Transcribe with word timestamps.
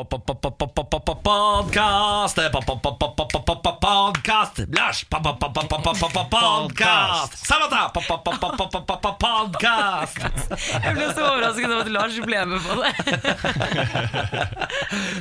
Podkast! 0.00 0.32
Podkast! 3.80 4.58
Lars! 4.72 5.04
Podkast! 6.30 7.32
Samata! 7.46 7.90
Podkast! 9.20 10.16
Jeg 10.80 10.94
ble 10.96 11.06
så 11.12 11.20
overrasket 11.26 11.66
over 11.68 11.80
at 11.84 11.90
Lars 11.92 12.16
ble 12.24 12.40
med 12.48 12.60
på 12.64 12.72
det. 12.80 12.92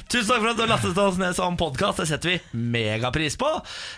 Tusen 0.10 0.30
takk 0.30 0.40
for 0.40 0.50
at 0.54 0.58
du 0.58 0.62
har 0.64 0.72
lastet 0.72 0.98
oss 1.04 1.18
ned 1.20 1.34
som 1.38 1.58
podkast. 1.60 2.00
Det 2.00 2.08
setter 2.14 2.28
vi 2.32 2.38
megapris 2.56 3.36
på. 3.42 3.50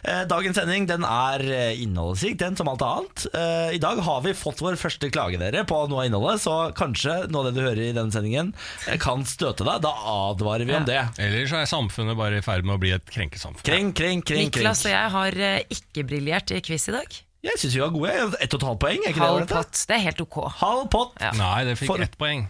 Eh, 0.01 0.23
Dagens 0.31 0.57
sending 0.57 0.83
den 0.89 1.03
er 1.07 1.39
eh, 1.45 1.77
innholdsrik, 1.83 2.35
den 2.41 2.57
som 2.57 2.67
alt 2.73 2.81
annet. 2.87 3.17
Eh, 3.37 3.69
I 3.77 3.81
dag 3.83 3.97
har 4.05 4.19
vi 4.25 4.33
fått 4.37 4.61
vår 4.65 4.75
første 4.81 5.09
klage 5.13 5.37
dere 5.41 5.61
på 5.69 5.77
noe 5.91 5.99
av 6.01 6.05
innholdet, 6.09 6.41
så 6.47 6.55
kanskje 6.77 7.13
noe 7.29 7.41
av 7.45 7.49
det 7.51 7.55
du 7.59 7.63
hører 7.67 7.83
i 7.91 7.93
denne 7.95 8.13
sendingen 8.15 8.47
eh, 8.87 8.97
kan 9.01 9.19
støte 9.29 9.63
deg. 9.67 9.77
Da 9.85 9.93
advarer 10.31 10.65
vi 10.65 10.70
om 10.79 10.85
det. 10.87 11.01
Eller 11.25 11.49
så 11.49 11.59
er 11.61 11.65
samfunnet 11.69 12.17
bare 12.19 12.39
i 12.39 12.45
ferd 12.45 12.65
med 12.67 12.77
å 12.77 12.81
bli 12.81 12.93
et 12.95 13.05
krenkesamfunn. 13.11 13.65
Krenk, 13.67 13.95
krenk, 13.97 14.25
krenk. 14.29 14.55
Niklas 14.55 14.85
og 14.85 14.93
jeg 14.93 15.11
har 15.17 15.37
eh, 15.49 15.59
ikke 15.77 16.05
briljert 16.07 16.53
i 16.55 16.61
quiz 16.65 16.87
i 16.91 16.95
dag. 16.95 17.19
Jeg 17.41 17.57
syns 17.57 17.73
vi 17.73 17.81
var 17.81 17.93
gode. 17.93 18.15
Ett 18.37 18.53
og 18.53 18.59
et 18.61 18.67
halvt 18.69 18.81
poeng, 18.83 18.99
er 19.01 19.13
ikke 19.15 19.21
det? 19.21 19.27
Halv 19.27 19.45
det? 19.47 19.53
pott. 19.55 19.83
Det 19.89 19.95
er 19.97 20.03
helt 20.05 20.19
ok. 20.21 20.39
Halv 20.61 20.83
pott. 20.93 21.15
Ja. 21.21 21.31
Nei, 21.39 21.63
det 21.65 21.77
fikk 21.79 21.89
For- 21.89 22.03
ett 22.05 22.17
poeng. 22.21 22.43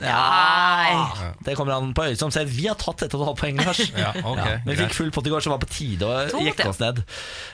Nei. 0.00 1.30
Det 1.44 1.54
kommer 1.58 1.76
an 1.76 1.92
på 1.96 2.06
øyet 2.08 2.20
som 2.20 2.32
ser. 2.34 2.48
Vi 2.50 2.66
har 2.66 2.76
tatt 2.80 3.04
ett 3.06 3.14
og 3.14 3.22
et 3.22 3.28
halvt 3.30 3.40
poeng, 3.42 3.60
Lars. 3.62 3.82
Ja, 3.94 4.10
okay, 4.26 4.56
Ja, 4.56 4.62
vi 4.66 4.76
fikk 4.78 4.94
full 4.96 5.10
pott 5.14 5.28
i 5.28 5.32
går, 5.32 5.44
så 5.44 5.52
var 5.52 5.60
på 5.62 5.68
tide 5.70 6.08
å 6.08 6.42
jekke 6.42 6.66
oss 6.70 6.80
ned. 6.82 7.00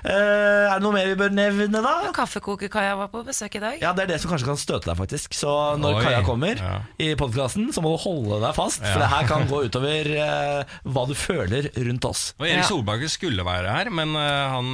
Uh, 0.05 0.11
er 0.11 0.79
det 0.79 0.85
noe 0.85 0.95
mer 0.95 1.11
vi 1.11 1.17
bør 1.21 1.35
nevne, 1.37 1.83
da? 1.85 1.95
Kaffekokerkaia 2.17 2.97
var 2.99 3.11
på 3.13 3.23
besøk 3.27 3.59
i 3.59 3.63
dag. 3.63 3.79
Ja, 3.83 3.93
Det 3.97 4.07
er 4.07 4.13
det 4.15 4.21
som 4.23 4.33
kanskje 4.33 4.49
kan 4.49 4.61
støte 4.61 4.91
deg, 4.91 4.99
faktisk. 4.99 5.37
Så 5.37 5.53
når 5.81 5.99
Oi, 5.99 6.05
Kaja 6.07 6.23
kommer 6.27 6.63
ja. 6.63 6.77
i 7.03 7.13
podkasten, 7.21 7.71
så 7.75 7.85
må 7.85 7.95
du 7.95 8.01
holde 8.07 8.41
deg 8.45 8.57
fast. 8.57 8.83
For 8.87 9.03
det 9.03 9.11
her 9.13 9.29
kan 9.31 9.47
gå 9.51 9.63
utover 9.69 10.13
uh, 10.17 10.79
hva 10.89 11.07
du 11.11 11.17
føler 11.19 11.71
rundt 11.77 12.09
oss. 12.09 12.31
Og 12.41 12.49
Erik. 12.49 12.67
Solbakken 12.71 13.13
skulle 13.13 13.47
være 13.47 13.77
her, 13.77 13.93
men 13.95 14.17
uh, 14.17 14.57
han 14.57 14.73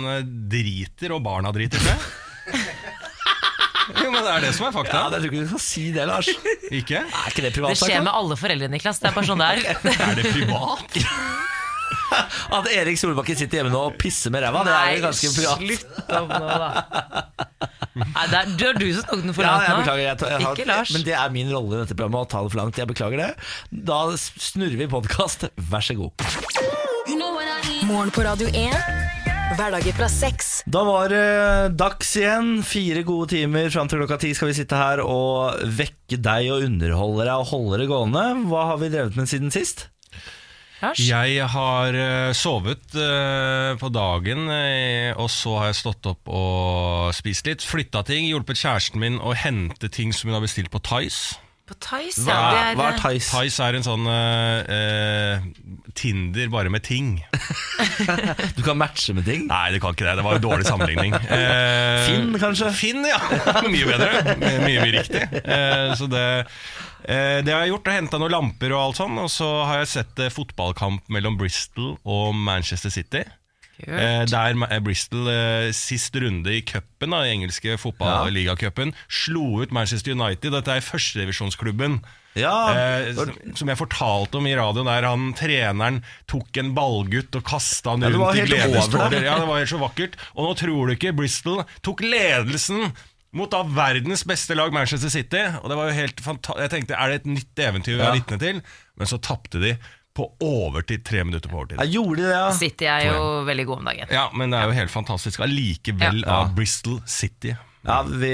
driter, 0.53 1.17
og 1.17 1.25
barna 1.27 1.55
driter 1.57 1.83
seg. 1.83 2.07
jo, 4.03 4.11
men 4.11 4.23
det 4.27 4.33
er 4.35 4.41
det 4.47 4.53
som 4.57 4.67
er 4.69 4.73
fakta. 4.75 4.97
Ja, 4.99 5.09
Jeg 5.17 5.23
tror 5.23 5.31
ikke 5.31 5.43
du 5.45 5.51
skal 5.55 5.63
si 5.67 5.85
det, 5.95 6.07
Lars. 6.11 6.29
Ikke? 6.71 7.03
Er 7.07 7.31
ikke 7.31 7.45
det 7.47 7.53
Det 7.57 7.77
skjer 7.79 8.03
med 8.03 8.13
alle 8.13 8.37
foreldre, 8.41 8.69
Niklas. 8.73 8.99
Det 9.03 9.11
er 9.11 9.15
bare 9.17 9.29
sånn 9.29 9.43
det 9.43 9.51
er. 9.53 9.59
Er 10.11 10.19
det 10.19 10.33
privat? 10.35 10.99
At 12.57 12.67
Erik 12.71 12.99
Solbakken 12.99 13.37
sitter 13.39 13.61
hjemme 13.61 13.71
nå 13.73 13.81
og 13.89 13.97
pisser 13.99 14.31
med 14.35 14.43
ræva, 14.43 14.63
det 14.67 14.75
er 14.75 14.93
jo 14.97 15.03
ganske 15.05 15.31
privat. 15.35 15.63
slutt 15.63 16.13
om 16.19 16.29
nå, 16.31 16.59
da. 16.63 16.69
Nei, 17.97 18.25
det 18.31 18.39
er, 18.39 18.51
det 18.59 18.67
er 18.69 18.79
du 18.79 18.87
som 18.95 19.07
tok 19.11 19.23
den 19.25 19.35
for 19.37 19.47
Ja, 19.47 19.53
langt 19.57 19.67
jeg 19.67 19.75
nå. 19.75 19.81
beklager. 19.83 20.03
Jeg, 20.07 20.19
tar- 20.21 20.33
jeg 20.35 20.45
har, 20.47 20.55
Ikke 20.59 20.69
Lars. 20.71 20.93
Men 20.95 21.07
det 21.07 21.17
er 21.19 21.35
min 21.35 21.51
rolle 21.55 21.73
i 21.75 21.81
dette 21.83 21.97
programmet 21.99 22.27
å 22.27 22.31
ta 22.35 22.43
det 22.47 22.53
for 22.55 22.61
langt. 22.63 22.79
Jeg 22.83 22.91
beklager 22.91 23.23
det. 23.23 23.31
Da 23.91 24.01
snurrer 24.19 24.79
vi 24.83 24.89
podkast. 24.93 25.47
Vær 25.73 25.87
så 25.87 25.99
god. 25.99 26.27
Morgen 27.87 28.11
på 28.15 28.27
Radio 28.27 28.51
1. 28.51 29.06
Hverdager 29.55 29.95
fra 29.95 30.09
seks. 30.11 30.49
Da 30.67 30.81
var 30.83 31.13
det 31.13 31.77
dags 31.79 32.09
igjen. 32.19 32.65
Fire 32.67 33.05
gode 33.07 33.31
timer 33.37 33.71
fram 33.71 33.87
til 33.87 34.01
klokka 34.03 34.19
ti 34.19 34.33
skal 34.35 34.51
vi 34.51 34.57
sitte 34.59 34.79
her 34.79 35.03
og 35.05 35.61
vekke 35.79 36.19
deg 36.19 36.49
og 36.51 36.65
underholde 36.67 37.29
deg 37.29 37.35
og 37.37 37.53
holde 37.53 37.79
det 37.79 37.87
gående. 37.93 38.25
Hva 38.51 38.65
har 38.73 38.81
vi 38.83 38.91
drevet 38.91 39.15
med 39.19 39.31
siden 39.31 39.55
sist? 39.55 39.87
Jeg 40.99 41.47
har 41.55 41.97
eh, 41.97 42.35
sovet 42.37 42.99
eh, 43.01 43.73
på 43.81 43.89
dagen, 43.95 44.45
eh, 44.53 45.15
og 45.17 45.31
så 45.33 45.55
har 45.61 45.71
jeg 45.71 45.79
stått 45.79 46.11
opp 46.11 46.29
og 46.29 47.15
spist 47.17 47.49
litt. 47.49 47.65
Flytta 47.65 48.03
ting, 48.05 48.27
hjulpet 48.29 48.61
kjæresten 48.61 49.01
min 49.01 49.17
å 49.23 49.33
hente 49.33 49.89
ting 49.89 50.13
som 50.13 50.29
hun 50.29 50.41
har 50.41 50.45
bestilt 50.45 50.75
på 50.75 50.83
Tice. 50.85 51.39
På 51.67 51.75
Tice, 51.83 52.23
Hva, 52.23 52.31
ja. 52.31 52.43
hva 52.47 52.61
er 52.63 52.77
Det 52.79 52.85
er, 52.87 52.99
Tice? 53.19 53.41
Tice 53.43 53.65
er 53.67 53.75
en 53.75 53.83
sånn 53.87 54.05
eh, 54.07 54.69
eh, 54.77 55.47
Tinder 55.99 56.51
bare 56.53 56.71
med 56.71 56.85
ting. 56.87 57.17
Du 58.57 58.63
kan 58.63 58.79
matche 58.79 59.15
med 59.17 59.27
ting. 59.27 59.47
Nei, 59.51 59.73
du 59.75 59.81
kan 59.83 59.97
ikke 59.97 60.07
det. 60.07 60.15
Det 60.21 60.25
var 60.27 60.39
en 60.39 60.45
dårlig 60.45 60.67
sammenligning. 60.69 61.17
Eh, 61.17 62.05
Finn, 62.07 62.31
kanskje? 62.41 62.71
Finn, 62.77 63.03
ja. 63.09 63.19
Mye 63.73 63.89
bedre. 63.89 64.37
Mye, 64.39 64.61
mye 64.63 64.85
riktig. 64.95 65.25
Eh, 65.43 65.91
så 65.99 66.07
det, 66.13 66.23
eh, 67.09 67.41
det 67.47 67.51
har 67.55 67.65
jeg 67.65 67.75
gjort. 67.75 67.91
Henta 67.97 68.21
noen 68.23 68.35
lamper 68.37 68.75
og 68.77 68.83
alt 68.85 69.01
sånn. 69.01 69.19
Og 69.25 69.31
så 69.33 69.49
har 69.67 69.83
jeg 69.83 69.91
sett 69.97 70.23
eh, 70.23 70.33
fotballkamp 70.33 71.11
mellom 71.13 71.39
Bristol 71.41 71.97
og 72.05 72.37
Manchester 72.39 72.95
City. 72.95 73.25
Eh, 73.85 74.23
der 74.25 74.57
eh, 74.71 74.79
Bristol 74.81 75.29
eh, 75.29 75.71
sist 75.77 76.15
runde 76.17 76.55
i 76.55 76.63
cupen, 76.65 77.13
i 77.13 77.33
engelske 77.35 77.75
fotballigacupen, 77.79 78.95
slo 79.09 79.61
ut 79.63 79.75
Manchester 79.77 80.15
United. 80.17 80.55
Dette 80.57 80.77
er 80.79 80.81
førsterevisjonsklubben. 80.87 81.99
Ja, 82.37 82.53
Eh, 82.77 83.11
som, 83.57 83.69
jeg 83.69 83.79
fortalte 83.81 84.37
om 84.37 84.47
i 84.49 84.55
radioen, 84.57 84.89
der 84.89 85.07
han 85.09 85.31
treneren 85.39 86.03
tok 86.29 86.57
en 86.61 86.75
ballgutt 86.77 87.37
og 87.39 87.45
kasta 87.49 87.95
han 87.95 88.05
Ja, 88.05 88.11
rundt 88.13 88.37
i 88.37 88.43
helt 88.45 88.53
gledestårer. 88.53 89.23
Ja, 89.25 89.39
det 89.41 89.49
var 89.49 89.61
helt 89.63 89.73
så 89.73 89.81
vakkert. 89.81 90.17
Og 90.37 90.45
nå 90.49 90.57
tror 90.61 90.87
du 90.89 90.97
ikke 90.97 91.15
Bristol 91.17 91.63
tok 91.87 92.01
ledelsen 92.05 92.93
mot 93.37 93.51
da 93.53 93.63
verdens 93.69 94.23
beste 94.25 94.55
lag, 94.57 94.73
Manchester 94.73 95.13
City. 95.13 95.43
Og 95.63 95.69
det 95.69 95.77
var 95.77 95.89
jo 95.91 95.97
helt 95.97 96.21
fanta 96.25 96.55
Jeg 96.61 96.71
tenkte, 96.73 96.97
er 96.97 97.09
det 97.13 97.19
et 97.23 97.27
nytt 97.29 97.57
eventyr 97.61 97.97
vi 97.97 98.03
Ja. 98.05 98.11
er 98.13 98.21
vitne 98.21 98.39
til? 98.41 98.61
Men 98.97 99.07
så 99.11 99.19
tapte 99.21 99.61
de 99.61 99.75
på 100.17 100.31
overtid. 100.43 101.05
Tre 101.07 101.23
minutter 101.29 101.49
på 101.53 101.61
overtid. 101.63 101.79
jeg 101.85 101.93
gjorde 101.99 102.23
det, 102.25 102.33
ja. 102.33 102.51
City 102.57 102.89
er 102.91 103.07
jo 103.13 103.23
veldig 103.47 103.67
god 103.69 103.79
om 103.83 103.89
dagen. 103.93 104.09
Ja, 104.11 104.27
men 104.35 104.51
det 104.51 104.59
er 104.63 104.71
jo 104.73 104.77
helt 104.81 104.91
fantastisk. 104.95 105.41
Allikevel 105.45 106.23
Ja. 106.25 106.41
av 106.43 106.55
Bristol 106.57 107.01
City. 107.07 107.55
Ja, 107.87 108.01
Vi 108.03 108.33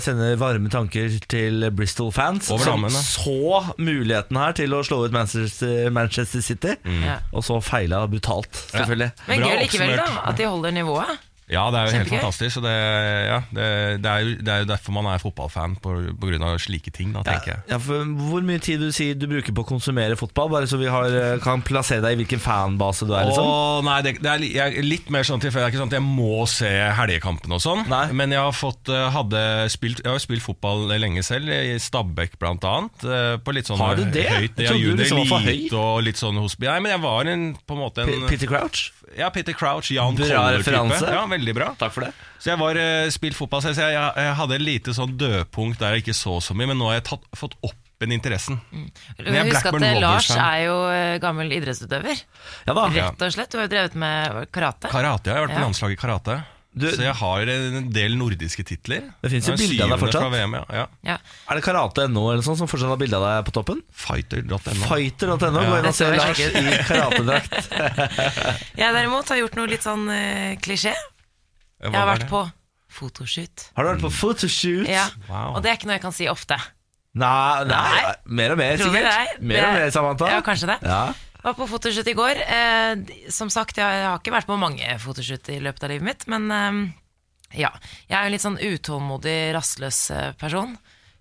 sender 0.00 0.36
varme 0.40 0.70
tanker 0.72 1.10
til 1.28 1.66
Bristol-fans 1.76 2.46
som 2.48 2.86
så 2.88 3.74
muligheten 3.76 4.38
her 4.40 4.52
til 4.56 4.72
å 4.72 4.80
slå 4.86 5.02
ut 5.04 5.12
Manchester, 5.12 5.90
Manchester 5.92 6.40
City, 6.40 6.72
Mm. 6.84 7.04
og 7.34 7.44
så 7.44 7.58
feila 7.62 8.06
brutalt, 8.08 8.48
selvfølgelig. 8.72 9.10
Men 9.28 9.40
Bra 9.40 9.48
gøy 9.50 9.60
likevel, 9.66 9.96
da. 10.00 10.06
At 10.24 10.36
de 10.40 10.44
holder 10.48 10.70
nivået. 10.72 11.18
Ja, 11.50 11.66
det 11.70 11.76
er 11.76 11.84
jo 11.84 11.92
helt 11.92 12.08
Kjempegøy. 12.08 12.20
fantastisk. 12.22 12.56
Og 12.56 12.64
det, 12.64 12.74
ja, 13.28 13.38
det, 13.52 13.64
det, 14.04 14.10
er 14.10 14.20
jo, 14.24 14.36
det 14.40 14.52
er 14.54 14.62
jo 14.62 14.68
derfor 14.70 14.94
man 14.96 15.08
er 15.12 15.20
fotballfan, 15.20 15.74
på, 15.84 15.92
på 16.16 16.30
grunn 16.30 16.44
av 16.46 16.54
slike 16.62 16.92
ting, 16.96 17.10
da, 17.12 17.20
tenker 17.26 17.52
jeg. 17.52 17.60
Ja, 17.68 17.78
for 17.84 18.04
Hvor 18.30 18.46
mye 18.48 18.62
tid 18.64 18.80
du 18.80 18.88
sier 18.96 19.14
du 19.18 19.26
bruker 19.28 19.52
på 19.52 19.64
å 19.64 19.68
konsumere 19.68 20.16
fotball? 20.16 20.48
Bare 20.54 20.68
så 20.70 20.78
vi 20.80 20.88
har, 20.88 21.04
eh, 21.12 21.36
kan 21.44 21.60
plassere 21.66 22.00
deg 22.04 22.16
i 22.16 22.22
hvilken 22.22 22.40
fanbase 22.40 23.04
du 23.08 23.12
er? 23.12 23.28
liksom 23.28 23.44
Åh, 23.44 23.82
nei, 23.84 23.98
det, 24.06 24.14
det 24.24 24.30
er 24.32 24.40
li- 24.40 24.52
jeg, 24.56 24.78
er 24.80 24.88
litt 24.88 25.10
mer 25.12 25.28
sånn 25.28 25.42
tilfeldig. 25.44 25.66
Det 25.66 25.68
er 25.68 25.74
ikke 25.74 25.82
sånn 25.84 25.92
at 25.92 25.98
jeg 25.98 26.06
må 26.08 26.46
se 26.48 26.72
helgekampen 27.00 27.52
og 27.58 27.60
sånn. 27.64 27.84
Nei. 27.92 28.06
Men 28.16 28.32
jeg 28.32 28.40
har, 28.40 28.56
fått, 28.56 28.88
eh, 28.88 29.04
hadde 29.14 29.44
spilt, 29.74 30.00
jeg 30.00 30.08
har 30.10 30.16
jo 30.18 30.24
spilt 30.24 30.44
fotball 30.48 30.86
lenge 30.96 31.22
selv, 31.28 31.52
i 31.52 31.76
Stabæk 31.82 32.38
blant 32.40 32.64
annet. 32.64 33.04
eh, 33.04 33.36
På 33.44 33.52
litt 33.52 33.68
sånn 33.68 33.78
Har 33.84 33.96
du 34.00 34.04
det? 34.08 34.24
høyt 34.32 34.56
Jeg 34.56 34.68
trodde 34.72 34.80
du 34.80 34.88
junior 34.88 35.02
liksom 35.04 35.20
var 35.20 35.28
for 35.34 35.48
elite 35.52 35.76
og 35.84 36.02
litt 36.08 36.16
sånn 36.20 36.40
hos 36.40 36.56
Nei, 36.64 36.78
men 36.80 36.92
jeg 36.94 37.00
var 37.04 37.28
en, 37.28 37.42
på 37.66 37.76
en 37.76 37.80
måte 37.84 38.04
P- 38.08 38.14
en 38.16 38.28
Peter 38.30 38.48
Crouch? 38.48 38.86
Ja, 39.18 39.30
Peter 39.34 39.54
Crouch, 39.56 39.90
Jan 39.94 40.16
referanse. 40.18 41.06
Ja, 41.12 41.24
veldig 41.30 41.54
bra. 41.56 41.70
Takk 41.78 41.94
for 41.94 42.06
det. 42.06 42.12
Så 42.40 42.52
jeg 42.52 42.60
var 42.60 42.78
eh, 42.80 43.06
spilt 43.14 43.36
fotball 43.38 43.62
selv, 43.64 43.78
så 43.78 43.88
jeg, 43.88 43.96
jeg, 43.98 44.26
jeg 44.26 44.36
hadde 44.40 44.58
et 44.58 44.64
lite 44.64 44.94
sånn 44.96 45.16
dødpunkt 45.20 45.80
der 45.82 45.96
jeg 45.96 46.06
ikke 46.06 46.16
så 46.18 46.40
så 46.44 46.56
mye, 46.56 46.72
men 46.72 46.80
nå 46.80 46.90
har 46.90 47.00
jeg 47.00 47.08
tatt, 47.12 47.28
fått 47.38 47.58
opp 47.64 47.80
en 48.04 48.12
interessen. 48.12 48.58
Mm. 48.72 48.88
jeg 49.20 49.46
Husk 49.48 49.68
at 49.70 49.78
eh, 49.80 50.00
Lars 50.02 50.30
er 50.34 50.58
jo 50.66 50.74
eh, 50.90 51.14
gammel 51.22 51.52
idrettsutøver. 51.56 52.24
Ja 52.66 52.76
da. 52.76 52.88
Rett 52.92 53.24
og 53.28 53.36
slett. 53.36 53.52
Du 53.52 53.60
har 53.60 53.68
jo 53.68 53.72
drevet 53.76 53.96
med 53.98 54.50
karate. 54.54 54.90
Karate, 54.92 55.30
ja. 55.30 55.36
jeg 55.36 55.40
har 55.40 55.48
vært 55.48 55.58
på 55.58 55.64
landslaget 55.68 55.96
i 55.96 56.02
karate. 56.02 56.40
Du- 56.74 56.88
så 56.90 57.04
jeg 57.04 57.14
har 57.14 57.50
en 57.54 57.88
del 57.94 58.16
nordiske 58.18 58.64
titler. 58.66 59.04
Det 59.22 59.30
finnes 59.30 59.46
jo 59.46 59.54
bilde 59.54 59.84
av 59.84 59.90
deg 59.94 60.00
fortsatt. 60.02 60.26
VM, 60.32 60.56
ja. 60.58 60.64
Ja. 60.74 60.86
Ja. 61.06 61.16
Er 61.50 61.54
det 61.60 61.62
karate.no 61.62 62.24
eller 62.32 62.42
sånn 62.42 62.58
som 62.58 62.66
fortsatt 62.66 62.90
har 62.90 62.98
bilde 62.98 63.14
av 63.20 63.22
deg 63.28 63.46
på 63.46 63.54
toppen? 63.54 63.82
Fighter.no. 63.94 64.58
Fighter.no. 64.58 65.38
Gå 65.54 65.78
inn 65.78 65.86
og 65.86 65.94
se 65.94 66.10
Lars 66.10 66.40
i 66.42 66.76
karatedrakt. 66.88 67.70
Jeg 68.82 68.90
derimot 68.98 69.30
har 69.30 69.38
gjort 69.44 69.54
noe 69.60 69.70
litt 69.70 69.86
sånn 69.86 70.08
uh, 70.10 70.54
klisjé. 70.64 70.94
Jeg 71.84 71.94
har 71.94 72.10
vært 72.10 72.26
på 72.30 72.42
fotoshoot. 72.94 73.68
Har 73.76 73.86
du 73.86 73.90
vært 73.94 74.02
på 74.06 74.10
fotoshoot? 74.14 74.88
Ja. 74.90 75.06
Wow. 75.28 75.56
Og 75.58 75.62
det 75.64 75.70
er 75.72 75.78
ikke 75.78 75.90
noe 75.90 75.98
jeg 75.98 76.04
kan 76.04 76.14
si 76.16 76.26
ofte. 76.30 76.58
Nei, 77.14 77.62
nei, 77.70 77.78
Nei. 78.02 78.14
mer 78.26 78.52
og 78.56 78.58
mer, 78.58 78.76
Tror 78.80 78.90
sikkert. 78.90 79.38
Mer 79.46 79.62
og 79.68 79.76
mer, 79.78 79.90
Samantha. 79.94 80.30
Ja, 80.34 80.40
kanskje 80.42 80.72
det. 80.72 80.78
Ja. 80.82 81.02
Var 81.44 81.54
på 81.58 81.66
fotoshoot 81.68 82.08
i 82.08 82.14
går. 82.16 82.38
Eh, 82.40 83.28
som 83.32 83.50
sagt, 83.52 83.76
jeg 83.76 84.04
har 84.06 84.16
ikke 84.20 84.32
vært 84.32 84.48
på 84.48 84.56
mange 84.60 84.86
fotoshoot 85.02 85.50
i 85.52 85.58
løpet 85.60 85.84
av 85.84 85.92
livet 85.92 86.06
mitt, 86.08 86.24
men 86.32 86.48
eh, 86.50 86.78
ja. 87.64 87.70
Jeg 88.08 88.16
er 88.16 88.24
jo 88.24 88.30
en 88.30 88.34
litt 88.34 88.46
sånn 88.46 88.56
utålmodig, 88.64 89.36
rastløs 89.56 89.98
eh, 90.14 90.30
person. 90.40 90.72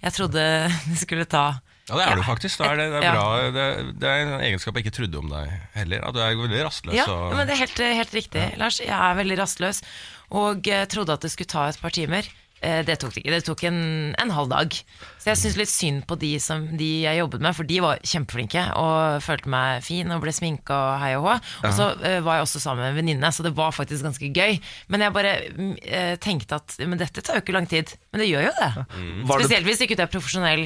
Jeg 0.03 0.15
trodde 0.15 0.45
det 0.89 0.99
skulle 1.01 1.27
ta 1.29 1.43
Ja, 1.89 1.97
det 1.99 2.05
er 2.07 2.15
du 2.21 2.23
faktisk. 2.23 2.61
Det 2.63 2.69
er, 2.71 2.79
det, 2.79 2.85
det 2.93 3.01
er, 3.01 3.05
Ja. 3.09 3.13
bra. 3.17 3.51
Det, 3.51 3.95
det 3.99 4.07
er 4.13 4.21
en 4.23 4.33
egenskap 4.47 4.79
jeg 4.79 4.85
ikke 4.87 4.95
trodde 5.01 5.19
om 5.19 5.27
deg 5.33 5.51
heller. 5.75 6.05
At 6.07 6.15
du 6.15 6.21
er 6.23 6.37
veldig 6.39 6.63
rastløs. 6.69 6.95
Ja, 6.95 7.05
og- 7.11 7.35
men 7.35 7.43
det 7.49 7.57
er 7.57 7.61
helt, 7.65 7.83
helt 7.99 8.15
riktig, 8.15 8.45
Lars. 8.61 8.79
Jeg 8.79 8.95
er 8.95 9.19
veldig 9.19 9.37
rastløs, 9.43 9.83
og 10.31 10.67
eh, 10.71 10.85
trodde 10.87 11.17
at 11.19 11.27
det 11.27 11.33
skulle 11.35 11.51
ta 11.51 11.67
et 11.67 11.81
par 11.83 11.91
timer. 11.91 12.31
Eh, 12.63 12.79
Det 12.87 12.95
tok 13.01 13.11
det 13.13 13.21
ikke. 13.23 13.33
Det 13.35 13.43
tok 13.47 13.63
en, 13.67 13.79
en 14.23 14.31
halv 14.31 14.49
dag. 14.51 14.77
Så 15.19 15.29
jeg 15.31 15.39
syns 15.41 15.57
litt 15.59 15.71
synd 15.71 16.05
på 16.07 16.15
de, 16.21 16.29
som, 16.43 16.63
de 16.79 16.87
jeg 17.03 17.19
jobbet 17.19 17.43
med, 17.43 17.55
for 17.57 17.67
de 17.67 17.81
var 17.83 17.99
kjempeflinke 18.07 18.63
og 18.79 19.19
følte 19.23 19.51
meg 19.51 19.83
fin 19.85 20.11
og 20.15 20.23
ble 20.23 20.33
sminka 20.35 20.77
og 20.77 20.95
hei 21.03 21.11
og 21.19 21.27
hå. 21.27 21.35
Og 21.63 21.75
så 21.75 21.89
uh, 21.99 22.19
var 22.25 22.39
jeg 22.39 22.47
også 22.47 22.61
sammen 22.63 22.83
med 22.85 22.93
en 22.93 22.99
venninne, 23.01 23.31
så 23.35 23.43
det 23.45 23.53
var 23.57 23.75
faktisk 23.75 24.07
ganske 24.07 24.31
gøy. 24.35 24.57
Men 24.91 25.03
jeg 25.05 25.15
bare 25.15 25.35
mm, 25.51 25.75
eh, 25.83 26.15
tenkte 26.23 26.59
at 26.61 26.77
men 26.87 26.99
dette 27.01 27.23
tar 27.23 27.39
jo 27.39 27.43
ikke 27.45 27.55
lang 27.55 27.67
tid. 27.71 27.93
Men 28.11 28.23
det 28.23 28.31
gjør 28.31 28.47
jo 28.49 28.55
det. 28.59 28.71
Mm. 28.95 29.21
Spesielt 29.35 29.67
hvis 29.67 29.83
ikke 29.85 29.99
du 29.99 30.03
er 30.05 30.11
profesjonell 30.15 30.65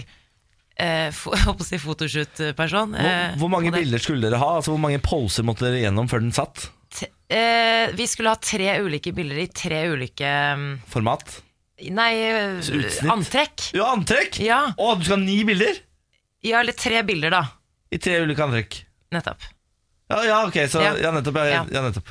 eh, 0.78 1.10
si 1.70 1.80
photoshoot-person. 1.82 2.94
Hvor, 2.98 3.38
hvor 3.42 3.54
mange 3.54 3.74
bilder 3.76 4.02
skulle 4.02 4.26
dere 4.30 4.42
ha? 4.42 4.54
Altså 4.60 4.74
Hvor 4.74 4.82
mange 4.86 5.02
poser 5.04 5.46
måtte 5.48 5.66
dere 5.68 5.84
gjennom 5.86 6.10
før 6.12 6.24
den 6.26 6.34
satt? 6.36 6.70
T- 6.94 7.10
eh, 7.34 7.90
vi 7.98 8.06
skulle 8.10 8.32
ha 8.34 8.40
tre 8.42 8.78
ulike 8.86 9.12
bilder 9.16 9.42
i 9.44 9.50
tre 9.52 9.84
ulike 9.92 10.30
um, 10.56 10.70
Format? 10.92 11.42
Nei, 11.78 12.14
Utsnitt? 12.58 13.04
antrekk. 13.14 13.68
Ja, 13.78 13.92
antrekk! 13.94 14.40
Ja. 14.42 14.62
Å, 14.78 14.96
du 14.98 15.04
skal 15.06 15.20
ha 15.20 15.24
ni 15.24 15.44
bilder? 15.46 15.78
ja, 16.48 16.60
eller 16.62 16.74
tre 16.74 17.02
bilder, 17.04 17.30
da. 17.34 17.44
I 17.92 17.98
tre 18.02 18.20
ulike 18.24 18.40
antrekk. 18.44 18.80
Nettopp. 19.14 19.42
Ja, 20.10 20.22
ja 20.24 20.38
ok, 20.48 20.58
så 20.72 20.82
Ja. 20.82 20.94
ja, 20.98 21.12
nettopp. 21.12 21.36
Ja, 21.36 21.46
Ja. 21.46 21.66
ja, 21.72 21.82
nettopp. 21.86 22.08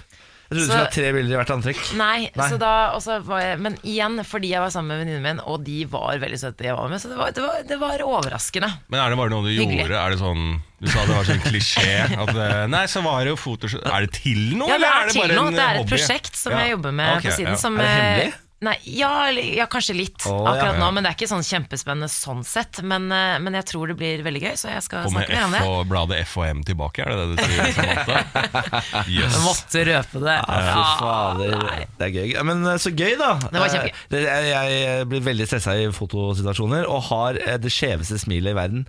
Jeg 0.47 0.55
trodde 0.55 0.61
du 0.61 0.61
Så- 0.61 0.71
skulle 0.71 0.85
ha 0.85 0.91
tre 0.95 1.13
bilder 1.13 1.35
i 1.35 1.39
hvert 1.41 1.51
antrekk. 1.51 1.81
Nei, 1.99 2.31
Nei. 2.37 2.49
Så 2.51 2.59
da, 2.59 2.93
og 2.95 3.01
så 3.03 3.17
var 3.25 3.41
jeg, 3.41 3.59
men 3.59 3.75
igjen, 3.83 4.21
fordi 4.25 4.51
jeg 4.53 4.61
var 4.63 4.71
sammen 4.71 4.87
med 4.95 5.01
venninnen 5.03 5.23
min, 5.23 5.41
og 5.43 5.65
de 5.65 5.85
var 5.91 6.19
veldig 6.23 6.39
søte, 6.39 6.63
jeg 6.69 6.77
var 6.77 6.89
med, 6.89 7.01
så 7.03 7.09
det 7.09 7.17
var, 7.19 7.31
det 7.33 7.43
var, 7.43 7.63
det 7.67 7.79
var 7.81 7.99
overraskende. 8.07 8.71
Men 8.89 9.01
er 9.03 9.11
det 9.11 9.19
bare 9.19 9.31
noe 9.31 9.43
du 9.43 9.51
Hyggelig. 9.51 9.81
gjorde? 9.89 9.99
Er 9.99 10.11
det 10.11 10.19
sånn 10.21 10.63
Du 10.79 10.87
sa 10.93 11.05
det 11.07 11.17
var 11.17 11.25
sånn 11.25 11.41
klisjé. 11.41 12.05
At, 12.23 12.29
eh, 12.37 12.67
nei, 12.69 12.85
så 12.87 13.03
var 13.03 13.25
det 13.25 13.31
jo 13.33 13.37
Photoshop 13.37 13.81
Er 13.91 14.07
det 14.07 14.13
til 14.13 14.55
noe, 14.55 14.69
Ja, 14.69 14.77
det 14.79 14.85
eller 14.87 15.07
er 15.07 15.09
til 15.11 15.21
bare 15.23 15.35
noe. 15.35 15.47
en 15.49 15.55
Det 15.55 15.63
er 15.65 15.71
et 15.73 15.77
hobby? 15.79 15.91
prosjekt 15.97 16.37
som 16.37 16.53
Ja. 16.53 16.59
jeg 16.59 16.71
jobber 16.77 16.93
med 16.93 17.17
Ok, 17.17 17.23
på 17.25 17.33
siden. 17.33 17.49
ja. 17.49 17.55
Som, 17.57 17.81
Er 17.81 17.83
det 17.83 17.89
eh, 17.91 17.97
hemmelig? 17.97 18.35
Nei, 18.65 18.73
ja, 18.89 19.29
ja, 19.37 19.67
kanskje 19.69 19.93
litt 19.99 20.25
oh, 20.31 20.47
akkurat 20.49 20.79
ja. 20.79 20.81
nå, 20.81 20.87
men 20.97 21.05
det 21.05 21.11
er 21.11 21.17
ikke 21.19 21.27
sånn 21.29 21.45
kjempespennende 21.45 22.09
sånn 22.09 22.39
sett. 22.47 22.79
Men, 22.89 23.11
eh, 23.13 23.35
men 23.45 23.53
jeg 23.59 23.67
tror 23.69 23.91
det 23.91 23.97
blir 24.01 24.23
veldig 24.25 24.41
gøy, 24.41 24.55
så 24.57 24.71
jeg 24.71 24.85
skal 24.87 25.05
Kommer 25.05 25.27
snakke 25.27 25.35
mer 25.37 25.45
om 25.45 25.53
det. 25.53 25.61
og 25.69 25.91
bladet 25.91 26.21
F 26.23 26.33
og 26.41 26.47
M 26.49 26.63
tilbake, 26.65 27.05
er 27.05 27.13
det 27.13 27.19
det 27.21 27.37
du 27.37 27.43
sier? 27.45 28.23
Yes. 29.17 29.37
Jeg 29.37 29.43
måtte 29.45 29.83
røpe 29.87 30.23
det. 30.25 30.37
Ja, 30.41 30.57
fy 30.73 30.85
fader, 31.03 31.67
det 31.99 32.07
er 32.07 32.15
gøy. 32.15 32.33
Men 32.49 32.65
eh, 32.71 32.79
så 32.81 32.95
gøy, 32.97 33.13
da. 33.21 33.35
Det 33.45 33.61
var 33.61 33.75
kjempegøy. 33.75 34.23
Eh, 34.23 34.49
Jeg, 34.49 35.11
blir 35.13 35.27
veldig 35.29 35.49
stressa 35.51 35.77
i 35.77 35.85
fotosituasjoner 35.93 36.89
og 36.89 37.05
har 37.11 37.41
det 37.61 37.73
skjeveste 37.73 38.19
smilet 38.25 38.55
i 38.55 38.57
verden. 38.57 38.87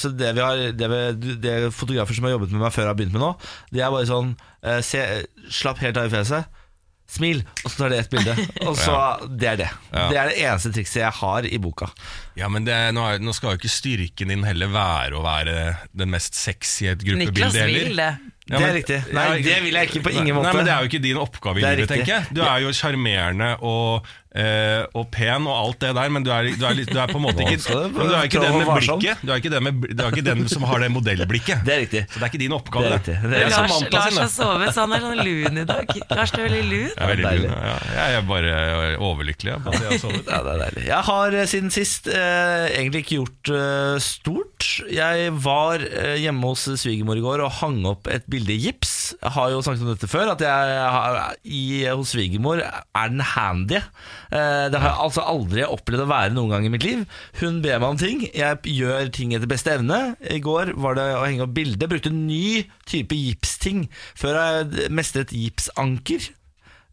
Så 0.00 0.10
det 0.16 0.34
vi 0.34 0.42
har 0.42 0.66
det, 0.74 0.90
vi, 0.90 1.38
det 1.44 1.54
fotografer 1.76 2.18
som 2.18 2.26
har 2.26 2.34
jobbet 2.34 2.52
med 2.54 2.66
meg 2.66 2.74
før, 2.74 2.90
har 2.90 2.98
begynt 2.98 3.14
med 3.14 3.22
nå, 3.22 3.32
de 3.70 3.84
er 3.84 3.94
bare 3.94 4.10
sånn 4.10 4.34
se, 4.82 5.06
Slapp 5.54 5.80
helt 5.84 5.98
av 6.00 6.10
i 6.10 6.14
fjeset. 6.16 6.63
Smil, 7.10 7.42
og 7.62 7.70
så 7.70 7.76
tar 7.82 7.92
de 7.92 7.98
ett 8.00 8.10
bilde. 8.10 8.34
Og 8.68 8.78
så, 8.80 8.94
Det 9.28 9.48
er 9.52 9.58
det. 9.60 9.70
Ja. 9.92 10.04
Det 10.10 10.18
er 10.18 10.30
det 10.32 10.36
eneste 10.40 10.72
trikset 10.74 11.02
jeg 11.02 11.12
har 11.20 11.46
i 11.46 11.58
boka. 11.62 11.90
Ja, 12.40 12.48
men 12.50 12.64
det, 12.66 12.74
nå, 12.96 13.04
er, 13.06 13.20
nå 13.22 13.34
skal 13.36 13.54
jo 13.54 13.60
ikke 13.60 13.70
styrken 13.70 14.32
din 14.32 14.42
heller 14.46 14.72
være 14.72 15.18
å 15.18 15.22
være 15.22 15.58
den 15.94 16.10
mest 16.14 16.34
sexy 16.38 16.88
i 16.88 16.92
et 16.94 17.04
Niklas 17.04 17.28
gruppebilde 17.28 17.60
heller. 17.60 17.84
vil 17.90 18.00
det. 18.00 18.12
Ja, 18.44 18.58
det 18.60 18.64
er 18.66 18.74
riktig. 18.76 18.96
Nei, 19.16 19.22
Ja, 19.24 19.36
det 19.46 19.60
vil 19.64 19.78
jeg 19.78 19.88
ikke 19.88 20.02
på 20.04 20.10
ingen 20.12 20.34
måte. 20.36 20.50
Nei, 20.50 20.56
men 20.58 20.66
Det 20.68 20.72
er 20.74 20.82
jo 20.84 20.90
ikke 20.90 21.02
din 21.04 21.20
oppgave 21.22 21.60
i 21.60 21.64
er 21.64 21.78
livet, 21.78 21.92
tenker 21.94 22.12
jeg. 22.12 22.26
Du 22.36 22.42
er 22.44 22.58
jo 22.64 22.72
sjarmerende 22.76 23.52
og, 23.64 24.10
eh, 24.34 24.82
og 24.98 25.06
pen 25.14 25.46
og 25.46 25.54
alt 25.54 25.78
det 25.84 25.92
der, 25.96 26.10
men 26.14 26.24
du 26.26 26.30
er, 26.34 26.48
du 26.58 26.64
er, 26.66 26.74
litt- 26.78 26.90
du 26.90 26.98
er 26.98 27.10
på 27.12 27.18
en 27.20 27.24
måte 27.24 27.44
ikke 27.44 27.58
du 27.64 27.88
men 27.94 28.08
du 28.10 28.14
er 28.14 28.26
ikke 28.28 28.42
den 28.42 28.56
med 28.58 28.70
blikket. 28.74 29.22
Du 29.24 29.30
er 29.32 29.38
ikke 29.40 29.52
den, 29.54 29.62
med, 29.68 29.84
du 29.94 30.02
er 30.04 30.10
ikke 30.14 30.24
den 30.26 30.44
som 30.50 30.66
har 30.68 30.82
det 30.84 30.90
modellblikket. 30.94 31.62
Det 31.66 31.74
er 31.74 31.80
riktig. 31.84 32.02
Så 32.10 32.18
det 32.18 32.26
er 32.26 32.32
ikke 32.32 32.42
din 32.44 32.54
oppgave. 32.56 32.84
Det 32.84 32.92
er 32.92 32.98
riktig. 32.98 33.16
Det 33.30 33.38
er 33.40 33.50
Lars, 33.54 33.56
Lars 33.58 33.78
sin, 33.78 33.92
har 33.94 34.10
det. 34.24 34.30
sovet, 34.34 34.74
så 34.74 34.84
han 34.84 34.96
er 34.98 35.04
sånn 35.04 35.22
lun 35.24 35.60
i 35.62 35.66
dag. 35.70 35.94
Lars, 36.14 36.34
du 36.34 36.40
er 36.42 36.48
veldig 36.48 36.64
lun. 36.70 36.88
Jeg 36.88 36.98
er 36.98 37.12
veldig 37.14 37.26
Deilig. 37.28 37.48
lun, 37.50 37.68
ja. 37.68 37.76
Jeg 37.94 38.18
er 38.18 38.26
bare 38.28 38.54
overlykkelig 39.10 39.52
ja, 39.54 39.58
på 39.64 39.72
at 39.74 39.80
jeg 39.80 39.90
har 39.94 40.02
sovet. 40.02 40.28
Ja, 40.34 40.40
det 40.46 40.54
er 40.54 40.62
deilig. 40.64 40.84
Jeg 40.90 41.02
har 41.10 41.38
eh, 41.40 41.46
siden 41.54 41.74
sist 41.74 42.08
eh, 42.10 42.66
egentlig 42.74 43.04
ikke 43.04 43.18
gjort 43.20 43.52
eh, 43.54 43.96
stort. 44.04 44.68
Jeg 44.94 45.30
var 45.44 45.84
eh, 45.84 46.16
hjemme 46.22 46.50
hos 46.52 46.66
svigermor 46.80 47.18
i 47.20 47.24
går 47.24 47.42
og 47.46 47.52
hang 47.60 47.80
opp 47.90 48.08
et 48.12 48.26
bilde 48.30 48.54
i 48.54 48.60
gips. 48.66 48.94
Jeg 49.20 49.34
har 49.36 49.52
jo 49.52 49.62
snakket 49.64 49.84
om 49.86 49.92
dette 49.94 50.10
før, 50.10 50.32
at 50.34 50.44
jeg 50.44 50.90
har, 50.96 51.20
i, 51.44 51.62
hos 51.90 52.14
svigermor 52.14 52.62
er 52.64 53.12
den 53.12 53.22
handy. 53.34 53.80
Eh, 54.30 54.66
det 54.72 54.80
har 54.80 54.90
jeg 54.90 55.02
altså 55.06 55.24
aldri 55.28 55.66
opplevd 55.66 56.06
å 56.06 56.10
være 56.10 56.34
noen 56.36 56.54
gang 56.54 56.68
i 56.68 56.72
mitt 56.72 56.86
liv. 56.86 57.02
Hun 57.40 57.60
ber 57.64 57.80
meg 57.82 57.88
om 57.94 58.00
ting, 58.00 58.22
jeg 58.30 58.76
gjør 58.76 59.10
ting 59.14 59.34
etter 59.36 59.50
beste 59.50 59.74
evne. 59.76 60.14
I 60.20 60.40
går 60.44 60.74
var 60.80 60.96
det 60.98 61.08
å 61.16 61.24
henge 61.26 61.44
opp 61.46 61.56
bilde. 61.56 61.90
Brukte 61.90 62.12
en 62.12 62.24
ny 62.28 62.64
type 62.90 63.16
gipsting 63.18 63.86
før 64.18 64.40
jeg 64.40 64.88
mestret 64.94 65.34
gipsanker. 65.34 66.30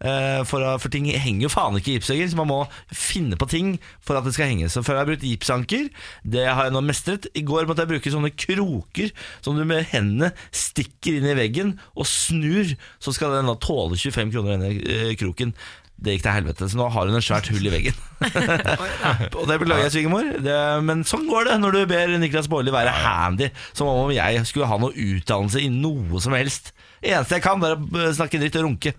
Eh, 0.01 0.41
For, 0.49 0.63
for 0.81 0.89
ting 0.89 1.05
henger 1.05 1.43
jo 1.45 1.49
faen 1.53 1.75
ikke 1.77 1.91
i 1.91 1.95
gipsvegger, 1.99 2.31
så 2.31 2.37
man 2.39 2.49
må 2.49 2.55
finne 2.89 3.37
på 3.37 3.45
ting 3.51 3.75
for 4.01 4.17
at 4.17 4.25
det 4.25 4.33
skal 4.33 4.49
henge. 4.49 4.69
Så 4.73 4.81
før 4.81 4.97
jeg 4.97 5.03
har 5.03 5.09
brukt 5.11 5.25
gipsanker, 5.27 5.91
det 6.25 6.47
har 6.49 6.65
jeg 6.65 6.73
nå 6.73 6.81
mestret. 6.87 7.27
I 7.37 7.43
går 7.45 7.69
måtte 7.69 7.85
jeg 7.85 7.91
bruke 7.93 8.13
sånne 8.13 8.31
kroker 8.33 9.13
som 9.45 9.59
du 9.59 9.61
med 9.69 9.85
hendene 9.93 10.31
stikker 10.49 11.19
inn 11.19 11.29
i 11.29 11.37
veggen 11.37 11.75
og 11.93 12.09
snur, 12.09 12.73
så 12.97 13.13
skal 13.13 13.37
den 13.37 13.51
da 13.51 13.57
tåle 13.61 13.93
25 13.99 14.33
kroner, 14.33 14.57
denne 14.57 14.73
eh, 14.81 15.13
kroken. 15.21 15.53
Det 16.01 16.15
gikk 16.15 16.23
til 16.25 16.33
helvete, 16.33 16.65
så 16.65 16.79
nå 16.79 16.87
har 16.89 17.09
hun 17.09 17.17
et 17.17 17.25
svært 17.25 17.49
hull 17.53 17.67
i 17.69 17.71
veggen. 17.73 17.97
og 19.37 19.43
det 19.45 19.57
beklager 19.61 19.85
jeg, 19.85 19.93
svigermor, 19.93 20.31
men 20.81 21.03
sånn 21.05 21.27
går 21.29 21.51
det 21.51 21.57
når 21.61 21.77
du 21.77 21.81
ber 21.91 22.15
Niklas 22.21 22.49
Baarli 22.49 22.73
være 22.73 22.95
handy, 23.03 23.51
som 23.77 23.89
om 23.91 24.09
jeg 24.15 24.41
skulle 24.49 24.69
ha 24.71 24.79
noe 24.81 24.95
utdannelse 24.97 25.61
i 25.61 25.69
noe 25.69 26.21
som 26.23 26.33
helst. 26.33 26.73
Eneste 27.05 27.37
jeg 27.37 27.45
kan, 27.45 27.61
det 27.61 27.69
er 27.69 27.77
å 27.77 28.01
eh, 28.01 28.13
snakke 28.17 28.41
dritt 28.41 28.57
og 28.57 28.65
runke. 28.67 28.93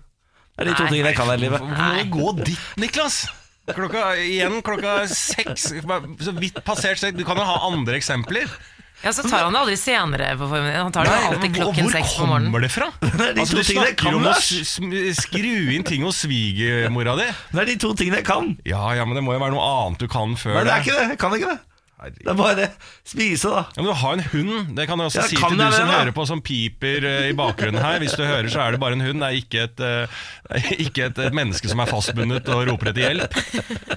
Det 0.53 0.63
er 0.63 0.69
de 0.69 0.75
to 0.77 0.87
tingene 0.87 1.11
jeg 1.11 1.17
kan 1.17 1.31
her 1.31 1.39
i 1.39 1.43
livet. 1.43 1.63
Må 1.65 2.03
gå 2.13 2.33
dit, 2.43 2.67
Niklas? 2.79 3.23
Klokka, 3.63 4.09
igjen 4.19 4.59
klokka 4.63 5.05
seks. 5.07 5.69
Så 6.19 6.33
vidt 6.35 6.59
passert 6.67 6.99
seks. 6.99 7.15
Du 7.15 7.23
kan 7.27 7.39
jo 7.39 7.45
ha 7.47 7.61
andre 7.69 7.95
eksempler. 7.95 8.51
Ja, 9.03 9.11
så 9.11 9.23
tar 9.27 9.43
han 9.43 9.51
det 9.55 9.59
aldri 9.59 9.75
senere 9.77 10.29
på 10.39 10.47
formiddagen. 10.47 10.85
Han 10.87 10.93
tar 10.95 11.03
det 11.09 11.11
Nei, 11.11 11.25
alltid 11.33 11.55
klokken 11.57 11.89
seks 11.91 12.13
på 12.15 12.27
morgenen. 12.29 12.53
Hvor 12.53 12.61
kommer 12.61 12.63
det 12.63 12.71
fra? 12.71 12.87
Det 13.19 13.25
er 13.27 13.33
de 13.35 13.41
Altså, 13.43 13.57
to 13.57 13.59
du 13.59 13.67
tingene 13.67 13.89
jeg 13.89 13.97
snakker 13.97 14.05
kan, 14.05 14.15
om 14.15 14.23
å 14.23 14.31
Lars. 14.31 14.47
s- 14.63 15.19
skru 15.25 15.51
inn 15.75 15.83
ting 15.83 16.05
hos 16.07 16.21
svigermora 16.23 17.17
di. 17.19 17.27
Det 17.51 17.61
er 17.65 17.69
de 17.73 17.77
to 17.83 17.91
tingene 17.99 18.21
jeg 18.21 18.27
kan. 18.31 18.53
Ja, 18.65 18.85
ja, 18.95 19.03
men 19.05 19.19
det 19.19 19.25
må 19.27 19.35
jo 19.35 19.43
være 19.43 19.55
noe 19.57 19.67
annet 19.83 19.99
du 19.99 20.07
kan 20.07 20.37
før 20.39 20.55
Men 20.61 20.69
det 20.71 20.73
er 20.77 20.85
ikke 20.87 20.97
det. 21.01 21.05
Jeg 21.15 21.21
kan 21.25 21.35
ikke 21.41 21.51
det. 21.51 21.59
Det 22.03 22.27
er 22.27 22.35
bare 22.35 22.55
det. 22.57 22.65
Spise, 23.07 23.47
da. 23.47 23.61
Ja, 23.77 23.79
men 23.79 23.85
Du 23.87 23.93
har 23.95 24.13
en 24.17 24.23
hund. 24.33 24.71
Det 24.75 24.87
kan 24.89 24.99
jeg 24.99 25.07
også 25.11 25.21
Ja, 25.21 25.27
si 25.31 25.37
kan 25.39 25.53
til 25.53 25.59
du 25.59 25.63
jeg 25.63 25.71
det, 25.71 25.77
som 25.79 25.87
da? 25.87 25.99
hører 26.01 26.15
på 26.17 26.25
som 26.27 26.41
piper 26.43 27.05
eh, 27.07 27.27
i 27.29 27.35
bakgrunnen 27.39 27.79
her. 27.79 27.99
Hvis 28.03 28.15
du 28.19 28.23
hører, 28.27 28.49
så 28.51 28.59
er 28.65 28.75
det 28.75 28.81
bare 28.83 28.97
en 28.97 29.03
hund. 29.05 29.23
Det 29.23 29.29
er 29.29 29.37
ikke 29.39 29.61
et, 29.69 29.83
eh, 29.87 30.73
ikke 30.83 31.05
et, 31.11 31.21
et 31.29 31.37
menneske 31.39 31.71
som 31.71 31.79
er 31.79 31.87
fastbundet 31.87 32.49
og 32.51 32.65
roper 32.71 32.91
etter 32.91 33.05
hjelp. 33.07 33.39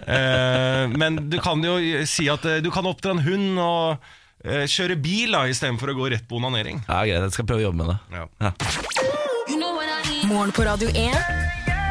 Eh, 0.07 0.85
men 0.95 1.19
du 1.33 1.39
kan 1.43 1.63
jo 1.67 1.79
si 2.07 2.29
at 2.31 2.47
eh, 2.47 2.61
du 2.63 2.71
kan 2.75 2.87
oppdra 2.87 3.17
en 3.17 3.25
hund 3.27 3.59
og 3.59 4.07
kjøre 4.47 4.97
bil 5.03 5.35
da 5.35 5.45
istedenfor 5.51 5.93
å 5.93 5.97
gå 5.99 6.11
rett 6.15 6.27
på 6.29 6.39
onanering. 6.41 6.83
Ja, 6.87 7.03
greit. 7.05 7.27
Jeg 7.29 7.37
skal 7.37 7.49
prøve 7.49 7.65
å 7.65 7.69
jobbe 7.69 7.83
med 7.83 7.89
det. 7.95 7.99
Ja. 8.17 8.53
Morgen 10.27 10.53
på 10.55 10.65
Radio 10.67 10.89
1. 10.91 11.17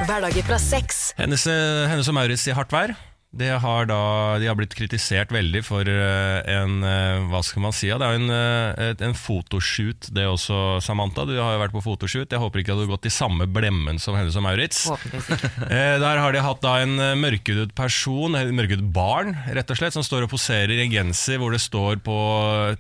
Hverdager 0.06 0.44
fra 0.44 0.58
sex. 0.60 1.14
Hennes, 1.18 1.46
eh, 1.48 1.88
hennes 1.88 2.08
og 2.12 2.18
Maurits 2.18 2.48
i 2.48 2.56
hardt 2.56 2.74
vær. 2.76 2.96
Det 3.36 3.52
har 3.60 3.88
da, 3.90 4.00
de 4.40 4.48
har 4.48 4.56
blitt 4.56 4.74
kritisert 4.78 5.34
veldig 5.36 5.62
for 5.68 5.90
eh, 5.92 6.38
en 6.54 6.78
eh, 6.88 7.26
Hva 7.28 7.42
skal 7.44 7.66
man 7.66 7.76
si? 7.76 7.90
Det 7.92 8.06
er 8.06 8.16
jo 8.16 8.22
en, 8.22 8.32
eh, 8.32 8.94
en 9.04 9.16
fotoshoot, 9.18 10.08
det 10.16 10.24
også, 10.30 10.80
Samantha. 10.84 11.26
Du 11.28 11.34
har 11.36 11.58
jo 11.58 11.62
vært 11.66 11.76
på 11.76 11.84
fotoshoot. 11.84 12.32
Jeg 12.32 12.42
håper 12.42 12.64
ikke 12.64 12.72
at 12.72 12.80
du 12.80 12.86
har 12.86 12.94
gått 12.94 13.10
i 13.10 13.14
samme 13.14 13.48
blemmen 13.52 14.00
som 14.00 14.16
henne 14.16 14.32
som 14.32 14.48
Maurits. 14.48 14.86
Der 16.06 16.22
har 16.22 16.32
de 16.32 16.44
hatt 16.46 16.64
da 16.64 16.78
en 16.84 16.96
mørkhudet 17.20 17.74
person, 17.76 18.38
et 18.40 18.54
mørkhudet 18.56 18.88
barn, 18.96 19.34
rett 19.52 19.72
og 19.72 19.80
slett, 19.80 19.96
som 19.98 20.06
står 20.06 20.28
og 20.28 20.32
poserer 20.32 20.72
i 20.78 20.86
en 20.86 20.94
genser 20.94 21.42
hvor 21.42 21.52
det 21.52 21.64
står 21.64 22.00
på 22.06 22.18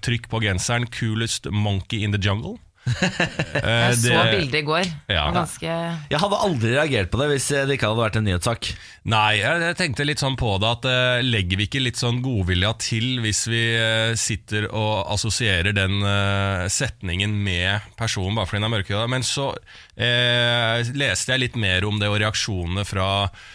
trykk 0.05 0.29
på 0.31 0.43
genseren 0.45 0.87
'Coolest 0.87 1.51
monkey 1.51 2.05
in 2.05 2.15
the 2.15 2.21
jungle'. 2.21 2.59
Eh, 2.85 3.89
Jeg 3.89 3.95
så 4.03 4.19
bildet 4.29 4.59
i 4.59 4.65
går. 4.65 4.83
Ja. 5.09 5.23
Ganske 5.33 5.65
Jeg 5.65 6.19
hadde 6.21 6.39
aldri 6.47 6.73
reagert 6.75 7.09
på 7.09 7.17
det 7.21 7.27
hvis 7.31 7.47
det 7.49 7.77
ikke 7.77 7.89
hadde 7.89 8.03
vært 8.03 8.19
en 8.19 8.27
nyhetssak. 8.27 8.69
Nei, 9.09 9.39
jeg, 9.39 9.75
tenkte 9.79 10.05
litt 10.05 10.21
sånn 10.21 10.37
på 10.37 10.51
det 10.61 10.69
at 10.69 10.87
eh, 10.91 11.23
legger 11.25 11.59
vi 11.61 11.67
ikke 11.69 11.81
litt 11.81 11.99
sånn 12.01 12.21
godvilja 12.25 12.75
til 12.81 13.19
hvis 13.25 13.43
vi 13.49 13.63
eh, 13.79 14.13
sitter 14.19 14.69
og 14.69 15.09
assosierer 15.15 15.73
den 15.77 15.97
eh, 16.05 16.65
setningen 16.73 17.33
med 17.45 17.85
personen 17.99 18.37
bare 18.37 18.49
fordi 18.49 18.61
den 18.61 18.69
er 18.69 18.75
mørkhuda? 18.77 19.05
Men 19.11 19.25
så 19.25 19.51
eh, 19.97 20.85
leste 20.97 21.33
jeg 21.35 21.45
litt 21.47 21.59
mer 21.61 21.85
om 21.89 22.01
det 22.01 22.09
og 22.11 22.19
reaksjonene 22.21 22.85
fra 22.87 23.09
eh, 23.25 23.53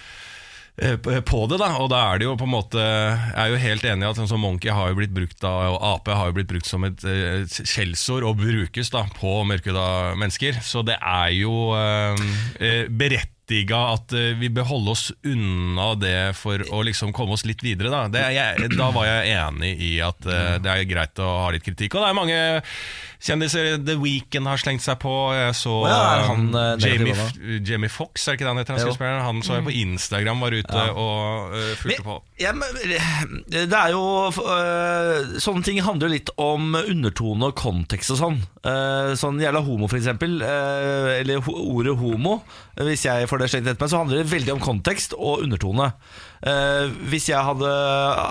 på 0.81 1.41
det, 1.51 1.59
da, 1.61 1.71
og 1.77 1.91
da 1.93 1.99
er 2.11 2.21
det 2.21 2.25
jo 2.25 2.37
på 2.41 2.47
en 2.47 2.55
måte 2.55 2.81
Jeg 2.81 3.41
er 3.43 3.51
jo 3.53 3.59
helt 3.61 3.85
enig 3.85 4.07
i 4.07 4.09
at 4.09 4.21
sånn 4.21 4.41
Monkey 4.41 4.73
har 4.73 4.89
jo 4.91 4.97
blitt 5.01 5.13
brukt 5.13 5.37
da, 5.43 5.53
og 5.75 5.83
Ap 5.85 6.09
har 6.09 6.31
jo 6.31 6.37
blitt 6.39 6.49
brukt 6.49 6.69
som 6.69 6.87
et 6.89 7.05
eh, 7.05 7.43
skjellsord, 7.45 8.25
og 8.25 8.41
brukes 8.41 8.93
da 8.95 9.05
på 9.19 9.35
mørkhuda 9.49 10.17
mennesker. 10.21 10.63
Så 10.65 10.85
det 10.87 10.97
er 10.97 11.35
jo 11.37 11.75
eh, 11.77 12.25
eh, 12.65 12.89
berettiga 12.89 13.83
at 13.97 14.15
eh, 14.17 14.33
vi 14.41 14.49
bør 14.55 14.71
holde 14.71 14.95
oss 14.95 15.05
unna 15.27 15.93
det 16.01 16.33
for 16.39 16.65
å 16.73 16.83
liksom 16.87 17.13
komme 17.17 17.37
oss 17.37 17.45
litt 17.49 17.65
videre. 17.67 17.93
Da, 17.93 18.07
det 18.13 18.25
jeg, 18.39 18.73
da 18.79 18.89
var 18.95 19.09
jeg 19.11 19.37
enig 19.37 19.75
i 19.85 19.93
at 20.07 20.25
eh, 20.25 20.57
det 20.65 20.73
er 20.73 20.89
greit 20.89 21.21
å 21.21 21.31
ha 21.45 21.53
litt 21.55 21.67
kritikk. 21.67 21.99
Og 21.99 22.07
det 22.07 22.11
er 22.13 22.21
mange 22.23 22.41
kjendiser 23.21 23.79
The 23.85 23.97
Weeknd 24.01 24.49
har 24.49 24.61
slengt 24.61 24.85
seg 24.85 24.99
på. 25.03 25.13
Jeg 25.37 25.55
så 25.59 25.75
ja, 25.91 25.99
er 26.17 26.25
han, 26.29 26.49
eh, 26.57 26.73
Jamie? 26.83 27.61
Jamie 27.67 27.93
Fox, 27.93 28.27
er 28.27 28.39
ikke 28.39 28.47
det 28.47 28.53
han 28.55 28.63
heter? 28.63 28.81
Han, 29.01 29.21
han 29.27 29.43
så 29.47 29.59
jeg 29.59 29.67
på 29.69 29.77
Instagram 29.83 30.45
var 30.45 30.57
ute 30.57 30.85
og 30.95 31.55
uh, 31.55 31.73
fulgte 31.81 32.07
på. 32.07 32.19
Ja, 32.41 32.55
men, 32.57 32.81
det 33.51 33.67
er 33.69 33.93
jo 33.93 34.03
uh, 34.33 35.37
Sånne 35.43 35.65
ting 35.67 35.81
handler 35.85 36.09
jo 36.09 36.15
litt 36.17 36.33
om 36.41 36.75
undertone 36.81 37.51
og 37.51 37.59
kontekst 37.61 38.15
og 38.17 38.21
sånn. 38.23 38.41
Uh, 38.65 39.13
sånn 39.21 39.41
Jævla 39.41 39.63
homo, 39.65 39.89
for 39.91 40.01
eksempel. 40.01 40.41
eh, 40.45 41.21
eller 41.21 41.41
ho 41.45 41.55
ordet 41.77 41.97
homo. 41.99 42.41
Hvis 42.81 43.05
jeg 43.07 43.29
får 43.29 43.43
det 43.43 43.51
slengt 43.53 43.69
etter 43.71 43.83
meg, 43.83 43.93
så 43.93 44.01
handler 44.01 44.23
det 44.23 44.33
veldig 44.33 44.55
om 44.55 44.63
kontekst 44.63 45.17
og 45.17 45.45
undertone. 45.45 45.91
Eh, 46.41 46.93
hvis 47.13 47.29
jeg 47.29 47.45
hadde 47.45 47.71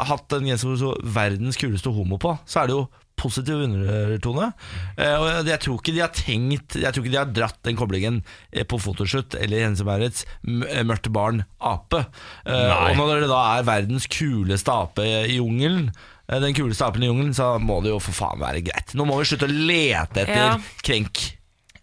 hatt 0.10 0.34
en 0.34 0.48
genser 0.50 0.78
som 0.82 0.96
'verdens 1.04 1.60
kuleste 1.60 1.94
homo' 1.94 2.18
på, 2.22 2.38
så 2.46 2.64
er 2.64 2.68
det 2.68 2.76
jo 2.78 2.88
positiv 3.20 3.62
undertone. 3.66 4.50
Eh, 4.98 5.16
og 5.20 5.48
jeg 5.50 5.60
tror 5.66 5.80
ikke 5.82 5.96
de 5.96 6.04
har 6.04 6.14
tenkt 6.16 6.78
Jeg 6.80 6.94
tror 6.96 7.04
ikke 7.06 7.14
de 7.14 7.20
har 7.22 7.34
dratt 7.36 7.60
den 7.68 7.78
koblingen 7.80 8.22
eh, 8.52 8.64
på 8.68 8.80
fotoshoot 8.82 9.36
eller 9.40 9.60
i 9.60 9.66
Hennes 9.68 9.84
Maurits 9.88 10.24
eh, 10.48 10.86
mørkt 10.88 11.12
barn 11.16 11.44
ape. 11.60 12.06
Eh, 12.46 12.54
Nei. 12.72 12.94
og 12.94 13.02
når 13.04 13.26
det 13.26 13.32
da 13.34 13.42
er 13.58 13.68
verdens 13.68 14.08
kuleste 14.12 14.72
ape 14.74 15.06
i 15.28 15.36
jungelen 15.38 15.92
den 16.30 16.54
kuleste 16.54 16.86
apen 16.86 17.02
i 17.02 17.08
jungelen, 17.08 17.32
så 17.34 17.56
må 17.58 17.80
det 17.82 17.90
jo 17.90 17.96
for 18.06 18.14
faen 18.14 18.38
være 18.38 18.60
greit. 18.62 18.92
Nå 18.94 19.02
må 19.10 19.16
vi 19.18 19.26
slutte 19.26 19.48
å 19.48 19.50
lete 19.50 20.22
etter 20.28 20.38
Ja. 20.38 20.52
krenk. 20.86 21.24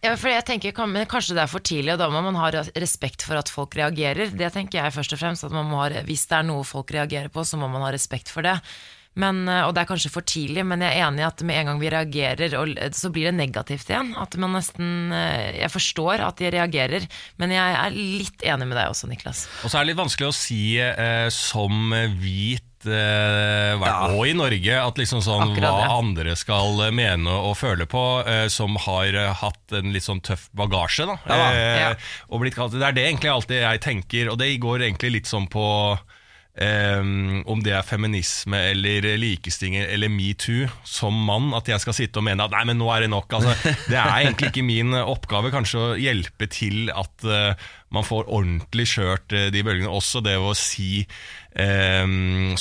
Ja, 0.05 0.13
for 0.15 0.31
jeg 0.31 0.45
tenker 0.47 0.71
Kanskje 0.77 1.35
det 1.35 1.43
er 1.43 1.51
for 1.51 1.59
tidlig, 1.67 1.97
og 1.97 1.99
da 1.99 2.07
må 2.13 2.21
man 2.23 2.37
ha 2.39 2.53
respekt 2.79 3.25
for 3.27 3.35
at 3.41 3.51
folk 3.51 3.75
reagerer. 3.75 4.31
Det 4.31 4.53
tenker 4.55 4.79
jeg 4.85 4.95
først 4.95 5.17
og 5.17 5.19
fremst. 5.19 5.43
At 5.49 5.51
man 5.57 5.67
må 5.67 5.81
ha, 5.83 5.89
hvis 6.07 6.29
det 6.31 6.37
er 6.39 6.47
noe 6.47 6.63
folk 6.69 6.93
reagerer 6.95 7.27
på, 7.35 7.43
så 7.43 7.59
må 7.59 7.67
man 7.73 7.83
ha 7.83 7.91
respekt 7.91 8.31
for 8.31 8.47
det. 8.47 8.55
Men, 9.17 9.47
eh, 9.49 9.63
og 9.65 9.73
det 9.77 9.83
er 9.85 9.89
kanskje 9.89 10.13
for 10.13 10.27
tidlig, 10.29 10.65
men 10.69 10.85
jeg 10.85 10.93
er 10.99 11.07
enig 11.09 11.23
i 11.25 11.27
at 11.29 11.43
med 11.49 11.61
en 11.63 11.71
gang 11.71 11.81
vi 11.81 11.91
reagerer, 11.93 12.57
og, 12.61 12.75
så 12.97 13.11
blir 13.15 13.31
det 13.31 13.37
negativt 13.39 13.89
igjen. 13.89 14.13
At 14.21 14.37
man 14.41 14.53
nesten 14.57 15.13
eh, 15.17 15.57
Jeg 15.63 15.73
forstår 15.73 16.21
at 16.27 16.37
de 16.43 16.53
reagerer, 16.53 17.09
men 17.41 17.55
jeg 17.57 17.77
er 17.81 17.97
litt 17.97 18.45
enig 18.45 18.69
med 18.69 18.77
deg 18.77 18.93
også, 18.93 19.09
Niklas. 19.11 19.47
Og 19.65 19.73
så 19.73 19.79
er 19.79 19.85
det 19.87 19.95
litt 19.95 20.03
vanskelig 20.05 20.29
å 20.29 20.37
si 20.37 20.63
eh, 20.83 21.29
som 21.33 21.95
hvit 22.21 22.63
eh, 22.87 23.87
og 24.13 24.21
i 24.29 24.35
Norge 24.37 24.77
at 24.79 25.01
liksom 25.01 25.23
sånn 25.25 25.47
Akkurat 25.49 25.75
hva 25.79 25.87
ja. 25.89 25.95
andre 25.97 26.37
skal 26.39 26.85
eh, 26.87 26.93
mene 26.95 27.33
og 27.49 27.57
føle 27.59 27.89
på, 27.91 28.05
eh, 28.29 28.45
som 28.53 28.77
har 28.85 29.17
hatt 29.41 29.75
en 29.81 29.95
litt 29.97 30.07
sånn 30.07 30.21
tøff 30.25 30.49
bagasje. 30.57 31.09
Da. 31.09 31.17
Ja 31.25 31.41
da. 31.41 31.49
Eh, 31.55 31.81
Ja. 31.87 31.89
og 32.29 32.45
blitt 32.45 32.57
kalt, 32.59 32.77
det 32.77 32.85
er 32.85 32.95
det 32.97 33.09
egentlig 33.09 33.33
alltid 33.33 33.65
jeg 33.65 33.83
tenker, 33.85 34.31
og 34.33 34.39
det 34.45 34.53
går 34.63 34.85
egentlig 34.91 35.13
litt 35.21 35.31
sånn 35.33 35.49
på 35.51 35.65
eh, 36.57 37.01
om 37.47 37.63
det 37.65 37.75
er 37.77 37.87
feminisme 37.87 38.61
eller 38.73 39.09
likestilling 39.21 39.79
eller 39.85 40.13
metoo 40.13 40.69
som 40.87 41.17
mann, 41.29 41.53
at 41.57 41.69
jeg 41.71 41.83
skal 41.85 41.97
sitte 41.97 42.23
og 42.23 42.27
mene 42.29 42.47
at 42.47 42.55
nei, 42.55 42.65
men 42.71 42.81
nå 42.81 42.91
er 42.95 43.07
det 43.07 43.13
nok. 43.13 43.39
Altså, 43.39 43.55
det 43.91 43.99
er 44.01 44.13
egentlig 44.19 44.53
ikke 44.53 44.67
min 44.67 44.97
oppgave 44.99 45.53
kanskje 45.55 45.83
å 45.83 45.97
hjelpe 46.01 46.49
til 46.53 46.91
at 46.95 47.27
eh, 47.27 47.69
man 47.95 48.05
får 48.07 48.27
ordentlig 48.29 48.89
kjørt 48.97 49.33
eh, 49.37 49.49
de 49.55 49.63
bølgene. 49.67 49.91
Også 49.95 50.23
det 50.25 50.35
å 50.43 50.51
si 50.59 51.05
eh, 51.57 52.03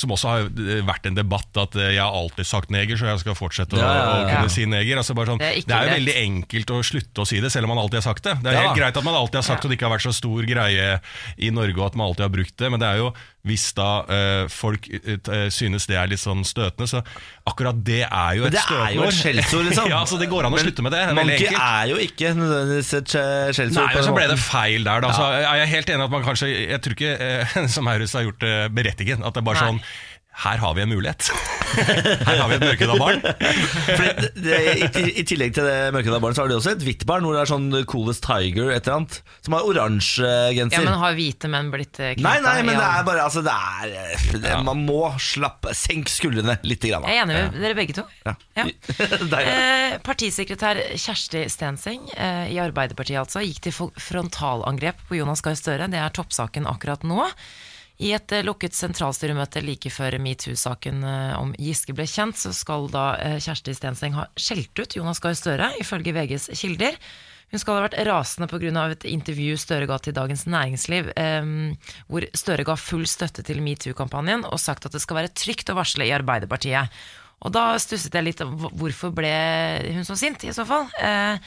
Som 0.00 0.12
også 0.14 0.30
har 0.30 0.46
vært 0.86 1.08
en 1.10 1.16
debatt, 1.18 1.50
at 1.60 1.76
eh, 1.76 1.92
jeg 1.96 2.02
har 2.02 2.14
alltid 2.16 2.46
sagt 2.48 2.70
neger, 2.74 2.98
så 3.00 3.10
jeg 3.10 3.22
skal 3.24 3.38
fortsette 3.38 3.76
å, 3.76 3.80
Ja, 3.82 3.90
ja, 3.90 4.04
ja. 4.06 4.16
å 4.22 4.28
kunne 4.30 4.54
si 4.54 4.66
neger. 4.70 5.00
Altså 5.02 5.16
sånn, 5.18 5.42
Det 5.42 5.52
det 5.66 5.74
er 5.74 5.76
er, 5.82 5.90
jo 5.90 5.96
veldig 5.98 6.16
enkelt 6.22 6.74
å 6.76 6.82
slutte 6.86 7.24
å 7.24 7.28
si 7.28 7.40
det, 7.42 7.50
selv 7.52 7.68
om 7.68 7.74
man 7.74 7.82
alltid 7.84 8.00
har 8.02 8.08
sagt 8.10 8.28
det. 8.28 8.36
Det 8.44 8.52
er 8.54 8.62
helt 8.64 8.78
greit 8.78 8.96
at 9.02 9.06
man 9.08 9.18
alltid 9.18 9.42
har 9.42 9.48
sagt 9.50 9.62
det, 9.64 9.68
og 9.68 9.74
det 9.74 9.80
ikke 9.80 9.88
har 9.90 9.96
vært 9.98 10.08
så 10.08 10.14
stor 10.16 10.46
greie 10.48 10.90
i 11.36 11.50
Norge, 11.54 11.78
og 11.80 11.88
at 11.90 11.98
man 11.98 12.10
alltid 12.10 12.28
har 12.28 12.36
brukt 12.38 12.56
det, 12.62 12.70
men 12.72 12.82
det 12.82 12.92
er 12.94 13.02
jo 13.04 13.10
hvis 13.46 13.68
da 13.78 13.88
eh, 14.10 14.48
folk 14.50 14.88
eh, 14.90 15.44
synes 15.54 15.84
det 15.86 15.94
er 16.00 16.08
litt 16.10 16.18
sånn 16.18 16.40
støtende, 16.46 16.88
så 16.90 16.98
akkurat 17.46 17.78
det 17.86 18.00
er 18.08 18.32
jo 18.40 18.48
et 18.48 18.56
det 18.56 18.62
er 18.64 18.96
jo 18.96 19.04
et 19.06 19.14
støtende 19.14 19.20
skjellsord, 19.20 19.68
liksom. 19.68 19.90
ja, 19.94 20.00
så 20.10 20.18
det 20.18 20.26
går 20.32 20.48
an 20.48 20.56
å 20.56 20.62
slutte 20.64 20.82
med 20.82 20.96
det. 20.96 21.02
er 21.06 21.14
Monkey 21.14 21.52
er 21.54 21.92
jo 21.92 22.00
ikke 22.02 22.32
nødvendigvis 22.34 22.90
et 22.98 23.14
skje- 23.14 23.52
skjellsord. 23.54 23.86
Nei, 23.86 24.00
og 24.00 24.08
så 24.08 24.16
ble 24.18 24.26
det 24.32 24.38
feil 24.42 24.88
der, 24.88 25.04
da. 25.06 25.12
Så 25.16 25.28
er 25.40 25.70
helt 25.70 25.90
enig 25.92 26.04
at 26.06 26.12
man 26.12 26.26
kanskje 26.26 26.48
Jeg 26.52 26.82
tror 26.84 26.96
ikke 26.96 27.14
eh, 27.26 27.56
som 27.74 27.86
Maurus 27.88 28.14
har 28.16 28.26
gjort 28.26 28.40
det 28.44 28.54
berettiget. 28.76 29.22
At 29.22 29.34
det 29.36 29.42
er 29.42 29.48
bare 29.48 29.62
Nei. 29.62 29.72
sånn 29.72 29.80
Her 30.36 30.60
har 30.60 30.74
vi 30.76 30.82
en 30.84 30.90
mulighet. 30.92 31.30
Her 31.76 32.36
har 32.38 32.48
vi 32.50 32.56
et 32.58 32.64
mørkeda 32.64 32.96
barn. 33.00 33.22
Fordi 33.24 34.08
det, 34.20 34.30
det, 34.44 34.58
i, 35.00 35.04
I 35.20 35.24
tillegg 35.26 35.54
til 35.56 35.64
det 35.64 35.76
mørkeda 35.96 36.18
barn, 36.20 36.36
så 36.36 36.44
har 36.44 36.52
de 36.52 36.58
også 36.58 36.74
et 36.74 36.84
hvitt 36.84 37.06
barn 37.08 37.24
hvor 37.24 37.36
det 37.36 37.40
er 37.42 37.50
sånn 37.50 37.70
Coolest 37.88 38.24
Tiger 38.26 38.68
et 38.74 38.84
eller 38.84 38.98
annet, 39.00 39.18
som 39.46 39.56
har 39.56 39.68
oransje 39.70 40.32
genser. 40.56 40.76
Ja, 40.76 40.84
men 40.84 41.00
har 41.00 41.16
hvite 41.16 41.50
menn 41.52 41.70
blitt 41.72 42.00
eh, 42.04 42.12
Nei, 42.20 42.36
nei, 42.44 42.56
men 42.66 42.76
ja. 42.76 42.82
det 42.82 42.88
er 43.00 43.06
bare 43.08 43.24
altså, 43.24 43.42
det 43.46 43.54
er, 43.54 43.96
det, 44.36 44.54
Man 44.66 44.84
må 44.84 45.00
slappe 45.22 45.72
Senk 45.76 46.12
skuldrene 46.12 46.58
litt. 46.64 46.84
Grann, 46.86 47.06
da. 47.06 47.10
Jeg 47.10 47.22
er 47.22 47.24
enig 47.24 47.36
med 47.38 47.62
dere 47.64 47.78
begge 47.78 47.96
to. 47.96 48.04
Ja. 48.26 48.36
Ja. 48.56 48.64
Eh, 49.36 49.96
partisekretær 50.04 50.78
Kjersti 50.96 51.42
Stenseng 51.52 52.06
eh, 52.14 52.52
i 52.52 52.58
Arbeiderpartiet 52.62 53.18
altså, 53.20 53.42
gikk 53.44 53.66
til 53.66 53.74
frontalangrep 54.00 55.02
på 55.08 55.18
Jonas 55.18 55.42
Gahr 55.44 55.56
Støre. 55.58 55.88
Det 55.92 56.00
er 56.00 56.14
toppsaken 56.16 56.68
akkurat 56.70 57.04
nå. 57.06 57.26
I 57.96 58.12
et 58.12 58.32
eh, 58.34 58.44
lukket 58.44 58.76
sentralstyremøte 58.76 59.62
like 59.64 59.90
før 59.92 60.18
metoo-saken 60.20 61.04
eh, 61.06 61.32
om 61.38 61.54
Giske 61.60 61.94
ble 61.96 62.04
kjent, 62.10 62.36
så 62.36 62.52
skal 62.56 62.90
da 62.92 63.06
eh, 63.22 63.38
Kjersti 63.40 63.72
Stenseng 63.76 64.16
ha 64.18 64.26
skjelt 64.36 64.76
ut 64.76 64.98
Jonas 64.98 65.22
Gahr 65.24 65.36
Støre, 65.38 65.70
ifølge 65.80 66.12
VGs 66.16 66.50
kilder. 66.60 66.98
Hun 67.54 67.62
skal 67.62 67.78
ha 67.78 67.84
vært 67.86 68.00
rasende 68.08 68.48
pga. 68.50 68.88
et 68.90 69.04
intervju 69.08 69.56
Støre 69.56 69.86
ga 69.86 70.00
til 70.02 70.16
Dagens 70.16 70.48
Næringsliv, 70.50 71.12
hvor 72.10 72.24
Støre 72.34 72.64
ga 72.66 72.74
full 72.74 73.06
støtte 73.06 73.44
til 73.46 73.62
metoo-kampanjen 73.62 74.42
og 74.50 74.58
sagt 74.58 74.88
at 74.88 74.92
det 74.92 75.00
skal 75.00 75.20
være 75.20 75.30
trygt 75.30 75.70
å 75.70 75.76
varsle 75.78 76.08
i 76.08 76.10
Arbeiderpartiet. 76.10 76.90
Og 77.44 77.52
da 77.52 77.76
stusset 77.78 78.14
jeg 78.16 78.26
litt 78.26 78.42
om 78.42 78.54
hvorfor 78.80 79.12
ble 79.14 79.30
hun 79.94 80.06
så 80.08 80.16
sint, 80.18 80.42
i 80.42 80.54
så 80.56 80.64
fall. 80.68 80.88
Eh, 80.98 81.38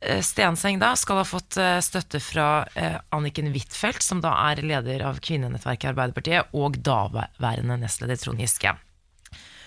Stenseng 0.00 0.78
da 0.80 0.94
skal 0.96 1.20
ha 1.20 1.24
fått 1.28 1.58
eh, 1.60 1.76
støtte 1.84 2.22
fra 2.24 2.64
eh, 2.72 2.96
Anniken 3.12 3.50
Huitfeldt, 3.52 4.00
som 4.02 4.22
da 4.24 4.32
er 4.48 4.62
leder 4.64 5.04
av 5.04 5.20
kvinnenettverket 5.20 5.84
i 5.84 5.90
Arbeiderpartiet, 5.92 6.54
og 6.56 6.78
daværende 6.80 7.76
nestleder 7.82 8.20
Trond 8.20 8.40
Giske. 8.40 8.72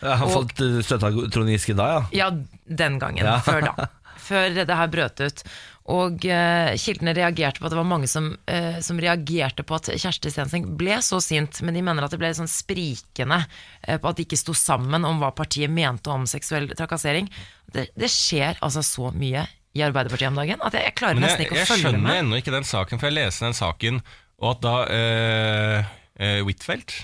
Jeg 0.03 0.19
har 0.19 0.31
fått 0.33 0.57
uh, 0.59 0.79
støtte 0.83 1.11
av 1.11 1.19
Trond 1.31 1.53
Giske 1.53 1.75
da, 1.77 1.85
ja. 1.93 2.01
Ja, 2.17 2.31
den 2.65 2.97
gangen. 2.99 3.23
Ja. 3.23 3.37
Før 3.45 3.69
da. 3.69 3.87
Før 4.27 4.57
det 4.57 4.79
her 4.79 4.89
brøt 4.91 5.21
ut. 5.21 5.45
Og 5.93 6.25
uh, 6.25 6.73
kildene 6.79 7.13
reagerte 7.13 7.61
på 7.61 7.67
at 7.67 7.75
det 7.75 7.79
var 7.79 7.87
mange 7.93 8.09
som, 8.09 8.33
uh, 8.49 8.77
som 8.83 8.99
reagerte 9.03 9.65
på 9.67 9.77
at 9.77 9.93
Kjersti 9.93 10.33
Stenseng 10.33 10.69
ble 10.79 10.97
så 11.05 11.21
sint, 11.23 11.61
men 11.61 11.77
de 11.77 11.85
mener 11.85 12.03
at 12.03 12.13
det 12.13 12.21
ble 12.21 12.33
sånn 12.35 12.49
sprikende 12.49 13.43
uh, 13.45 13.97
på 13.99 14.09
at 14.09 14.17
de 14.17 14.25
ikke 14.25 14.39
sto 14.39 14.57
sammen 14.57 15.05
om 15.05 15.21
hva 15.21 15.29
partiet 15.35 15.71
mente 15.71 16.09
om 16.11 16.25
seksuell 16.25 16.71
trakassering. 16.73 17.29
Det, 17.69 17.91
det 17.99 18.09
skjer 18.09 18.57
altså 18.63 18.81
så 18.81 19.13
mye 19.13 19.45
i 19.73 19.81
Arbeiderpartiet 19.81 20.29
om 20.29 20.37
dagen 20.37 20.61
at 20.61 20.75
jeg, 20.77 20.85
jeg 20.89 20.95
klarer 20.99 21.17
jeg, 21.17 21.23
nesten 21.25 21.41
jeg, 21.41 21.49
ikke 21.49 21.57
å 21.57 21.61
jeg 21.61 21.69
følge 21.71 21.87
skjønner 21.87 22.03
med. 22.05 22.19
ennå 22.21 22.41
ikke 22.41 22.53
den 22.53 22.67
saken, 22.69 23.01
for 23.01 23.09
jeg 23.09 23.17
leste 23.17 23.47
den 23.47 23.57
saken, 23.57 24.01
og 24.43 24.49
at 24.51 24.63
da 24.65 24.73
eh, 24.93 25.93
Huitfeldt 26.43 26.97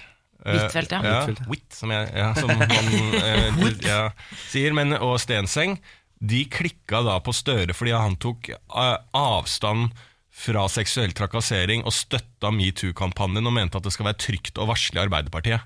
eh, 0.45 0.57
Huitfeldt, 0.57 0.93
ja. 0.93 0.99
ja. 1.03 1.15
Huitfeldt, 1.23 1.41
ja. 1.41 1.47
Huit, 1.49 1.65
som, 1.75 1.93
jeg, 1.95 2.11
ja, 2.13 2.27
som 2.37 2.51
man 2.53 2.75
eh, 3.21 3.63
ja, 3.89 4.03
sier. 4.49 4.75
Men, 4.77 4.93
og 4.99 5.17
Stenseng, 5.21 5.79
de 6.19 6.43
klikka 6.51 7.01
da 7.07 7.17
på 7.23 7.33
Støre 7.35 7.75
fordi 7.75 7.95
han 7.95 8.19
tok 8.21 8.51
eh, 8.53 8.95
avstand 9.17 9.95
fra 10.39 10.67
seksuell 10.71 11.11
trakassering 11.15 11.81
og 11.87 11.95
støtta 11.95 12.51
metoo-kampanjen 12.55 13.49
og 13.49 13.55
mente 13.55 13.79
at 13.79 13.87
det 13.87 13.91
skal 13.91 14.07
være 14.07 14.21
trygt 14.23 14.61
å 14.61 14.67
varsle 14.69 14.99
i 14.99 15.03
Arbeiderpartiet. 15.03 15.65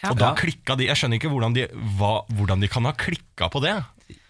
Ja. 0.00 0.10
Og 0.10 0.18
da 0.20 0.30
klikka 0.36 0.78
de 0.80 0.86
Jeg 0.88 0.96
skjønner 0.96 1.20
ikke 1.20 1.28
hvordan 1.28 1.54
de, 1.56 1.66
hva, 1.98 2.22
hvordan 2.32 2.62
de 2.62 2.68
kan 2.72 2.88
ha 2.88 2.92
klikka 2.96 3.50
på 3.52 3.62
det. 3.64 3.78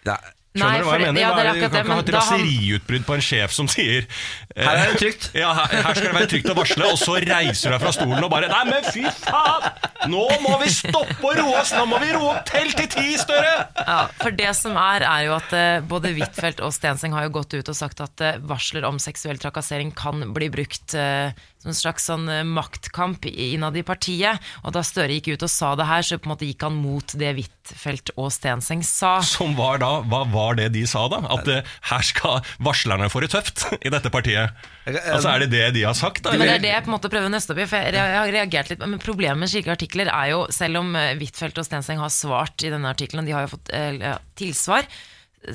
Nei. 0.07 0.19
Skjønner 0.51 0.67
Nei, 0.67 0.79
du 0.83 0.87
hva 0.89 0.95
jeg 0.99 1.07
mener? 1.15 1.21
ja, 1.23 1.29
det 1.31 1.43
du 1.47 1.61
kan 1.61 1.71
det, 1.71 1.81
ikke 1.85 1.95
ha 1.95 2.03
et 2.03 2.09
raseriutbrudd 2.17 3.05
på 3.07 3.15
en 3.15 3.21
sjef 3.23 3.53
som 3.55 3.69
sier 3.71 4.01
eh, 4.03 4.65
Her 4.67 4.81
er 4.81 4.89
det 4.91 4.97
trygt. 4.99 5.29
Ja, 5.39 5.53
her, 5.55 5.77
her 5.87 5.95
skal 5.95 6.09
det 6.09 6.15
være 6.17 6.31
trygt 6.33 6.51
å 6.51 6.57
varsle, 6.59 6.89
og 6.91 6.99
så 6.99 7.15
reiser 7.23 7.71
du 7.71 7.75
deg 7.77 7.85
fra 7.85 7.93
stolen 7.95 8.27
og 8.27 8.33
bare 8.33 8.49
Nei, 8.51 8.65
men 8.67 8.89
fy 8.89 9.05
faen! 9.21 9.69
Nå 10.11 10.25
må 10.43 10.57
vi 10.65 10.73
stoppe 10.75 11.23
å 11.23 11.37
roe 11.39 11.61
oss! 11.61 11.71
Nå 11.77 11.85
må 11.87 12.01
vi 12.03 12.11
roe 12.17 12.33
opp 12.33 12.43
telt 12.51 12.75
til 12.81 12.91
ti, 12.97 13.07
Støre! 13.21 13.53
Ja, 13.79 14.01
for 14.19 14.35
det 14.35 14.51
som 14.59 14.75
er, 14.81 15.07
er 15.07 15.29
jo 15.29 15.37
at 15.39 15.55
eh, 15.55 15.87
både 15.87 16.11
Huitfeldt 16.19 16.65
og 16.67 16.75
Stenseng 16.75 17.15
har 17.15 17.29
jo 17.29 17.35
gått 17.39 17.55
ut 17.55 17.71
og 17.71 17.79
sagt 17.79 18.03
at 18.03 18.27
eh, 18.27 18.43
varsler 18.51 18.89
om 18.91 18.99
seksuell 18.99 19.39
trakassering 19.39 19.95
kan 19.95 20.33
bli 20.35 20.51
brukt 20.51 20.99
eh, 20.99 21.31
som 21.61 21.71
en 21.71 21.77
slags 21.77 22.07
sånn 22.09 22.27
eh, 22.33 22.43
maktkamp 22.49 23.27
i- 23.29 23.53
innad 23.55 23.77
i 23.77 23.83
partiet. 23.85 24.41
Og 24.65 24.73
da 24.73 24.81
Støre 24.87 25.13
gikk 25.19 25.35
ut 25.35 25.43
og 25.45 25.51
sa 25.53 25.75
det 25.77 25.85
her, 25.91 26.03
så 26.07 26.17
på 26.19 26.27
en 26.31 26.33
måte 26.35 26.47
gikk 26.49 26.65
han 26.65 26.79
mot 26.81 27.13
det 27.21 27.35
Huitfeldt 27.37 28.11
og 28.17 28.31
Stenseng 28.33 28.81
sa. 28.87 29.19
Som 29.23 29.53
var 29.59 29.79
da, 29.83 29.91
Hva 30.09 30.23
var 30.33 30.57
det 30.57 30.71
de 30.73 30.87
sa, 30.89 31.07
da? 31.13 31.21
At 31.37 31.49
eh, 31.53 31.63
her 31.93 32.07
skal 32.09 32.41
varslerne 32.65 33.11
få 33.13 33.21
det 33.27 33.31
tøft 33.37 33.67
i 33.85 33.93
dette 33.93 34.09
partiet? 34.11 34.57
Altså 34.89 35.29
Er 35.35 35.45
det 35.45 35.51
det 35.53 35.67
de 35.77 35.85
har 35.85 35.95
sagt? 35.95 36.23
da? 36.25 36.33
Men 36.33 36.49
det 36.49 36.57
er 36.57 36.65
det 36.65 36.73
jeg 36.73 36.87
på 36.87 36.91
en 36.91 36.97
måte 36.97 37.13
prøver 37.13 37.29
å 37.29 37.35
nøste 37.37 37.53
opp 37.55 37.61
i. 37.63 37.69
For 37.71 37.93
jeg 37.93 38.17
har 38.17 38.33
reagert 38.35 38.73
litt 38.73 38.81
Men 38.87 38.99
Problemet 39.05 39.39
med 39.45 39.53
slike 39.53 39.71
artikler 39.77 40.09
er 40.11 40.33
jo, 40.33 40.41
selv 40.55 40.81
om 40.81 40.95
eh, 40.97 41.13
Huitfeldt 41.21 41.61
og 41.61 41.69
Stenseng 41.69 42.01
har 42.01 42.11
svart 42.15 42.65
i 42.65 42.73
denne 42.73 42.89
artikkelen, 42.91 43.29
de 43.29 43.37
har 43.37 43.45
jo 43.47 43.53
fått 43.59 43.71
eh, 43.77 44.17
tilsvar 44.41 44.89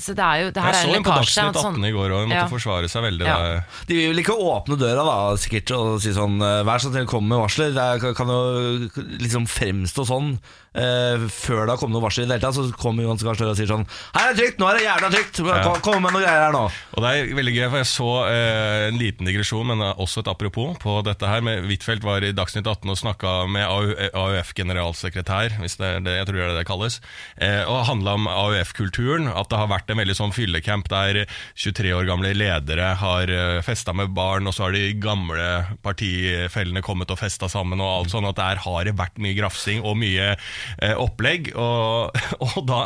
Så 0.02 0.16
det 0.18 0.24
er 0.26 0.40
jo 0.42 0.50
det 0.50 0.62
her 0.64 0.74
Jeg 0.74 0.82
er 0.82 0.88
så 0.88 0.90
en 0.90 0.96
en 0.98 1.04
på 1.06 1.12
lekkasje. 1.14 1.36
Dagsnytt 1.36 1.56
en 1.56 1.62
sånn- 1.62 1.76
18 1.78 1.86
i 1.86 1.92
går 1.94 2.12
og 2.16 2.28
måtte 2.28 2.42
Ja. 2.42 2.48
forsvare 2.50 2.88
seg 2.90 3.04
veldig. 3.06 3.26
Ja. 3.26 3.62
De 3.86 3.94
vil 3.96 4.10
vel 4.16 4.24
ikke 4.24 4.34
åpne 4.42 4.78
døra 4.82 5.04
da, 5.06 5.18
sikkert, 5.38 5.72
og 5.78 6.02
si 6.02 6.10
sånn 6.12 6.42
eh, 6.42 6.64
Vær 6.66 6.80
så 6.82 6.90
snill, 6.92 7.06
kom 7.06 7.28
med 7.28 7.38
varsler. 7.38 7.70
Det 7.72 8.04
er- 8.04 8.14
kan 8.18 8.28
jo 8.28 8.90
liksom 9.22 9.46
fremstå 9.46 10.06
sånn 10.10 10.40
eh, 10.76 11.26
før 11.32 11.64
det 11.66 11.76
har 11.76 11.82
kommet 11.82 11.98
noe 11.98 12.06
varsel 12.06 12.26
i 12.26 12.30
det 12.30 12.38
hele 12.38 12.46
tatt, 12.46 12.58
så 12.58 12.80
kommer 12.80 13.06
Johan 13.06 13.22
Gahr 13.22 13.40
Støre 13.40 13.54
og 13.54 13.60
sier 13.60 13.72
sånn 13.72 13.86
Her 14.16 14.30
er 14.30 14.36
det 14.36 14.42
trygt! 14.44 14.62
Nå 14.62 14.70
er 14.70 14.80
det 14.80 14.86
jævla 14.86 15.12
trygt! 15.14 15.42
Kom, 15.42 15.80
kom 15.86 16.00
med 16.04 16.16
noen 16.16 16.26
greier 16.26 16.46
her 16.48 16.56
nå! 16.56 16.66
Og 16.96 17.06
det 17.06 17.12
er 17.12 17.32
veldig 17.40 17.56
gøy, 17.56 17.66
for 17.68 17.82
jeg 17.82 17.90
så 17.92 18.12
eh, 18.30 18.86
en 18.90 19.00
liten 19.02 19.30
digresjon, 19.30 19.72
men 19.72 19.86
også 19.94 20.24
et 20.24 20.32
apropos 20.32 20.76
på 20.82 20.98
dette 21.08 21.32
her. 21.32 21.44
med 21.46 21.66
Huitfeldt 21.70 22.06
var 22.06 22.26
i 22.26 22.34
Dagsnytt 22.36 22.68
18 22.68 22.94
og 22.94 23.00
snakka 23.02 23.36
med 23.52 23.66
AUF-generalsekretær, 24.12 25.60
hvis 25.62 25.80
det 25.82 25.92
er 25.92 26.06
det 26.06 26.18
jeg 26.20 26.30
tror 26.30 26.40
det 26.40 26.46
er 26.46 26.54
det 26.54 26.60
det 26.62 26.68
kalles, 26.70 27.00
eh, 27.38 27.62
og 27.70 27.86
handla 27.90 28.16
om 28.20 28.30
AUF-kulturen. 28.32 29.30
At 29.32 29.52
det 29.52 29.60
har 29.62 29.72
vært 29.72 29.92
en 29.92 30.02
veldig 30.02 30.18
sånn 30.18 30.36
fyllecamp 30.36 30.90
der 30.92 31.24
23 31.56 31.94
år 31.96 32.08
gamle 32.10 32.34
ledere 32.36 32.92
har 33.00 33.32
uh, 33.32 33.62
festa 33.66 33.94
med 33.96 34.14
barn, 34.16 34.48
og 34.48 34.56
så 34.56 34.68
har 34.68 34.76
de 34.76 34.94
gamle 35.02 35.48
partifellene 35.86 36.84
kommet 36.86 37.12
og 37.14 37.20
festa 37.20 37.50
sammen, 37.52 37.82
og 37.84 37.92
alt 37.92 38.14
sånn 38.14 38.28
at 38.30 38.40
der 38.40 38.62
har 38.66 38.88
det 38.88 38.96
vært 39.00 39.20
mye 39.22 39.38
grafsing 39.38 39.84
og 39.86 39.98
mye 40.00 40.32
eh, 40.34 40.54
opplegg. 41.02 41.52
Og, 41.60 42.16
og, 42.46 42.58
da 42.68 42.82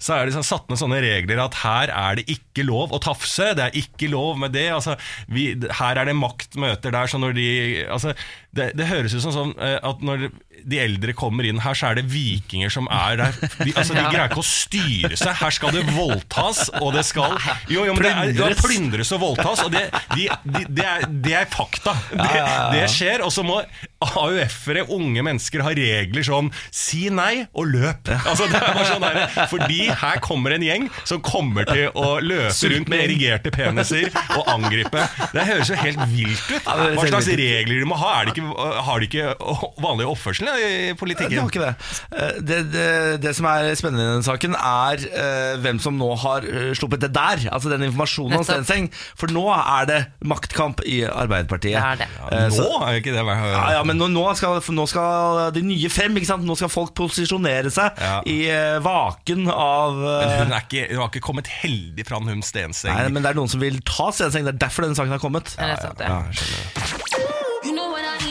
så 0.00 0.16
er 0.16 0.28
det 0.28 0.36
sånn, 0.36 0.46
satt 0.46 0.70
ned 0.70 0.80
sånne 0.80 1.00
regler 1.04 1.42
at 1.42 1.60
her 1.62 1.92
er 1.92 2.20
det 2.20 2.26
ikke 2.32 2.64
lov 2.68 2.94
å 2.94 3.00
tafse, 3.02 3.52
det 3.56 3.66
er 3.66 3.80
ikke 3.80 4.10
lov 4.12 4.38
med 4.40 4.54
det. 4.56 4.68
Altså, 4.74 4.96
vi, 5.30 5.52
her 5.80 6.00
er 6.00 6.10
det 6.10 6.16
makt 6.18 6.58
møter 6.60 6.94
der, 6.94 7.10
så 7.10 7.20
når 7.20 7.36
de 7.36 7.50
altså, 7.90 8.14
det, 8.56 8.72
det, 8.78 8.88
høres 8.90 9.14
ut 9.14 9.24
som 9.24 9.34
sånn 9.34 9.52
eh, 9.62 9.78
at 9.86 10.00
når 10.04 10.30
de 10.64 10.80
eldre 10.82 11.14
kommer 11.16 11.46
inn 11.48 11.60
her, 11.62 11.76
så 11.76 11.90
er 11.90 12.00
det 12.00 12.06
vikinger 12.10 12.72
som 12.72 12.88
er 12.92 13.20
der. 13.20 13.38
De, 13.60 13.72
altså, 13.74 13.94
de 13.96 14.04
greier 14.04 14.28
ikke 14.28 14.42
å 14.42 14.46
styre 14.46 15.18
seg. 15.18 15.34
Her 15.40 15.54
skal 15.54 15.74
det 15.76 15.84
voldtas, 15.90 16.66
og 16.80 16.92
det 16.96 17.04
skal 17.08 17.36
Jo, 17.70 17.84
jo 17.88 17.94
men 17.96 18.34
det 18.36 18.44
er, 18.44 18.56
plyndres 18.60 19.12
og 19.16 19.22
voldtas, 19.24 19.64
og 19.66 19.74
det, 19.74 19.86
de, 20.14 20.28
de, 20.46 20.84
er, 20.84 21.06
det 21.08 21.36
er, 21.42 21.48
fakta. 21.50 21.94
Det, 22.10 22.84
skjer. 22.90 23.24
Og 23.26 23.32
så 23.34 23.44
må 23.46 23.60
AUF-ere, 24.00 24.86
unge 24.92 25.24
mennesker, 25.26 25.64
ha 25.64 25.72
regler 25.76 26.24
sånn 26.26 26.50
si 26.74 27.08
nei 27.12 27.46
og 27.52 27.70
løp. 27.72 28.10
Altså, 28.20 28.48
det 28.50 28.60
er 28.60 28.76
bare 28.76 28.86
sånn 28.88 29.04
der, 29.04 29.20
fordi 29.50 29.80
her 30.02 30.20
kommer 30.24 30.54
en 30.56 30.64
gjeng 30.64 30.88
som 31.08 31.22
kommer 31.24 31.68
til 31.68 31.88
å 31.98 32.18
løpe 32.22 32.72
rundt 32.74 32.90
med 32.90 33.04
erigerte 33.06 33.52
peniser 33.54 34.08
og 34.36 34.48
angripe. 34.50 35.04
Det 35.34 35.46
høres 35.48 35.72
jo 35.72 35.78
helt 35.80 36.04
vilt 36.12 36.52
ut. 36.52 36.70
Hva 36.70 37.06
slags 37.06 37.30
regler 37.40 37.82
de 37.82 37.88
må 37.88 37.98
ha? 38.00 38.12
Er 38.20 38.28
det 38.28 38.36
ikke, 38.36 38.70
har 38.86 39.02
de 39.02 39.10
ikke 39.10 39.80
vanlig 39.80 40.08
oppførsel 40.10 40.49
i 40.58 40.94
politikken? 40.98 41.34
Det 41.34 41.40
har 41.40 41.50
ikke 41.50 41.62
det. 41.62 41.74
Eh, 42.10 42.40
det, 42.40 42.58
det. 42.72 42.88
det, 43.22 43.32
som 43.36 43.46
er 43.50 43.70
spennende 43.78 44.04
i 44.04 44.10
denne 44.10 44.26
saken, 44.26 44.56
er 44.56 45.04
uh, 45.10 45.60
hvem 45.62 45.80
som 45.82 45.96
nå 45.98 46.10
har 46.22 46.46
eh, 46.46 46.70
sluppet 46.76 47.04
det 47.04 47.12
der. 47.14 47.46
Altså 47.52 47.72
den 47.72 47.86
informasjonen 47.88 48.40
om 48.40 48.46
Stenseng. 48.46 48.90
For 49.18 49.32
nå 49.32 49.44
er 49.54 49.88
det 49.90 50.00
maktkamp 50.26 50.82
i 50.88 51.02
Arbeiderpartiet. 51.08 51.76
Det 51.76 51.84
er 51.84 52.00
det. 52.02 52.08
Ja, 52.20 52.48
nå 52.56 52.82
er 52.86 53.00
ikke 53.00 53.14
det 53.14 53.24
ja, 53.30 53.64
ja, 53.76 53.82
men 53.86 54.00
nå, 54.00 54.24
skal, 54.38 54.58
nå, 54.74 54.86
skal, 54.90 55.40
de 55.54 55.64
nye 55.66 55.92
frem. 55.92 56.16
Ikke 56.18 56.32
sant? 56.32 56.46
Nå 56.46 56.56
skal 56.58 56.72
folk 56.72 56.94
posisjonere 56.98 57.72
seg 57.72 58.00
ja. 58.00 58.18
i 58.28 58.38
uh, 58.50 58.78
vaken 58.84 59.46
av 59.52 60.00
uh, 60.00 60.10
Men 60.24 60.50
hun, 60.50 60.56
ikke, 60.58 60.86
hun, 60.90 61.02
har 61.04 61.12
ikke 61.12 61.24
kommet 61.24 61.50
heldig 61.60 62.06
fram, 62.08 62.28
hun 62.30 62.44
Stenseng. 62.46 62.96
Nei, 62.96 63.08
men 63.12 63.24
det 63.24 63.32
er 63.32 63.40
noen 63.40 63.50
som 63.52 63.62
vil 63.62 63.80
ta 63.86 64.10
Stenseng. 64.14 64.46
Det 64.48 64.56
er 64.56 64.62
derfor 64.66 64.86
denne 64.86 64.98
saken 64.98 65.14
har 65.16 65.22
kommet. 65.22 65.54
Ja, 65.60 65.74
ja, 65.74 65.94
ja, 66.00 66.20
ja, 66.34 67.80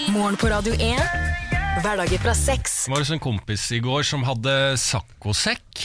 Morgen 0.09 0.35
på 0.37 0.47
Radio 0.47 0.73
1. 0.73 1.28
Hverdager 1.77 2.19
fra 2.21 2.33
seks. 2.35 2.85
Det 2.87 2.91
var 2.93 3.03
hos 3.03 3.11
en 3.13 3.21
kompis 3.23 3.63
i 3.77 3.79
går 3.83 4.03
som 4.07 4.23
hadde 4.27 4.53
saccosekk. 4.81 5.83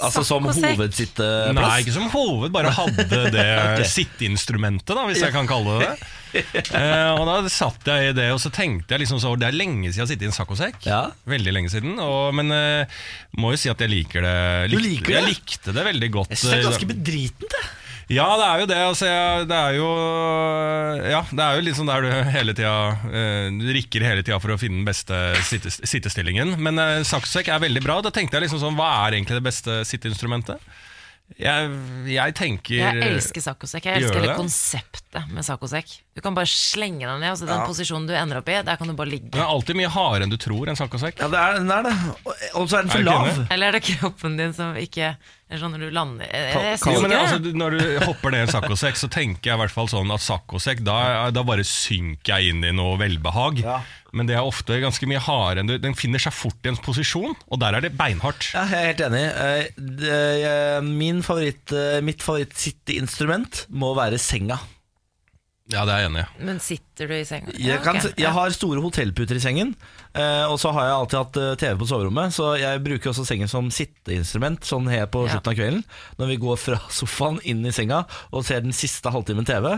Altså 0.00 0.22
som 0.24 0.46
hovedsitteplass? 0.48 1.52
Nei, 1.58 1.74
ikke 1.84 1.92
som 1.92 2.06
hoved, 2.14 2.48
bare 2.54 2.70
hadde 2.72 3.04
det 3.34 3.44
okay. 3.44 3.84
sitteinstrumentet, 3.84 4.94
da, 4.96 5.04
hvis 5.10 5.20
jeg 5.20 5.34
kan 5.34 5.46
kalle 5.50 5.74
det 5.82 5.90
det. 6.32 6.62
eh, 6.72 7.10
og 7.12 7.28
Da 7.28 7.34
satt 7.52 7.84
jeg 7.92 8.08
i 8.08 8.14
det, 8.16 8.30
og 8.32 8.40
så 8.40 8.48
tenkte 8.54 8.96
jeg 8.96 9.02
liksom 9.04 9.20
så 9.20 9.34
Det 9.36 9.50
er 9.50 9.58
lenge 9.58 9.90
siden 9.90 9.98
jeg 10.00 10.06
har 10.06 10.10
sittet 10.14 10.24
i 10.24 10.30
en 10.30 10.36
saccosekk. 10.38 10.80
Ja. 10.88 11.02
Veldig 11.28 11.52
lenge 11.52 11.72
siden. 11.74 12.00
Og, 12.00 12.32
men 12.40 12.48
eh, 12.56 13.04
må 13.36 13.52
jo 13.52 13.60
si 13.60 13.68
at 13.70 13.84
jeg 13.84 13.92
liker 13.92 14.24
det. 14.24 14.34
Likte, 14.72 14.80
du 14.80 14.88
liker 14.88 15.12
det? 15.12 15.18
Jeg 15.20 15.28
likte 15.28 15.76
det 15.76 15.86
veldig 15.92 16.10
godt. 16.16 16.32
Jeg 16.32 16.40
synes 16.40 16.54
det 16.56 16.58
er 16.62 16.68
ganske 16.70 16.90
bedritent, 16.94 17.48
det. 17.58 17.64
Ja, 18.10 18.26
det 18.38 18.46
er 18.46 18.62
jo 18.62 18.66
det. 18.70 18.78
Altså, 18.88 19.06
jeg, 19.06 19.46
det 19.50 19.58
er 19.58 19.76
jo 19.78 19.88
Ja, 21.12 21.22
det 21.30 21.44
er 21.44 21.58
jo 21.58 21.74
sånn 21.76 21.90
der 21.90 22.06
du 22.06 22.10
hele 22.34 22.54
tida 22.56 22.74
eh, 23.08 23.48
rikker 23.78 24.04
hele 24.06 24.24
tida 24.24 24.40
for 24.42 24.54
å 24.54 24.58
finne 24.60 24.80
den 24.80 24.88
beste 24.88 25.18
sittestillingen. 25.46 26.56
Men 26.62 26.80
eh, 26.82 27.02
sakssekk 27.06 27.52
er 27.52 27.62
veldig 27.62 27.84
bra. 27.84 28.00
Da 28.04 28.12
tenkte 28.14 28.38
jeg 28.38 28.48
liksom 28.48 28.62
sånn 28.62 28.78
Hva 28.78 28.90
er 29.06 29.18
egentlig 29.18 29.38
det 29.38 29.46
beste 29.48 29.82
sitteinstrumentet? 29.88 30.72
Jeg, 31.40 31.68
jeg, 32.12 32.34
tenker 32.38 32.78
Jeg 32.78 33.02
elsker 33.06 33.44
saccosekk. 33.44 33.88
Jeg 33.88 34.02
elsker 34.02 34.20
hele 34.20 34.36
konseptet 34.38 35.28
med 35.32 35.46
saccosekk. 35.46 35.92
Du 36.12 36.20
kan 36.24 36.36
bare 36.36 36.50
slenge 36.50 37.06
deg 37.06 37.20
ned, 37.20 37.30
Altså 37.30 37.48
den 37.48 37.60
ja. 37.60 37.66
posisjonen 37.68 38.08
du 38.08 38.14
ender 38.16 38.40
opp 38.42 38.50
i, 38.52 38.58
der 38.66 38.80
kan 38.80 38.90
du 38.90 38.96
bare 38.98 39.12
ligge. 39.12 39.32
Den 39.32 39.44
er 39.44 39.52
alltid 39.52 39.78
mye 39.78 39.92
hardere 39.92 40.26
enn 40.26 40.32
du 40.32 40.38
tror, 40.40 40.68
en 40.68 40.78
saccosekk. 40.78 41.22
Ja, 41.22 41.30
det 41.32 41.40
er, 41.40 41.60
den 41.60 41.72
er 41.72 41.86
det. 41.88 41.94
Og 42.58 42.66
så 42.66 42.80
er 42.80 42.88
den 42.88 42.94
for 42.94 43.06
lav. 43.06 43.30
Eller 43.48 43.70
er 43.70 43.78
det 43.78 43.84
kroppen 43.86 44.36
din 44.40 44.56
som 44.56 44.76
ikke 44.80 45.14
sånn 45.60 45.74
når 45.74 45.82
du 45.84 45.92
lander 45.92 46.28
jeg, 46.32 46.52
jeg 46.64 46.94
jo, 46.94 47.00
men, 47.04 47.12
altså, 47.12 47.52
Når 47.60 47.74
du 47.76 47.82
hopper 48.06 48.32
ned 48.32 48.44
i 48.44 48.46
en 48.46 48.52
saccosekk, 48.54 48.96
så 48.96 49.08
tenker 49.12 49.50
jeg 49.50 49.58
i 49.58 49.60
hvert 49.60 49.74
fall 49.74 49.90
sånn 49.90 50.12
at 50.14 50.24
saccosekk, 50.24 50.80
da, 50.86 51.28
da, 51.34 51.44
bare 51.44 51.66
synker 51.66 52.38
jeg 52.38 52.54
inn 52.54 52.64
i 52.64 52.72
noe 52.76 52.96
velbehag. 53.00 53.60
Ja. 53.64 53.80
Men 54.12 54.28
det 54.28 54.36
er 54.36 54.44
ofte 54.44 54.76
ganske 54.82 55.08
mye 55.08 55.22
hardere 55.24 55.62
enn 55.62 55.72
Den 55.82 55.96
finner 55.96 56.20
seg 56.20 56.34
fort 56.36 56.66
i 56.66 56.72
en 56.72 56.80
posisjon, 56.84 57.32
og 57.48 57.60
der 57.62 57.78
er 57.78 57.84
det 57.86 57.94
beinhardt. 57.96 58.50
Ja, 58.52 58.66
jeg 58.68 58.78
er 58.78 58.90
helt 58.90 59.04
enig. 59.08 59.24
Eh, 60.12 60.78
min 60.84 61.22
favoritt, 61.24 61.72
eh, 61.72 62.02
mitt 62.04 62.24
favoritt-sitteinstrument 62.24 63.66
må 63.72 63.94
være 63.96 64.20
senga. 64.20 64.60
Ja, 65.72 65.86
det 65.88 65.94
er 65.94 66.04
jeg 66.04 66.10
enig 66.10 66.22
i. 66.22 66.44
Men 66.48 66.60
sitter 66.62 67.08
du 67.08 67.14
i 67.16 67.24
senga? 67.26 67.54
Jeg, 67.56 67.80
kan, 67.84 67.98
okay. 67.98 68.14
jeg 68.20 68.32
har 68.36 68.54
store 68.54 68.82
hotellputer 68.84 69.38
i 69.38 69.42
sengen. 69.42 69.74
Eh, 70.12 70.44
og 70.44 70.58
så 70.60 70.72
har 70.76 70.88
jeg 70.88 70.96
alltid 70.98 71.18
hatt 71.18 71.38
eh, 71.40 71.52
TV 71.62 71.78
på 71.80 71.88
soverommet, 71.88 72.34
så 72.36 72.50
jeg 72.60 72.82
bruker 72.84 73.12
også 73.12 73.24
sengen 73.24 73.48
som 73.48 73.70
sitteinstrument 73.72 74.66
sånn 74.68 74.90
her 74.92 75.06
på 75.12 75.24
slutten 75.24 75.52
av 75.54 75.56
kvelden. 75.56 75.82
Når 76.20 76.30
vi 76.34 76.38
går 76.42 76.60
fra 76.60 76.78
sofaen 77.00 77.40
inn 77.48 77.64
i 77.64 77.72
senga 77.74 78.02
og 78.30 78.44
ser 78.46 78.64
den 78.66 78.76
siste 78.76 79.12
halvtimen 79.14 79.48
TV, 79.48 79.70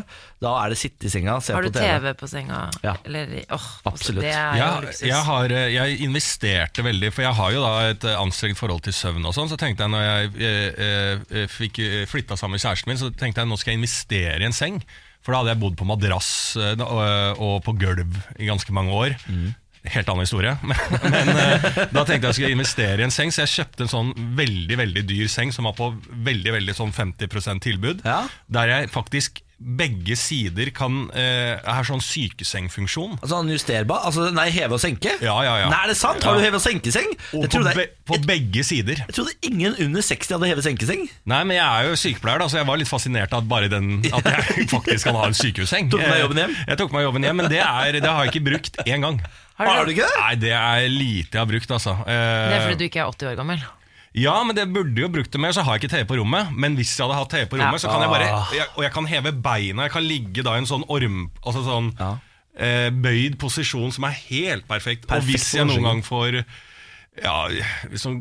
da 0.43 0.57
er 0.65 0.75
det 0.75 0.81
sitte 0.81 1.07
i 1.07 1.13
senga 1.13 1.39
se 1.45 1.55
Har 1.55 1.63
du 1.65 1.71
på 1.71 1.79
TV. 1.79 1.93
TV 1.93 2.19
på 2.19 2.31
senga? 2.31 2.65
Ja. 2.83 2.97
Eller, 3.07 3.31
oh, 3.55 3.71
Absolutt. 3.87 4.27
Jeg, 4.27 4.91
jeg, 5.07 5.23
har, 5.31 5.55
eh, 5.55 5.71
jeg, 5.77 6.01
investerte 6.05 6.85
veldig, 6.87 7.13
for 7.15 7.29
jeg 7.29 7.39
har 7.39 7.55
jo 7.55 7.63
da 7.63 7.73
et 7.93 8.09
anstrengt 8.19 8.59
forhold 8.59 8.83
til 8.85 8.97
søvn 8.97 9.25
og 9.31 9.37
sånn, 9.37 9.53
så 9.53 9.61
tenkte 9.61 9.87
jeg 9.87 9.95
når 9.95 10.05
jeg 10.05 10.23
jeg 10.35 11.25
eh, 11.31 11.47
fikk 11.51 11.81
flytta 12.11 12.37
sammen 12.39 12.57
med 12.57 12.65
kjæresten 12.65 12.91
min, 12.91 13.01
så 13.01 13.11
tenkte 13.15 13.43
jeg 13.43 13.51
nå 13.51 13.59
skal 13.61 13.75
jeg 13.75 13.83
investere 13.83 14.43
i 14.43 14.49
en 14.49 14.57
seng. 14.57 14.81
For 15.25 15.33
da 15.33 15.41
hadde 15.41 15.55
jeg 15.55 15.63
bodd 15.63 15.77
på 15.81 15.89
madrass 15.89 16.31
eh, 16.61 16.81
og 16.85 17.61
på 17.65 17.77
gulv 17.81 18.19
i 18.37 18.49
ganske 18.51 18.75
mange 18.77 18.93
år. 18.93 19.15
Mm. 19.25 19.55
Helt 19.85 20.09
annen 20.09 20.25
historie. 20.25 20.53
Men, 20.65 20.79
men, 21.13 21.31
eh, 21.37 21.65
da 21.93 22.05
tenkte 22.09 22.15
jeg 22.15 22.31
jeg 22.31 22.37
skulle 22.39 22.57
investere 22.57 23.03
i 23.03 23.05
en 23.05 23.13
seng, 23.13 23.33
så 23.35 23.45
jeg 23.45 23.53
kjøpte 23.59 23.85
en 23.85 23.93
sånn 23.93 24.13
veldig 24.39 24.79
veldig 24.81 25.03
dyr 25.11 25.29
seng 25.29 25.53
som 25.53 25.69
var 25.69 25.77
på 25.77 25.91
veldig 26.25 26.55
veldig 26.57 26.77
sånn 26.77 26.95
50% 26.97 27.65
tilbud. 27.67 28.01
Ja. 28.07 28.23
Der 28.57 28.73
jeg 28.73 28.93
faktisk 28.95 29.44
begge 29.59 30.17
sider 30.19 30.69
kan 30.75 31.05
eh, 31.15 31.55
er 31.57 31.87
sånn 31.87 32.03
sykesengfunksjon. 32.03 33.17
Altså 33.21 33.41
justerbar? 33.49 34.03
Altså, 34.09 34.27
nei, 34.35 34.49
heve 34.55 34.77
og 34.77 34.83
senke? 34.83 35.15
Ja, 35.23 35.37
ja, 35.47 35.55
ja 35.63 35.69
Nei, 35.71 35.79
er 35.87 35.93
det 35.93 35.99
sant? 35.99 36.25
Har 36.27 36.37
du 36.37 36.43
heve- 36.43 36.59
og 36.59 36.65
senkeseng? 36.65 37.13
Og 37.37 37.47
på, 37.53 37.63
be, 37.77 37.87
på 38.09 38.19
begge 38.27 38.65
sider. 38.67 39.05
Jeg 39.07 39.17
trodde 39.17 39.37
ingen 39.47 39.77
under 39.87 40.05
60 40.05 40.35
hadde 40.35 40.51
heve- 40.51 40.65
og 40.65 40.67
senkeseng. 40.67 41.07
Nei, 41.31 41.41
men 41.47 41.59
jeg 41.59 41.65
er 41.65 41.91
jo 41.91 42.01
sykepleier, 42.01 42.43
da 42.43 42.51
så 42.51 42.61
jeg 42.61 42.69
var 42.73 42.83
litt 42.83 42.91
fascinert 42.91 43.37
av 43.37 43.47
bare 43.49 43.71
den 43.73 43.97
At 44.17 44.27
jeg 44.27 44.69
faktisk 44.73 45.09
kan 45.09 45.21
ha 45.21 45.31
en 45.31 45.39
sykehusseng. 45.39 45.89
Tok 45.93 46.03
du 46.03 46.11
meg 46.11 46.25
jobben 46.25 46.43
hjem? 46.45 46.59
Jeg, 46.59 46.69
jeg 46.73 46.83
tok 46.83 46.99
meg 46.99 47.07
jobben 47.09 47.29
hjem, 47.29 47.41
Men 47.41 47.51
det, 47.53 47.63
er, 47.63 48.01
det 48.01 48.11
har 48.11 48.27
jeg 48.27 48.35
ikke 48.35 48.47
brukt 48.51 48.83
én 48.85 49.07
gang. 49.07 49.23
Har 49.55 49.71
du, 49.71 49.71
har 49.71 49.87
du 49.87 49.95
ikke 49.95 50.11
det? 50.11 50.19
Nei, 50.19 50.35
det 50.43 50.53
er 50.59 50.91
lite 50.91 51.39
jeg 51.39 51.41
har 51.41 51.49
brukt, 51.51 51.73
altså. 51.79 51.95
Eh, 52.11 52.21
det 52.51 52.59
er 52.59 52.65
fordi 52.67 52.79
du 52.81 52.87
ikke 52.89 53.05
er 53.05 53.15
80 53.15 53.31
år 53.31 53.37
gammel? 53.39 53.67
Ja, 54.15 54.35
men 54.47 54.55
det 54.55 54.69
burde 54.71 55.01
jo 55.03 55.09
brukt 55.11 55.33
det 55.35 55.41
mer, 55.43 55.55
så 55.55 55.65
har 55.67 55.75
jeg 55.75 55.85
ikke 55.85 55.97
TV 55.97 56.05
på 56.13 56.19
rommet. 56.21 56.53
Men 56.55 56.77
hvis 56.79 56.93
jeg 56.95 57.03
hadde 57.03 57.19
hatt 57.19 57.33
TV 57.35 57.49
på 57.51 57.59
rommet, 57.59 57.81
ja. 57.81 57.83
så 57.83 57.91
kan 57.91 58.05
jeg 58.05 58.13
bare 58.13 58.29
ah. 58.31 58.53
jeg, 58.55 58.69
Og 58.77 58.85
jeg 58.87 58.95
kan 58.95 59.09
heve 59.11 59.33
beina, 59.43 59.89
jeg 59.89 59.95
kan 59.97 60.07
ligge 60.07 60.45
da 60.47 60.55
i 60.55 60.63
en 60.63 60.71
sånn 60.71 60.87
orm... 60.87 61.25
Altså 61.43 61.65
sånn 61.67 61.91
ja. 61.99 62.13
eh, 62.55 62.91
bøyd 62.95 63.41
posisjon 63.43 63.91
som 63.95 64.07
er 64.07 64.15
helt 64.29 64.69
perfekt. 64.71 65.09
perfekt 65.09 65.19
og 65.19 65.33
hvis 65.33 65.49
jeg 65.59 65.67
noen 65.67 65.89
gang 65.89 66.07
får 66.07 66.45
ja, 67.15 67.47
liksom 67.91 68.17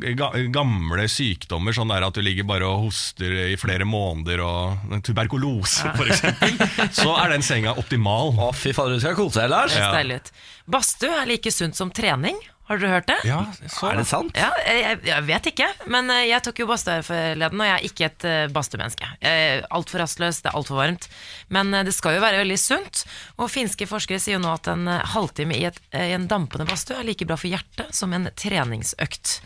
gamle 0.54 1.06
sykdommer, 1.10 1.74
sånn 1.74 1.90
der 1.90 2.04
at 2.06 2.14
du 2.14 2.22
ligger 2.22 2.46
bare 2.46 2.66
og 2.68 2.88
hoster 2.88 3.32
i 3.50 3.56
flere 3.58 3.86
måneder, 3.88 4.42
og 4.42 4.98
tuberkulose 5.06 5.88
ja. 5.88 5.94
f.eks., 5.94 6.98
så 7.00 7.14
er 7.18 7.34
den 7.34 7.46
senga 7.46 7.74
optimal. 7.80 8.34
Å, 8.38 8.52
fy 8.54 8.74
fader, 8.74 8.98
du 8.98 9.02
skal 9.02 9.18
kose 9.18 9.42
deg, 9.42 9.50
Lars. 9.50 9.74
Ja. 9.78 10.20
Badstue 10.70 11.22
er 11.22 11.30
like 11.30 11.54
sunt 11.54 11.78
som 11.78 11.90
trening. 11.94 12.38
Har 12.64 12.80
dere 12.80 12.94
hørt 12.94 13.08
det? 13.10 13.16
Ja, 13.28 13.42
Er 13.84 13.98
det 13.98 14.06
sant? 14.08 14.38
Ja, 14.40 14.48
jeg, 14.64 15.00
jeg, 15.04 15.24
vet 15.28 15.48
ikke, 15.50 15.66
men 15.92 16.08
eh, 16.14 16.30
jeg 16.30 16.40
tok 16.46 16.62
jo 16.62 16.68
badstue 16.70 17.02
forleden, 17.04 17.60
og 17.60 17.68
jeg 17.68 17.74
er 17.74 17.88
ikke 17.90 18.06
et 18.08 18.24
uh, 18.24 18.52
badstuemenneske. 18.54 19.10
Altfor 19.76 20.00
rastløs, 20.00 20.40
det 20.40 20.48
er 20.48 20.56
altfor 20.56 20.80
varmt. 20.80 21.10
Men 21.52 21.74
uh, 21.76 21.82
det 21.84 21.92
skal 21.92 22.16
jo 22.16 22.24
være 22.24 22.40
veldig 22.40 22.56
sunt. 22.60 23.04
Og 23.36 23.52
finske 23.52 23.88
forskere 23.90 24.22
sier 24.22 24.38
jo 24.38 24.44
nå 24.46 24.54
at 24.56 24.70
en 24.72 24.88
halvtime 24.88 25.58
i, 25.58 25.66
et, 25.68 25.82
i 25.92 26.14
en 26.16 26.24
dampende 26.30 26.64
badstue 26.70 26.96
er 27.02 27.08
like 27.10 27.28
bra 27.28 27.36
for 27.36 27.52
hjertet 27.52 27.92
som 27.92 28.16
en 28.16 28.30
treningsøkt. 28.32 29.38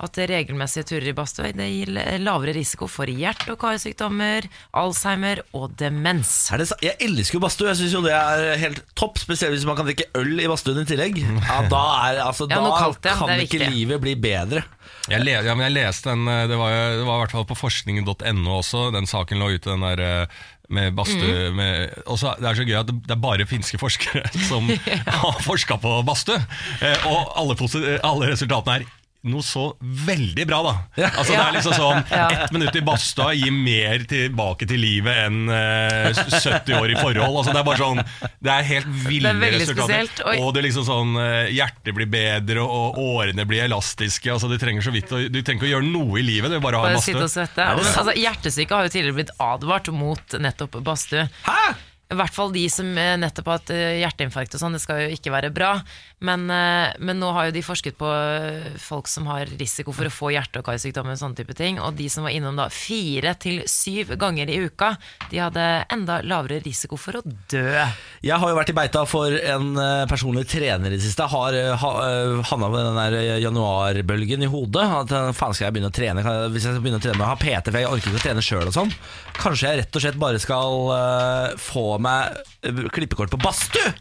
At 0.00 0.16
regelmessige 0.30 0.86
turer 0.88 1.10
i 1.10 1.14
badstue 1.16 1.50
gir 1.52 1.90
lavere 2.24 2.54
risiko 2.56 2.86
for 2.88 3.06
hjerte- 3.10 3.52
og 3.52 3.58
karsykdommer, 3.60 4.46
Alzheimer 4.76 5.42
og 5.56 5.74
demens. 5.80 6.32
Er 6.54 6.62
det, 6.62 6.68
sa- 6.70 6.78
jeg 6.82 6.96
elsker 7.04 7.36
jo 7.38 7.42
badstue. 7.44 7.68
Jeg 7.68 7.76
syns 7.82 7.94
jo 7.98 8.02
det 8.06 8.14
er 8.16 8.56
helt 8.62 8.82
topp. 8.96 9.18
Spesielt 9.20 9.52
hvis 9.56 9.66
man 9.68 9.76
kan 9.76 9.88
drikke 9.90 10.08
øl 10.16 10.40
i 10.40 10.48
badstuen 10.50 10.80
i 10.82 10.86
tillegg. 10.88 11.18
Ja, 11.20 11.58
da 11.74 11.82
er, 12.10 12.22
altså, 12.26 12.48
Ja, 12.50 12.60
da 12.64 12.70
kaldt, 12.78 13.04
ja. 13.04 13.16
kan 13.18 13.28
Det 13.28 13.36
er 13.36 13.44
ikke 13.44 13.58
viktig. 13.60 13.74
livet 13.76 14.00
bli 14.06 14.14
bedre. 14.16 14.64
Jeg, 15.10 15.24
le, 15.24 15.36
ja, 15.44 15.54
men 15.56 15.66
jeg 15.68 15.76
leste 15.76 16.10
den, 16.14 16.24
eh, 16.28 16.46
det 16.50 16.56
var, 16.60 16.70
jo- 16.72 16.96
det 17.00 17.04
var 17.08 17.18
i 17.18 17.22
hvert 17.26 17.36
fall 17.36 17.48
på 17.50 17.58
forskning.no 17.60 18.56
også, 18.60 18.86
den 18.94 19.06
saken 19.10 19.40
lå 19.42 19.52
ute, 19.56 19.68
den 19.74 19.84
der 19.84 20.00
eh, 20.06 20.40
med 20.70 20.92
badstue 20.94 21.48
med, 21.56 21.96
også, 22.06 22.36
Det 22.38 22.46
er 22.46 22.54
så 22.60 22.64
gøy 22.68 22.76
at 22.78 22.86
det, 22.86 22.94
det 23.08 23.14
er 23.16 23.18
bare 23.24 23.46
finske 23.50 23.78
forskere 23.80 24.22
som 24.48 24.68
har 25.24 25.40
forska 25.42 25.76
på 25.82 25.96
badstue. 26.06 26.38
Eh, 26.80 27.06
og 27.10 27.32
alle, 27.40 27.56
posi- 27.58 27.98
alle 28.06 28.30
resultatene 28.30 28.80
er 28.80 28.88
noe 29.28 29.42
så 29.44 29.62
veldig 29.80 30.46
bra, 30.48 30.58
da. 30.64 30.70
Altså 31.10 31.34
Det 31.34 31.40
er 31.42 31.56
liksom 31.58 31.74
sånn 31.76 31.98
Ett 32.08 32.52
minutt 32.54 32.76
i 32.76 32.80
badstua 32.80 33.34
gir 33.36 33.52
mer 33.52 33.98
tilbake 34.08 34.64
til 34.70 34.80
livet 34.80 35.18
enn 35.26 35.50
eh, 35.52 36.08
70 36.16 36.72
år 36.78 36.94
i 36.94 36.96
forhold. 36.96 37.36
Altså 37.42 37.52
Det 37.52 37.60
er 37.60 37.66
bare 37.68 37.82
sånn 37.82 38.00
Det 38.40 38.54
er 38.54 38.62
helt 38.70 38.88
ville 39.04 39.34
Det 39.36 39.50
er 39.50 39.58
resultater. 39.58 39.84
spesielt, 40.08 40.22
og- 40.24 40.40
Og 40.46 40.54
det 40.56 40.64
liksom 40.64 40.86
sånn 40.88 41.12
eh, 41.20 41.50
hjertet 41.52 41.92
blir 41.94 42.08
bedre, 42.08 42.64
og 42.64 42.96
årene 42.96 43.44
blir 43.46 43.64
elastiske. 43.66 44.32
Altså 44.32 44.48
Du 44.48 44.56
trenger 44.56 44.80
så 44.88 44.94
vidt 44.94 45.12
å, 45.12 45.20
Du 45.28 45.42
trenger 45.42 45.60
ikke 45.60 45.68
å 45.68 45.74
gjøre 45.76 45.90
noe 45.92 46.18
i 46.18 46.24
livet, 46.24 46.50
du 46.50 46.58
bare 46.60 46.80
har 46.80 46.88
Bare 46.88 46.96
badstue. 46.96 47.12
sitte 47.20 47.28
og 47.28 47.34
svette. 47.34 47.68
Altså, 47.76 48.16
hjertesyke 48.16 48.70
har 48.72 48.88
jo 48.88 48.94
tidligere 48.96 49.18
blitt 49.20 49.36
advart 49.38 49.92
mot 49.92 50.38
nettopp 50.40 50.80
badstue. 50.82 51.28
I 52.10 52.16
hvert 52.18 52.34
fall 52.34 52.50
de 52.50 52.64
som 52.72 52.88
eh, 52.98 53.14
nettopp 53.22 53.46
har 53.46 53.58
hatt 53.60 53.70
eh, 53.70 54.00
hjerteinfarkt 54.00 54.56
og 54.56 54.62
sånn, 54.62 54.74
det 54.74 54.82
skal 54.82 55.04
jo 55.04 55.10
ikke 55.14 55.30
være 55.30 55.52
bra. 55.54 55.76
Men, 56.26 56.48
eh, 56.50 56.90
men 56.98 57.20
nå 57.22 57.28
har 57.36 57.48
jo 57.48 57.54
de 57.54 57.62
forsket 57.62 57.94
på 58.00 58.08
folk 58.82 59.06
som 59.08 59.28
har 59.30 59.50
risiko 59.60 59.94
for 59.94 60.08
å 60.08 60.12
få 60.12 60.32
hjerte- 60.34 60.58
og 60.60 60.66
karsykdommer 60.66 61.14
og 61.14 61.20
sånne 61.20 61.38
type 61.38 61.54
ting. 61.54 61.78
Og 61.78 61.94
de 61.98 62.08
som 62.10 62.26
var 62.26 62.34
innom 62.34 62.58
da 62.58 62.66
fire 62.74 63.36
til 63.40 63.62
syv 63.70 64.16
ganger 64.18 64.50
i 64.50 64.58
uka, 64.66 64.96
de 65.30 65.38
hadde 65.38 65.66
enda 65.94 66.18
lavere 66.26 66.58
risiko 66.64 66.98
for 66.98 67.20
å 67.20 67.22
dø. 67.24 67.78
Jeg 68.26 68.42
har 68.42 68.52
jo 68.52 68.58
vært 68.58 68.74
i 68.74 68.76
beita 68.80 69.04
for 69.08 69.30
en 69.30 69.70
personlig 70.10 70.48
trener 70.50 70.90
i 70.90 70.98
det 70.98 71.04
siste. 71.04 71.28
Har 71.30 71.54
ha, 71.84 71.92
havna 72.50 72.72
med 72.74 72.88
den 72.88 72.98
der 72.98 73.38
januarbølgen 73.44 74.48
i 74.48 74.50
hodet. 74.50 74.88
At 75.04 75.14
faen 75.38 75.54
skal 75.54 75.68
jeg 75.68 75.76
begynne 75.76 75.92
å 75.92 75.94
trene 75.94 76.24
Hvis 76.50 76.66
jeg 76.66 76.74
skal 76.74 76.82
begynne 76.82 76.98
å 76.98 77.06
trene 77.06 77.22
og 77.22 77.30
ha 77.30 77.38
PT, 77.38 77.70
for 77.70 77.78
jeg 77.78 77.92
orker 77.92 78.10
ikke 78.10 78.18
å 78.18 78.26
trene 78.26 78.44
sjøl 78.44 78.66
og 78.66 78.74
sånn. 78.74 78.92
Kanskje 79.38 79.70
jeg 79.70 79.84
rett 79.84 79.96
og 79.96 80.04
slett 80.04 80.20
bare 80.20 80.42
skal 80.42 81.56
få 81.60 81.99
meg 82.04 82.40
eh, 82.66 82.86
klippekort 82.94 83.32
på 83.34 83.40
badstue? 83.42 83.92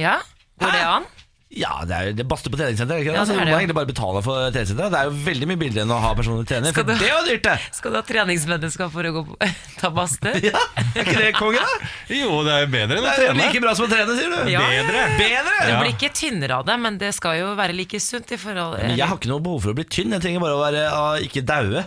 Ja, 0.00 0.18
går 0.60 0.72
det 0.74 0.86
an? 0.94 1.10
Ja, 1.54 1.70
det 1.86 1.94
er 1.94 2.06
jo 2.08 2.14
det 2.18 2.22
er 2.24 2.26
badstue 2.26 2.50
på 2.50 2.58
treningssenter. 2.58 2.98
ikke? 2.98 3.12
Ja, 3.14 3.20
Altså, 3.22 3.34
det 3.36 3.38
er 3.38 3.44
du 3.44 3.46
det, 3.46 3.52
må 3.52 3.54
ja. 3.54 3.58
egentlig 3.62 3.76
bare 3.78 3.86
betale 3.86 4.20
for 4.26 4.38
treningssenteret. 4.50 4.90
Det 4.90 4.98
er 4.98 5.06
jo 5.06 5.12
veldig 5.28 5.46
mye 5.52 5.58
billigere 5.60 5.84
enn 5.86 5.92
å 5.94 5.98
ha 6.02 6.08
personlig 6.18 6.48
trener. 6.50 6.72
Skal 6.74 6.82
For 6.82 6.88
du- 6.90 6.98
det 6.98 7.06
er 7.06 7.12
jo 7.14 7.26
dyrt, 7.28 7.44
det! 7.46 7.74
Skal 7.76 7.92
du 7.94 7.98
ha 8.00 8.02
treningsmenneskap 8.08 8.90
for 8.90 9.06
å 9.06 9.12
gå 9.14 9.22
på, 9.28 9.36
ta 9.78 9.90
badstue? 9.94 10.32
Ja, 10.48 10.62
Er 10.82 11.04
ikke 11.04 11.14
det 11.20 11.28
konge, 11.38 11.60
da? 11.62 11.90
Jo, 12.18 12.40
det 12.48 12.56
er 12.56 12.64
jo 12.64 12.70
bedre 12.72 12.96
enn 12.98 13.06
å 13.06 13.12
trene. 13.12 13.14
Det 13.14 13.28
trene. 13.28 13.44
like 13.44 13.62
bra 13.62 13.74
som 13.78 13.86
å 13.86 13.90
trene, 13.92 14.16
sier 14.18 14.34
du. 14.34 14.50
Ja, 14.50 14.64
Bedre. 14.72 15.04
Bedre! 15.20 15.52
Du 15.68 15.72
blir 15.84 15.92
ikke 15.94 16.10
tynnere 16.18 16.56
av 16.58 16.66
det, 16.72 16.76
men 16.88 16.98
det 17.04 17.12
skal 17.20 17.38
jo 17.38 17.52
være 17.60 17.76
like 17.78 18.00
sunt 18.02 18.34
i 18.34 18.40
forhold 18.48 18.80
Men 18.82 18.96
jeg 18.98 19.06
har 19.12 19.20
ikke 19.22 19.30
noe 19.30 19.44
behov 19.46 19.62
for 19.68 19.76
å 19.76 19.78
bli 19.78 19.86
tynn. 19.94 20.16
Jeg 20.18 20.24
trenger 20.26 20.42
bare 20.42 20.56
å 20.58 20.64
være 20.64 20.82
ah, 20.90 21.14
ikke 21.22 21.44
daue. 21.46 21.84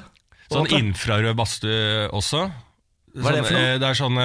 Sånn 0.48 0.72
infrarød 0.80 1.36
badstue 1.36 2.08
også. 2.16 2.46
Hva 3.20 3.34
er 3.34 3.42
det 3.42 3.44
for 3.50 3.58
noe? 3.60 3.60
Sånn, 3.60 3.68
eh, 3.68 3.78
Det 3.84 3.88
er 3.92 4.00
sånn 4.00 4.18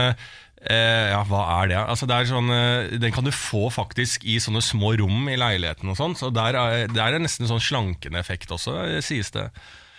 eh, 0.70 1.10
Ja, 1.12 1.22
hva 1.28 1.42
er 1.60 1.70
det? 1.72 1.78
Altså, 1.80 2.08
det 2.08 2.16
er 2.16 2.30
sånn, 2.30 2.50
eh, 2.54 2.96
den 3.02 3.14
kan 3.14 3.26
du 3.26 3.32
få 3.34 3.68
faktisk 3.72 4.24
i 4.24 4.38
sånne 4.42 4.62
små 4.64 4.94
rom 5.00 5.28
i 5.32 5.38
leiligheten 5.40 5.90
og 5.92 5.98
sånn. 5.98 6.16
Så 6.18 6.32
der 6.34 6.58
er, 6.58 6.86
er 6.88 7.18
nesten 7.22 7.50
sånn 7.50 7.62
slankende 7.62 8.20
effekt 8.22 8.52
også, 8.54 8.76
eh, 8.86 9.00
sies 9.04 9.32
det. 9.34 9.48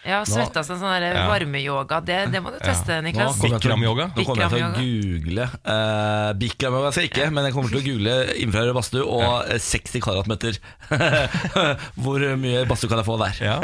Ja, 0.04 0.20
svetta 0.28 0.63
som 0.68 0.80
sånn 0.82 0.92
der 1.00 1.16
Ja. 1.16 1.28
varmeyoga, 1.30 2.02
det, 2.04 2.18
det 2.34 2.42
må 2.44 2.52
du 2.52 2.58
teste, 2.60 2.98
ja. 2.98 3.04
Niklas. 3.06 3.38
Bikram-yoga? 3.39 4.10
Nå 4.16 4.26
kommer 4.28 4.44
jeg 4.44 4.52
til 4.52 4.63
å 4.66 4.72
google 4.76 5.46
uh, 5.63 6.34
Bikram-yoga 6.39 6.92
skal 6.92 7.06
jeg 7.06 7.12
ikke, 7.13 7.28
men 7.32 7.48
jeg 7.48 7.56
kommer 7.56 7.72
til 7.72 7.80
å 7.80 7.86
google 7.86 8.16
infrarød 8.44 8.74
badstue 8.76 9.06
og 9.08 9.24
ja. 9.24 9.60
60 9.63 10.04
kvadratmeter. 10.04 10.60
Hvor 12.04 12.26
mye 12.42 12.66
badstue 12.70 12.92
kan 12.92 13.00
jeg 13.00 13.08
få 13.08 13.18
der? 13.22 13.39
Ja. 13.44 13.56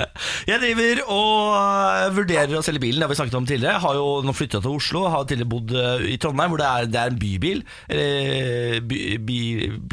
jeg 0.50 0.62
driver 0.64 1.04
og 1.06 1.54
eh, 1.54 2.08
vurderer 2.18 2.58
å 2.58 2.64
selge 2.66 2.82
bilen, 2.82 2.98
det 3.00 3.06
har 3.06 3.12
vi 3.14 3.18
snakket 3.20 3.38
om 3.38 3.46
tidligere. 3.48 3.76
Jeg 3.78 3.84
har 3.86 3.98
jo 4.00 4.08
nå 4.26 4.34
flytta 4.36 4.60
til 4.64 4.74
Oslo, 4.78 5.04
har 5.12 5.26
tidligere 5.30 5.52
bodd 5.54 5.74
eh, 5.78 6.06
i 6.14 6.18
Trondheim, 6.22 6.50
hvor 6.54 6.62
det 6.62 6.70
er, 6.70 6.88
det 6.90 7.00
er 7.04 7.12
en 7.14 7.20
bybil. 7.22 7.62
Eller 7.88 8.80
by, 8.88 9.00
by, 9.30 9.38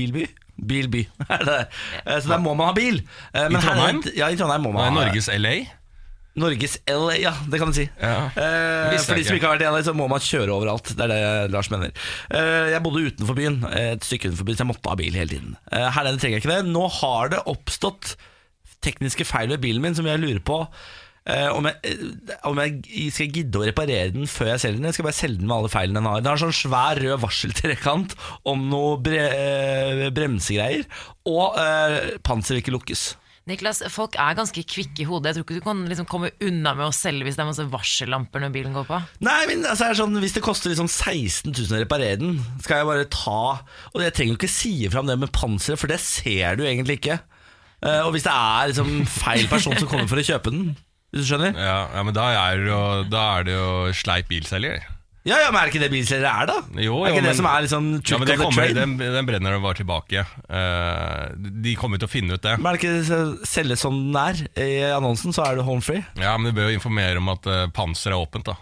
bilby? 0.02 0.26
Bilby. 0.62 1.06
det. 1.48 1.60
Eh, 2.06 2.18
Så 2.22 2.30
der 2.30 2.42
må 2.42 2.54
man 2.58 2.70
ha 2.72 2.74
bil. 2.78 3.02
Eh, 3.34 3.48
men 3.50 3.58
I 3.62 3.64
Trondheim? 3.66 4.02
Ja, 4.18 4.30
i 4.34 4.38
Trondheim 4.40 4.66
må 4.68 4.74
man 4.76 4.90
ha 4.90 4.98
Norges 5.04 5.30
LA. 5.34 5.56
Norges 6.40 6.78
LA, 6.88 7.18
ja, 7.20 7.34
det 7.52 7.60
kan 7.60 7.74
du 7.74 7.76
si. 7.76 7.88
Ja. 8.00 8.30
Eh, 8.32 8.96
for 9.04 9.20
de 9.20 9.26
som 9.28 9.36
ikke. 9.36 9.50
har 9.50 9.58
vært 9.58 9.66
i 9.66 9.72
LA, 9.72 9.82
så 9.84 9.94
må 9.98 10.08
man 10.12 10.24
kjøre 10.24 10.54
overalt. 10.56 10.94
Det 10.96 11.04
er 11.04 11.12
det 11.12 11.52
Lars 11.52 11.68
mener. 11.74 11.92
Eh, 12.32 12.72
jeg 12.72 12.84
bodde 12.86 13.04
utenfor 13.10 13.36
byen, 13.36 13.60
et 13.76 14.08
stykke 14.08 14.32
utenfor 14.32 14.48
byen, 14.48 14.60
så 14.62 14.64
jeg 14.64 14.72
måtte 14.72 14.94
ha 14.94 15.00
bil 15.02 15.20
hele 15.20 15.34
tiden. 15.34 15.58
Eh, 15.72 15.90
her 15.92 16.08
nede 16.08 16.22
trenger 16.24 16.40
jeg 16.40 16.46
ikke 16.46 16.54
det. 16.56 16.72
Nå 16.72 16.88
har 17.02 17.34
det 17.36 17.44
oppstått 17.52 18.16
tekniske 18.82 19.28
feil 19.28 19.52
ved 19.52 19.62
bilen 19.64 19.84
min 19.84 19.98
som 19.98 20.08
jeg 20.10 20.22
lurer 20.22 20.42
på 20.42 20.58
eh, 21.30 21.50
om, 21.54 21.68
jeg, 21.70 21.78
eh, 21.86 22.36
om 22.50 22.60
jeg 22.64 23.12
skal 23.14 23.36
gidde 23.36 23.60
å 23.60 23.66
reparere 23.68 24.14
den 24.16 24.30
før 24.30 24.54
jeg 24.54 24.64
selger 24.66 24.80
den. 24.80 24.90
Jeg 24.90 24.98
skal 24.98 25.08
bare 25.10 25.20
selge 25.20 25.42
den 25.42 25.50
med 25.52 25.58
alle 25.60 25.74
feilene 25.74 26.00
den 26.00 26.10
har. 26.10 26.24
Den 26.24 26.32
har 26.34 26.42
sånn 26.42 26.56
svær 26.56 27.02
rød 27.02 27.22
varseltrekant 27.26 28.16
om 28.50 28.68
noe 28.72 28.96
bre, 29.04 29.26
eh, 29.30 30.06
bremsegreier, 30.16 30.88
og 31.30 31.60
eh, 31.62 32.16
panser 32.26 32.58
vil 32.58 32.64
ikke 32.64 32.78
lukkes. 32.80 33.10
Niklas, 33.52 33.82
folk 33.92 34.16
er 34.20 34.38
ganske 34.38 34.64
kvikke 34.64 35.04
i 35.04 35.08
hodet. 35.08 35.32
Jeg 35.32 35.40
tror 35.40 35.46
ikke 35.46 35.60
du 35.60 35.66
kan 35.66 35.84
liksom 35.90 36.08
komme 36.10 36.32
unna 36.44 36.74
med 36.78 36.88
å 36.88 36.96
selge 36.96 37.28
hvis 37.28 37.38
det 37.38 37.44
er 37.44 37.50
masse 37.50 37.68
varsellamper 37.72 38.44
når 38.44 38.54
bilen 38.56 38.78
går 38.78 38.88
på. 38.88 39.00
Nei, 39.28 39.40
men 39.50 39.66
altså, 39.68 39.90
er 39.90 40.00
sånn, 40.00 40.16
Hvis 40.24 40.38
det 40.38 40.46
koster 40.46 40.74
liksom 40.74 40.90
16 40.90 41.52
000 41.52 41.76
å 41.76 41.82
reparere 41.84 42.22
den, 42.22 42.40
skal 42.64 42.82
jeg 42.82 42.90
bare 42.90 43.10
ta 43.12 43.42
Og 43.92 44.04
jeg 44.04 44.16
trenger 44.16 44.34
jo 44.34 44.40
ikke 44.40 44.52
si 44.52 44.74
fram 44.92 45.10
det 45.10 45.20
med 45.22 45.34
panseret, 45.36 45.82
for 45.82 45.92
det 45.92 46.00
ser 46.04 46.58
du 46.60 46.66
egentlig 46.68 47.00
ikke. 47.02 47.20
Uh, 47.82 48.06
og 48.06 48.16
hvis 48.16 48.26
det 48.28 48.34
er 48.34 48.72
liksom 48.72 49.06
feil 49.10 49.48
person 49.50 49.78
som 49.78 49.90
kommer 49.90 50.10
for 50.10 50.22
å 50.22 50.26
kjøpe 50.26 50.54
den, 50.54 50.74
hvis 51.12 51.26
du 51.26 51.32
skjønner? 51.32 51.58
Ja, 51.58 51.78
ja 51.96 52.04
men 52.06 52.16
da 52.16 52.28
er, 52.38 52.66
jo, 52.70 52.82
da 53.10 53.24
er 53.36 53.48
det 53.48 53.56
jo 53.58 53.70
sleip 53.98 54.30
bilselger. 54.30 54.86
Ja, 55.22 55.38
ja, 55.38 55.52
Men 55.52 55.60
er 55.62 55.68
det 55.68 55.76
ikke 55.76 55.84
det 55.84 55.92
bilselgere 55.94 56.30
er, 56.42 56.48
da? 56.50 56.56
Jo, 56.82 56.96
er 57.06 57.12
jo, 57.12 57.14
ikke 57.14 57.22
det 57.22 57.30
men- 57.30 57.38
som 57.38 57.46
er 57.46 57.62
liksom 57.62 57.90
Ja, 58.10 58.18
men 58.18 58.28
det 58.28 58.38
kommer, 58.40 58.74
den, 58.74 58.96
den 58.98 59.28
brenner 59.28 59.60
bare 59.62 59.78
tilbake. 59.78 60.24
Uh, 60.50 61.36
de 61.62 61.76
kommer 61.78 62.02
til 62.02 62.10
å 62.10 62.12
finne 62.12 62.34
ut 62.40 62.42
det. 62.42 62.56
Men 62.58 62.72
er 62.72 62.80
det 62.80 62.82
ikke 62.82 63.70
det 63.70 63.78
som 63.78 64.00
den 64.08 64.18
er? 64.18 64.42
I 64.58 64.72
annonsen 64.96 65.36
så 65.36 65.46
er 65.46 65.60
det 65.60 65.68
home 65.68 65.86
free. 65.86 66.02
Ja, 66.18 66.34
Men 66.38 66.50
du 66.50 66.58
bør 66.58 66.72
jo 66.72 66.80
informere 66.80 67.22
om 67.22 67.30
at 67.36 67.46
uh, 67.46 67.68
panser 67.70 68.16
er 68.16 68.18
åpent, 68.18 68.50
da. 68.50 68.58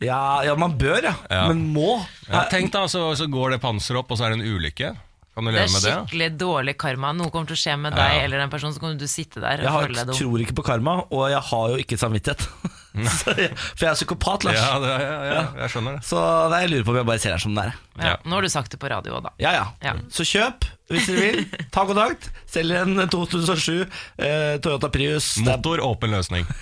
Ja, 0.00 0.42
ja 0.46 0.54
man 0.58 0.74
bør, 0.80 1.02
ja. 1.04 1.14
Ja. 1.30 1.46
Men 1.52 1.66
må. 1.74 2.00
Ja, 2.26 2.46
tenk 2.50 2.72
da, 2.72 2.86
så, 2.88 3.10
så 3.18 3.28
går 3.30 3.54
det 3.54 3.62
panseret 3.62 4.00
opp, 4.02 4.10
og 4.10 4.18
så 4.18 4.26
er 4.26 4.34
det 4.34 4.40
en 4.40 4.56
ulykke. 4.56 4.94
Kan 5.40 5.48
du 5.48 5.52
Det 5.56 5.56
leve 5.56 5.64
er 5.64 5.72
med 5.72 5.80
det? 5.86 5.94
skikkelig 5.96 6.28
dårlig 6.44 6.74
karma. 6.84 7.08
Noe 7.16 7.30
kommer 7.32 7.48
til 7.48 7.56
å 7.56 7.62
skje 7.64 7.78
med 7.80 7.96
deg 7.96 8.12
Ja. 8.12 8.20
eller 8.26 8.36
den 8.44 8.50
personen, 8.52 8.74
så 8.76 8.80
kommer 8.82 8.98
du 9.00 9.06
sitte 9.08 9.40
der 9.40 9.56
og 9.64 9.66
Jeg 9.66 9.72
føle 9.88 9.96
deg 9.96 10.06
dum. 10.10 10.16
tror 10.20 10.36
ikke 10.44 10.56
på 10.60 10.64
karma, 10.66 10.98
og 11.10 11.22
jeg 11.32 11.40
har 11.50 11.66
jo 11.72 11.76
ikke 11.80 11.96
samvittighet. 11.98 12.44
Jeg- 12.90 13.54
For 13.54 13.86
jeg 13.86 13.92
er 13.92 13.94
psykopat, 13.94 14.42
Lars. 14.44 14.56
Ja, 14.58 14.78
det, 14.82 14.88
ja, 14.98 15.18
ja, 15.30 15.42
jeg 15.62 15.68
skjønner 15.70 15.92
det. 15.94 16.02
Så 16.08 16.18
nei, 16.50 16.58
jeg 16.64 16.70
lurer 16.72 16.84
på 16.84 16.90
om 16.90 16.96
jeg 16.98 17.06
bare 17.06 17.20
ser 17.22 17.30
deg 17.36 17.40
som 17.44 17.54
den 17.54 17.70
er. 17.70 17.74
Ja. 18.02 18.16
Nå 18.26 18.34
har 18.34 18.42
du 18.42 18.48
sagt 18.50 18.70
det 18.74 18.80
på 18.82 18.90
radio 18.90 19.14
òg, 19.14 19.22
da. 19.28 19.30
Ja, 19.38 19.52
ja, 19.54 19.66
Ja. 19.86 19.92
Så 20.10 20.26
kjøp 20.26 20.66
hvis 20.90 21.06
dere 21.06 21.22
vil. 21.22 21.46
Ta 21.70 21.84
kontakt. 21.86 22.26
Selger 22.50 22.82
en 22.82 22.98
2007 23.08 23.86
eh, 24.18 24.58
Toyota 24.58 24.90
Prius. 24.90 25.36
Er, 25.38 25.44
Motor, 25.52 25.78
åpen 25.86 26.10
løsning. 26.10 26.42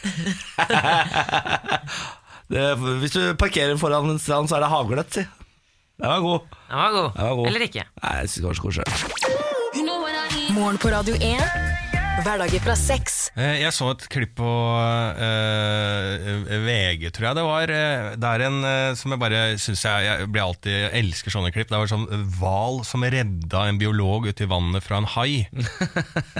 det, 2.52 2.66
hvis 3.00 3.16
du 3.16 3.22
parkerer 3.40 3.80
foran 3.80 4.10
en 4.12 4.20
strand, 4.20 4.48
så 4.52 4.58
er 4.58 4.66
det 4.66 4.70
hagløtt, 4.72 5.16
si. 5.20 5.24
Den 6.02 6.08
var 6.08 6.20
god. 6.20 6.40
Den 6.68 6.76
var 6.78 6.90
god. 6.90 7.10
Den 7.16 7.24
var 7.28 7.34
god. 7.34 7.46
Eller 7.46 7.60
ikke. 7.60 7.82
Nei, 8.02 8.12
jeg 8.20 8.28
synes 8.28 8.34
det 8.42 8.46
var 8.48 8.54
så 8.54 8.62
koselig. 8.62 8.84
Morgen 10.54 10.78
på 10.78 10.88
Radio 10.88 11.14
1. 11.14 11.87
Hverdager 12.18 12.60
fra 12.64 12.74
seks. 12.76 13.16
Eh, 13.38 13.60
Jeg 13.62 13.70
så 13.76 13.92
et 13.92 14.02
klipp 14.10 14.32
på 14.40 14.48
uh, 14.48 16.40
VG, 16.64 17.04
tror 17.14 17.28
jeg 17.28 17.36
det 17.38 17.44
var. 17.46 17.70
Eh, 17.72 18.08
Det 18.18 18.30
er 18.32 18.44
en 18.48 18.56
eh, 18.66 18.94
som 18.98 19.14
jeg 19.14 19.20
bare 19.22 19.42
syns 19.60 19.84
jeg 19.86 20.06
Jeg 20.08 20.26
blir 20.34 20.42
alltid 20.44 20.74
jeg 20.74 20.90
elsker 21.02 21.34
sånne 21.34 21.52
klipp. 21.54 21.70
Det 21.70 21.78
var 21.78 21.90
sånn 21.90 22.06
hval 22.40 22.80
som 22.88 23.04
redda 23.06 23.62
en 23.70 23.78
biolog 23.80 24.26
uti 24.28 24.44
i 24.46 24.50
vannet 24.50 24.82
fra 24.84 24.98
en 25.00 25.06
hai. 25.14 25.46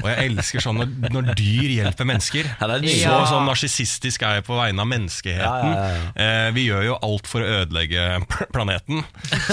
Og 0.03 0.09
jeg 0.11 0.27
elsker 0.33 0.65
sånn 0.65 0.81
når, 0.83 0.91
når 1.15 1.31
dyr 1.39 1.71
hjelper 1.79 2.09
mennesker. 2.11 2.51
Ja. 2.59 3.15
Så 3.15 3.21
sånn 3.33 3.47
narsissistisk 3.49 4.27
er 4.27 4.41
jeg 4.41 4.49
på 4.49 4.59
vegne 4.59 4.83
av 4.85 4.91
menneskeheten. 4.91 5.73
Ja, 5.77 5.87
ja, 5.87 6.05
Eh, 6.19 6.49
Vi 6.57 6.65
gjør 6.67 6.85
jo 6.89 6.99
alt 7.05 7.29
for 7.31 7.45
å 7.45 7.49
ødelegge 7.63 8.05
planeten. 8.55 9.05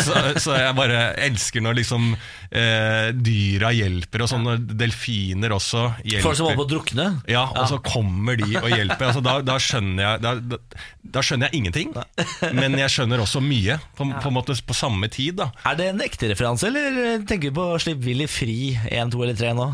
Så, 0.01 0.15
så 0.41 0.57
jeg 0.57 0.73
bare 0.77 1.05
elsker 1.27 1.61
når 1.63 1.79
liksom 1.83 2.15
eh, 2.49 3.10
dyra 3.15 3.71
hjelper, 3.75 4.25
og 4.25 4.31
sånne 4.31 4.58
delfiner 4.77 5.55
også 5.55 5.86
hjelper. 6.03 6.25
Folk 6.25 6.39
som 6.39 6.49
holder 6.49 6.60
på 6.60 6.67
å 6.67 6.71
drukne. 6.73 7.08
Ja, 7.31 7.45
og 7.53 7.69
så 7.71 7.79
kommer 7.86 8.39
de 8.39 8.51
og 8.62 8.69
hjelper. 8.71 9.10
Altså, 9.10 9.23
da, 9.25 9.39
da, 9.45 9.58
skjønner 9.62 10.05
jeg, 10.05 10.23
da, 10.25 10.60
da, 11.17 11.25
skjønner 11.25 11.49
jeg 11.49 11.62
ingenting, 11.62 11.95
men 12.58 12.77
jeg 12.79 12.93
skjønner 12.93 13.23
også 13.23 13.43
mye, 13.43 13.79
på, 13.97 14.10
på, 14.21 14.36
måte, 14.36 14.58
på 14.65 14.77
samme 14.77 15.10
tid. 15.13 15.41
Da. 15.41 15.51
Er 15.71 15.79
det 15.79 15.91
en 15.93 16.05
ekte 16.05 16.31
referanse, 16.31 16.69
eller 16.69 17.25
tenker 17.27 17.51
du 17.51 17.60
på 17.60 17.67
Slipp 17.84 18.05
Willy 18.05 18.29
fri 18.29 18.60
1, 18.89 19.13
2 19.15 19.27
eller 19.27 19.38
3 19.41 19.58
nå? 19.58 19.69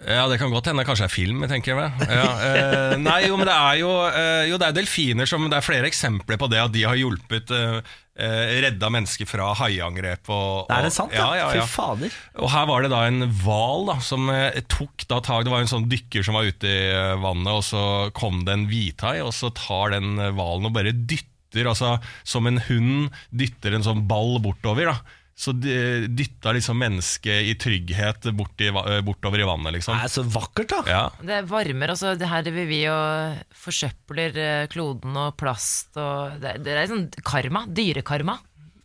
Ja, 0.00 0.24
det 0.30 0.38
kan 0.40 0.52
godt 0.52 0.70
hende. 0.70 0.84
Kanskje 0.88 1.06
er 1.06 1.12
film, 1.12 1.42
tenker 1.48 1.76
jeg. 1.76 2.06
Ja, 2.08 2.28
eh, 2.46 2.94
nei, 3.00 3.18
jo, 3.28 3.36
men 3.36 3.48
det 3.48 3.56
er 3.56 3.80
jo, 3.82 3.90
eh, 4.08 4.44
jo 4.48 4.60
det 4.60 4.70
er 4.70 4.76
delfiner 4.78 5.28
som 5.28 5.44
Det 5.50 5.58
er 5.58 5.66
flere 5.66 5.90
eksempler 5.90 6.40
på 6.40 6.48
det 6.48 6.62
at 6.62 6.72
de 6.72 6.86
har 6.88 6.96
hjulpet 6.96 7.52
eh, 7.52 7.82
Redda 8.20 8.90
mennesker 8.92 9.28
fra 9.28 9.50
haiangrep. 9.58 10.30
Er 10.70 10.86
det 10.86 10.92
sant? 10.94 11.14
Ja, 11.16 11.30
ja, 11.38 11.48
ja. 11.56 11.64
Fy 11.64 11.74
fader. 11.74 12.18
Og 12.40 12.52
her 12.52 12.68
var 12.70 12.84
det 12.84 12.92
da 12.92 13.04
en 13.08 13.24
hval 13.42 13.90
som 14.04 14.28
eh, 14.32 14.60
tok 14.70 15.06
da 15.10 15.20
tak 15.24 15.46
Det 15.46 15.52
var 15.52 15.64
en 15.64 15.70
sånn 15.70 15.88
dykker 15.90 16.26
som 16.26 16.36
var 16.38 16.48
ute 16.48 16.68
i 16.68 16.80
eh, 16.92 17.16
vannet, 17.22 17.52
og 17.52 17.64
så 17.66 17.84
kom 18.16 18.44
det 18.46 18.56
en 18.56 18.68
hvithai, 18.70 19.18
og 19.24 19.32
så 19.36 19.52
tar 19.56 19.96
den 19.96 20.18
eh, 20.18 20.32
hvalen 20.36 20.68
og 20.70 20.76
bare 20.76 20.94
dytter, 20.94 21.66
altså 21.66 21.96
som 22.22 22.46
en 22.46 22.60
hund 22.68 23.08
dytter 23.34 23.74
en 23.74 23.86
sånn 23.86 24.04
ball 24.10 24.38
bortover. 24.44 24.92
da 24.92 25.19
Så 25.40 25.54
dytta 25.56 26.52
liksom 26.52 26.76
mennesket 26.82 27.46
i 27.48 27.54
trygghet 27.56 28.26
bort 28.36 28.60
i, 28.60 28.68
eh, 28.68 29.00
bortover 29.00 29.40
i 29.40 29.46
vannet, 29.48 29.72
liksom. 29.78 29.96
Det 29.96 30.10
er 30.10 30.12
så 30.12 30.24
vakkert, 30.28 30.68
da. 30.68 30.80
Ja. 30.84 31.04
Det 31.24 31.38
varmer, 31.48 31.94
altså 31.94 32.12
det 32.20 32.28
her 32.28 32.44
driver 32.44 32.68
vi 32.68 32.80
og 32.92 33.40
forsøpler 33.56 34.36
eh, 34.36 34.66
kloden 34.72 35.16
og 35.16 35.38
plast 35.40 35.96
og 36.00 36.36
Det, 36.42 36.58
det 36.66 36.76
er 36.76 36.90
sånn 36.90 37.08
karma, 37.24 37.64
dyrekarma. 37.72 38.36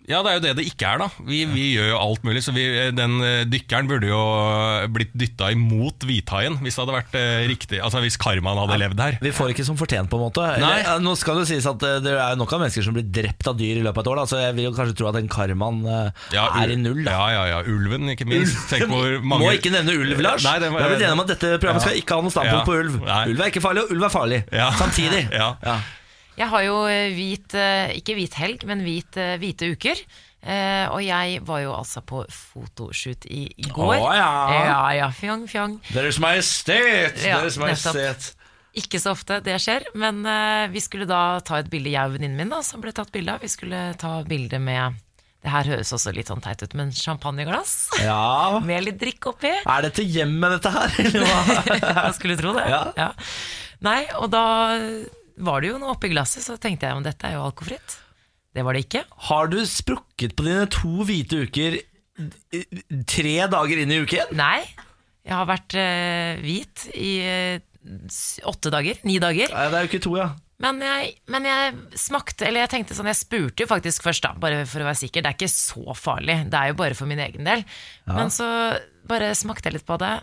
Ja, 0.05 0.19
det 0.21 0.29
er 0.31 0.35
jo 0.37 0.41
det 0.43 0.51
det 0.59 0.65
ikke 0.69 0.85
er, 0.85 0.99
da. 1.01 1.07
Vi, 1.25 1.39
vi 1.49 1.63
gjør 1.75 1.87
jo 1.89 1.97
alt 1.97 2.25
mulig. 2.27 2.41
Så 2.45 2.53
vi, 2.53 2.63
den 2.93 3.15
eh, 3.25 3.43
dykkeren 3.49 3.87
burde 3.89 4.09
jo 4.11 4.19
blitt 4.93 5.13
dytta 5.17 5.47
imot 5.55 6.05
hvithaien 6.05 6.59
hvis 6.61 6.75
det 6.77 6.83
hadde 6.83 6.95
vært 6.97 7.15
eh, 7.17 7.45
riktig. 7.49 7.79
Altså 7.81 8.01
hvis 8.03 8.17
karmaen 8.21 8.59
hadde 8.61 8.77
levd 8.83 9.01
her. 9.01 9.17
Vi 9.25 9.31
får 9.33 9.53
ikke 9.55 9.65
som 9.65 9.79
fortjent, 9.79 10.09
på 10.11 10.19
en 10.19 10.25
måte. 10.27 10.45
Nei. 10.45 10.59
Eller, 10.59 10.83
ja, 10.85 10.93
nå 11.01 11.15
skal 11.17 11.41
det 11.41 11.47
sies 11.49 11.65
at 11.71 11.81
eh, 11.89 11.97
det 12.05 12.13
er 12.13 12.35
jo 12.35 12.41
nok 12.43 12.53
av 12.53 12.61
mennesker 12.65 12.85
som 12.85 12.93
blir 12.97 13.07
drept 13.17 13.49
av 13.49 13.57
dyr 13.57 13.81
i 13.81 13.85
løpet 13.85 13.97
av 13.97 14.05
et 14.05 14.11
år, 14.13 14.21
da, 14.21 14.27
så 14.29 14.43
jeg 14.43 14.57
vil 14.59 14.67
jo 14.69 14.73
kanskje 14.77 14.97
tro 15.01 15.09
at 15.09 15.17
den 15.17 15.31
karmaen 15.31 15.81
eh, 15.89 16.23
Ja, 16.37 16.45
er 16.61 16.75
i 16.75 16.77
null. 16.79 17.01
Da. 17.07 17.17
Ja, 17.17 17.25
ja, 17.33 17.43
ja. 17.55 17.59
Ulven, 17.73 18.05
ikke 18.13 18.29
minst. 18.29 18.61
Tenk 18.69 18.85
hvor 18.93 19.17
mange 19.25 19.47
Må 19.49 19.51
ikke 19.57 19.73
nevne 19.73 19.97
ulv, 20.05 20.21
Lars. 20.21 20.45
Nei, 20.45 20.57
det 20.61 20.69
var- 20.69 20.81
Vi 20.83 20.85
har 20.85 20.93
blitt 20.95 21.05
enige 21.07 21.17
om 21.17 21.25
at 21.25 21.33
dette 21.33 21.53
programmet 21.57 21.81
Ja. 21.81 21.89
skal 21.89 22.01
ikke 22.03 22.19
ha 22.19 22.21
noe 22.29 22.35
standpunkt 22.37 22.61
Ja. 22.61 22.65
på 22.69 22.79
ulv. 22.85 23.01
Nei. 23.09 23.21
Ulv 23.33 23.41
er 23.41 23.51
ikke 23.55 23.65
farlig, 23.65 23.87
og 23.89 23.95
ulv 23.97 24.05
er 24.05 24.13
farlig. 24.21 24.41
Ja. 24.53 24.69
Samtidig. 24.77 25.25
Ja. 25.41 25.79
Jeg 26.35 26.51
har 26.51 26.63
jo 26.65 26.79
eh, 26.91 27.13
hvit, 27.15 27.53
eh, 27.55 27.93
ikke 27.99 28.15
hvit 28.17 28.33
helg, 28.39 28.65
men 28.67 28.81
hvit, 28.83 29.15
eh, 29.21 29.35
hvite 29.39 29.69
uker. 29.75 30.01
Uh, 30.45 30.91
og 30.93 30.99
jeg 31.01 31.39
var 31.41 31.61
jo 31.63 31.71
altså 31.73 32.03
på 32.05 32.19
fotoshoot 32.29 33.23
i, 33.33 33.47
i 33.57 33.69
går. 33.73 33.95
Å, 33.97 34.09
ja. 34.13 34.27
ja, 34.53 34.81
ja, 34.93 35.07
fjong, 35.09 35.47
fjong. 35.49 35.79
Deres 35.89 36.19
Majestet! 36.21 37.17
Ja, 37.25 37.39
Deres 37.41 37.57
Majestet. 37.57 38.27
Ikke 38.77 38.99
så 39.01 39.15
ofte 39.15 39.39
det 39.41 39.55
skjer, 39.63 39.87
men 39.97 40.19
uh, 40.27 40.67
vi 40.69 40.83
skulle 40.85 41.07
da 41.09 41.39
ta 41.41 41.63
et 41.63 41.71
bilde, 41.73 41.89
jeg 41.89 42.11
og 42.11 42.13
venninnen 42.19 42.37
min, 42.37 42.53
da, 42.53 42.61
som 42.61 42.83
ble 42.83 42.93
tatt 42.93 43.09
bilde 43.15 43.33
av. 43.33 43.41
Vi 43.41 43.49
skulle 43.49 43.87
ta 43.97 44.19
bilde 44.27 44.61
med 44.61 45.01
Det 45.41 45.49
her 45.49 45.71
høres 45.73 45.95
også 45.97 46.13
litt 46.13 46.29
sånn 46.29 46.45
teit 46.45 46.61
ut, 46.61 46.77
men 46.77 46.93
champagneglass 46.93 47.75
Ja. 48.05 48.61
med 48.61 48.85
litt 48.85 49.01
drikk 49.01 49.31
oppi. 49.33 49.49
Er 49.49 49.87
det 49.87 49.95
til 49.97 50.05
hjemmet, 50.13 50.59
dette 50.59 50.75
her? 50.77 50.93
Eller 51.07 51.25
hva? 51.25 51.59
Jeg 52.05 52.17
skulle 52.21 52.37
tro 52.37 52.53
det. 52.53 52.69
Ja. 52.69 53.11
Nei, 53.85 54.03
og 54.21 54.29
da 54.33 54.45
var 55.37 55.61
det 55.63 55.73
jo 55.73 55.79
noe 55.81 55.95
oppi 55.95 56.11
glasset, 56.13 56.45
så 56.45 56.57
tenkte 56.61 56.87
jeg 56.87 56.97
om 56.97 57.05
dette 57.05 57.27
er 57.27 57.37
jo 57.37 57.45
alkofritt. 57.47 57.97
Det 58.55 58.63
var 58.63 58.77
det 58.77 58.85
ikke. 58.85 59.03
Har 59.29 59.51
du 59.51 59.59
sprukket 59.67 60.35
på 60.37 60.45
dine 60.47 60.65
to 60.71 61.03
hvite 61.07 61.43
uker 61.43 61.79
tre 63.11 63.35
dager 63.51 63.81
inn 63.83 63.91
i 63.91 63.99
uken? 64.05 64.31
Nei, 64.39 64.61
jeg 65.25 65.35
har 65.35 65.47
vært 65.49 65.75
eh, 65.79 66.39
hvit 66.43 66.85
i 66.95 67.11
eh, 67.25 67.59
åtte 68.47 68.71
dager, 68.71 69.01
ni 69.03 69.19
dager. 69.19 69.51
Nei, 69.51 69.67
det 69.71 69.79
er 69.79 69.85
jo 69.85 69.91
ikke 69.91 70.03
to, 70.07 70.15
ja. 70.21 70.31
Men 70.63 70.79
jeg, 70.79 71.17
men 71.27 71.45
jeg 71.49 71.73
smakte, 71.99 72.45
eller 72.47 72.63
jeg 72.63 72.71
tenkte 72.71 72.95
sånn, 72.95 73.09
jeg 73.11 73.19
spurte 73.19 73.65
jo 73.65 73.67
faktisk 73.67 74.05
først 74.05 74.23
da, 74.23 74.31
bare 74.39 74.61
for 74.69 74.79
å 74.79 74.87
være 74.87 75.01
sikker, 75.01 75.25
det 75.25 75.33
er 75.33 75.35
ikke 75.35 75.51
så 75.51 75.95
farlig, 75.99 76.37
det 76.47 76.61
er 76.61 76.71
jo 76.71 76.77
bare 76.79 76.95
for 76.95 77.11
min 77.11 77.19
egen 77.25 77.47
del. 77.47 77.65
Men 78.07 78.31
så 78.31 78.47
bare 79.09 79.33
smakte 79.35 79.67
jeg 79.67 79.81
litt 79.81 79.87
på 79.87 79.99
det, 79.99 80.13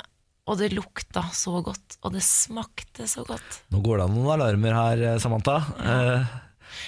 og 0.52 0.60
det 0.60 0.72
lukta 0.76 1.24
så 1.32 1.62
godt, 1.64 1.98
og 2.04 2.12
det 2.14 2.22
smakte 2.26 3.08
så 3.08 3.24
godt. 3.24 3.62
Nå 3.72 3.80
går 3.84 4.00
det 4.00 4.08
an 4.08 4.16
noen 4.18 4.32
alarmer 4.36 4.76
her, 4.76 5.04
eh, 5.12 5.20
Samantha. 5.22 5.58
Eh, 5.80 6.32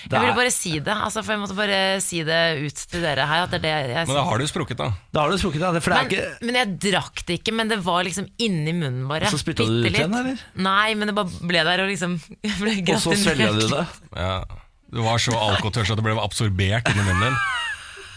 det 0.05 0.17
Jeg 0.17 0.21
ville 0.21 0.37
bare 0.37 0.53
si 0.53 0.73
det, 0.81 0.93
altså, 0.93 1.23
for 1.25 1.35
jeg 1.35 1.41
måtte 1.43 1.57
bare 1.57 1.79
si 2.05 2.23
det 2.25 2.41
ut 2.61 2.83
til 2.93 3.05
dere 3.05 3.27
her, 3.29 3.45
at 3.45 3.53
det 3.53 3.61
er 3.61 3.65
det 3.65 3.95
jeg 3.95 4.09
Men 4.09 4.19
da 4.19 4.25
har 4.29 4.41
du 4.41 4.47
sprukket, 4.49 4.81
da. 4.81 4.89
Da 5.13 5.25
har 5.25 5.33
du 5.33 5.41
sprukket, 5.41 5.61
da. 5.65 5.81
For 5.81 5.93
det 5.93 5.99
er 5.99 6.05
men, 6.05 6.13
ikke 6.13 6.49
men 6.49 6.59
jeg 6.61 6.75
drakk 6.87 7.25
det 7.25 7.39
ikke, 7.41 7.57
men 7.57 7.73
det 7.73 7.81
var 7.85 8.05
liksom 8.09 8.29
inni 8.39 8.77
munnen 8.77 9.09
bare. 9.09 9.33
Så 9.33 9.41
spytta 9.41 9.65
du 9.69 9.81
det 9.81 9.93
ut 9.93 10.01
igjen, 10.01 10.19
eller? 10.21 10.45
Nei, 10.69 10.95
men 10.99 11.09
det 11.11 11.17
bare 11.17 11.49
ble 11.53 11.65
der 11.69 11.85
og 11.85 11.93
liksom 11.93 12.19
ble 12.63 12.79
Og 12.85 13.03
så 13.05 13.17
svelga 13.17 13.53
du 13.57 13.65
det. 13.73 13.87
Ja. 14.17 14.39
Du 14.95 15.01
var 15.03 15.19
så 15.19 15.35
alkotørst 15.35 15.91
at 15.91 15.99
det 15.99 16.05
ble 16.07 16.15
absorbert 16.23 16.93
inni 16.93 17.03
munnen 17.03 17.31
din. 17.33 17.39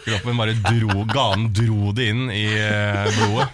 Kroppen 0.07 0.37
bare 0.39 0.53
dro, 0.63 1.03
ganen 1.11 1.49
dro 1.53 1.91
det 1.97 2.05
inn 2.13 2.27
i 2.31 2.45
eh, 2.55 3.09
blodet. 3.17 3.47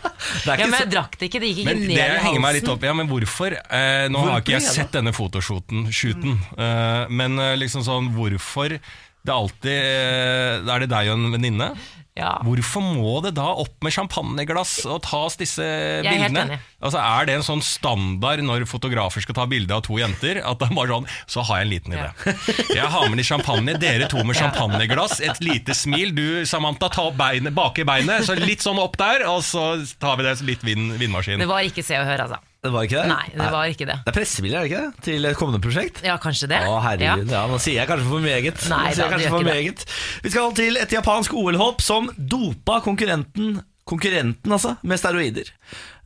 Det 0.43 0.53
er 0.53 0.61
Ja, 0.63 0.67
men 0.69 0.79
jeg 0.83 0.91
drakk 0.93 1.17
det 1.19 1.29
ikke, 1.31 1.41
det 1.43 1.49
gikk 1.51 1.63
ikke 1.63 1.69
Men 1.71 1.81
ned 1.81 1.89
det 1.89 1.97
i 1.97 2.03
halsen. 2.05 2.25
henger 2.27 2.43
meg 2.45 2.57
litt 2.59 2.69
opp 2.73 2.85
Ja, 2.87 2.93
men 2.99 3.09
hvorfor? 3.09 3.55
Eh, 3.57 4.03
nå 4.13 4.21
har 4.27 4.43
ikke 4.43 4.55
jeg 4.57 4.67
sett 4.67 4.93
denne 4.95 5.13
fotoshooten, 5.15 5.87
shooten, 5.91 6.37
eh, 6.57 7.09
men 7.09 7.39
eh, 7.41 7.55
liksom 7.59 7.83
sånn 7.87 8.11
Hvorfor 8.15 8.77
det 9.23 9.31
er 9.31 9.37
alltid 9.39 9.71
eh, 9.71 10.71
Er 10.75 10.83
det 10.83 10.89
deg 10.91 11.09
og 11.13 11.19
en 11.19 11.35
venninne? 11.37 11.69
Ja. 12.13 12.36
Hvorfor 12.45 12.84
må 12.86 13.15
det 13.26 13.32
da 13.39 13.47
opp 13.58 13.73
med 13.82 13.93
champagneglass 13.95 14.84
og 14.86 14.99
tas 15.02 15.34
disse 15.39 15.65
bildene? 16.06 16.60
Altså 16.78 16.99
Er 17.02 17.26
det 17.26 17.39
en 17.39 17.45
sånn 17.47 17.63
standard 17.65 18.43
når 18.45 18.67
fotografer 18.69 19.26
skal 19.26 19.38
ta 19.39 19.47
bilde 19.49 19.73
av 19.73 19.82
to 19.88 19.97
jenter? 19.97 20.43
At 20.45 20.62
det 20.62 20.69
er 20.69 20.78
bare 20.78 20.93
sånn 20.93 21.10
Så 21.26 21.41
har 21.49 21.63
jeg 21.63 21.65
en 21.65 21.73
liten 21.73 21.97
idé. 21.97 22.38
Jeg 22.78 22.86
har 22.93 23.10
med 23.10 23.17
litt 23.17 23.32
champagne, 23.32 23.78
dere 23.82 24.12
to 24.12 24.21
med 24.21 24.38
champagneglass, 24.38 25.19
et 25.26 25.41
lite 25.41 25.73
smil. 25.78 26.13
Du 26.13 26.45
Samantha, 26.45 26.91
ta 26.93 27.08
opp 27.10 27.17
beinet, 27.17 27.56
bak 27.58 27.82
i 27.82 27.88
beinet, 27.88 28.28
så 28.28 28.38
litt 28.38 28.62
sånn 28.62 28.82
opp 28.82 28.97
der, 29.02 29.26
og 29.30 29.41
så 29.45 29.71
tar 30.02 30.19
vi 30.21 30.28
det 30.30 30.38
litt 30.45 30.65
vind, 30.65 30.93
vindmaskin. 31.02 31.41
Det 31.41 31.49
var 31.49 31.65
ikke 31.65 31.86
Se 31.86 31.97
og 31.97 32.06
Hør, 32.10 32.28
altså. 32.28 32.52
Det 32.63 32.71
var 32.71 32.86
ikke 32.88 33.02
det? 33.02 33.08
Nei, 33.12 33.26
det 33.36 33.47
var 33.52 33.65
ikke 33.73 33.86
det. 33.89 33.95
Det 34.06 34.12
er 34.13 34.15
pressebilder, 34.15 34.58
er 34.58 34.63
det 34.63 34.71
ikke 34.71 34.84
det? 34.86 35.04
Til 35.04 35.26
et 35.28 35.36
kommende 35.39 35.60
prosjekt? 35.63 35.97
Ja, 36.08 36.15
kanskje 36.23 36.47
det. 36.54 36.62
Å 36.63 36.78
herregud, 36.86 37.28
Ja. 37.28 37.41
ja. 37.41 37.43
Nå 37.52 37.58
sier 37.60 37.82
jeg 37.82 37.89
kanskje 37.89 38.08
for 38.08 38.23
meget. 38.23 38.63
Nei 38.71 38.93
da, 38.95 39.10
kanskje 39.12 39.28
gjør 39.28 39.36
ikke 39.36 39.43
det. 39.43 39.58
meget. 39.58 39.86
Vi 40.23 40.32
skal 40.32 40.56
til 40.62 40.80
et 40.80 40.95
japansk 40.95 41.36
OL-hopp 41.36 41.84
som 41.84 42.08
dopa 42.17 42.80
konkurrenten 42.86 43.62
Konkurrenten, 43.84 44.47
altså, 44.56 44.78
med 44.88 44.95
steroider. 44.95 45.49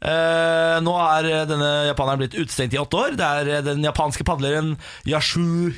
Eh, 0.02 0.78
nå 0.82 0.94
er 0.98 1.28
denne 1.46 1.68
japaneren 1.92 2.24
blitt 2.24 2.34
utestengt 2.34 2.74
i 2.74 2.80
åtte 2.82 2.98
år. 2.98 3.14
Det 3.20 3.28
er 3.54 3.62
den 3.68 3.84
japanske 3.86 4.26
padleren 4.26 4.72
Yashu 5.06 5.70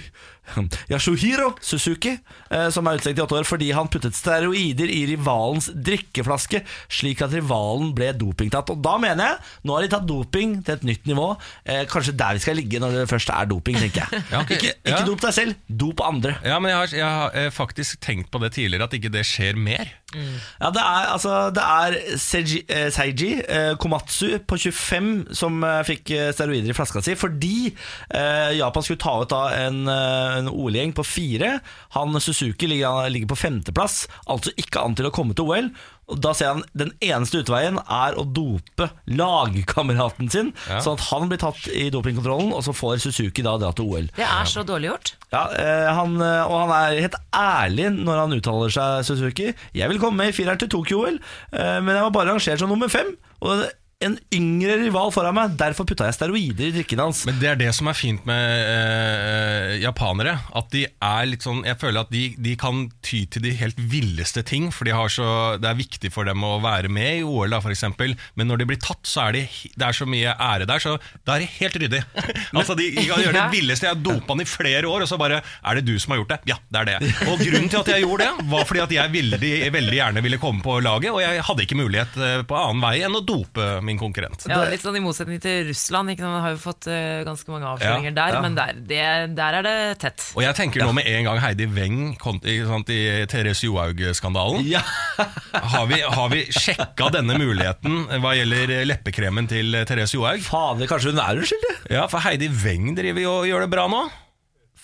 Yashuhiro 0.89 1.51
Suzuki 1.62 2.15
eh, 2.51 2.67
som 2.73 2.88
er 2.89 2.97
utestengt 2.99 3.19
i 3.19 3.23
åtte 3.23 3.38
år 3.39 3.47
fordi 3.47 3.71
han 3.75 3.89
puttet 3.91 4.17
steroider 4.17 4.89
i 4.91 5.03
rivalens 5.09 5.69
drikkeflaske, 5.73 6.62
slik 6.91 7.21
at 7.25 7.33
rivalen 7.35 7.93
ble 7.97 8.12
dopingtatt. 8.17 8.71
Og 8.73 8.81
da 8.85 8.97
mener 9.01 9.25
jeg 9.33 9.39
nå 9.69 9.75
har 9.77 9.85
de 9.85 9.91
tatt 9.93 10.07
doping 10.09 10.57
til 10.65 10.75
et 10.77 10.85
nytt 10.88 11.07
nivå. 11.09 11.29
Eh, 11.65 11.83
kanskje 11.91 12.15
der 12.19 12.38
vi 12.38 12.43
skal 12.45 12.59
ligge 12.59 12.81
når 12.81 12.97
det 13.01 13.07
først 13.12 13.31
er 13.33 13.49
doping, 13.49 13.79
tenker 13.81 14.05
jeg. 14.05 14.23
Ja, 14.33 14.41
okay. 14.43 14.57
Ikke, 14.59 14.73
ikke 14.85 14.99
Ja. 14.99 15.05
dop 15.07 15.21
deg 15.23 15.33
selv, 15.35 15.55
dop 15.69 16.01
andre. 16.05 16.35
Ja, 16.45 16.59
men 16.62 16.71
jeg 16.73 16.77
har, 16.79 16.93
jeg 16.99 17.15
har 17.19 17.38
eh, 17.43 17.49
faktisk 17.53 17.99
tenkt 18.03 18.29
på 18.33 18.41
det 18.43 18.53
tidligere, 18.57 18.85
at 18.89 18.93
ikke 18.97 19.12
det 19.13 19.25
skjer 19.27 19.57
mer. 19.59 19.89
Ja, 20.15 20.72
det 20.74 20.82
er, 20.82 21.10
altså, 21.13 21.34
det 21.54 21.62
er 21.62 22.17
Seiji, 22.17 22.63
eh, 22.65 22.88
Seiji 22.93 23.36
eh, 23.43 23.76
Komatsu 23.78 24.39
på 24.50 24.58
25 24.58 25.12
som 25.38 25.62
eh, 25.63 25.84
fikk 25.86 26.13
eh, 26.15 26.32
steroider 26.34 26.72
i 26.72 26.78
flaska 26.78 27.04
si 27.06 27.13
fordi 27.19 27.69
eh, 27.69 28.56
Japan 28.58 28.86
skulle 28.86 29.02
ta 29.04 29.13
ut 29.22 29.30
da 29.30 29.43
en, 29.67 29.84
eh, 29.91 30.39
en 30.39 30.50
OL-gjeng 30.50 30.95
på 30.98 31.06
fire. 31.06 31.60
Han 31.98 32.17
Suzuki 32.19 32.72
ligger, 32.72 33.10
ligger 33.13 33.30
på 33.30 33.39
femteplass, 33.39 34.08
altså 34.26 34.54
ikke 34.58 34.82
an 34.82 34.98
til 34.98 35.10
å 35.10 35.13
komme 35.13 35.38
til 35.38 35.45
OL. 35.45 35.69
Og 36.10 36.19
Da 36.22 36.32
ser 36.34 36.54
han 36.56 36.63
den 36.78 36.91
eneste 37.06 37.43
utveien 37.43 37.78
er 37.86 38.15
å 38.17 38.24
dope 38.26 38.89
lagkameraten 39.08 40.30
sin, 40.32 40.54
Ja. 40.67 40.80
sånn 40.82 40.98
at 40.98 41.06
han 41.12 41.30
blir 41.30 41.38
tatt 41.41 41.67
i 41.69 41.89
dopingkontrollen, 41.93 42.52
og 42.54 42.63
så 42.65 42.74
får 42.74 43.00
Suzuki 43.00 43.43
da 43.45 43.58
dra 43.58 43.72
til 43.72 43.86
OL. 43.86 44.10
Det 44.15 44.26
er 44.26 44.45
så 44.50 44.63
dårlig 44.65 44.89
gjort. 44.91 45.13
Ja, 45.32 45.43
eh, 45.54 45.93
han, 45.93 46.15
eh, 46.22 46.43
og 46.50 46.69
han 46.69 46.74
er 46.95 47.02
helt 47.02 47.15
ærlig 47.34 47.89
når 48.04 48.17
han 48.24 48.34
uttaler 48.39 48.69
seg, 48.74 49.06
Suzuki. 49.06 49.54
Jeg 49.74 49.89
vil 49.89 50.00
komme 50.00 50.17
med 50.17 50.30
i 50.34 50.38
fireren 50.38 50.58
til 50.60 50.67
Tokyo-OL, 50.69 51.19
eh, 51.54 51.80
men 51.82 51.95
jeg 51.95 52.04
var 52.04 52.12
bare 52.12 52.34
rangert 52.34 52.60
som 52.60 52.69
nummer 52.69 52.89
fem. 52.89 53.15
Og 53.41 53.63
en 53.99 54.13
yngre 54.31 54.77
rival 54.79 55.09
foran 55.12 55.35
meg, 55.35 55.55
derfor 55.59 55.83
putta 55.88 56.05
jeg 56.07 56.15
steroider 56.15 56.69
i 56.69 56.71
drikken 56.77 57.01
hans. 57.03 57.25
Men 57.27 57.39
det 57.41 57.49
er 57.51 57.57
det 57.59 57.71
som 57.75 57.89
er 57.91 57.97
fint 57.99 58.23
med 58.27 58.39
eh, 58.63 59.73
japanere. 59.83 60.38
At 60.55 60.69
de 60.71 60.85
er 60.88 61.25
litt 61.27 61.43
sånn 61.43 61.65
Jeg 61.67 61.75
føler 61.81 62.05
at 62.05 62.13
de, 62.13 62.21
de 62.39 62.53
kan 62.59 62.85
ty 63.03 63.25
til 63.27 63.43
de 63.43 63.51
helt 63.59 63.79
villeste 63.91 64.45
ting. 64.47 64.69
For 64.71 64.88
de 64.88 64.95
har 64.95 65.12
så, 65.12 65.27
det 65.59 65.67
er 65.67 65.79
viktig 65.81 66.13
for 66.15 66.29
dem 66.29 66.45
å 66.47 66.53
være 66.63 66.88
med 66.88 67.19
i 67.19 67.25
OL, 67.27 67.51
da, 67.51 67.59
eksempel. 67.59 68.15
Men 68.39 68.47
når 68.47 68.62
de 68.62 68.69
blir 68.69 68.79
tatt, 68.79 69.03
så 69.03 69.25
er 69.27 69.35
de, 69.35 69.43
det 69.75 69.89
er 69.89 69.99
så 69.99 70.07
mye 70.07 70.38
ære 70.47 70.69
der, 70.69 70.79
så 70.79 70.95
da 71.27 71.35
er 71.35 71.43
det 71.43 71.51
helt 71.57 71.77
ryddig. 71.83 72.01
altså 72.62 72.79
De, 72.79 72.88
de 72.95 73.03
kan 73.03 73.19
gjøre 73.25 73.35
det 73.35 73.45
villeste. 73.57 73.89
Jeg 73.89 73.97
har 73.97 74.05
dopa 74.05 74.31
han 74.31 74.45
i 74.45 74.47
flere 74.47 74.88
år, 74.88 75.03
og 75.03 75.12
så 75.12 75.19
bare 75.19 75.41
Er 75.43 75.81
det 75.81 75.83
du 75.89 75.99
som 75.99 76.15
har 76.15 76.21
gjort 76.21 76.38
det? 76.38 76.39
Ja, 76.53 76.59
det 76.71 76.85
er 76.85 76.91
det. 76.93 77.12
Og 77.27 77.43
grunnen 77.43 77.67
til 77.67 77.83
at 77.83 77.93
jeg 77.97 78.07
gjorde 78.07 78.29
det, 78.29 78.47
var 78.55 78.63
fordi 78.71 78.85
at 78.85 78.95
jeg 78.95 79.15
veldig, 79.19 79.53
veldig 79.75 79.99
gjerne 79.99 80.23
ville 80.23 80.39
komme 80.39 80.63
på 80.63 80.79
laget, 80.88 81.12
og 81.12 81.19
jeg 81.25 81.43
hadde 81.51 81.67
ikke 81.67 81.81
mulighet 81.83 82.19
eh, 82.23 82.39
på 82.47 82.55
annen 82.63 82.88
vei 82.88 82.95
enn 83.03 83.19
å 83.19 83.25
dope 83.27 83.67
min 83.89 83.99
konkurrent. 83.99 84.45
Ja, 84.49 84.62
litt 84.69 84.84
sånn 84.86 84.97
I 84.99 85.04
motsetning 85.04 85.41
til 85.43 85.67
Russland. 85.71 86.13
Ikke? 86.13 86.23
sant? 86.23 86.36
Man 86.36 86.45
har 86.45 86.56
jo 86.56 86.62
fått 86.62 86.88
uh, 86.91 87.21
ganske 87.28 87.54
mange 87.54 87.69
avsløringer 87.73 88.12
Ja, 88.13 88.17
der, 88.21 88.38
ja. 88.38 88.43
men 88.45 88.58
der, 88.58 88.80
det, 88.89 89.02
der 89.39 89.60
er 89.60 89.67
det 89.67 89.75
tett. 90.04 90.30
Og 90.38 90.45
jeg 90.45 90.58
tenker 90.60 90.86
nå 90.86 90.93
med 90.95 91.10
en 91.10 91.28
gang 91.30 91.41
Heidi 91.43 91.67
Weng 91.73 91.99
sant, 92.21 92.93
i 92.93 93.25
Therese 93.30 93.67
Johaug-skandalen. 93.67 94.63
Ja. 94.69 94.84
Har 95.73 95.89
vi, 95.89 95.99
har 96.06 96.30
vi 96.32 96.45
sjekka 96.54 97.10
denne 97.13 97.36
muligheten 97.39 98.06
hva 98.23 98.32
gjelder 98.38 98.71
leppekremen 98.88 99.49
til 99.49 99.75
Therese 99.89 100.15
Johaug? 100.15 100.41
Fader, 100.45 100.88
kanskje 100.89 101.13
hun 101.13 101.21
er 101.23 101.41
uskyldig? 101.43 101.75
Ja, 101.91 102.06
for 102.12 102.23
Heidi 102.23 102.49
Weng 102.63 102.93
driver 102.97 103.23
jo 103.23 103.36
og 103.41 103.47
gjør 103.49 103.65
det 103.65 103.71
bra 103.73 103.88
nå. 103.91 104.04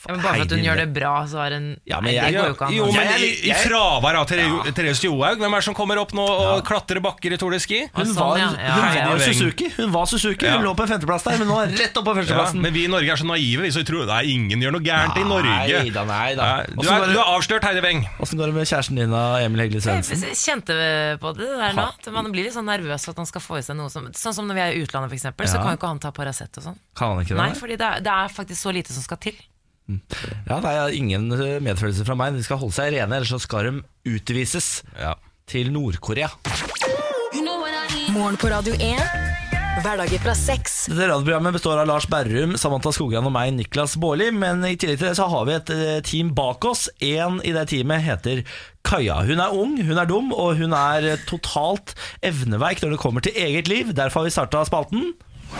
Ja, 0.05 0.13
men 0.13 0.21
bare 0.21 0.35
for 0.37 0.45
at 0.45 0.51
hun 0.55 0.63
gjør 0.65 0.77
det 0.81 0.87
bra, 0.93 1.13
så 1.25 1.39
er 1.45 1.53
hun 1.57 1.67
Ja, 1.89 1.99
men 2.01 2.13
Nei, 2.15 2.31
det 2.31 2.37
går 2.37 2.47
jo 2.49 2.53
ikke 2.55 2.65
an. 2.67 2.73
Jo, 2.75 2.85
men 2.93 3.07
Jeg 3.09 3.21
i, 3.25 3.49
i 3.49 3.53
fravær 3.57 4.15
av 4.21 4.25
Therese 4.29 4.73
Therese 4.77 5.03
Johaug, 5.07 5.37
hvem 5.41 5.53
er 5.57 5.63
det 5.63 5.65
som 5.65 5.75
kommer 5.77 5.97
opp 6.01 6.13
nå 6.13 6.25
og 6.25 6.61
klatrer 6.67 7.01
bakker 7.01 7.33
i 7.33 7.37
Tour 7.41 7.51
de 7.55 7.59
Ski? 7.63 7.79
Hun 7.95 8.05
sånn, 8.05 8.15
var, 8.19 8.37
ja. 8.37 8.47
hun 8.49 8.59
Ja, 8.59 8.75
var 8.75 8.95
ja, 8.95 9.07
ja. 9.17 9.33
Suzuki. 9.33 9.69
Hun 9.77 9.91
var 9.91 10.05
Suzuki, 10.05 10.45
Ja. 10.45 10.57
hun 10.57 10.65
lå 10.67 10.75
på 10.77 10.83
en 10.85 10.91
femteplass 10.93 11.23
der, 11.25 11.37
men 11.41 11.47
nå 11.49 11.57
er 11.63 11.67
hun 11.73 11.77
rett 11.81 11.97
opp 11.97 12.05
på 12.05 12.13
Ja, 12.15 12.19
førsteplassen. 12.21 12.61
men 12.61 12.73
vi 12.73 12.83
i 12.85 12.91
Norge 12.91 13.09
er 13.11 13.15
så 13.17 13.25
naive, 13.25 13.61
vi, 13.65 13.71
så 13.73 13.81
vi 13.81 13.87
tror 13.89 14.05
nei, 14.05 14.21
ingen 14.35 14.61
gjør 14.61 14.71
noe 14.77 14.85
gærent 14.85 15.17
i 15.17 15.23
Norge. 15.25 15.55
Nei 15.55 15.89
da, 15.89 16.03
nei 16.05 16.35
da. 16.35 16.49
Du 16.69 16.83
så 16.85 16.91
er, 16.93 16.99
bare- 16.99 17.13
du 17.13 17.19
er 17.19 17.31
avslørt, 17.33 17.63
Heidi 17.65 17.81
Weng. 17.81 18.05
Åssen 18.21 18.37
går 18.37 18.45
det 18.53 18.55
med 18.59 18.69
kjæresten 18.69 18.95
din, 19.01 19.09
da, 19.11 19.23
Emil 19.41 19.65
Hegle 19.65 19.81
Svendsen? 19.81 20.21
Jeg 20.21 20.37
kjente 20.37 20.77
på 21.19 21.33
det 21.37 21.49
der 21.57 21.73
nå. 21.73 21.87
at 21.89 22.11
Man 22.13 22.31
blir 22.31 22.43
litt 22.45 22.53
sånn 22.53 22.65
nervøs 22.69 23.05
for 23.05 23.11
at 23.17 23.17
han 23.17 23.25
skal 23.29 23.41
få 23.41 23.57
i 23.57 23.65
seg 23.65 23.75
noe 23.77 23.89
som 23.89 24.05
Sånn 24.13 24.33
som 24.33 24.45
når 24.47 24.53
vi 24.55 24.61
er 24.61 24.71
i 24.77 24.83
utlandet, 24.85 25.11
eksempel, 25.17 25.47
så 25.49 25.57
Ja. 25.57 25.63
kan 25.65 25.71
jo 25.75 25.77
ikke 25.81 25.87
han 25.87 25.99
ta 25.99 26.11
Paracet 26.11 26.57
og 26.57 26.63
sånn. 26.63 26.77
Kan 26.95 27.15
han 27.15 27.25
ikke 27.25 27.35
det? 27.35 27.41
Nei, 27.41 27.51
fordi 27.57 27.75
det 27.77 27.87
er, 27.87 27.99
det 28.05 28.11
er 28.13 28.27
faktisk 28.29 28.61
så 28.61 28.71
lite 28.73 28.93
som 28.93 29.01
skal 29.03 29.17
til. 29.17 29.33
Ja, 29.87 30.57
det 30.63 30.71
er 30.71 30.95
ingen 30.97 31.27
eh, 31.35 31.59
medfølelse 31.61 32.05
fra 32.07 32.15
meg. 32.17 32.33
De 32.37 32.43
skal 32.45 32.57
holde 32.61 32.73
seg 32.73 32.93
rene, 32.95 33.19
ellers 33.19 33.29
så 33.35 33.39
skal 33.43 33.69
de 33.69 34.15
utvises 34.15 34.81
Ja. 34.97 35.13
til 35.49 35.69
Nord-Korea. 35.75 36.29
Morgen 38.15 38.37
på 38.39 38.49
Radio 38.49 38.73
1. 38.79 39.01
Hverdager 39.83 40.21
fra 40.23 40.33
seks. 40.39 40.85
Dette 40.87 41.09
radioprogrammet 41.11 41.53
består 41.57 41.81
av 41.81 41.87
Lars 41.89 42.05
Berrum, 42.09 42.53
Samantha 42.57 42.93
Skogran 42.95 43.25
og 43.27 43.33
meg, 43.35 43.51
Niklas 43.57 43.97
Baarli. 43.99 44.29
Men 44.31 44.63
i 44.63 44.77
tillegg 44.79 45.01
til 45.01 45.09
det 45.09 45.17
så 45.19 45.27
har 45.29 45.43
vi 45.49 45.55
et 45.57 45.71
eh, 45.75 45.97
team 46.07 46.29
bak 46.37 46.63
oss. 46.65 46.85
En 47.03 47.41
i 47.43 47.51
det 47.55 47.65
teamet 47.73 48.05
heter 48.05 48.41
Kaja. 48.87 49.17
Hun 49.27 49.43
er 49.43 49.51
ung, 49.53 49.75
hun 49.83 49.99
er 49.99 50.07
dum, 50.09 50.31
og 50.31 50.55
hun 50.61 50.73
er 50.79 51.09
eh, 51.11 51.25
totalt 51.27 51.91
evneveik 52.25 52.81
når 52.85 52.95
det 52.95 53.01
kommer 53.03 53.25
til 53.25 53.35
eget 53.35 53.67
liv. 53.71 53.91
Derfor 53.97 54.23
har 54.23 54.29
vi 54.31 54.35
starta 54.37 54.63
spalten. 54.69 55.11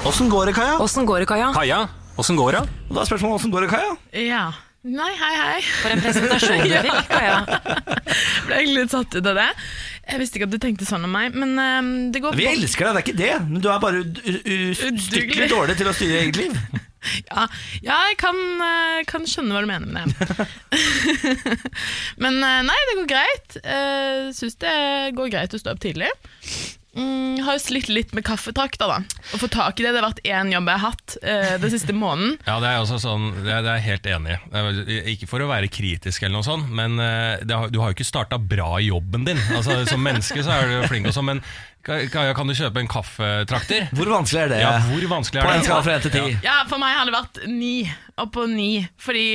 Åssen 0.08 0.32
går 0.32 0.50
det, 0.50 0.56
Kaja? 0.62 0.80
Åssen 0.82 1.06
går 1.10 1.26
det, 1.26 1.30
Kaja? 1.34 1.52
Kaja, 1.58 1.84
åssen 2.22 2.40
går 2.40 2.58
det? 2.58 2.64
Og 2.90 2.96
da 2.96 3.04
er 3.04 3.10
spørsmålet 3.10 3.42
åssen 3.42 3.54
går 3.54 3.66
det, 3.66 3.74
Kaja? 3.74 3.98
Ja. 4.26 4.46
Nei, 4.86 5.10
hei, 5.18 5.34
hei. 5.34 5.62
For 5.82 5.94
en 5.96 6.02
presentasjon 6.04 6.62
du 6.62 6.74
fikk, 6.86 7.08
Kaja. 7.16 7.38
Ble 8.46 8.60
egentlig 8.60 8.84
litt 8.84 8.94
satt 8.94 9.16
ut 9.18 9.30
av 9.32 9.40
det. 9.40 9.48
Jeg 10.06 10.22
visste 10.22 10.38
ikke 10.38 10.48
at 10.48 10.54
du 10.54 10.60
tenkte 10.62 10.86
sånn 10.86 11.08
om 11.08 11.16
meg, 11.16 11.34
men 11.34 11.56
um, 11.58 11.88
det 12.14 12.22
går 12.22 12.38
Vi 12.38 12.46
elsker 12.52 12.92
deg, 12.92 12.94
det 12.94 13.02
er 13.02 13.06
ikke 13.08 13.22
det. 13.24 13.32
Men 13.50 13.64
du 13.64 13.70
er 13.74 13.82
bare 13.82 14.04
ustykkelig 14.06 15.48
dårlig 15.50 15.78
til 15.80 15.90
å 15.90 15.96
styre 15.96 16.26
eget 16.26 16.44
liv. 16.44 16.60
Ja, 17.06 17.44
ja 17.86 17.96
jeg 18.10 18.16
kan, 18.18 18.40
eh, 18.66 19.04
kan 19.06 19.28
skjønne 19.30 19.54
hva 19.54 19.60
du 19.62 19.68
mener 19.70 19.86
med 19.94 20.10
det. 20.10 21.58
men 22.24 22.40
eh, 22.42 22.64
nei, 22.66 22.78
det 22.90 22.96
går 22.98 23.10
greit. 23.12 23.58
Uh, 23.62 24.32
Syns 24.34 24.58
det 24.64 24.74
går 25.14 25.30
greit 25.36 25.54
å 25.54 25.60
stå 25.62 25.76
opp 25.76 25.84
tidlig. 25.86 26.10
Mm, 26.96 27.26
har 27.44 27.58
jo 27.58 27.62
slitt 27.62 27.90
litt 27.92 28.14
med 28.16 28.26
kaffetrakter, 28.28 28.88
da. 28.90 29.22
Å 29.36 29.40
få 29.40 29.50
tak 29.52 29.80
i 29.80 29.86
det. 29.86 29.92
Det 29.94 30.02
har 30.02 30.08
vært 30.08 30.22
én 30.26 30.52
jobb 30.54 30.70
jeg 30.72 30.82
har 30.82 30.94
hatt 30.94 31.16
eh, 31.22 31.56
den 31.62 31.74
siste 31.74 31.96
måneden. 31.96 32.38
Ja, 32.50 32.58
det 32.64 32.70
er 32.72 32.82
også 32.82 33.00
sånn, 33.02 33.30
jeg 33.46 33.84
helt 33.86 34.08
enig 34.10 34.36
i. 34.38 35.00
Ikke 35.16 35.28
for 35.30 35.44
å 35.44 35.50
være 35.50 35.70
kritisk, 35.72 36.24
eller 36.24 36.38
noe 36.38 36.48
sånt, 36.48 36.70
men 36.72 37.00
eh, 37.02 37.44
har, 37.52 37.72
du 37.74 37.82
har 37.82 37.92
jo 37.92 37.98
ikke 37.98 38.08
starta 38.08 38.40
bra 38.40 38.76
i 38.80 38.90
jobben 38.90 39.26
din. 39.28 39.42
Altså, 39.56 39.82
Som 39.90 40.06
menneske 40.06 40.44
så 40.46 40.56
er 40.56 40.72
du 40.72 40.88
flink, 40.90 41.10
og 41.10 41.18
sånn, 41.18 41.34
men 41.34 41.44
Kaja, 41.86 42.34
kan 42.34 42.50
du 42.50 42.56
kjøpe 42.58 42.82
en 42.82 42.90
kaffetrakter? 42.90 43.90
Hvor 43.98 44.10
vanskelig 44.10 44.42
er 44.42 44.52
det? 44.56 44.62
Ja, 44.64 44.74
hvor 44.90 45.06
vanskelig 45.12 45.44
På 45.44 45.52
er 45.52 45.60
en 45.60 45.62
det? 45.62 45.68
skala 45.68 45.86
fra 45.86 45.98
1 46.00 46.08
til 46.08 46.16
10. 46.16 46.40
Ja, 46.48 46.56
for 46.70 46.82
meg 46.82 46.96
har 46.98 47.06
det 47.06 47.14
vært 47.14 47.40
ni. 47.52 47.76
Oppå 48.16 48.42
på 48.42 48.48
ni. 48.50 48.72
Fordi 48.98 49.28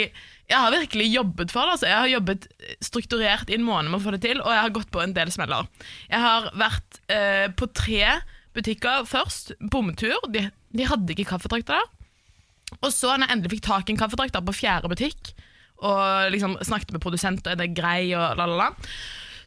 jeg 0.51 0.59
har 0.59 0.75
virkelig 0.75 1.07
jobbet 1.13 1.55
for 1.55 1.63
det. 1.63 1.77
Altså. 1.77 1.87
Jeg 1.87 1.99
har 2.01 2.11
jobbet 2.11 2.49
strukturert 2.83 3.53
i 3.53 3.55
en 3.55 3.67
måned 3.67 3.93
med 3.93 4.01
å 4.01 4.03
få 4.03 4.17
det 4.17 4.23
til, 4.25 4.43
og 4.43 4.51
jeg 4.51 4.65
har 4.65 4.75
gått 4.75 4.91
på 4.91 5.03
en 5.05 5.15
del 5.15 5.31
smeller. 5.31 5.71
Jeg 6.11 6.25
har 6.25 6.51
vært 6.59 7.01
eh, 7.13 7.47
på 7.55 7.71
tre 7.71 8.17
butikker 8.59 9.07
først. 9.07 9.55
Bomtur. 9.71 10.19
De, 10.35 10.49
de 10.51 10.91
hadde 10.91 11.15
ikke 11.15 11.29
kaffetrakter 11.31 11.79
der. 11.79 11.97
Og 12.81 12.91
så, 12.91 13.15
når 13.15 13.29
jeg 13.29 13.37
endelig 13.37 13.55
fikk 13.55 13.65
tak 13.69 13.89
i 13.89 13.95
en 13.95 14.03
kaffetrakter 14.03 14.43
på 14.47 14.57
fjerde 14.59 14.91
butikk, 14.91 15.33
og 15.87 16.35
liksom 16.35 16.59
snakket 16.67 16.93
med 16.95 17.03
produsenter, 17.03 17.55
er 17.55 17.63
det 17.63 17.73
grei, 17.79 18.11
og 18.13 18.37
la, 18.39 18.47
la, 18.47 18.67
la, 18.67 18.69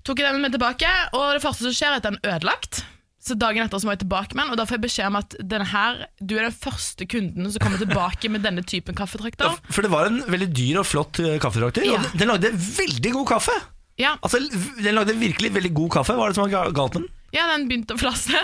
tok 0.08 0.20
jeg 0.20 0.28
den 0.32 0.44
med 0.44 0.56
tilbake, 0.56 0.90
og 1.16 1.36
det 1.36 1.44
første 1.44 1.68
som 1.68 1.76
skjer, 1.76 1.94
er 1.94 2.02
at 2.02 2.08
den 2.08 2.20
er 2.24 2.38
ødelagt. 2.38 2.84
Så 3.24 3.38
dagen 3.40 3.64
etter 3.64 3.80
så 3.80 3.88
må 3.88 3.94
jeg 3.96 4.02
tilbake 4.04 4.36
med 4.36 4.44
den, 4.44 4.52
og 4.52 4.58
da 4.60 4.66
får 4.68 4.76
jeg 4.76 4.84
beskjed 4.84 5.08
om 5.08 5.16
at 5.22 5.36
denne 5.40 5.68
her, 5.72 6.02
du 6.20 6.34
er 6.36 6.50
den 6.50 6.56
første 6.60 7.06
kunden 7.08 7.48
som 7.54 7.64
kommer 7.64 7.80
tilbake 7.80 8.28
med 8.34 8.44
denne 8.44 8.64
typen 8.68 8.98
kaffetrakter. 9.00 9.56
For 9.72 9.86
det 9.86 9.92
var 9.94 10.10
en 10.10 10.20
veldig 10.28 10.50
dyr 10.52 10.82
og 10.82 10.88
flott 10.90 11.22
eh, 11.24 11.38
kaffetrakter, 11.40 11.88
Ja. 11.88 12.02
og 12.04 12.18
den 12.20 12.28
lagde 12.34 12.52
veldig 12.52 13.14
god 13.16 13.28
kaffe. 13.38 13.56
Ja, 14.02 14.16
Altså, 14.26 14.40
Den 14.82 14.96
lagde 14.98 15.14
virkelig 15.20 15.54
veldig 15.54 15.70
god 15.78 15.92
kaffe. 16.00 16.16
Hva 16.18 16.26
er 16.26 16.32
det 16.34 16.36
som 16.40 16.48
var 16.50 16.72
galt 16.74 16.96
med 16.98 17.04
den? 17.06 17.12
ja 17.34 17.44
den 17.50 17.64
begynte 17.70 17.96
å 17.96 17.98
flasse. 17.98 18.30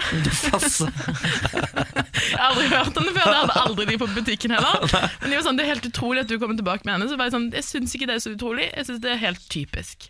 Jeg 2.29 2.37
har 2.37 2.47
aldri 2.49 2.67
hørt 2.71 2.97
om 2.97 3.05
det 3.05 3.13
før, 3.15 3.27
det 3.29 3.39
hadde 3.41 3.57
aldri 3.63 3.85
de 3.89 3.97
på 4.01 4.07
butikken 4.15 4.53
heller. 4.55 4.85
Men 5.21 5.29
det, 5.29 5.35
var 5.39 5.45
sånn, 5.45 5.59
det 5.59 5.65
er 5.65 5.71
helt 5.75 5.89
utrolig 5.89 6.23
at 6.23 6.31
du 6.31 6.37
kommer 6.41 6.57
tilbake 6.57 6.85
med 6.87 6.95
henne. 6.95 7.09
Så 7.11 7.17
var 7.19 7.29
jeg 7.29 7.35
sånn, 7.35 7.49
jeg 7.53 7.65
syns 7.67 7.93
ikke 7.97 8.07
det 8.09 8.15
er 8.17 8.23
så 8.23 8.33
utrolig, 8.33 8.69
jeg 8.73 8.87
syns 8.89 9.01
det 9.03 9.11
er 9.13 9.21
helt 9.25 9.43
typisk. 9.51 10.09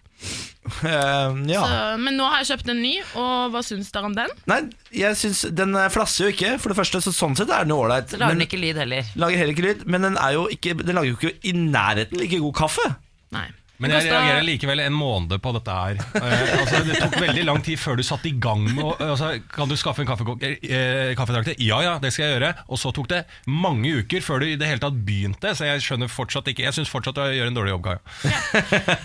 Eh, 0.83 1.35
ja. 1.49 1.61
Så, 1.63 1.97
men 2.03 2.17
nå 2.19 2.25
har 2.29 2.41
jeg 2.43 2.49
kjøpt 2.51 2.71
en 2.73 2.81
ny, 2.83 2.93
og 3.19 3.53
hva 3.53 3.61
syns 3.65 3.91
dere 3.95 4.09
om 4.11 4.15
den? 4.17 4.33
Nei, 4.51 4.59
jeg 4.95 5.17
synes 5.19 5.41
Den 5.55 5.75
eh, 5.79 5.89
flasser 5.93 6.27
jo 6.27 6.33
ikke. 6.35 6.55
For 6.61 6.73
det 6.73 6.79
første, 6.79 7.01
så 7.05 7.13
Sånn 7.15 7.37
sett 7.39 7.49
er 7.51 7.65
den 7.65 7.73
jo 7.75 7.81
ålreit. 7.83 8.13
Lager 8.19 8.35
men- 8.35 8.45
ikke 8.47 8.59
lyd 8.61 8.79
heller. 8.81 9.13
Lager 9.19 9.41
heller 9.43 9.55
ikke 9.55 9.67
lyd, 9.69 9.85
men 9.89 10.05
den, 10.09 10.17
er 10.21 10.35
jo 10.37 10.47
ikke, 10.53 10.75
den 10.81 10.95
lager 10.99 11.13
jo 11.13 11.17
ikke 11.19 11.35
i 11.49 11.55
nærheten 11.57 12.21
like 12.21 12.39
god 12.43 12.55
kaffe. 12.63 12.87
Nei. 13.35 13.47
Men 13.79 13.93
jeg 13.95 14.09
reagerer 14.09 14.43
likevel 14.43 14.81
en 14.83 14.95
måned 14.95 15.39
på 15.43 15.53
dette 15.55 15.75
her. 15.75 15.99
Eh, 16.19 16.53
altså, 16.59 16.81
det 16.83 16.99
tok 16.99 17.15
veldig 17.21 17.45
lang 17.47 17.61
tid 17.63 17.79
før 17.79 17.99
du 17.99 18.03
satte 18.03 18.27
i 18.27 18.35
gang 18.35 18.65
med 18.67 18.83
å 18.83 18.91
altså, 19.13 19.31
Kan 19.53 19.71
du 19.71 19.75
skaffe 19.79 20.03
en 20.03 20.09
eh, 20.09 21.13
kaffetrakter? 21.15 21.55
Ja 21.63 21.79
ja, 21.85 21.93
det 22.01 22.11
skal 22.15 22.25
jeg 22.27 22.37
gjøre. 22.37 22.51
Og 22.67 22.81
så 22.81 22.91
tok 22.95 23.07
det 23.11 23.21
mange 23.47 23.93
uker 24.01 24.23
før 24.25 24.43
du 24.43 24.49
i 24.49 24.57
det 24.59 24.67
hele 24.67 24.83
tatt 24.83 24.97
begynte. 25.07 25.53
Så 25.55 25.69
jeg 25.69 25.83
skjønner 25.85 26.11
fortsatt 26.11 26.49
ikke 26.51 26.65
Jeg 26.67 26.75
syns 26.75 26.91
fortsatt 26.91 27.17
du 27.19 27.23
gjør 27.35 27.51
en 27.51 27.57
dårlig 27.57 27.73
jobb, 27.75 27.87
Kaja. 27.87 28.01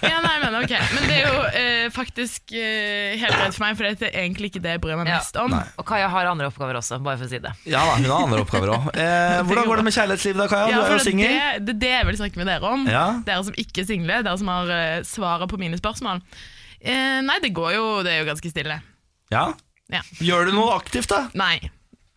Ja, 0.05 0.19
nei, 0.25 0.35
men 0.43 0.57
ok 0.59 0.73
Men 0.75 1.07
det 1.09 1.17
er 1.21 1.29
jo 1.29 1.45
eh, 1.61 1.87
faktisk 1.95 2.55
eh, 2.59 3.15
helt 3.21 3.37
greit 3.39 3.55
for 3.55 3.65
meg, 3.65 3.79
for 3.79 3.87
det 3.87 4.11
er 4.11 4.25
egentlig 4.25 4.51
ikke 4.53 4.63
det 4.65 4.77
jeg 4.77 4.83
bryr 4.85 4.99
meg 4.99 5.11
mest 5.13 5.39
om. 5.41 5.55
Og 5.55 5.87
Kaja 5.87 6.11
har 6.11 6.31
andre 6.33 6.51
oppgaver 6.51 6.81
også, 6.81 6.99
bare 7.05 7.21
for 7.21 7.29
å 7.29 7.31
si 7.31 7.41
det. 7.43 7.55
Ja 7.71 7.85
da, 7.87 7.97
hun 8.01 8.11
har 8.11 8.27
andre 8.27 8.43
oppgaver 8.45 8.75
òg. 8.75 8.91
Eh, 9.05 9.41
hvordan 9.45 9.67
går 9.69 9.81
det 9.81 9.85
med 9.85 9.95
kjærlighetslivet 9.95 10.39
da, 10.41 10.45
Kaja? 10.49 10.69
Ja, 10.71 10.79
du 10.81 10.85
er 10.87 10.93
jo 10.95 10.99
det, 10.99 11.05
singel. 11.05 11.33
det, 11.35 11.65
det 11.67 11.73
er 11.75 11.81
det 11.83 11.91
jeg 11.93 12.07
vil 12.09 12.17
snakke 12.21 12.41
med 12.41 12.49
dere 12.49 12.71
om. 12.71 12.85
Ja. 12.89 13.05
Dere 13.27 13.45
som 13.47 13.57
ikke 13.61 13.83
er 13.83 13.89
single, 13.89 14.21
dere 14.25 14.41
som 14.41 14.51
har 14.51 14.64
uh, 14.71 15.03
svaret 15.07 15.51
på 15.51 15.59
mine 15.61 15.79
spørsmål. 15.81 16.21
Eh, 16.85 17.21
nei, 17.25 17.39
det 17.41 17.55
går 17.57 17.71
jo 17.79 17.85
Det 18.05 18.13
er 18.13 18.19
jo 18.23 18.29
ganske 18.29 18.51
stille. 18.53 18.75
Ja. 19.33 19.47
Ja. 19.93 20.01
Gjør 20.21 20.47
du 20.51 20.53
noe 20.57 20.75
aktivt, 20.77 21.09
da? 21.13 21.29
Nei. 21.35 21.57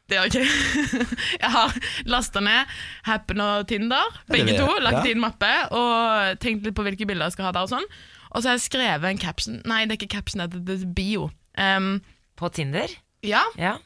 Det 0.08 0.16
gjør 0.16 0.28
jeg 0.28 0.48
ikke. 0.48 1.06
jeg 1.44 1.50
har 1.52 1.74
lasta 2.08 2.40
ned 2.44 2.70
Happen 3.08 3.42
og 3.44 3.66
Tinder, 3.68 4.06
begge 4.32 4.56
to. 4.58 4.68
Lagt 4.84 5.02
Ja. 5.06 5.12
inn 5.12 5.20
mappe 5.24 5.50
og 5.76 6.38
tenkt 6.44 6.64
litt 6.68 6.76
på 6.78 6.84
hvilke 6.88 7.08
bilder 7.08 7.28
jeg 7.28 7.36
skal 7.36 7.50
ha 7.50 7.52
der. 7.56 7.68
Og 7.68 7.72
sånn 7.74 7.88
Og 8.32 8.42
så 8.44 8.50
har 8.52 8.56
jeg 8.58 8.66
skrevet 8.68 9.08
en 9.10 9.20
caption 9.20 9.60
Nei, 9.68 9.82
det 9.86 9.96
er 9.98 10.00
ikke 10.02 10.16
caption, 10.20 10.44
det 10.48 10.64
det 10.68 10.78
er 10.82 10.94
bio. 10.96 11.30
Um, 11.60 11.98
På 12.40 12.48
Tinder? 12.54 12.88
ja, 13.24 13.44
Ja. 13.58 13.78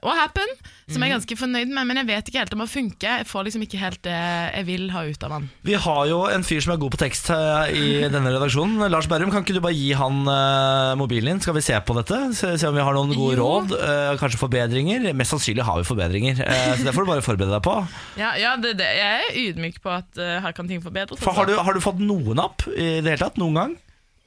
Og 0.00 0.12
Happen, 0.14 0.46
som 0.86 1.02
jeg 1.02 1.10
er 1.10 1.16
ganske 1.16 1.36
fornøyd 1.36 1.72
med. 1.74 1.86
Men 1.88 1.98
jeg 2.00 2.06
vet 2.08 2.28
ikke 2.30 2.38
helt 2.40 2.54
om 2.54 2.60
det 2.62 2.68
funker. 2.70 3.16
Jeg 3.20 3.26
får 3.28 3.46
liksom 3.48 3.64
ikke 3.66 3.80
helt 3.80 3.98
det 4.06 4.14
jeg 4.14 4.66
vil 4.68 4.84
ha 4.94 5.02
ut 5.08 5.24
av 5.26 5.34
den. 5.34 5.48
Vi 5.66 5.74
har 5.82 6.02
jo 6.08 6.20
en 6.30 6.46
fyr 6.46 6.62
som 6.64 6.72
er 6.76 6.80
god 6.80 6.94
på 6.94 7.00
tekst 7.02 7.30
i 7.74 7.88
denne 8.12 8.32
redaksjonen. 8.32 8.86
Lars 8.92 9.08
Berrum, 9.10 9.32
kan 9.34 9.42
ikke 9.44 9.56
du 9.58 9.60
bare 9.64 9.74
gi 9.76 9.90
han 9.98 10.22
eh, 10.30 10.92
mobilen 11.00 11.34
din? 11.34 11.42
Skal 11.42 11.58
vi 11.58 11.64
se 11.66 11.76
på 11.82 11.98
dette? 11.98 12.20
Se, 12.38 12.54
om 12.70 12.78
vi 12.78 12.86
har 12.86 12.96
noen 12.96 13.12
gode 13.18 13.34
Jo. 13.36 13.42
råd? 13.42 13.76
eh, 13.76 14.14
kanskje 14.22 14.40
forbedringer? 14.40 15.10
Mest 15.18 15.34
sannsynlig 15.34 15.66
har 15.66 15.82
vi 15.82 15.90
forbedringer, 15.90 16.40
eh, 16.46 16.72
så 16.78 16.86
det 16.86 16.94
får 16.96 17.04
du 17.04 17.12
bare 17.12 17.26
forberede 17.26 17.58
deg 17.58 17.66
på. 17.66 17.76
Ja, 18.22 18.32
ja 18.40 18.54
det, 18.62 18.76
det, 18.80 18.88
jeg 19.02 19.26
er 19.26 19.38
ydmyk 19.42 19.82
på 19.84 19.92
at 19.98 20.22
her 20.46 20.54
kan 20.56 20.70
ting 20.70 20.80
forbedres. 20.86 21.18
For 21.20 21.34
har, 21.34 21.50
altså. 21.50 21.58
du, 21.60 21.66
har 21.66 21.76
du 21.76 21.82
fått 21.84 22.00
noen 22.02 22.40
opp 22.46 22.64
i 22.72 23.00
det 23.02 23.16
hele 23.16 23.24
tatt? 23.26 23.42
Noen 23.42 23.58
gang? 23.58 23.78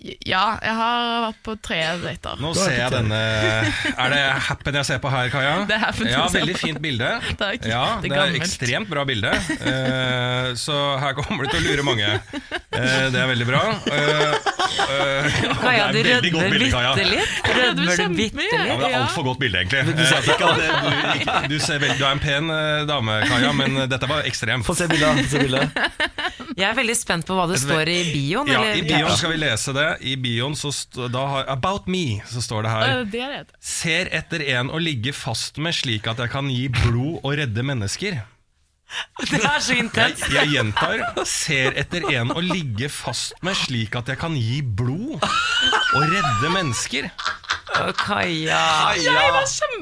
Ja, 0.03 0.57
jeg 0.59 0.73
har 0.75 1.21
vært 1.23 1.37
på 1.45 1.53
tre 1.63 1.77
dater. 2.01 2.39
Nå 2.43 2.49
ser 2.57 2.73
jeg 2.75 2.91
denne 2.91 3.19
Er 3.93 4.11
det 4.11 4.19
Happen 4.49 4.75
jeg 4.75 4.87
ser 4.89 4.99
på 5.03 5.11
her, 5.13 5.29
Kaja? 5.31 5.53
Det 5.69 5.77
er 5.77 5.83
Happen 5.85 6.09
ja, 6.11 6.25
Veldig 6.33 6.55
fint 6.59 6.81
bilde. 6.83 7.11
Takk. 7.43 7.63
Ja, 7.69 7.83
Det 8.03 8.11
det 8.11 8.19
er 8.19 8.35
ekstremt 8.41 8.91
bra 8.91 9.05
bilde. 9.07 9.31
Uh, 9.63 10.51
så 10.59 10.75
her 10.99 11.15
kommer 11.21 11.47
du 11.47 11.53
til 11.55 11.63
å 11.63 11.67
lure 11.69 11.87
mange. 11.87 12.11
Uh, 12.35 13.07
det 13.13 13.21
er 13.21 13.31
veldig 13.31 13.47
bra. 13.47 13.63
Uh, 13.87 14.53
Eh, 14.73 15.57
Kaja, 15.61 15.87
du 15.91 15.99
er 15.99 16.07
rødmer 16.21 16.57
bitte 16.59 17.05
litt. 17.07 17.47
rødmer 17.55 17.97
du 17.97 18.15
bitte 18.17 18.45
Ja, 18.51 18.63
litt? 18.63 18.69
men 18.69 18.79
det 18.81 18.89
er 18.89 18.97
altfor 18.99 19.27
godt 19.27 19.39
bilde, 19.41 19.61
egentlig. 19.61 19.79
Eh, 19.79 20.29
ikke 20.33 20.49
at 20.49 21.47
du, 21.47 21.55
du, 21.55 21.57
ser 21.61 21.81
veldig, 21.81 21.97
du 21.99 22.05
er 22.05 22.15
en 22.15 22.23
pen 22.23 22.51
dame, 22.89 23.19
Kaja, 23.29 23.53
men 23.57 23.83
dette 23.91 24.09
var 24.09 24.27
ekstremt. 24.29 24.65
Få 24.67 24.75
se 24.77 24.87
bildet. 24.91 25.23
få 25.23 25.37
se 25.37 25.43
bildet. 25.45 25.83
Jeg 26.53 26.67
er 26.69 26.75
veldig 26.77 26.95
spent 26.97 27.27
på 27.27 27.37
hva 27.37 27.47
det 27.49 27.59
står 27.61 27.89
i 27.89 27.99
bioen. 28.13 28.49
Ja, 28.51 28.63
I 28.75 28.83
bioen 28.85 29.17
skal 29.17 29.33
vi 29.33 29.39
lese 29.41 29.73
det. 29.75 29.87
I 30.01 30.15
bioen 30.19 30.55
så 30.57 30.71
da 31.11 31.23
har 31.29 31.49
About 31.53 31.87
me 31.91 32.21
så 32.29 32.41
står 32.43 32.65
det 32.65 32.73
her 32.73 33.03
Det 33.13 33.29
det. 33.33 33.57
Ser 33.63 34.09
etter 34.15 34.45
en 34.57 34.71
å 34.73 34.81
ligge 34.81 35.13
fast 35.15 35.59
med 35.61 35.75
slik 35.75 36.07
at 36.09 36.21
jeg 36.21 36.31
kan 36.33 36.49
gi 36.51 36.67
blod 36.83 37.21
og 37.23 37.35
redde 37.39 37.65
mennesker. 37.65 38.21
Det 39.29 39.39
er 39.41 39.59
så 39.63 39.73
Jeg, 39.73 39.83
intenst. 39.85 40.25
jeg 40.33 40.51
gjentar 40.53 41.03
Ser 41.29 41.77
etter 41.81 42.05
en 42.13 42.33
å 42.35 42.41
ligge 42.43 42.89
fast 42.93 43.33
med 43.45 43.57
slik 43.57 43.95
at 43.99 44.11
jeg 44.13 44.19
kan 44.21 44.35
gi 44.37 44.61
blod 44.61 45.17
og 45.23 46.01
redde 46.11 46.51
mennesker. 46.53 47.09
Å, 47.73 47.87
Kaja. 47.97 48.59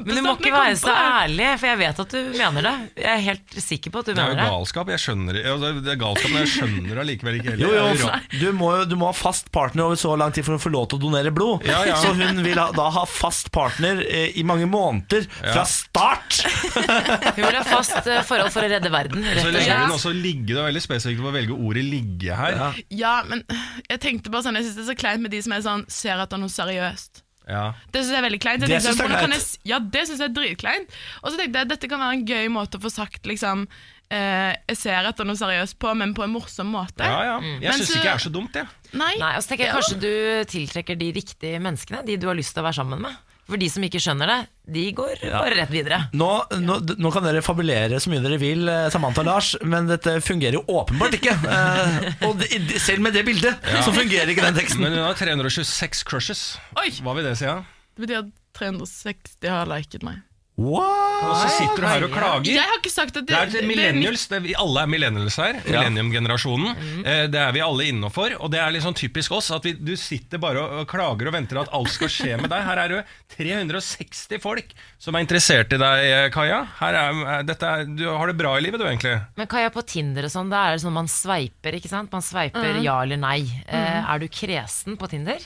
Men 0.06 0.16
du 0.16 0.20
må 0.24 0.32
ikke 0.38 0.52
være 0.54 0.76
så 0.80 0.92
ærlig, 0.96 1.48
for 1.60 1.68
jeg 1.68 1.78
vet 1.82 1.98
at 2.00 2.14
du 2.14 2.20
mener 2.38 2.64
det. 2.64 2.72
Jeg 3.02 3.10
er 3.12 3.24
helt 3.26 3.56
sikker 3.60 3.92
på 3.92 4.00
at 4.00 4.06
du 4.08 4.12
Det 4.14 4.22
er 4.22 4.30
jo 4.30 4.32
mener 4.32 4.40
det. 4.40 4.52
galskap. 4.54 4.92
Jeg 4.94 5.02
skjønner 5.02 5.38
ja, 5.42 5.56
det 5.60 5.90
er 5.92 5.98
galskap, 6.00 6.30
men 6.32 6.40
jeg 6.46 6.52
skjønner 6.54 6.88
det 6.94 7.02
allikevel 7.02 7.36
ikke 7.36 7.50
heller. 7.52 7.66
Jo, 7.66 7.82
jo, 8.00 8.08
Det 8.32 8.40
du 8.40 8.56
må, 8.56 8.70
du 8.88 8.94
må 8.96 9.10
ha 9.10 9.16
fast 9.16 9.50
partner 9.52 9.90
over 9.90 10.00
så 10.00 10.14
lang 10.16 10.32
tid 10.32 10.46
for 10.46 10.56
å 10.56 10.62
få 10.62 10.72
lov 10.72 10.86
til 10.88 10.96
å 11.00 11.04
donere 11.04 11.34
blod. 11.36 11.66
Ja, 11.68 11.82
ja. 11.90 11.98
Så 12.00 12.14
hun 12.16 12.40
vil 12.46 12.56
ha, 12.62 12.70
da 12.72 12.86
ha 12.96 13.04
fast 13.04 13.50
partner 13.52 14.00
eh, 14.08 14.32
i 14.40 14.42
mange 14.48 14.64
måneder 14.72 15.28
fra 15.42 15.66
start. 15.68 16.40
Hun 16.72 17.42
vil 17.44 17.58
ha 17.60 17.64
fast 17.68 17.98
eh, 18.08 18.22
forhold 18.24 18.54
for 18.56 18.64
å 18.64 18.70
redde 18.72 18.88
verden, 18.88 19.01
Så 19.10 19.22
rett 19.22 19.44
og 19.46 19.56
legger 19.56 19.82
hun 19.82 19.96
også 19.96 20.12
ligge, 20.14 20.52
Det 20.52 20.60
er 20.60 20.70
veldig 20.70 20.84
spesifikt 20.84 21.20
å 21.26 21.34
velge 21.34 21.56
ordet 21.56 21.84
'ligge' 21.84 22.36
her. 22.36 22.56
Ja. 22.56 22.70
Ja, 23.02 23.14
men 23.26 23.44
jeg 23.88 24.00
tenkte 24.00 24.30
bare 24.30 24.46
sånn 24.46 24.56
Jeg 24.56 24.68
synes 24.68 24.76
det 24.78 24.84
er 24.86 24.92
så 24.94 24.98
kleint 24.98 25.22
med 25.22 25.30
de 25.30 25.42
som 25.42 25.52
er 25.52 25.62
sånn 25.64 25.84
ser 25.88 26.22
etter 26.22 26.38
noe 26.38 26.52
seriøst. 26.52 27.22
Det 27.42 28.02
synes 28.02 28.12
jeg 28.12 28.20
er 28.20 28.26
veldig 28.28 28.40
kleint. 28.42 28.62
Jeg 28.62 28.70
Det 28.70 28.82
synes 28.82 29.00
sånn, 29.00 29.10
jeg 29.10 29.18
er 29.18 29.24
kan 29.26 29.34
jeg 29.34 29.42
Ja, 29.66 29.78
det 29.78 30.04
synes 30.06 30.20
jeg 30.22 30.30
er 30.30 30.36
dritkleint. 30.36 30.94
Og 31.22 31.32
så 31.32 31.40
tenkte 31.40 31.58
jeg 31.58 31.68
dette 31.72 31.90
kan 31.90 32.00
være 32.00 32.18
en 32.18 32.26
gøy 32.26 32.46
måte 32.54 32.78
å 32.78 32.82
få 32.84 32.92
sagt 32.92 33.26
liksom 33.26 33.66
eh, 34.12 34.52
Jeg 34.68 34.78
ser 34.78 35.08
etter 35.10 35.26
noe 35.26 35.38
seriøst 35.38 35.78
på, 35.82 35.94
men 35.98 36.14
på 36.14 36.24
en 36.26 36.32
morsom 36.36 36.70
måte. 36.72 37.02
Ja, 37.02 37.24
ja. 37.32 37.36
Mm. 37.42 37.58
Jeg 37.64 37.80
syns 37.80 37.96
ikke 37.96 38.06
det 38.06 38.14
er 38.14 38.24
så 38.26 38.32
dumt, 38.32 38.54
jeg. 38.54 38.66
Nei. 38.92 39.12
Nei, 39.18 39.34
og 39.36 39.42
så 39.42 39.52
tenker 39.52 39.66
jeg 39.66 39.76
Kanskje 39.78 40.00
du 40.02 40.12
tiltrekker 40.52 40.98
de 41.00 41.12
riktige 41.18 41.60
menneskene, 41.62 42.04
de 42.06 42.16
du 42.20 42.28
har 42.30 42.38
lyst 42.38 42.54
til 42.54 42.62
å 42.62 42.68
være 42.68 42.78
sammen 42.82 43.02
med. 43.08 43.20
For 43.48 43.58
de 43.58 43.66
som 43.72 43.82
ikke 43.84 44.00
skjønner 44.00 44.30
det, 44.30 44.36
de 44.76 44.84
går 44.94 45.24
bare 45.26 45.56
rett 45.58 45.72
videre. 45.72 45.98
Nå, 46.14 46.28
nå, 46.62 46.76
nå 47.02 47.10
kan 47.12 47.24
dere 47.26 47.42
fabulere 47.44 47.98
så 48.00 48.12
mye 48.12 48.22
dere 48.22 48.38
vil, 48.40 48.62
eh, 48.70 48.86
Samantha 48.94 49.24
og 49.24 49.28
Lars, 49.28 49.50
men 49.66 49.90
dette 49.90 50.14
fungerer 50.22 50.60
jo 50.60 50.62
åpenbart 50.80 51.16
ikke. 51.18 51.34
Eh, 51.52 52.06
og 52.28 52.38
de, 52.38 52.78
selv 52.80 53.02
med 53.04 53.16
det 53.18 53.24
bildet, 53.26 53.58
så 53.82 53.92
fungerer 53.94 54.30
ikke 54.30 54.46
den 54.46 54.56
teksten. 54.60 54.84
Men 54.84 54.94
hun 54.94 55.04
har 55.08 55.18
326 55.18 56.04
crushes. 56.08 56.44
Oi! 56.78 56.88
Hva 57.02 57.16
vil 57.18 57.26
det 57.26 57.34
si? 57.40 57.48
Ja? 57.50 57.58
Det 57.96 58.06
betyr 58.06 58.22
at 58.22 58.30
360 58.56 59.50
har 59.50 59.68
liket 59.74 60.06
meg. 60.06 60.22
Og 60.60 61.32
så 61.40 61.48
sitter 61.54 61.80
du 61.80 61.86
her 61.88 62.04
og 62.04 62.10
klager. 62.12 62.50
Jeg 62.52 62.60
har 62.68 62.76
ikke 62.76 62.90
sagt 62.92 63.16
at 63.16 63.24
det, 63.24 63.32
Det 63.32 63.38
er 63.38 63.50
det 63.54 63.62
millennials, 63.66 64.26
det 64.28 64.36
er, 64.36 64.42
vi 64.44 64.52
alle 64.58 64.82
er 64.82 64.90
millennials 64.90 65.36
her. 65.40 65.56
Millennium-generasjonen. 65.64 66.74
Mhm. 66.76 67.06
Eh, 67.08 67.26
Det 67.32 67.40
er 67.40 67.52
vi 67.56 67.62
alle 67.64 67.86
innafor. 67.88 68.34
Og 68.40 68.50
det 68.52 68.60
er 68.60 68.76
sånn 68.84 68.94
typisk 68.98 69.32
oss 69.32 69.50
at 69.50 69.64
vi, 69.64 69.72
du 69.72 69.94
sitter 69.96 70.38
bare 70.42 70.60
og, 70.60 70.86
klager 70.90 71.30
og 71.30 71.32
venter 71.32 71.60
at 71.62 71.72
alt 71.72 71.88
skal 71.94 72.08
skje 72.12 72.36
med 72.40 72.50
deg. 72.52 72.62
Her 72.66 72.82
er 72.84 72.88
det 72.88 73.00
360 73.38 74.42
folk 74.42 74.74
som 75.00 75.16
er 75.16 75.24
interessert 75.24 75.72
i 75.72 75.78
deg, 75.80 76.04
eh, 76.10 76.28
Kaja. 76.34 76.60
Her 76.80 76.94
er, 77.00 77.22
er- 77.38 77.42
dette 77.48 77.62
er, 77.72 77.84
du 77.88 78.04
har 78.10 78.26
det 78.26 78.36
bra 78.36 78.56
i 78.58 78.60
livet, 78.66 78.78
du, 78.80 78.84
egentlig. 78.86 79.16
Men 79.36 79.46
Kaja, 79.46 79.70
på 79.70 79.86
Tinder 79.86 80.24
og 80.28 80.30
sånn, 80.34 80.50
da 80.52 80.66
er 80.68 80.76
det 80.76 80.84
sånn 80.84 80.92
man 80.92 81.08
sveiper, 81.08 81.78
ikke 81.80 81.88
sant? 81.88 82.12
Man 82.12 82.20
sveiper 82.22 82.82
ja 82.82 83.00
eller 83.02 83.16
nei. 83.16 83.40
Mm. 83.72 84.04
er 84.12 84.18
du 84.18 84.28
kresen 84.28 84.98
på 85.00 85.08
Tinder? 85.08 85.40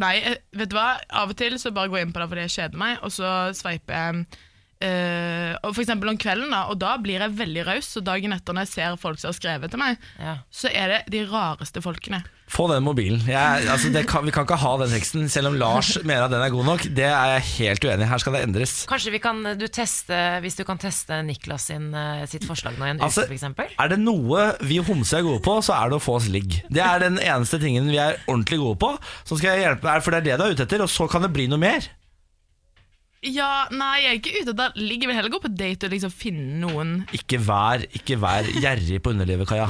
Nei, 0.00 0.14
eh, 0.24 0.38
vet 0.56 0.70
du 0.72 0.76
hva? 0.78 0.94
Av 1.22 1.32
og 1.32 1.36
til 1.36 1.58
så 1.60 1.72
bare 1.76 1.90
går 1.92 2.00
jeg 2.00 2.08
inn 2.08 2.14
på 2.16 2.22
det 2.22 2.28
fordi 2.30 2.46
jeg 2.46 2.54
kjeder 2.56 2.80
meg, 2.80 3.00
og 3.04 3.12
så 3.12 3.32
sveiper 3.56 3.96
jeg 3.96 4.40
eh, 4.80 5.54
og 5.62 5.74
for 5.76 5.82
eksempel 5.84 6.10
om 6.12 6.18
kvelden, 6.20 6.50
da, 6.54 6.64
og 6.72 6.78
da 6.80 6.96
blir 7.02 7.20
jeg 7.20 7.36
veldig 7.38 7.64
raus. 7.68 7.92
Og 8.00 8.04
dagen 8.06 8.32
etter, 8.36 8.56
når 8.56 8.66
jeg 8.66 8.74
ser 8.74 8.96
folk 9.00 9.20
som 9.20 9.30
har 9.32 9.38
skrevet 9.38 9.70
til 9.72 9.80
meg, 9.82 9.98
Ja. 10.20 10.38
så 10.50 10.70
er 10.72 10.88
det 10.94 11.00
de 11.12 11.24
rareste 11.30 11.82
folkene. 11.84 12.22
Få 12.50 12.64
den 12.66 12.82
mobilen. 12.82 13.20
Jeg, 13.30 13.68
altså 13.70 13.92
det 13.94 14.08
kan, 14.10 14.24
vi 14.26 14.32
kan 14.34 14.42
ikke 14.42 14.56
ha 14.58 14.72
den 14.80 14.90
teksten, 14.90 15.28
selv 15.30 15.52
om 15.52 15.54
Lars 15.60 15.92
mener 16.02 16.24
at 16.24 16.32
den 16.32 16.42
er 16.42 16.50
god 16.50 16.64
nok. 16.66 16.82
Det 16.96 17.04
er 17.06 17.36
jeg 17.36 17.44
helt 17.60 17.84
uenig 17.86 18.02
i. 18.02 18.08
Her 18.10 18.18
skal 18.18 18.34
det 18.34 18.40
endres. 18.42 18.72
Kanskje 18.90 19.12
vi 19.14 19.20
kan 19.22 19.38
du 19.60 19.66
teste, 19.70 20.18
hvis 20.42 20.58
du 20.58 20.64
kan 20.66 20.80
teste 20.82 21.20
Niklas 21.22 21.68
sin, 21.70 21.92
eh, 21.94 22.24
sitt 22.26 22.42
forslag 22.48 22.74
nå 22.80 22.88
i 22.88 22.90
en 22.96 23.04
Altså, 23.06 23.22
uke, 23.28 23.38
f.eks.? 23.38 23.76
Er 23.78 23.92
det 23.94 24.00
noe 24.02 24.48
vi 24.66 24.80
homser 24.82 25.20
er 25.20 25.28
gode 25.28 25.44
på, 25.46 25.60
så 25.62 25.76
er 25.78 25.90
det 25.92 26.00
å 26.00 26.02
få 26.02 26.16
oss 26.18 26.26
ligg. 26.32 26.58
Det 26.68 26.82
er 26.82 26.98
den 27.06 27.20
eneste 27.22 27.60
tingen 27.62 27.86
vi 27.92 28.00
er 28.02 28.18
ordentlig 28.26 28.58
gode 28.58 28.80
på. 28.82 28.90
Så 29.22 29.38
skal 29.38 29.54
jeg 29.54 29.68
hjelpe 29.68 30.00
for 30.02 30.10
det 30.10 30.18
er 30.24 30.28
det 30.32 30.38
du 30.40 30.44
er 30.48 30.56
ute 30.58 30.66
etter, 30.66 30.82
og 30.82 30.90
så 30.90 31.06
kan 31.10 31.22
det 31.22 31.30
bli 31.36 31.46
noe 31.46 31.60
mer. 31.62 31.86
Ja, 33.20 33.66
nei, 33.68 33.98
jeg 34.00 34.08
er 34.08 34.16
ikke 34.16 34.30
ute 34.40 34.52
etter 34.54 34.76
ligger 34.80 35.04
Jeg 35.04 35.08
vil 35.10 35.16
heller 35.18 35.32
gå 35.34 35.40
på 35.44 35.50
date 35.52 35.84
og 35.84 35.92
liksom 35.92 36.12
finne 36.16 36.54
noen 36.62 36.92
Ikke 37.12 37.36
vær, 37.44 37.82
ikke 37.98 38.16
vær 38.16 38.46
gjerrig 38.48 38.96
på 39.04 39.12
underlivet, 39.12 39.44
Kaja. 39.50 39.66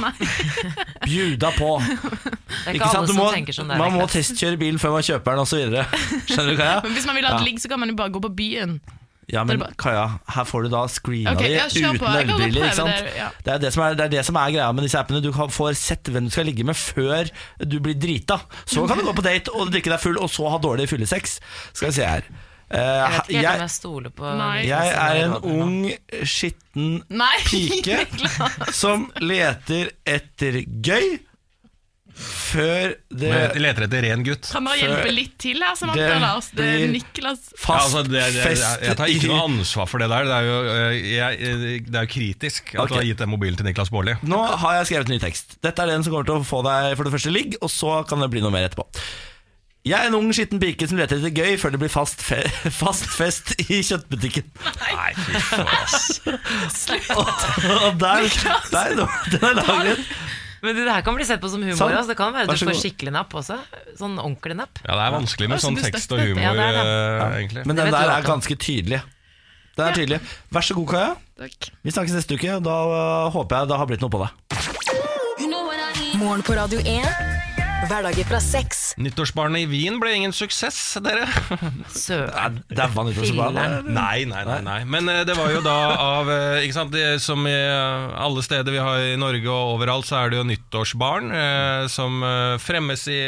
Bjuda 1.08 1.50
på. 1.56 1.72
Det 1.82 2.70
er 2.70 2.76
ikke, 2.76 2.76
Ikke 2.76 2.92
sant? 2.92 3.08
Du 3.10 3.14
som 3.16 3.18
må, 3.18 3.26
tenker 3.34 3.56
sånn 3.56 3.72
der. 3.72 3.80
man 3.80 3.96
må 3.98 4.06
testkjøre 4.12 4.60
bilen 4.60 4.78
før 4.78 4.94
man 4.94 5.02
kjøper 5.06 5.34
den, 5.34 5.42
osv. 5.42 5.66
Skjønner 6.30 6.52
du, 6.52 6.56
Kaja? 6.60 6.78
Men 6.86 6.94
hvis 6.94 7.08
man 7.10 7.18
vil 7.18 7.26
ha 7.26 7.32
et 7.34 7.40
Ja. 7.40 7.46
ligg, 7.48 7.58
så 7.62 7.70
kan 7.72 7.82
man 7.82 7.90
jo 7.90 7.96
bare 7.98 8.12
gå 8.14 8.22
på 8.22 8.30
byen. 8.38 8.76
Ja, 9.30 9.42
men 9.46 9.58
bare- 9.62 9.74
Kaja, 9.78 10.04
her 10.34 10.46
får 10.46 10.64
du 10.66 10.68
da 10.76 10.84
screena 10.90 11.32
Ok, 11.34 11.42
di 11.42 11.50
kjør 11.56 11.90
uten 11.90 12.00
på. 12.04 12.12
Jeg 12.14 12.26
kan 12.26 12.30
godt 12.30 12.44
ølbriller. 12.46 12.60
prøve 12.60 12.70
Ikke 12.70 12.78
sant? 12.78 13.02
det, 13.08 13.16
ja. 13.18 13.28
Det, 13.46 13.52
er 13.56 13.58
det, 13.66 13.72
som 13.74 13.82
er, 13.88 13.94
det 13.98 14.04
er 14.06 14.12
det 14.14 14.24
som 14.30 14.38
er 14.44 14.54
greia 14.54 14.70
med 14.78 14.86
disse 14.86 14.98
appene. 15.02 15.22
Du 15.26 15.30
kan 15.34 15.50
få 15.54 15.68
sett 15.78 16.10
hvem 16.14 16.26
du 16.30 16.34
skal 16.34 16.46
ligge 16.50 16.66
med 16.70 16.78
før 16.78 17.30
du 17.66 17.76
blir 17.82 17.98
drita. 17.98 18.40
Så 18.66 18.86
kan 18.90 18.98
du 19.02 19.06
gå 19.10 19.14
på 19.18 19.26
date 19.26 19.50
og 19.54 19.70
drikke 19.74 19.90
deg 19.90 20.02
full, 20.06 20.18
og 20.22 20.30
så 20.30 20.46
ha 20.54 20.58
dårlig 20.62 20.86
fyllesex. 20.90 21.40
Skal 21.72 21.90
vi 21.90 21.98
se 21.98 22.06
her. 22.06 22.30
Eh, 22.70 22.78
Jeg 22.78 23.14
vet 23.14 23.30
ikke 23.32 23.40
helt 23.40 23.48
om 23.48 23.50
jeg, 23.50 23.62
jeg 23.64 23.74
stoler 23.74 24.12
på 24.14 24.34
Nei. 24.38 24.58
Jeg 24.68 24.92
er 24.94 25.22
en 25.24 25.32
ung, 25.42 25.80
skitten 26.22 27.00
Nei! 27.10 27.32
pike 27.50 28.04
som 28.76 29.08
leter 29.24 29.90
etter 30.06 30.62
gøy 30.78 31.18
før 32.20 32.92
det 33.08 33.30
Men 33.30 33.62
leter 33.62 33.86
etter 33.86 34.04
ren 34.04 34.24
gutt. 34.26 34.48
Kan 34.52 34.66
dere 34.68 34.80
hjelpe 34.82 35.12
litt 35.14 35.36
til 35.40 35.62
her, 35.64 35.76
Samantha 35.78 36.08
Det 36.10 36.18
Lars? 36.20 36.50
Det 36.52 36.66
er 36.66 36.82
Niklas. 36.92 37.46
Niklas. 37.48 37.62
Ja, 37.62 37.78
altså, 37.78 38.02
det, 38.04 38.24
det, 38.34 38.42
fest 38.44 38.84
jeg 38.84 38.98
tar 38.98 39.12
ikke 39.14 39.30
noe 39.30 39.46
ansvar 39.46 39.88
for 39.90 40.02
det 40.02 40.10
der. 40.12 40.28
Det 40.28 40.36
er 40.36 40.48
jo, 40.48 40.58
eh, 40.74 40.98
jeg, 41.14 41.56
det 41.88 41.96
er 42.02 42.06
jo 42.06 42.12
kritisk 42.12 42.74
at 42.74 42.82
okay. 42.84 42.92
du 42.92 42.98
har 42.98 43.08
gitt 43.08 43.24
den 43.24 43.32
mobilen 43.32 43.58
til 43.60 43.70
Niklas 43.70 43.92
Baarli. 43.94 44.18
Nå 44.28 44.42
har 44.62 44.78
jeg 44.80 44.90
skrevet 44.92 45.14
ny 45.14 45.20
tekst. 45.22 45.56
Dette 45.64 45.86
er 45.86 45.94
den 45.94 46.06
som 46.06 46.14
kommer 46.14 46.28
til 46.28 46.42
å 46.42 46.46
få 46.46 46.62
deg 46.66 46.92
for 46.98 47.08
det 47.08 47.14
første 47.16 47.34
ligg, 47.34 47.56
og 47.62 47.72
så 47.72 48.00
kan 48.10 48.22
det 48.22 48.30
bli 48.34 48.44
noe 48.44 48.54
mer 48.54 48.68
etterpå. 48.68 48.86
Jeg 49.80 49.96
er 49.96 50.10
en 50.10 50.16
ung, 50.18 50.26
skitten 50.36 50.60
pike 50.60 50.84
som 50.90 50.98
leter 51.00 51.16
etter 51.16 51.32
gøy 51.32 51.54
før 51.60 51.72
det 51.72 51.78
blir 51.80 51.92
fast, 51.92 52.20
fe 52.20 52.42
fast 52.82 53.06
fest 53.16 53.54
i 53.64 53.78
kjøttbutikken. 53.80 54.50
Nei, 54.76 55.12
fy 55.16 55.40
faen, 55.46 55.70
ass. 55.80 56.20
Og 57.16 57.96
der, 58.02 58.26
der, 58.74 59.00
den 59.32 59.46
er 59.48 59.62
laget. 59.62 60.02
Men 60.60 60.76
det 60.76 60.84
her 60.84 61.00
kan 61.00 61.16
bli 61.16 61.24
sett 61.24 61.40
på 61.40 61.48
som 61.48 61.62
humor. 61.64 61.78
Sånn. 61.78 61.94
Altså. 61.96 62.12
Det 62.12 62.18
kan 62.18 62.34
være 62.36 62.50
Vær 62.50 62.60
du 62.60 62.66
får 62.68 62.80
skikkelig 62.82 63.14
napp 63.16 63.32
også. 63.40 63.56
Sånn 63.96 64.18
ordentlig 64.20 64.58
napp. 64.60 64.82
Ja, 64.84 64.92
det 64.92 65.06
er 65.06 65.16
vanskelig 65.16 65.48
med 65.54 65.64
sånn 65.64 65.80
tekst 65.80 66.12
og 66.12 66.20
humor, 66.26 66.42
Ja, 66.44 66.52
det 66.58 66.68
det. 66.76 66.84
Ja. 66.84 67.30
egentlig. 67.40 67.64
Men 67.70 67.80
den 67.80 67.96
der 67.96 68.14
er 68.18 68.28
ganske 68.28 68.58
tydelig. 68.60 69.00
Den 69.78 69.86
er 69.86 69.96
tydelig. 69.96 70.20
Vær 70.52 70.66
så 70.68 70.76
god, 70.76 70.92
Kaja. 70.92 71.10
Takk. 71.40 71.72
Vi 71.80 71.96
snakkes 71.96 72.20
neste 72.20 72.36
uke, 72.36 72.60
da 72.68 72.78
øh, 72.84 73.32
håper 73.32 73.62
jeg 73.62 73.72
det 73.72 73.80
har 73.80 73.88
blitt 73.88 74.04
noe 74.04 74.12
på 74.12 74.20
deg. 74.26 74.30
Morgen 76.20 76.44
på 76.44 76.52
Radio 76.58 76.84
1. 76.84 77.29
Hverdager 77.90 78.26
fra 78.28 78.38
sex. 78.38 78.80
Nyttårsbarnet 79.02 79.64
i 79.64 79.66
Wien 79.66 79.96
ble 79.98 80.12
ingen 80.14 80.30
suksess, 80.34 80.76
dere. 81.02 81.24
Søren. 81.90 82.60
Dæva 82.70 83.02
nyttårsbarnet. 83.08 83.88
Nei, 83.90 84.22
nei, 84.30 84.44
nei, 84.46 84.58
nei. 84.62 84.76
Men 84.86 85.10
eh, 85.10 85.24
det 85.26 85.34
var 85.34 85.50
jo 85.50 85.62
da 85.64 85.74
av 85.98 86.30
eh, 86.30 86.60
ikke 86.68 86.76
sant, 86.76 86.94
det, 86.94 87.16
Som 87.24 87.48
i 87.50 87.54
eh, 87.56 88.04
alle 88.22 88.44
steder 88.46 88.70
vi 88.76 88.78
har 88.78 89.02
i 89.10 89.16
Norge 89.18 89.50
og 89.50 89.74
overalt, 89.74 90.06
så 90.06 90.20
er 90.20 90.30
det 90.30 90.38
jo 90.38 90.46
nyttårsbarn 90.52 91.34
eh, 91.34 91.88
som 91.90 92.22
fremmes 92.62 93.08
i 93.10 93.18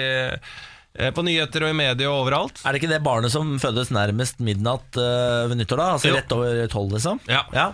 på 1.17 1.23
nyheter 1.25 1.65
og 1.65 1.71
i 1.73 1.77
media 1.77 2.11
og 2.13 2.27
overalt. 2.27 2.59
Er 2.69 2.75
det 2.77 2.83
ikke 2.83 2.91
det 2.93 2.99
barnet 3.03 3.33
som 3.33 3.55
fødes 3.63 3.89
nærmest 3.97 4.43
midnatt 4.45 4.99
øh, 5.01 5.49
ved 5.49 5.57
nyttår, 5.63 5.81
da? 5.81 5.87
Altså 5.97 6.11
Jo. 6.13 6.19
rett 6.21 6.35
over 6.37 6.59
tolv, 6.71 6.93
liksom? 6.99 7.19
Ja. 7.33 7.47
ja. 7.57 7.71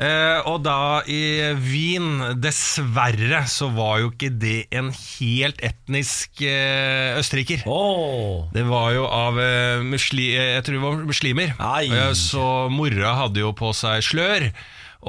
Eh, 0.00 0.38
og 0.48 0.62
da 0.64 1.02
i 1.10 1.52
Wien, 1.60 2.36
dessverre, 2.40 3.42
så 3.50 3.68
var 3.74 4.00
jo 4.02 4.12
ikke 4.12 4.32
det 4.32 4.66
en 4.72 4.90
helt 4.94 5.60
etnisk 5.64 6.42
eh, 6.46 7.18
østerriker. 7.20 7.66
Oh. 7.68 8.48
Det 8.54 8.64
var 8.68 8.92
jo 8.96 9.06
av 9.06 9.40
eh, 9.42 9.84
musli, 9.84 10.32
jeg 10.34 10.64
tror 10.64 10.78
det 10.78 10.84
var 10.86 11.02
muslimer. 11.12 11.56
Ai. 11.60 11.88
Så 12.18 12.68
mora 12.72 13.16
hadde 13.20 13.44
jo 13.44 13.52
på 13.56 13.74
seg 13.76 14.04
slør. 14.06 14.48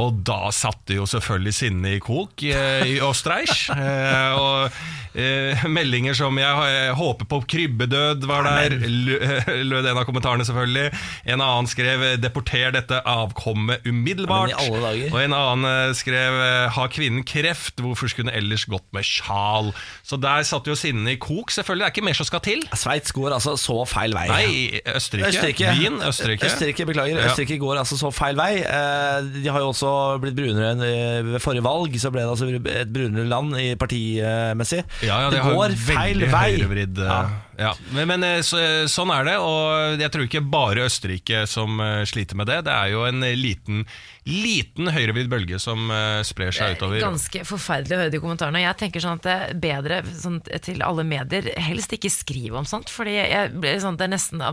Og 0.02 0.24
da 0.26 0.48
satt 0.56 0.80
det 0.90 0.96
jo 0.98 1.06
selvfølgelig 1.06 1.54
sinnet 1.54 2.00
i 2.00 2.02
kok 2.02 2.42
eh, 2.50 2.96
i 2.96 3.00
Østerreich. 3.04 3.68
Eh, 3.84 4.34
og 4.40 4.72
eh, 5.20 5.64
meldinger 5.70 6.16
som 6.18 6.38
jeg, 6.40 6.50
jeg 6.74 6.94
håper 6.98 7.28
på 7.30 7.40
krybbedød 7.52 8.24
var 8.30 8.46
der, 8.48 8.74
lød 9.72 9.86
en 9.92 10.00
av 10.00 10.06
kommentarene 10.08 10.46
selvfølgelig. 10.48 10.88
En 11.30 11.44
annen 11.44 11.68
skrev 11.70 12.04
'deporter 12.22 12.72
dette 12.74 13.00
avkommet 13.10 13.86
umiddelbart'. 13.86 14.56
Dager. 14.56 15.14
Og 15.14 15.20
en 15.22 15.36
annen 15.38 15.68
eh, 15.70 15.94
skrev 15.98 16.40
eh, 16.42 16.70
'har 16.74 16.90
kvinnen 16.94 17.26
kreft', 17.28 17.82
hvorfor 17.84 18.10
skulle 18.10 18.32
hun 18.32 18.38
ellers 18.40 18.66
gått 18.66 18.88
med 18.96 19.06
sjal? 19.06 19.74
Så 20.02 20.18
der 20.22 20.44
satt 20.48 20.68
jo 20.70 20.76
sinnet 20.80 21.18
i 21.18 21.20
kok. 21.22 21.52
Selvfølgelig, 21.54 21.84
det 21.86 21.90
er 21.92 21.96
ikke 21.98 22.08
mer 22.10 22.18
som 22.22 22.30
skal 22.30 22.44
til. 22.46 22.64
Sveits 22.74 23.14
går 23.14 23.36
altså 23.38 23.56
så 23.60 23.78
feil 23.90 24.16
vei. 24.18 24.28
Nei, 24.32 24.82
Østerrike. 24.96 25.30
Østerrike. 25.34 25.76
Wien, 25.78 26.00
Østerrike. 26.02 26.50
Østerrike, 26.50 26.88
beklager. 26.90 27.20
Ja. 27.20 27.30
Østerrike 27.30 27.60
går 27.62 27.84
altså 27.84 28.00
så 28.00 28.14
feil 28.16 28.40
vei. 28.40 28.54
Eh, 28.64 29.30
De 29.44 29.50
har 29.52 29.60
jo 29.60 29.70
også 29.74 29.83
blitt 30.24 30.36
brunere 30.38 30.72
enn 30.74 30.84
eh, 30.86 31.22
ved 31.28 31.42
forrige 31.44 31.66
valg. 31.66 31.96
Så 32.00 32.12
ble 32.14 32.24
det 32.24 32.32
altså 32.32 32.50
et 32.54 32.92
brunere 32.94 33.26
land 33.30 33.56
i 33.60 33.74
partimessig. 33.80 34.84
Ja, 35.06 35.22
ja, 35.26 35.32
det 35.34 35.42
det 35.42 35.56
går 35.56 35.76
feil 35.88 36.24
vei. 36.28 36.44
høyrevridd, 36.56 37.02
eh, 37.04 37.12
Ja. 37.12 37.20
ja. 37.68 37.74
Men, 37.96 38.08
men 38.14 38.26
eh, 38.28 38.40
så, 38.46 38.62
sånn 38.92 39.12
er 39.16 39.28
det, 39.32 39.38
og 39.44 40.00
jeg 40.02 40.14
tror 40.14 40.28
ikke 40.28 40.44
bare 40.54 40.88
Østerrike 40.88 41.44
som 41.50 41.82
sliter 42.10 42.40
med 42.40 42.50
det. 42.52 42.62
Det 42.68 42.74
er 42.74 42.94
jo 42.94 43.04
en 43.08 43.22
liten, 43.38 43.84
liten 44.30 44.92
høyrevridd 44.94 45.30
bølge 45.32 45.60
som 45.62 45.92
sprer 46.26 46.56
seg 46.56 46.78
utover. 46.78 47.02
Ganske 47.04 47.44
forferdelig 47.48 47.98
å 47.98 48.02
høre 48.04 48.14
de 48.14 48.22
kommentarene. 48.24 48.64
Jeg 48.64 48.80
tenker 48.82 49.04
sånn 49.04 49.20
at 49.22 49.28
det 49.28 49.36
er 49.36 49.62
bedre 49.68 50.02
sånn, 50.16 50.40
til 50.64 50.84
alle 50.86 51.06
medier 51.08 51.52
helst 51.62 51.94
ikke 51.96 52.12
skrive 52.14 52.60
om 52.62 52.68
sånt. 52.70 52.92
Fordi 52.94 53.16
jeg 53.20 53.54
blir 53.60 53.80
sånn, 53.84 53.98
det 54.00 54.08
er 54.08 54.14
nesten 54.16 54.44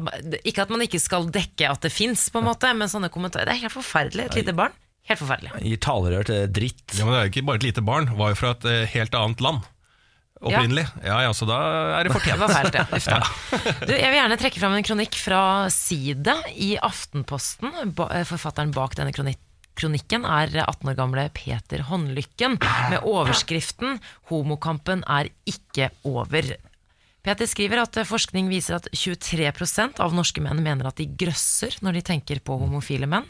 Ikke 0.45 0.65
at 0.67 0.73
man 0.73 0.83
ikke 0.85 1.01
skal 1.03 1.29
dekke 1.33 1.71
at 1.71 1.85
det 1.87 1.93
fins, 1.95 2.29
på 2.33 2.41
en 2.43 2.49
måte, 2.51 2.71
men 2.77 2.91
sånne 2.91 3.11
kommentarer 3.13 3.49
Det 3.49 3.57
er 3.59 3.65
helt 3.67 3.77
forferdelig. 3.79 4.29
Et 4.31 4.41
lite 4.43 4.57
barn. 4.57 4.75
Helt 5.11 5.21
forferdelig. 5.21 5.53
Gir 5.67 5.81
talerør 5.83 6.27
til 6.31 6.49
dritt. 6.55 6.87
Ja, 6.95 7.05
men 7.05 7.13
Det 7.15 7.21
er 7.21 7.27
jo 7.29 7.33
ikke 7.35 7.47
bare 7.51 7.61
et 7.61 7.67
lite 7.69 7.83
barn, 7.85 8.09
var 8.19 8.33
jo 8.33 8.39
fra 8.39 8.55
et 8.55 8.67
eh, 8.71 8.87
helt 8.95 9.17
annet 9.19 9.43
land. 9.45 9.69
Opprinnelig. 10.41 10.87
Ja, 11.05 11.19
ja, 11.27 11.33
så 11.37 11.45
da 11.45 11.57
er 11.99 12.09
det 12.09 12.15
Det 12.25 12.37
var 12.41 12.49
fælt, 12.55 12.79
ja. 12.79 12.87
Uff 12.97 13.09
da. 13.11 13.19
Du, 13.85 13.93
jeg 13.93 14.09
vil 14.09 14.17
gjerne 14.17 14.39
trekke 14.41 14.63
fram 14.63 14.77
en 14.79 14.87
kronikk 14.87 15.19
fra 15.21 15.41
Side 15.75 16.33
i 16.57 16.71
Aftenposten. 16.81 17.75
Ba- 17.99 18.09
eh, 18.17 18.25
Forfatteren 18.29 18.73
bak 18.73 18.97
denne 18.97 19.13
kronik 19.17 19.41
kronikken 19.81 20.27
er 20.29 20.51
18 20.65 20.91
år 20.91 20.97
gamle 20.99 21.23
Peter 21.33 21.81
Håndlykken 21.89 22.59
med 22.91 23.05
overskriften 23.07 24.01
'Homokampen 24.29 25.05
er 25.09 25.31
ikke 25.49 25.87
over'. 26.05 26.57
Peter 27.25 27.47
skriver 27.49 27.81
at 27.85 27.97
forskning 28.09 28.49
viser 28.51 28.77
at 28.77 28.89
23% 28.93 30.01
av 30.01 30.13
norske 30.17 30.41
menn 30.45 30.61
mener 30.65 30.89
at 30.91 30.97
de 31.01 31.07
grøsser 31.07 31.77
når 31.85 31.97
de 31.99 32.03
tenker 32.13 32.41
på 32.45 32.59
homofile 32.61 33.09
menn. 33.09 33.25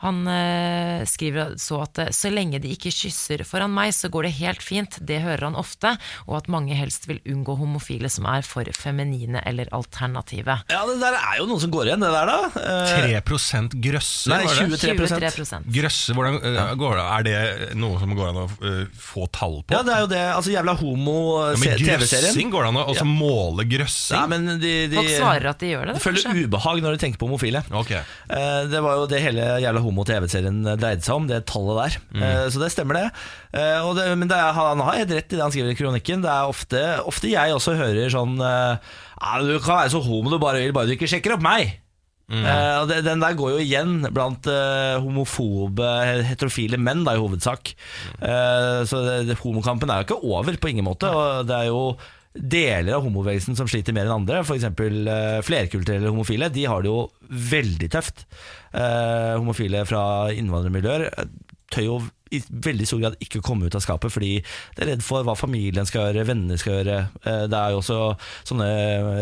Han 0.00 0.22
eh, 0.30 1.02
skriver 1.08 1.56
så 1.60 1.82
at 1.84 1.98
eh, 2.00 2.10
så 2.16 2.30
lenge 2.32 2.60
de 2.62 2.72
ikke 2.72 2.92
kysser 2.94 3.42
foran 3.48 3.72
meg, 3.74 3.92
så 3.96 4.08
går 4.12 4.28
det 4.28 4.32
helt 4.38 4.62
fint. 4.64 4.96
Det 5.04 5.20
hører 5.24 5.50
han 5.50 5.58
ofte, 5.60 5.92
og 6.26 6.38
at 6.40 6.48
mange 6.52 6.76
helst 6.78 7.04
vil 7.10 7.20
unngå 7.28 7.56
homofile 7.60 8.08
som 8.12 8.28
er 8.30 8.46
for 8.46 8.68
feminine 8.76 9.42
eller 9.46 9.68
alternative. 9.76 10.60
Ja, 10.72 10.82
det 10.88 10.96
der 11.02 11.18
er 11.18 11.40
jo 11.40 11.48
noen 11.50 11.60
som 11.62 11.72
går 11.74 11.90
igjen, 11.90 12.04
det 12.04 12.12
der, 12.14 12.32
da. 12.32 12.64
Eh, 12.64 13.20
3 13.20 13.68
grøsse, 13.80 14.32
Nei, 14.32 14.40
var 14.46 14.60
det? 14.72 14.80
23%. 14.80 15.68
Grøsse, 15.74 16.16
hvordan, 16.16 16.40
eh, 16.48 16.72
går 16.80 16.96
det, 16.96 17.06
Er 17.10 17.26
det 17.26 17.76
noe 17.80 18.00
som 18.00 18.14
går 18.16 18.30
an 18.32 18.40
å 18.44 18.48
få 18.96 19.26
tall 19.32 19.60
på? 19.64 19.74
Ja, 19.76 19.82
det 19.84 19.94
er 19.94 20.04
jo 20.06 20.10
det. 20.14 20.22
Altså, 20.32 20.54
jævla 20.54 20.76
homo-TV-serien. 20.80 22.00
grøssing, 22.00 22.50
går 22.52 22.64
det 22.66 22.72
an 22.72 22.80
å 22.82 22.96
ja. 22.96 23.04
måle 23.04 23.68
grøssing? 23.68 24.16
Ja, 24.16 24.26
men 24.30 24.48
de, 24.62 24.74
de, 24.88 24.96
Folk 24.96 25.12
svarer 25.12 25.50
at 25.52 25.60
de 25.60 25.72
gjør 25.74 25.90
det. 25.90 25.94
de 25.98 26.04
føler 26.04 26.24
kanskje. 26.24 26.48
ubehag 26.48 26.82
når 26.84 26.96
de 26.96 27.02
tenker 27.04 27.20
på 27.20 27.28
homofile. 27.28 27.62
Okay. 27.84 28.02
Eh, 28.28 28.64
Det 28.70 28.80
var 28.84 29.00
jo 29.00 29.06
det 29.10 29.20
hele 29.24 29.46
jævla 29.60 29.82
homo-TV-serien 29.90 30.62
dreide 30.78 31.04
seg 31.04 31.18
om, 31.18 31.26
det 31.28 31.42
tallet 31.50 31.82
der. 31.82 31.98
Mm. 32.14 32.22
Eh, 32.24 32.46
Så 32.54 32.62
det 32.62 32.70
stemmer, 32.72 32.96
det. 32.96 33.26
Og 33.84 33.92
det 33.98 34.06
men 34.16 34.30
det 34.30 34.38
er, 34.38 34.54
han 34.54 34.80
har 34.86 35.02
helt 35.02 35.12
rett 35.12 35.32
i 35.32 35.36
det 35.36 35.42
han 35.42 35.52
skriver 35.52 35.74
i 35.74 35.78
kronikken. 35.78 36.22
Det 36.24 36.30
er 36.30 36.48
ofte, 36.50 36.80
ofte 37.02 37.30
jeg 37.32 37.54
også 37.54 37.74
hører 37.78 38.10
sånn 38.14 38.38
eh, 38.38 38.96
ja, 39.20 39.36
Du 39.44 39.56
kan 39.58 39.82
være 39.82 39.92
så 39.92 40.00
homo 40.04 40.32
du 40.32 40.38
bare 40.40 40.62
vil, 40.62 40.74
bare 40.76 40.88
du 40.88 40.94
ikke 40.96 41.10
sjekker 41.10 41.34
opp 41.36 41.44
meg. 41.44 41.76
Mm. 42.30 42.44
Det, 42.86 43.00
Den 43.02 43.18
der 43.18 43.34
går 43.34 43.56
jo 43.56 43.58
igjen 43.58 43.94
blant 44.14 44.46
homofobe, 45.02 45.88
heterofile 46.28 46.78
menn, 46.78 47.02
da 47.02 47.16
i 47.16 47.20
hovedsak. 47.20 47.72
Eh, 48.22 48.80
så 48.86 49.02
det, 49.02 49.16
det, 49.32 49.38
homokampen 49.42 49.90
er 49.90 50.04
jo 50.04 50.06
ikke 50.06 50.20
over, 50.30 50.54
på 50.62 50.70
ingen 50.70 50.86
måte. 50.86 51.10
Og 51.10 51.48
det 51.50 51.56
er 51.58 51.70
jo 51.72 51.82
deler 52.34 52.94
av 52.94 53.04
homobevegelsen 53.06 53.56
som 53.58 53.68
sliter 53.70 53.94
mer 53.96 54.06
enn 54.06 54.20
andre. 54.20 54.42
F.eks. 54.44 54.68
Uh, 54.70 55.40
flerkulturelle 55.46 56.12
homofile. 56.12 56.50
De 56.54 56.66
har 56.70 56.84
det 56.84 56.92
jo 56.92 57.04
veldig 57.50 57.90
tøft. 57.92 58.24
Eh, 58.70 59.34
homofile 59.38 59.82
fra 59.88 60.02
innvandrermiljøer 60.34 61.08
eh, 61.08 61.30
tør 61.74 61.86
jo 61.86 61.96
i 62.30 62.40
veldig 62.50 62.86
stor 62.86 63.00
grad 63.02 63.16
ikke 63.20 63.40
komme 63.42 63.66
ut 63.66 63.74
av 63.74 63.82
skapet 63.82 64.12
fordi 64.14 64.32
de 64.76 64.82
er 64.84 64.90
redd 64.92 65.02
for 65.02 65.24
hva 65.26 65.34
familien 65.38 65.86
skal 65.88 66.08
gjøre, 66.12 66.26
venner 66.28 66.56
skal 66.60 66.76
gjøre. 66.78 66.98
Eh, 67.26 67.46
Det 67.50 67.58
er 67.58 67.70
jo 67.74 67.80
også 67.82 67.98
sånne 68.46 68.68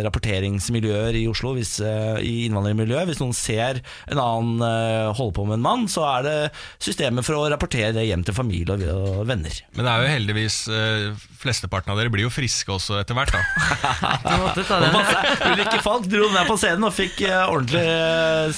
rapporteringsmiljøer 0.05 1.17
i 1.17 1.27
Oslo, 1.31 1.55
hvis, 1.57 1.79
eh, 1.81 2.19
i 2.21 2.35
innvandrermiljøet. 2.49 3.07
Hvis 3.09 3.21
noen 3.23 3.33
ser 3.37 3.81
en 4.13 4.19
annen 4.21 4.61
eh, 4.63 5.13
holde 5.17 5.35
på 5.39 5.47
med 5.49 5.59
en 5.59 5.65
mann, 5.65 5.87
så 5.89 6.05
er 6.19 6.23
det 6.29 6.37
systemet 6.85 7.25
for 7.25 7.35
å 7.41 7.49
rapportere 7.53 7.95
det 7.97 8.07
hjem 8.09 8.25
til 8.29 8.35
familie 8.37 8.77
og- 8.93 9.25
venner. 9.29 9.55
Men 9.75 9.85
det 9.85 9.93
er 9.93 10.03
jo 10.05 10.13
heldigvis 10.15 10.59
Flesteparten 11.39 11.93
av 11.93 11.99
dere 12.01 12.11
blir 12.11 12.25
jo 12.27 12.31
friske 12.35 12.67
også 12.73 12.97
etter 13.01 13.15
hvert, 13.15 13.31
da. 13.31 13.43
Ulrikke 15.49 15.81
Falk 15.85 16.07
dro 16.11 16.29
ned 16.33 16.49
på 16.49 16.57
scenen 16.59 16.87
og 16.89 16.95
fikk 16.97 17.21
ordentlig 17.29 17.85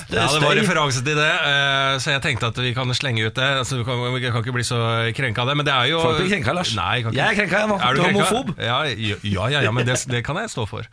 støy. 0.01 0.17
Ja, 0.17 0.27
det 0.33 0.43
var 0.45 0.57
referanse 0.59 1.03
til 1.05 1.19
det, 1.19 1.29
eh, 1.51 1.99
så 2.03 2.15
jeg 2.15 2.23
tenkte 2.25 2.49
at 2.51 2.61
vi 2.63 2.73
kan 2.77 2.89
slenge 2.97 3.27
ut 3.29 3.37
det. 3.37 3.49
Altså, 3.63 3.81
vi 3.81 3.85
kan, 3.89 4.01
vi 4.15 4.23
kan 4.41 4.49
ikke 4.49 4.57
bli 4.59 4.67
så 4.67 4.81
krenka 5.17 5.45
av 5.45 5.53
det, 5.53 5.59
men 5.61 5.69
det 5.69 5.77
er 5.77 5.93
jo 5.93 6.01
Folk 6.03 6.23
blir 6.23 6.33
krenka, 6.33 6.57
Lars. 6.57 6.73
Nei, 6.79 6.97
kan 7.05 7.13
ikke. 7.13 7.21
Jeg 7.21 7.37
er 7.37 7.39
krenka, 7.43 7.63
jeg. 7.63 7.77
Er 7.77 7.95
Du 7.95 8.03
krenka? 8.03 8.25
homofob. 8.25 8.57
Ja, 8.59 8.81
ja, 8.89 9.21
ja, 9.55 9.63
ja 9.69 9.77
men 9.77 9.87
det, 9.89 10.01
det 10.11 10.25
kan 10.27 10.41
jeg 10.41 10.53
stå 10.53 10.67
for. 10.71 10.89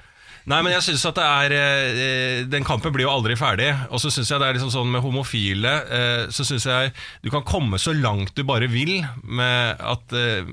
Nei, 0.47 0.61
men 0.63 0.71
jeg 0.71 0.85
synes 0.85 1.01
at 1.09 1.17
det 1.17 1.25
er 1.27 1.53
eh, 1.57 2.37
Den 2.47 2.63
kampen 2.63 2.93
blir 2.95 3.03
jo 3.03 3.11
aldri 3.11 3.35
ferdig. 3.35 3.67
Og 3.91 3.99
så 3.99 4.11
syns 4.13 4.29
jeg 4.31 4.39
det 4.39 4.47
er 4.47 4.55
liksom 4.55 4.71
sånn 4.71 4.93
med 4.93 5.03
homofile 5.03 5.73
eh, 5.91 6.21
Så 6.31 6.45
synes 6.47 6.63
jeg 6.69 6.93
du 7.25 7.27
kan 7.33 7.43
komme 7.47 7.79
så 7.81 7.91
langt 7.91 8.31
du 8.37 8.45
bare 8.47 8.69
vil 8.71 9.01
med 9.27 9.81
at, 9.83 10.13
eh, 10.15 10.47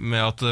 med 0.00 0.20
at 0.22 0.44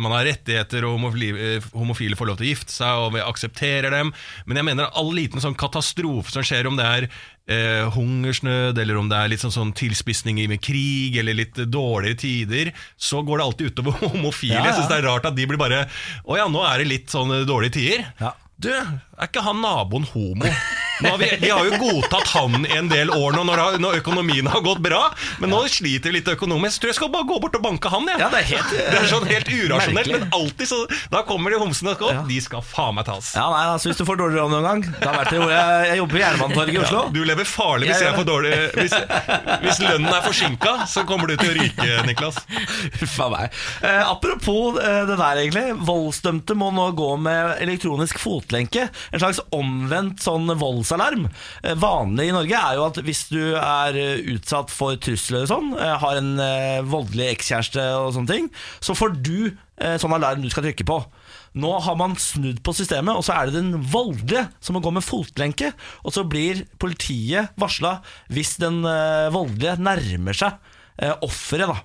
man 0.00 0.14
har 0.16 0.26
rettigheter 0.26 0.84
og 0.88 0.98
homofile 0.98 2.18
får 2.18 2.28
lov 2.28 2.40
til 2.40 2.48
å 2.48 2.50
gifte 2.50 2.74
seg, 2.74 3.04
og 3.04 3.14
vi 3.14 3.22
aksepterer 3.22 3.92
dem. 3.94 4.10
Men 4.48 4.58
jeg 4.58 4.66
mener 4.66 4.90
all 4.98 5.12
liten 5.14 5.42
sånn 5.42 5.58
katastrofe 5.58 6.32
som 6.34 6.44
skjer, 6.46 6.66
om 6.70 6.78
det 6.80 6.86
er 6.86 7.06
eh, 7.50 7.86
hungersnød, 7.94 8.78
eller 8.80 9.00
om 9.00 9.10
det 9.10 9.18
er 9.18 9.32
litt 9.32 9.44
sånn, 9.44 9.54
sånn 9.54 9.72
tilspissing 9.76 10.40
med 10.50 10.62
krig, 10.64 11.18
eller 11.20 11.36
litt 11.42 11.58
dårligere 11.70 12.20
tider, 12.20 12.72
så 12.96 13.24
går 13.26 13.40
det 13.40 13.48
alltid 13.48 13.72
utover 13.72 13.98
homofile. 14.06 14.54
Ja, 14.56 14.62
ja. 14.62 14.68
Jeg 14.70 14.78
synes 14.78 14.92
det 14.92 15.00
er 15.00 15.08
rart 15.10 15.28
at 15.30 15.38
de 15.38 15.48
blir 15.50 15.60
bare 15.60 15.84
Å 16.24 16.38
ja, 16.38 16.46
nå 16.50 16.62
er 16.66 16.82
det 16.82 16.90
litt 16.90 17.12
sånn 17.12 17.34
dårlige 17.48 17.78
tider. 17.80 18.06
Ja. 18.20 18.34
Du, 18.60 18.68
er 19.20 19.30
ikke 19.30 19.44
han 19.44 19.60
naboen 19.64 20.06
homo? 20.14 20.54
Har 21.00 21.18
vi, 21.18 21.38
vi, 21.40 21.50
har 21.50 21.64
jo 21.64 21.78
godtatt 21.80 22.28
han 22.28 22.66
i 22.68 22.76
en 22.76 22.88
del 22.90 23.10
år 23.10 23.32
nå 23.32 23.44
når, 23.48 23.78
når 23.80 24.00
økonomien 24.02 24.44
har 24.52 24.60
gått 24.64 24.82
bra, 24.84 25.06
men 25.40 25.48
nå 25.52 25.62
sliter 25.72 26.10
vi 26.12 26.18
litt 26.18 26.28
økonomisk. 26.28 26.76
Jeg 26.76 26.80
Tror 26.80 26.90
jeg 26.90 26.96
skal 26.98 27.10
bare 27.12 27.26
gå 27.28 27.38
bort 27.40 27.56
og 27.56 27.62
banke 27.64 27.90
han, 27.92 28.08
jeg. 28.08 28.20
Ja, 28.20 28.28
det 28.32 28.42
er 28.42 28.48
helt, 28.50 28.74
det 28.76 28.98
er 28.98 29.08
sånn 29.08 29.26
helt 29.28 29.48
urasjonelt, 29.48 29.96
merkelig. 29.96 30.20
men 30.20 30.34
alltid 30.36 30.70
så 30.70 30.78
Da 31.12 31.22
kommer 31.28 31.52
de 31.52 31.60
homsene 31.60 31.94
opp. 31.94 32.04
Ja. 32.04 32.22
De 32.28 32.38
skal 32.44 32.64
faen 32.64 32.96
meg 32.96 33.06
tas. 33.08 33.30
Ja, 33.36 33.46
nei, 33.52 33.62
altså, 33.74 33.90
Hvis 33.90 34.00
du 34.00 34.04
får 34.08 34.20
dårlig 34.20 34.40
råd 34.40 34.52
noen 34.52 34.66
gang 34.66 34.84
Da 35.00 35.12
vet 35.16 35.32
du 35.32 35.38
hvor 35.40 35.52
jeg, 35.52 35.86
jeg 35.90 36.00
jobber 36.00 36.16
på 36.16 36.22
Jernbanetorget 36.22 36.76
i 36.76 36.80
Oslo. 36.82 37.02
Du 37.14 37.20
lever 37.30 37.48
farlig 37.48 37.90
hvis, 37.90 38.00
Jeg 38.00 38.10
jeg 38.10 38.18
får 38.20 38.28
dårlig, 38.28 38.52
hvis, 38.76 38.96
hvis 39.64 39.80
lønnen 39.84 40.10
er 40.12 40.24
forsinka, 40.26 40.74
så 40.90 41.04
kommer 41.08 41.32
du 41.32 41.36
til 41.40 41.52
å 41.52 41.56
ryke, 41.58 41.88
Niklas. 42.08 42.40
Uff 43.00 43.16
a 43.24 43.28
meg. 43.32 43.58
Eh, 43.86 44.02
apropos 44.04 44.80
eh, 44.80 45.02
det 45.08 45.16
der, 45.16 45.42
egentlig. 45.44 45.66
Voldsdømte 45.88 46.56
må 46.58 46.70
nå 46.76 46.90
gå 46.98 47.10
med 47.20 47.56
elektronisk 47.64 48.20
fotlenke. 48.20 48.88
En 49.10 49.22
slags 49.22 49.40
omvendt 49.54 50.22
sånn 50.22 50.50
voldsalarm. 50.60 51.26
Eh, 51.64 51.76
vanlig 51.80 52.28
i 52.30 52.34
Norge 52.34 52.60
er 52.60 52.78
jo 52.78 52.86
at 52.86 53.00
hvis 53.06 53.24
du 53.32 53.40
er 53.58 53.98
eh, 53.98 54.22
utsatt 54.34 54.72
for 54.72 54.98
trusler 55.02 55.46
og 55.46 55.50
sånn, 55.50 55.72
eh, 55.78 55.96
har 56.02 56.20
en 56.20 56.30
voldelig 56.90 57.32
ekskjæreste 57.34 57.84
og 57.98 58.12
sånne 58.16 58.30
ting, 58.30 58.46
så 58.82 58.96
får 58.96 59.18
du 59.20 59.50
sånn 59.80 60.12
alarm 60.12 60.42
du 60.44 60.50
skal 60.52 60.66
trykke 60.66 60.84
på. 60.84 60.98
Nå 61.56 61.70
har 61.86 61.94
man 61.96 62.12
snudd 62.20 62.58
på 62.60 62.74
systemet, 62.76 63.16
og 63.16 63.24
så 63.24 63.32
er 63.32 63.48
det 63.48 63.56
den 63.56 63.86
voldelige 63.88 64.42
som 64.60 64.76
må 64.76 64.82
gå 64.84 64.92
med 64.92 65.06
fotlenke. 65.06 65.70
Og 66.04 66.12
så 66.12 66.26
blir 66.28 66.66
politiet 66.82 67.56
varsla 67.60 67.96
hvis 68.28 68.58
den 68.60 68.82
voldelige 69.32 69.78
nærmer 69.80 70.36
seg 70.36 71.16
offeret, 71.24 71.72
da. 71.72 71.80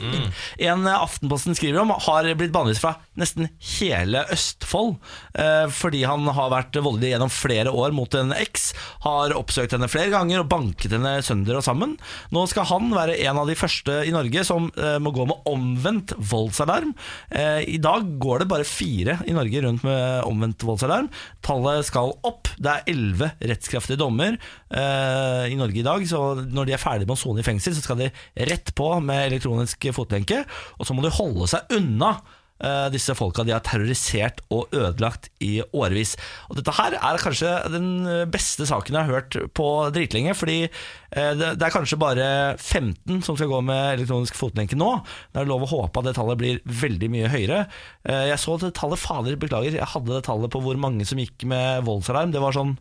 En 0.00 0.86
eh, 0.86 0.96
Aftenposten 0.96 1.56
skriver 1.56 1.82
om 1.82 1.92
har 1.92 2.28
blitt 2.38 2.54
bannlyst 2.54 2.82
fra 2.82 2.96
nesten 3.18 3.48
hele 3.78 4.24
Østfold 4.32 4.96
eh, 5.38 5.66
fordi 5.72 6.02
han 6.08 6.26
har 6.36 6.52
vært 6.52 6.78
voldelig 6.82 7.14
gjennom 7.14 7.32
flere 7.32 7.72
år 7.72 7.94
mot 7.96 8.12
en 8.18 8.34
eks, 8.36 8.70
har 9.06 9.34
oppsøkt 9.36 9.76
henne 9.76 9.90
flere 9.90 10.12
ganger 10.12 10.42
og 10.42 10.50
banket 10.52 10.96
henne 10.96 11.16
sønder 11.24 11.60
og 11.60 11.66
sammen. 11.66 11.96
Nå 12.34 12.44
skal 12.50 12.68
han 12.70 12.90
være 12.94 13.18
en 13.26 13.40
av 13.42 13.50
de 13.50 13.58
første 13.58 14.00
i 14.06 14.14
Norge 14.14 14.44
som 14.46 14.70
eh, 14.76 14.98
må 15.02 15.12
gå 15.16 15.26
med 15.28 15.48
omvendt 15.48 16.14
voldsalarm. 16.16 16.92
I 17.36 17.78
dag 17.82 18.06
går 18.20 18.42
det 18.42 18.48
bare 18.50 18.66
fire 18.66 19.16
i 19.28 19.34
Norge 19.34 19.60
rundt 19.64 19.84
med 19.86 20.26
omvendt 20.26 20.64
voldsalarm. 20.66 21.08
Tallet 21.44 21.86
skal 21.88 22.14
opp. 22.26 22.50
Det 22.56 22.72
er 22.72 22.90
elleve 22.92 23.30
rettskraftige 23.40 23.98
dommer 24.00 24.36
i 24.36 25.56
Norge 25.58 25.80
i 25.80 25.84
dag, 25.86 26.04
så 26.08 26.20
når 26.40 26.68
de 26.68 26.74
er 26.76 26.82
ferdige 26.82 27.08
med 27.08 27.16
å 27.16 27.20
sone 27.20 27.42
i 27.42 27.46
fengsel, 27.46 27.74
så 27.76 27.84
skal 27.84 28.00
de 28.00 28.08
rett 28.50 28.72
på 28.76 28.88
med 29.04 29.28
elektronisk 29.28 29.85
fotlenke, 29.94 30.42
og 30.78 30.86
så 30.88 30.94
må 30.96 31.02
de 31.06 31.12
holde 31.14 31.46
seg 31.52 31.70
unna 31.76 32.16
eh, 32.58 32.86
disse 32.94 33.12
folka 33.14 33.44
de 33.44 33.52
har 33.52 33.60
terrorisert 33.66 34.40
og 34.50 34.72
ødelagt 34.72 35.28
i 35.44 35.58
årevis. 35.76 36.14
Og 36.48 36.56
Dette 36.56 36.72
her 36.78 36.96
er 36.96 37.20
kanskje 37.20 37.50
den 37.74 37.90
beste 38.32 38.64
saken 38.66 38.96
jeg 38.96 39.04
har 39.08 39.18
hørt 39.20 39.36
på 39.54 39.66
dritlenge. 39.92 40.32
Fordi 40.38 40.58
eh, 40.64 41.32
det, 41.36 41.52
er 41.60 41.74
kanskje 41.74 41.98
bare 42.00 42.28
15 42.56 43.20
som 43.26 43.36
skal 43.36 43.50
gå 43.52 43.60
med 43.68 43.98
elektronisk 43.98 44.34
fotlenke 44.40 44.78
nå. 44.78 44.88
Det 45.34 45.42
er 45.42 45.50
lov 45.52 45.66
å 45.66 45.70
håpe 45.74 46.00
at 46.00 46.08
det 46.08 46.16
tallet 46.16 46.40
blir 46.40 46.62
veldig 46.64 47.12
mye 47.12 47.28
høyere. 47.34 47.66
Eh, 48.08 48.24
jeg 48.32 48.40
så 48.40 48.56
det 48.64 48.72
tallet, 48.78 48.98
fader, 49.04 49.36
beklager, 49.36 49.76
jeg 49.76 49.92
hadde 49.92 50.16
det 50.16 50.24
tallet 50.26 50.52
på 50.56 50.64
hvor 50.64 50.80
mange 50.80 51.04
som 51.08 51.20
gikk 51.20 51.44
med 51.50 51.84
voldsalarm. 51.86 52.32
Det 52.34 52.40
var 52.42 52.56
sånn 52.56 52.76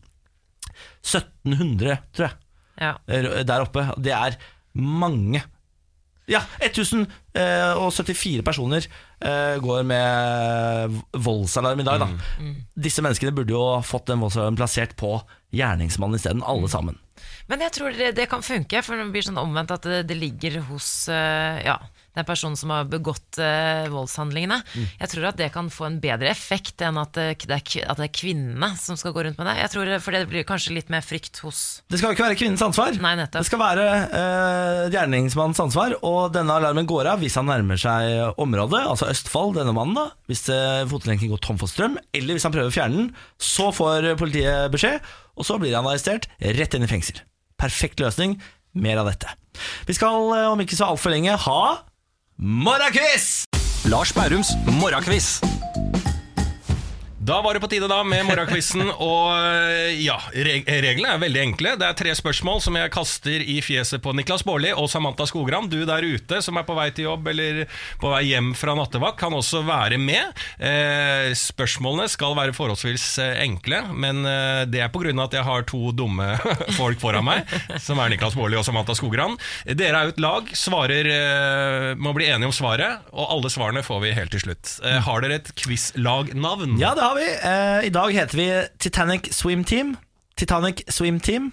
1700, 1.06 2.00
tror 2.16 2.30
jeg, 2.30 2.38
Ja. 2.82 2.96
eh, 3.08 3.44
der 3.44 3.62
oppe. 3.64 3.86
Det 4.02 4.12
er 4.12 4.36
mange. 4.76 5.44
Ja, 6.26 6.42
1074 6.58 8.42
personer 8.46 8.88
eh, 9.22 9.58
går 9.62 9.84
med 9.86 11.02
voldsalarm 11.14 11.80
i 11.84 11.86
dag. 11.86 12.00
Da. 12.02 12.08
Disse 12.74 13.02
menneskene 13.06 13.36
burde 13.36 13.54
jo 13.54 13.82
fått 13.86 14.08
den 14.10 14.24
voldsalarmen 14.24 14.58
plassert 14.58 14.96
på 14.98 15.20
gjerningsmannen 15.56 16.18
isteden, 16.18 16.44
alle 16.46 16.70
sammen. 16.72 16.98
Men 17.46 17.62
jeg 17.62 17.72
tror 17.78 17.94
det, 17.94 18.16
det 18.18 18.26
kan 18.32 18.42
funke, 18.46 18.82
for 18.82 18.98
det 18.98 19.06
blir 19.14 19.26
sånn 19.26 19.38
omvendt 19.38 19.72
at 19.76 19.86
det, 19.86 20.04
det 20.10 20.18
ligger 20.18 20.60
hos 20.72 21.08
eh, 21.14 21.62
ja, 21.68 21.78
den 22.16 22.28
personen 22.28 22.58
som 22.60 22.72
har 22.74 22.88
begått 22.90 23.40
uh, 23.42 23.86
voldshandlingene. 23.94 24.62
Jeg 25.00 25.12
tror 25.12 25.30
at 25.32 25.40
det 25.40 25.52
kan 25.54 25.70
få 25.74 25.88
en 25.90 26.00
bedre 26.04 26.30
effekt 26.32 26.84
enn 26.86 27.00
at 27.02 27.14
det, 27.18 27.28
det 27.46 27.58
er, 27.58 27.90
at 27.92 28.00
det 28.00 28.08
er 28.08 28.14
kvinnene 28.16 28.72
som 28.80 29.00
skal 29.00 29.16
gå 29.16 29.26
rundt 29.28 29.40
med 29.40 29.50
det. 29.50 29.58
Jeg 29.62 29.74
tror, 29.74 29.92
For 30.04 30.16
det 30.16 30.24
blir 30.32 30.48
kanskje 30.48 30.76
litt 30.78 30.92
mer 30.94 31.06
frykt 31.06 31.42
hos 31.46 31.62
Det 31.92 32.00
skal 32.02 32.16
ikke 32.16 32.28
være 32.28 32.40
kvinnens 32.40 32.64
ansvar. 32.66 32.98
Nei, 33.04 33.16
nettopp. 33.20 33.44
Det 33.44 33.50
skal 33.50 33.62
være 33.62 33.86
uh, 34.12 34.82
gjerningsmannens 34.94 35.64
ansvar, 35.68 35.98
og 36.06 36.34
denne 36.36 36.58
alarmen 36.60 36.90
går 36.90 37.12
av 37.14 37.24
hvis 37.24 37.38
han 37.40 37.50
nærmer 37.50 37.80
seg 37.80 38.40
området, 38.42 38.82
altså 38.86 39.10
Østfold, 39.12 39.56
denne 39.60 39.76
mannen, 39.76 39.98
da. 39.98 40.10
Hvis 40.32 40.46
uh, 40.52 40.84
fotlenken 40.92 41.32
går 41.32 41.44
tom 41.44 41.60
for 41.62 41.72
strøm, 41.72 42.00
eller 42.16 42.38
hvis 42.38 42.48
han 42.48 42.56
prøver 42.56 42.72
å 42.72 42.76
fjerne 42.76 43.04
den. 43.04 43.14
Så 43.42 43.72
får 43.76 44.14
politiet 44.20 44.72
beskjed, 44.74 45.16
og 45.36 45.48
så 45.48 45.60
blir 45.62 45.76
han 45.76 45.88
arrestert 45.88 46.30
rett 46.40 46.76
inn 46.78 46.86
i 46.86 46.92
fengsel. 46.92 47.20
Perfekt 47.60 48.02
løsning. 48.04 48.40
Mer 48.76 49.00
av 49.00 49.08
dette. 49.08 49.32
Vi 49.88 49.96
skal 49.96 50.32
eh, 50.36 50.48
om 50.52 50.62
ikke 50.62 50.78
så 50.78 50.90
altfor 50.92 51.14
lenge 51.14 51.36
ha 51.46 51.60
morgenquiz! 52.38 53.46
Lars 53.86 54.14
Bærums 54.14 54.48
morgenkviss. 54.80 55.42
Da 57.26 57.42
var 57.42 57.54
det 57.54 57.60
på 57.60 57.68
tide 57.68 57.88
da 57.90 58.04
med 58.06 58.22
morgenquizen, 58.28 58.86
og 59.02 59.32
eh, 59.34 59.96
ja, 60.04 60.20
reg 60.46 60.68
reglene 60.70 61.16
er 61.16 61.22
veldig 61.24 61.42
enkle. 61.42 61.72
Det 61.82 61.88
er 61.88 61.98
tre 61.98 62.12
spørsmål 62.14 62.60
som 62.62 62.76
jeg 62.78 62.92
kaster 62.94 63.42
i 63.42 63.56
fjeset 63.66 64.04
på 64.04 64.12
Niklas 64.14 64.44
Baarli 64.46 64.70
og 64.78 64.86
Samantha 64.92 65.26
Skogran. 65.26 65.66
Du 65.72 65.80
der 65.90 66.06
ute 66.06 66.38
som 66.46 66.60
er 66.62 66.68
på 66.68 66.76
vei 66.78 66.92
til 66.94 67.08
jobb 67.08 67.32
eller 67.32 67.64
på 68.02 68.12
vei 68.14 68.22
hjem 68.28 68.52
fra 68.58 68.76
nattevakt, 68.78 69.18
kan 69.24 69.34
også 69.34 69.64
være 69.66 69.98
med. 69.98 70.38
Eh, 70.62 71.32
spørsmålene 71.40 72.06
skal 72.14 72.36
være 72.38 72.54
forholdsvis 72.54 73.08
eh, 73.24 73.42
enkle, 73.48 73.82
men 73.96 74.22
det 74.70 74.84
er 74.84 74.94
pga. 74.94 75.16
at 75.26 75.34
jeg 75.40 75.48
har 75.48 75.66
to 75.66 75.96
dumme 75.98 76.30
folk 76.80 77.02
foran 77.02 77.26
meg, 77.26 77.50
som 77.82 78.04
er 78.04 78.14
Niklas 78.14 78.38
Baarli 78.38 78.60
og 78.60 78.68
Samantha 78.68 78.94
Skogran. 78.98 79.34
Dere 79.66 80.04
er 80.04 80.12
jo 80.12 80.14
et 80.14 80.22
lag, 80.22 80.54
svarer, 80.54 81.10
må 81.98 82.14
bli 82.14 82.30
enige 82.30 82.52
om 82.52 82.56
svaret, 82.56 83.10
og 83.16 83.34
alle 83.34 83.50
svarene 83.50 83.86
får 83.86 84.04
vi 84.06 84.14
helt 84.20 84.36
til 84.36 84.46
slutt. 84.46 84.78
Har 85.10 85.26
dere 85.26 85.42
et 85.42 85.54
quizlagnavn? 85.58 86.78
Ja, 86.82 86.94
det 86.94 87.06
har 87.06 87.15
vi. 87.18 87.26
Eh, 87.50 87.88
I 87.88 87.92
dag 87.94 88.14
heter 88.16 88.38
vi 88.40 88.48
Titanic 88.80 89.32
Swim 89.36 89.64
Team. 89.68 89.96
Titanic 90.38 90.84
Swim 90.92 91.20
Team. 91.20 91.52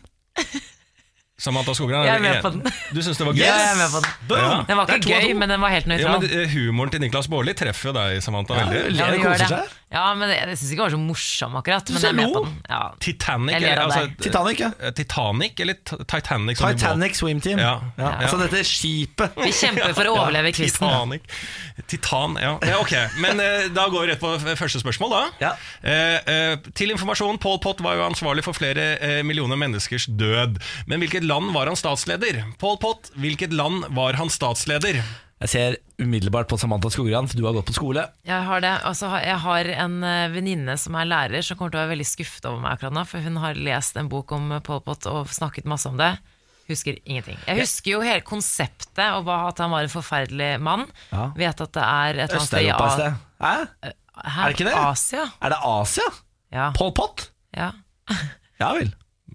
Samantha 1.43 1.75
Skogran, 1.75 2.05
Jeg 2.07 2.17
er 2.17 2.23
med 2.23 2.43
på 2.43 2.51
den. 2.55 2.63
Du 2.95 3.01
syns 3.03 3.19
det 3.19 3.27
var 3.27 3.35
gøy? 3.35 3.43
Jeg 3.43 3.71
er 3.73 3.79
med 3.81 3.89
på 3.91 4.01
den. 4.05 4.11
Boom! 4.29 4.65
Den 4.69 4.79
var 4.79 4.93
ikke 4.95 5.09
gøy, 5.11 5.33
men 5.35 5.51
den 5.51 5.61
var 5.65 5.73
helt 5.75 5.89
Ja, 5.99 6.13
men 6.19 6.29
eh, 6.31 6.53
Humoren 6.53 6.93
til 6.93 7.03
Niklas 7.03 7.27
Baarli 7.33 7.55
treffer 7.59 7.91
jo 7.91 7.95
deg, 7.97 8.21
Samantha, 8.23 8.61
Ja, 8.61 8.69
veldig. 8.71 9.01
Ja, 9.01 9.09
det 9.11 9.19
gjør 9.19 9.33
koser 9.33 9.57
det. 9.57 9.63
Ja, 9.93 10.07
men 10.17 10.31
det, 10.31 10.39
jeg 10.39 10.57
syns 10.57 10.71
ikke 10.73 10.81
det 10.81 10.87
var 10.87 10.95
så 10.95 11.01
morsom, 11.03 11.57
akkurat. 11.61 11.91
Men 11.93 12.01
jeg 12.01 12.09
er 12.09 12.17
med 12.17 12.33
på 12.33 12.43
den. 12.47 12.55
Ja. 12.71 12.81
Titanic, 13.05 13.57
Jeg 13.61 13.79
altså. 13.83 14.05
Titanic, 14.25 14.63
ja. 14.63 14.71
eh, 14.81 14.95
Titanic 14.97 15.61
eller 15.61 15.77
Titanic? 16.09 16.59
som? 16.59 16.71
Titanic 16.73 17.19
Swim 17.19 17.43
Team. 17.45 17.61
Ja. 17.61 17.75
Ja. 17.99 18.07
Ja. 18.07 18.13
Altså 18.25 18.39
dette 18.41 18.63
skipet. 18.65 19.37
Vi 19.37 19.53
kjemper 19.53 19.93
for 19.97 20.09
å 20.09 20.15
overleve 20.23 20.55
quizen. 20.57 20.81
Titanic. 20.89 21.29
Titan, 21.93 22.39
ja. 22.41 22.55
ja. 22.65 22.79
Ok, 22.81 22.93
men 23.21 23.41
eh, 23.43 23.67
da 23.75 23.87
går 23.93 24.07
vi 24.07 24.11
rett 24.13 24.23
på 24.23 24.33
første 24.59 24.81
spørsmål, 24.83 25.13
da. 25.13 25.23
Ja. 25.43 25.53
Eh, 25.85 26.33
eh, 26.35 26.71
til 26.79 26.95
informasjon, 26.95 27.41
Paul 27.43 27.61
Pott 27.65 27.83
var 27.85 27.99
jo 27.99 28.07
ansvarlig 28.07 28.45
for 28.47 28.57
flere 28.57 28.95
eh, 28.97 29.21
millioner 29.27 29.61
menneskers 29.61 30.09
død. 30.09 30.57
Men 30.89 31.05
hvilket 31.05 31.27
land 31.29 31.53
var 31.57 31.69
han 31.69 31.77
statsleder? 31.79 32.43
Paul 32.63 32.79
Pott, 32.83 33.13
hvilket 33.21 33.53
land 33.57 33.91
var 33.97 34.17
han 34.21 34.33
statsleder? 34.33 35.03
Jeg 35.43 35.51
ser 35.51 35.77
umiddelbart 35.99 36.47
på 36.51 36.57
Samantha 36.61 36.91
Skogran, 36.95 37.27
for 37.27 37.39
du 37.39 37.43
har 37.49 37.55
gått 37.57 37.67
på 37.67 37.75
skole. 37.75 38.05
Jeg 38.27 38.45
har 38.47 38.63
det. 38.63 38.73
Altså, 38.87 39.09
jeg 39.23 39.39
har 39.43 39.71
en 39.85 39.97
eh, 40.07 40.29
venninne 40.31 40.77
som 40.79 40.95
er 40.99 41.09
lærer, 41.11 41.43
som 41.43 41.59
kommer 41.59 41.73
til 41.75 41.81
å 41.81 41.83
være 41.83 41.95
veldig 41.97 42.07
skuffet 42.07 42.47
over 42.47 42.63
meg 42.63 42.77
akkurat 42.77 42.95
nå. 42.95 43.03
For 43.11 43.25
hun 43.27 43.41
har 43.43 43.59
lest 43.59 43.99
en 43.99 44.11
bok 44.13 44.31
om 44.37 44.53
Pol 44.63 44.79
Pot 44.87 45.09
og 45.11 45.33
snakket 45.35 45.67
masse 45.71 45.91
om 45.91 45.99
det. 45.99 46.13
Husker 46.71 47.01
ingenting. 47.03 47.41
Jeg 47.49 47.59
husker 47.59 47.97
jo 47.97 48.05
hele 48.07 48.23
konseptet 48.23 49.03
og 49.19 49.27
at 49.35 49.59
han 49.65 49.75
var 49.75 49.83
en 49.89 49.93
forferdelig 49.93 50.53
mann. 50.63 50.87
Ja. 51.11 51.27
Vet 51.37 51.65
at 51.67 51.75
det 51.75 51.89
er 51.89 52.23
et 52.23 52.31
eller 52.31 52.39
annet 52.39 52.95
sted. 52.95 53.19
Hæ? 53.43 53.55
Her, 54.23 54.43
Er 54.47 54.53
det 54.53 54.61
ikke 54.61 54.69
det? 54.71 54.79
Asia. 54.79 55.27
Er 55.43 55.55
det 55.57 55.59
Asia? 55.67 56.09
Ja. 56.55 56.71
Pol 56.77 56.95
Pot? 56.95 57.31
ja. 57.57 57.73
Ja 58.63 58.69
vel. 58.77 58.93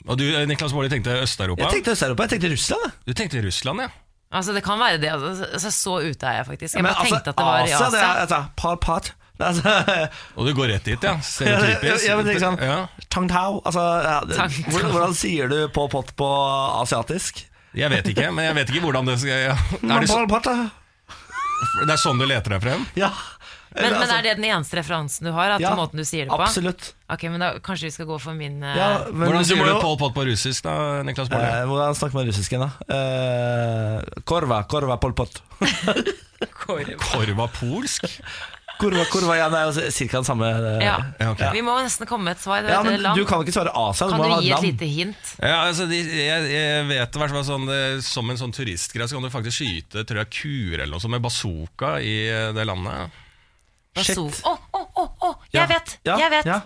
Og 0.07 0.15
du, 0.15 0.23
eh, 0.23 0.45
Niklas 0.47 0.71
Baarli, 0.71 0.87
tenkte 0.93 1.17
Øst-Europa? 1.19 1.65
Jeg 1.65 1.81
tenkte 1.81 1.91
Øst-Europa. 1.97 2.23
Jeg 2.23 2.29
tenkte 2.37 2.51
Russland. 2.53 2.83
jeg. 2.85 2.93
Du 3.07 3.13
tenkte 3.17 3.41
Russland, 3.43 3.81
ja. 3.83 3.87
Altså, 4.37 4.53
det 4.55 4.63
kan 4.65 4.79
være 4.79 4.99
det. 5.01 5.11
Altså, 5.13 5.71
så 5.73 5.97
ute 6.01 6.27
er 6.29 6.41
jeg 6.41 6.45
faktisk. 6.51 6.75
Jeg 6.77 6.83
Men 6.85 6.93
bare 6.93 7.05
tenkte 7.09 7.33
at 7.33 7.37
det 7.39 7.45
var 7.47 7.59
i 7.59 7.71
Asia, 7.71 7.89
det 7.93 8.01
er 8.03 8.25
altså, 8.25 8.43
Pot. 8.57 9.13
Er 9.39 9.47
Altså, 9.47 9.73
Og 10.35 10.47
du 10.47 10.53
går 10.57 10.71
rett 10.73 10.87
dit, 10.87 11.03
ja. 11.03 11.17
Stereotypisk. 11.33 12.07
ja, 12.07 12.15
men 12.17 12.39
sånn, 12.41 12.57
Ja. 12.63 12.77
Tang 13.13 13.27
Tao 13.29 13.59
altså, 13.65 13.83
ja, 14.01 14.15
hvordan, 14.25 14.91
hvordan 14.95 15.13
sier 15.17 15.51
du 15.51 15.59
på 15.73 15.85
pott 15.93 16.15
på 16.17 16.29
asiatisk? 16.81 17.43
Jeg 17.77 17.93
vet 17.93 18.09
ikke, 18.09 18.31
men 18.33 18.47
jeg 18.47 18.57
vet 18.57 18.71
ikke 18.73 18.87
hvordan 18.87 19.05
det 19.11 19.19
skal 19.21 19.43
ja. 19.51 19.53
er, 19.53 19.99
det, 20.01 20.09
så- 20.09 20.23
det 21.85 21.93
er 21.93 22.01
sånn 22.01 22.17
du 22.21 22.25
leter 22.25 22.55
deg 22.55 22.63
frem? 22.65 22.85
Ja. 22.97 23.11
Men, 23.77 23.91
men 23.93 23.99
Altså, 24.01 24.17
er 24.17 24.25
det 24.25 24.33
den 24.39 24.47
eneste 24.49 24.79
referansen 24.79 25.29
du 25.29 25.31
har? 25.35 25.53
At 25.57 25.61
ja, 25.63 25.73
måten 25.77 26.01
du 26.01 26.05
sier 26.07 26.25
det 26.25 26.33
på? 26.33 26.41
Absolutt. 26.41 26.91
Ok, 27.13 27.27
men 27.31 27.43
da 27.43 27.53
Kanskje 27.63 27.87
vi 27.87 27.93
skal 27.93 28.09
gå 28.09 28.17
for 28.21 28.37
min 28.37 28.59
uh... 28.63 28.73
Ja, 28.73 28.89
men 29.11 29.29
Hvordan 29.29 29.47
sier 29.47 29.61
du 29.63 29.77
Pol 29.83 29.97
Pot 30.01 30.15
på 30.17 30.25
russisk, 30.27 30.65
da, 30.65 31.03
Niklas 31.07 31.29
Baarli? 31.31 31.61
Eh, 31.61 31.69
hvordan 31.69 31.97
snakker 31.97 32.17
man 32.19 32.27
russisken, 32.29 32.65
da? 32.65 32.97
Eh, 32.97 34.21
korva, 34.27 34.63
korva, 34.69 34.99
Pol 35.01 35.15
Pot. 35.17 35.41
Korva 36.67 37.47
polsk? 37.49 38.05
Kurva, 38.77 39.05
kurva, 39.09 39.33
ja, 39.39 39.47
det 39.49 39.57
er 39.57 39.69
jo 39.71 39.91
cirka 39.93 40.19
den 40.19 40.27
samme 40.27 40.49
eh, 40.53 40.83
ja. 40.85 40.97
Ja, 41.17 41.31
ok. 41.31 41.41
Vi 41.55 41.63
må 41.65 41.73
nesten 41.81 42.05
komme 42.09 42.27
med 42.27 42.37
et 42.37 42.43
svar. 42.43 42.61
Det 42.61 42.75
Ja, 42.75 42.83
men 42.85 43.01
du 43.17 43.23
kan 43.25 43.41
ikke 43.41 43.55
svare 43.55 43.73
Asia, 43.73 44.05
du 44.05 44.13
Kan 44.13 44.21
må 44.21 44.27
du 44.27 44.35
gi 44.45 44.51
et 44.51 44.53
land. 44.53 44.67
lite 44.67 44.89
hint? 44.91 45.31
Ja, 45.41 45.63
altså, 45.63 45.87
de, 45.89 45.97
jeg, 45.97 46.49
jeg 46.53 46.83
vet 46.91 47.17
hvert 47.21 47.33
fall 47.39 47.47
sånn 47.47 47.71
Som 48.05 48.29
en 48.29 48.37
sånn 48.37 48.53
turistgreie 48.53 49.09
Så 49.09 49.17
kan 49.17 49.25
du 49.25 49.33
faktisk 49.33 49.63
skyte 49.63 50.05
tror 50.05 50.21
jeg, 50.21 50.33
kuer 50.37 50.83
eller 50.83 50.93
noe 50.93 51.01
sånt 51.01 51.15
med 51.15 51.25
bazooka 51.25 51.95
i 52.05 52.19
eh, 52.29 52.51
det 52.53 52.67
landet. 52.69 53.23
Shit. 53.97 54.17
Å, 54.19 54.53
å, 54.73 54.81
å, 55.01 55.05
å! 55.27 55.31
Jeg 55.53 55.67
vet! 55.71 55.97
Ja, 56.05 56.17
Jeg 56.21 56.33
vet! 56.35 56.45
ja. 56.45 56.61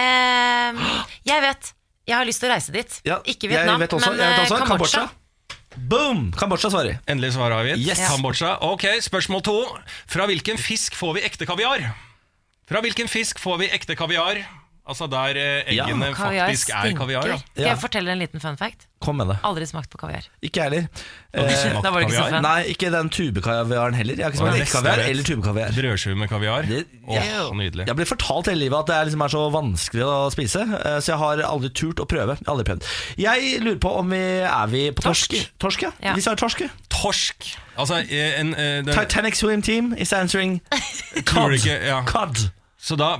Ehm, 0.00 0.78
jeg 1.26 1.42
vet! 1.44 1.72
Jeg 2.08 2.16
har 2.16 2.26
lyst 2.26 2.40
til 2.42 2.50
å 2.50 2.54
reise 2.54 2.72
dit. 2.74 3.00
Ja, 3.06 3.20
Ikke 3.28 3.50
Vietnam, 3.50 3.76
jeg 3.78 3.86
vet 3.88 3.96
også, 3.98 4.12
men 4.14 4.22
jeg 4.22 4.30
vet 4.30 4.38
eh, 4.38 4.44
også, 4.46 4.68
Kambodsja. 4.70 5.02
Boom! 5.90 6.22
Kambodsja 6.34 6.70
svarer. 6.72 6.98
Endelig 7.10 7.34
svar 7.36 7.52
avgitt. 7.54 7.78
Yes. 7.84 8.00
Kambodsja. 8.10 8.56
Ok, 8.66 8.86
Spørsmål 9.04 9.44
to. 9.46 9.56
Fra 10.10 10.26
hvilken 10.30 10.58
fisk 10.58 10.96
får 10.98 11.18
vi 11.18 11.26
ekte 11.28 11.46
kaviar? 11.46 11.84
Fra 12.70 12.82
hvilken 12.82 13.10
fisk 13.10 13.38
får 13.42 13.60
vi 13.62 13.68
ekte 13.74 13.94
kaviar? 13.98 14.42
Altså 14.90 15.06
der 15.10 15.38
eh, 15.38 15.74
Ja, 15.76 15.84
eggene 15.86 16.10
Kaviar 16.16 16.48
faktisk 16.50 16.70
er 16.74 16.94
kaviar. 16.98 17.26
Ja. 17.30 17.36
Skal 17.38 17.62
Ja. 17.62 17.68
jeg 17.70 17.78
fortelle 17.78 18.10
en 18.10 18.18
liten 18.18 18.40
fun 18.42 18.56
fact? 18.58 18.86
Kom 19.00 19.16
med 19.16 19.28
det. 19.30 19.36
Aldri 19.46 19.64
smakt 19.70 19.88
på 19.88 19.96
kaviar. 20.02 20.26
Ikke 20.44 20.60
jeg 20.60 20.64
heller. 20.66 20.88
Du 21.32 21.40
Eh, 21.40 21.80
da 21.80 21.90
var 21.90 22.00
det 22.02 22.08
ikke 22.08 22.16
så 22.18 22.24
kaviar? 22.26 22.34
fett. 22.34 22.42
nei, 22.42 22.64
ikke 22.74 22.90
den 22.92 23.08
tubekaviaren 23.08 23.94
heller. 23.96 24.14
Jeg 24.18 24.24
har 24.26 24.32
ikke 24.34 24.42
smakt 24.42 24.60
eggekaviar 24.60 24.98
eller 25.08 25.22
tubekaviar. 25.30 25.70
Brødskive 25.78 26.16
med 26.18 26.28
kaviar. 26.28 26.62
Det- 26.68 26.86
Åh, 27.08 27.54
nydelig. 27.56 27.86
Jeg 27.86 27.96
blitt 27.96 28.08
fortalt 28.10 28.46
hele 28.50 28.60
livet 28.66 28.78
at 28.80 28.86
det 28.86 28.96
er, 28.96 29.04
liksom 29.08 29.22
er 29.24 29.28
så 29.28 29.44
vanskelig 29.54 30.04
å 30.04 30.30
spise, 30.34 30.60
eh, 30.60 30.98
så 31.00 31.06
jeg 31.14 31.18
har 31.18 31.36
aldri 31.48 31.70
turt 31.70 31.96
å 32.02 32.06
prøve. 32.06 32.36
Jeg 32.36 32.44
har 32.46 32.54
aldri 32.56 32.64
prøvd. 32.68 32.82
Jeg 33.16 33.60
lurer 33.62 33.78
på 33.78 33.96
om 33.98 34.10
vi 34.10 34.20
er 34.42 34.66
vi 34.66 34.90
på 34.90 35.02
torsk. 35.06 35.30
Torsk. 35.30 35.50
Torsk, 35.58 35.82
ja. 35.82 35.92
Ja. 36.02 36.14
Vi 36.14 36.20
sa 36.20 36.34
torsk. 36.34 36.60
ja. 36.60 36.68
torsk 36.90 37.56
Altså 37.78 37.94
eh, 38.10 38.40
en, 38.40 38.52
eh, 38.54 38.82
den, 38.82 38.92
Titanic 38.92 39.36
Swim 39.36 39.62
Team 39.62 39.94
is 39.96 40.12
answering 40.12 40.60
Tror 41.24 41.48
cod. 41.48 41.52
ikke- 41.52 41.86
ja. 41.86 42.02
Cod. 42.04 42.50
Så 42.80 42.96
da, 42.96 43.10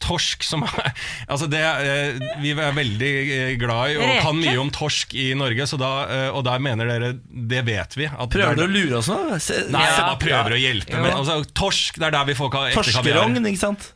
torsk 0.00 0.40
som 0.46 0.62
er 0.64 0.86
Altså 1.32 1.44
det, 1.52 1.60
eh, 1.60 2.22
Vi 2.40 2.54
er 2.56 2.72
veldig 2.72 3.10
eh, 3.36 3.50
glad 3.60 3.92
i 3.92 3.96
og 3.98 4.04
Reke? 4.08 4.22
kan 4.24 4.38
mye 4.40 4.54
om 4.62 4.70
torsk 4.72 5.12
i 5.20 5.26
Norge, 5.36 5.66
så 5.68 5.76
da, 5.80 5.90
eh, 6.08 6.28
og 6.32 6.46
der 6.48 6.62
mener 6.64 6.88
dere 6.88 7.10
Det 7.28 7.60
vet 7.68 7.96
vi. 8.00 8.06
At 8.08 8.32
Prøver 8.32 8.56
du 8.56 8.64
å 8.64 8.70
lure 8.72 9.02
oss 9.02 9.10
nå? 9.12 9.18
Se- 9.36 9.66
Nei, 9.68 9.82
jeg 9.84 9.98
Ja. 9.98 10.06
bare 10.08 10.22
prøver 10.22 10.56
å 10.56 10.60
hjelpe. 10.62 10.96
Men, 10.96 11.12
altså, 11.18 11.36
torsk, 11.52 12.00
det 12.00 12.08
er 12.08 12.16
der 12.16 12.24
vi 12.30 12.38
får 12.40 12.48
ekte 12.48 12.56
kaviar. 12.56 12.78
Torskerogn, 12.80 13.46
ikke 13.52 13.62
sant? 13.66 13.90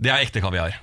Det 0.00 0.14
er 0.14 0.22
ekte 0.28 0.40
kaviar. 0.46 0.78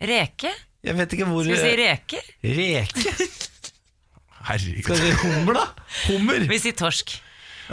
Reke? 0.00 0.54
Jeg 0.84 0.94
vet 1.00 1.12
ikke 1.16 1.26
hvor 1.26 1.42
Skal 1.42 1.56
vi 1.56 1.62
si 1.64 1.76
reker? 1.80 2.30
Reke? 2.44 3.28
Herregud. 4.48 4.82
Skal 4.84 4.98
vi 5.00 5.10
si 5.10 5.16
hummer, 5.24 5.56
da? 5.56 5.66
Hummer. 6.06 6.42
Vi 6.50 6.58
sier 6.60 6.74
torsk. 6.76 7.14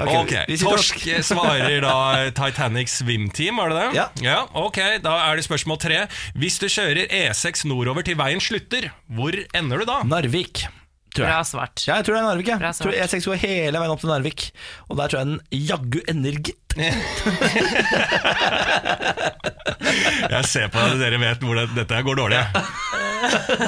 Ok, 0.01 0.15
okay. 0.23 0.43
sier 0.49 0.65
Torsk 0.65 0.97
svarer 1.27 1.79
da 1.85 1.95
Titanic 2.37 2.87
Swim 2.91 3.25
Team, 3.33 3.53
var 3.61 3.67
det 3.71 3.77
det? 3.79 3.89
Ja. 4.25 4.37
Ok, 4.57 4.77
Da 5.03 5.13
er 5.27 5.31
det 5.39 5.43
spørsmål 5.47 5.77
tre. 5.81 5.99
Hvis 6.37 6.55
du 6.61 6.67
kjører 6.71 7.05
E6 7.07 7.65
nordover 7.69 8.01
til 8.07 8.15
veien 8.19 8.41
slutter, 8.43 8.83
hvor 9.11 9.33
ender 9.57 9.77
du 9.81 9.85
da? 9.89 9.97
Narvik, 10.07 10.55
tror 11.13 11.23
jeg. 11.25 11.31
Bra 11.31 11.39
svart. 11.47 11.77
Ja, 11.87 11.93
jeg 11.99 12.05
tror 12.07 12.13
det 12.17 12.21
er 12.23 12.27
Narvik. 12.29 12.47
Jeg. 12.53 12.59
Bra 12.61 12.69
Jeg 12.73 12.79
tror. 12.81 12.93
E6 13.05 13.13
går 13.31 13.37
hele 13.45 13.77
veien 13.83 13.93
opp 13.95 14.03
til 14.03 14.11
Narvik, 14.13 14.39
og 14.89 14.93
der 14.99 15.05
tror 15.11 15.19
jeg 15.21 15.27
den 15.31 15.41
jaggu 15.69 15.99
ender, 16.11 16.33
gitt. 16.41 16.57
Jeg 20.31 20.43
ser 20.47 20.67
på 20.71 20.79
at 20.81 20.95
dere 21.01 21.17
vet 21.21 21.39
hvor 21.45 21.55
det, 21.59 21.65
dette 21.75 21.95
går 22.05 22.15
dårlig. 22.23 22.41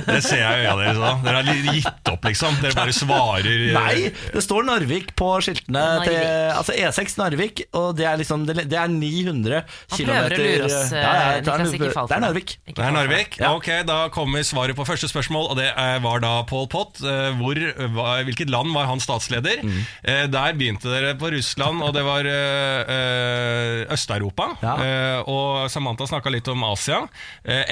Det 0.08 0.20
ser 0.26 0.40
jeg 0.42 0.64
i 0.64 0.66
øya 0.66 0.74
deres 0.80 1.00
òg. 1.00 1.24
Dere 1.26 1.42
har 1.44 1.62
gitt 1.74 2.12
opp, 2.14 2.26
liksom. 2.28 2.58
Dere 2.64 2.76
bare 2.78 2.94
svarer 2.96 3.50
eh, 3.54 3.74
Nei, 3.76 4.12
det 4.34 4.44
står 4.46 4.66
Narvik 4.68 5.14
på 5.20 5.30
skiltene 5.46 5.84
Narvik. 6.00 6.10
til 6.10 6.54
Altså 6.54 6.76
E6 6.78 7.18
Narvik, 7.22 7.64
og 7.80 7.90
det 7.98 8.08
er 8.10 8.20
liksom 8.22 8.46
Det 8.50 8.56
er 8.64 8.88
900 8.92 9.62
Han 9.64 10.04
prøver 10.08 10.36
å 10.36 10.40
lure 10.44 10.68
oss, 10.68 10.92
Ja, 10.94 11.02
ja, 11.02 11.10
det, 11.10 11.14
er, 11.14 11.42
Det 11.44 11.90
er 11.90 12.08
det. 12.08 12.20
Narvik. 12.24 12.56
Det 12.70 12.86
er 12.88 12.96
Narvik. 12.98 13.38
Ja. 13.42 13.52
Ok, 13.58 13.70
Da 13.88 14.00
kommer 14.14 14.44
svaret 14.48 14.78
på 14.78 14.86
første 14.88 15.10
spørsmål, 15.12 15.50
og 15.54 15.60
det 15.60 15.70
er, 15.72 16.00
var 16.04 16.24
da 16.24 16.34
Pol 16.50 16.68
Pot. 16.72 17.02
Eh, 17.04 17.32
Hvor, 17.40 17.60
hvilket 18.28 18.52
land 18.54 18.74
var 18.76 18.90
han 18.92 19.02
statsleder? 19.04 19.64
Mm. 19.64 19.80
Eh, 20.04 20.24
Der 20.34 20.54
begynte 20.58 20.92
dere 20.94 21.14
på 21.20 21.32
Russland, 21.34 21.82
og 21.84 21.94
det 21.96 22.04
var 22.06 22.26
eh, 22.30 22.94
eh, 22.98 23.94
Øst-Europa. 23.94 24.50
Ja. 24.64 24.76
Eh, 24.84 25.20
og 25.30 25.70
Samantha 25.74 26.08
snakka 26.10 26.32
litt 26.34 26.48
om 26.52 26.64
Asia. 26.68 27.04
Eh, 27.44 27.64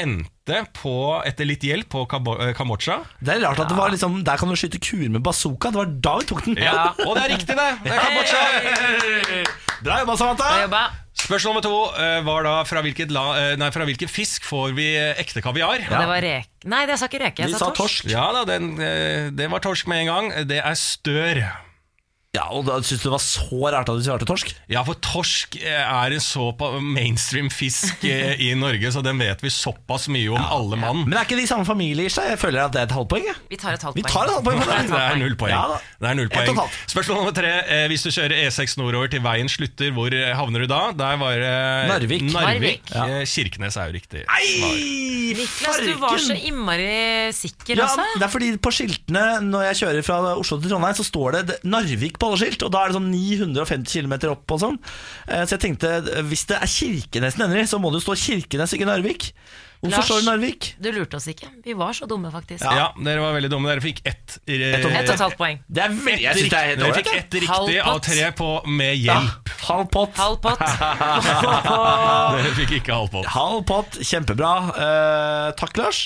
endte 0.59 0.73
på, 0.77 0.93
etter 1.27 1.47
litt 1.47 1.63
hjelp, 1.65 1.89
på 1.91 2.03
eh, 2.37 2.51
Kambodsja. 2.57 2.99
Det 3.21 3.35
er 3.35 3.45
rart 3.45 3.61
at 3.63 3.71
det 3.71 3.77
var 3.77 3.93
liksom 3.93 4.19
Der 4.27 4.37
kan 4.41 4.51
du 4.51 4.57
skyte 4.59 4.81
kuer 4.83 5.09
med 5.13 5.23
bazooka. 5.25 5.71
Det 5.71 5.79
var 5.81 5.93
da 6.07 6.17
vi 6.19 6.27
tok 6.31 6.43
den. 6.47 6.59
Ja, 6.61 6.91
Og 7.05 7.15
det 7.17 7.23
er 7.23 7.33
riktig, 7.35 7.55
det! 7.57 7.69
Det 7.85 7.95
er 7.95 8.03
Kambodsja. 8.05 8.43
Bra 9.81 10.01
jobba, 10.03 10.17
Samantha. 10.19 10.51
Bra 10.51 10.61
jobba. 10.67 10.83
Spørsmål 11.21 11.53
nummer 11.53 11.63
to 11.65 12.03
eh, 12.03 12.19
var 12.25 12.45
da 12.47 12.53
fra, 12.65 12.81
la, 12.81 13.25
eh, 13.39 13.55
nei, 13.61 13.71
fra 13.71 13.85
hvilken 13.85 14.09
fisk 14.09 14.45
får 14.49 14.71
vi 14.77 14.87
ekte 15.21 15.43
kaviar? 15.45 15.83
Ja. 15.85 15.99
det 16.01 16.07
var 16.09 16.23
rek... 16.25 16.49
Nei, 16.71 16.85
det 16.89 16.97
sa 17.01 17.09
ikke 17.09 17.21
reke. 17.25 17.45
Vi 17.45 17.51
Jeg 17.51 17.59
sa 17.59 17.67
sa 17.67 17.73
torsk. 17.73 18.05
torsk. 18.05 18.13
Ja 18.13 18.29
da, 18.35 18.45
den, 18.49 18.73
det 19.37 19.49
var 19.51 19.61
torsk 19.63 19.87
med 19.91 20.05
en 20.05 20.09
gang. 20.13 20.31
Det 20.49 20.61
er 20.61 20.77
stør. 20.79 21.43
Ja, 22.31 22.45
og 22.55 22.61
da 22.63 22.77
Syns 22.79 23.01
du 23.03 23.09
det 23.09 23.11
var 23.11 23.19
så 23.19 23.59
rart 23.73 23.89
at 23.91 23.97
du 23.99 24.05
svarte 24.05 24.23
torsk? 24.29 24.53
Ja, 24.71 24.85
for 24.87 24.95
torsk 25.03 25.57
eh, 25.59 25.67
er 25.83 26.13
en 26.15 26.21
så 26.23 26.45
mainstream 26.79 27.49
fisk 27.51 28.05
eh, 28.07 28.39
i 28.39 28.53
Norge, 28.61 28.87
så 28.95 29.01
den 29.03 29.19
vet 29.19 29.41
vi 29.43 29.49
såpass 29.51 30.05
mye 30.07 30.29
om, 30.31 30.39
alle 30.39 30.79
mann. 30.79 31.01
Men 31.09 31.17
er 31.19 31.25
ikke 31.27 31.35
de 31.41 31.47
samme 31.49 31.67
familie 31.67 32.07
i 32.07 32.13
seg? 32.13 32.29
Jeg 32.31 32.39
føler 32.39 32.63
at 32.69 32.71
det 32.71 32.79
er 32.79 32.87
et 32.87 32.95
halvt 32.95 33.09
poeng. 33.11 33.25
jeg. 33.27 33.35
Vi 33.51 33.59
tar 33.59 33.75
et 33.75 33.83
halvt 33.83 33.99
Vi 33.99 34.05
tar 34.07 34.29
et 34.29 34.35
halvt 34.37 34.47
poeng 34.47 34.61
Nei, 34.61 34.77
det. 34.87 34.93
det 34.93 35.01
er 35.09 35.19
null 35.19 35.35
poeng. 35.41 35.51
Ja. 35.57 35.81
Det 35.99 36.07
er 36.13 36.17
null 36.21 36.31
poeng. 36.31 36.61
Spørsmål 36.93 37.19
nummer 37.19 37.35
tre. 37.35 37.51
Eh, 37.67 37.83
hvis 37.91 38.07
du 38.07 38.09
kjører 38.15 38.37
E6 38.45 38.77
nordover 38.79 39.11
til 39.11 39.25
veien 39.27 39.51
slutter, 39.51 39.91
hvor 39.99 40.15
havner 40.39 40.63
du 40.63 40.69
da? 40.71 40.79
Der 41.03 41.19
var 41.25 41.35
det 41.43 41.51
Narvik. 41.91 42.25
Narvik. 42.31 42.87
Narvik. 42.95 43.27
Kirkenes 43.35 43.75
er 43.75 43.91
jo 43.91 43.97
riktig. 43.99 44.23
Nei, 44.31 45.35
Niklas, 45.35 45.83
du 45.83 45.91
var 45.99 46.15
så 46.23 46.39
innmari 46.39 46.87
sikker, 47.35 47.75
Ja, 47.75 47.91
altså. 47.91 48.07
det 48.15 48.25
er 48.29 48.31
fordi 48.31 48.49
på 48.61 48.71
skiltene 48.75 49.21
Når 49.51 49.63
jeg 49.69 49.77
kjører 49.83 50.03
fra 50.07 50.17
Oslo 50.39 50.57
til 50.63 50.71
Trondheim, 50.71 50.95
så 50.95 51.05
står 51.11 51.37
det 51.51 51.59
Narvik 51.67 52.19
på 52.21 52.29
alle 52.29 52.39
skilt. 52.43 52.61
Og 52.67 52.71
da 52.73 52.83
er 52.85 52.91
det 52.93 52.99
sånn 52.99 53.09
950 53.11 53.89
km 54.05 54.15
opp 54.35 54.55
og 54.55 54.61
sånn. 54.67 54.77
Eh, 55.27 55.43
Så 55.45 55.57
jeg 55.57 55.65
tenkte 55.67 55.95
hvis 56.29 56.45
det 56.51 56.61
er 56.61 56.69
Kirkenes 56.77 57.35
den 57.39 57.47
ender 57.49 57.63
i, 57.65 57.67
så 57.69 57.81
må 57.81 57.89
det 57.91 58.01
jo 58.01 58.07
stå 58.11 58.17
Kirkenes, 58.27 58.77
ikke 58.77 58.87
Narvik. 58.89 59.31
Hvorfor 59.81 60.03
står 60.05 60.19
det 60.21 60.25
Narvik? 60.27 60.65
Du 60.77 60.91
lurte 60.93 61.17
oss 61.17 61.25
ikke. 61.31 61.47
Vi 61.65 61.73
var 61.73 61.95
så 61.97 62.05
dumme, 62.05 62.29
faktisk. 62.29 62.61
Ja. 62.61 62.91
dere 63.01 63.23
var 63.23 63.33
veldig 63.33 63.49
dumme. 63.49 63.65
Dere 63.71 63.81
fikk 63.81 64.03
ett. 64.05 64.35
Ett 64.45 64.85
og 64.85 64.91
Et 64.93 65.09
og 65.09 65.15
et 65.15 65.23
halvt 65.23 65.39
poeng. 65.39 65.57
Det 65.65 65.81
er 65.81 65.95
veldig 65.95 66.21
Jeg 66.21 66.37
synes 66.37 66.51
det 66.53 66.59
er 66.59 66.67
helt 66.69 66.83
Dere 66.83 66.93
fikk 66.99 67.09
ett 67.17 67.37
Halv 67.49 67.65
riktig 67.65 67.81
av 67.81 68.01
tre 68.05 68.27
på 68.37 68.49
med 68.69 68.93
Ja, 69.01 69.17
hjelp. 69.17 69.49
halv 69.65 69.89
pott. 69.89 70.13
Halv 70.21 70.37
pott. 70.45 70.61
Dere 72.37 72.53
fikk 72.61 72.75
ikke 72.77 72.93
halv 72.93 73.09
pott. 73.15 73.25
Halv 73.33 73.63
pott, 73.73 73.97
kjempebra. 74.05 74.53
Uh, 74.77 75.51
takk, 75.57 75.81
Lars. 75.81 76.03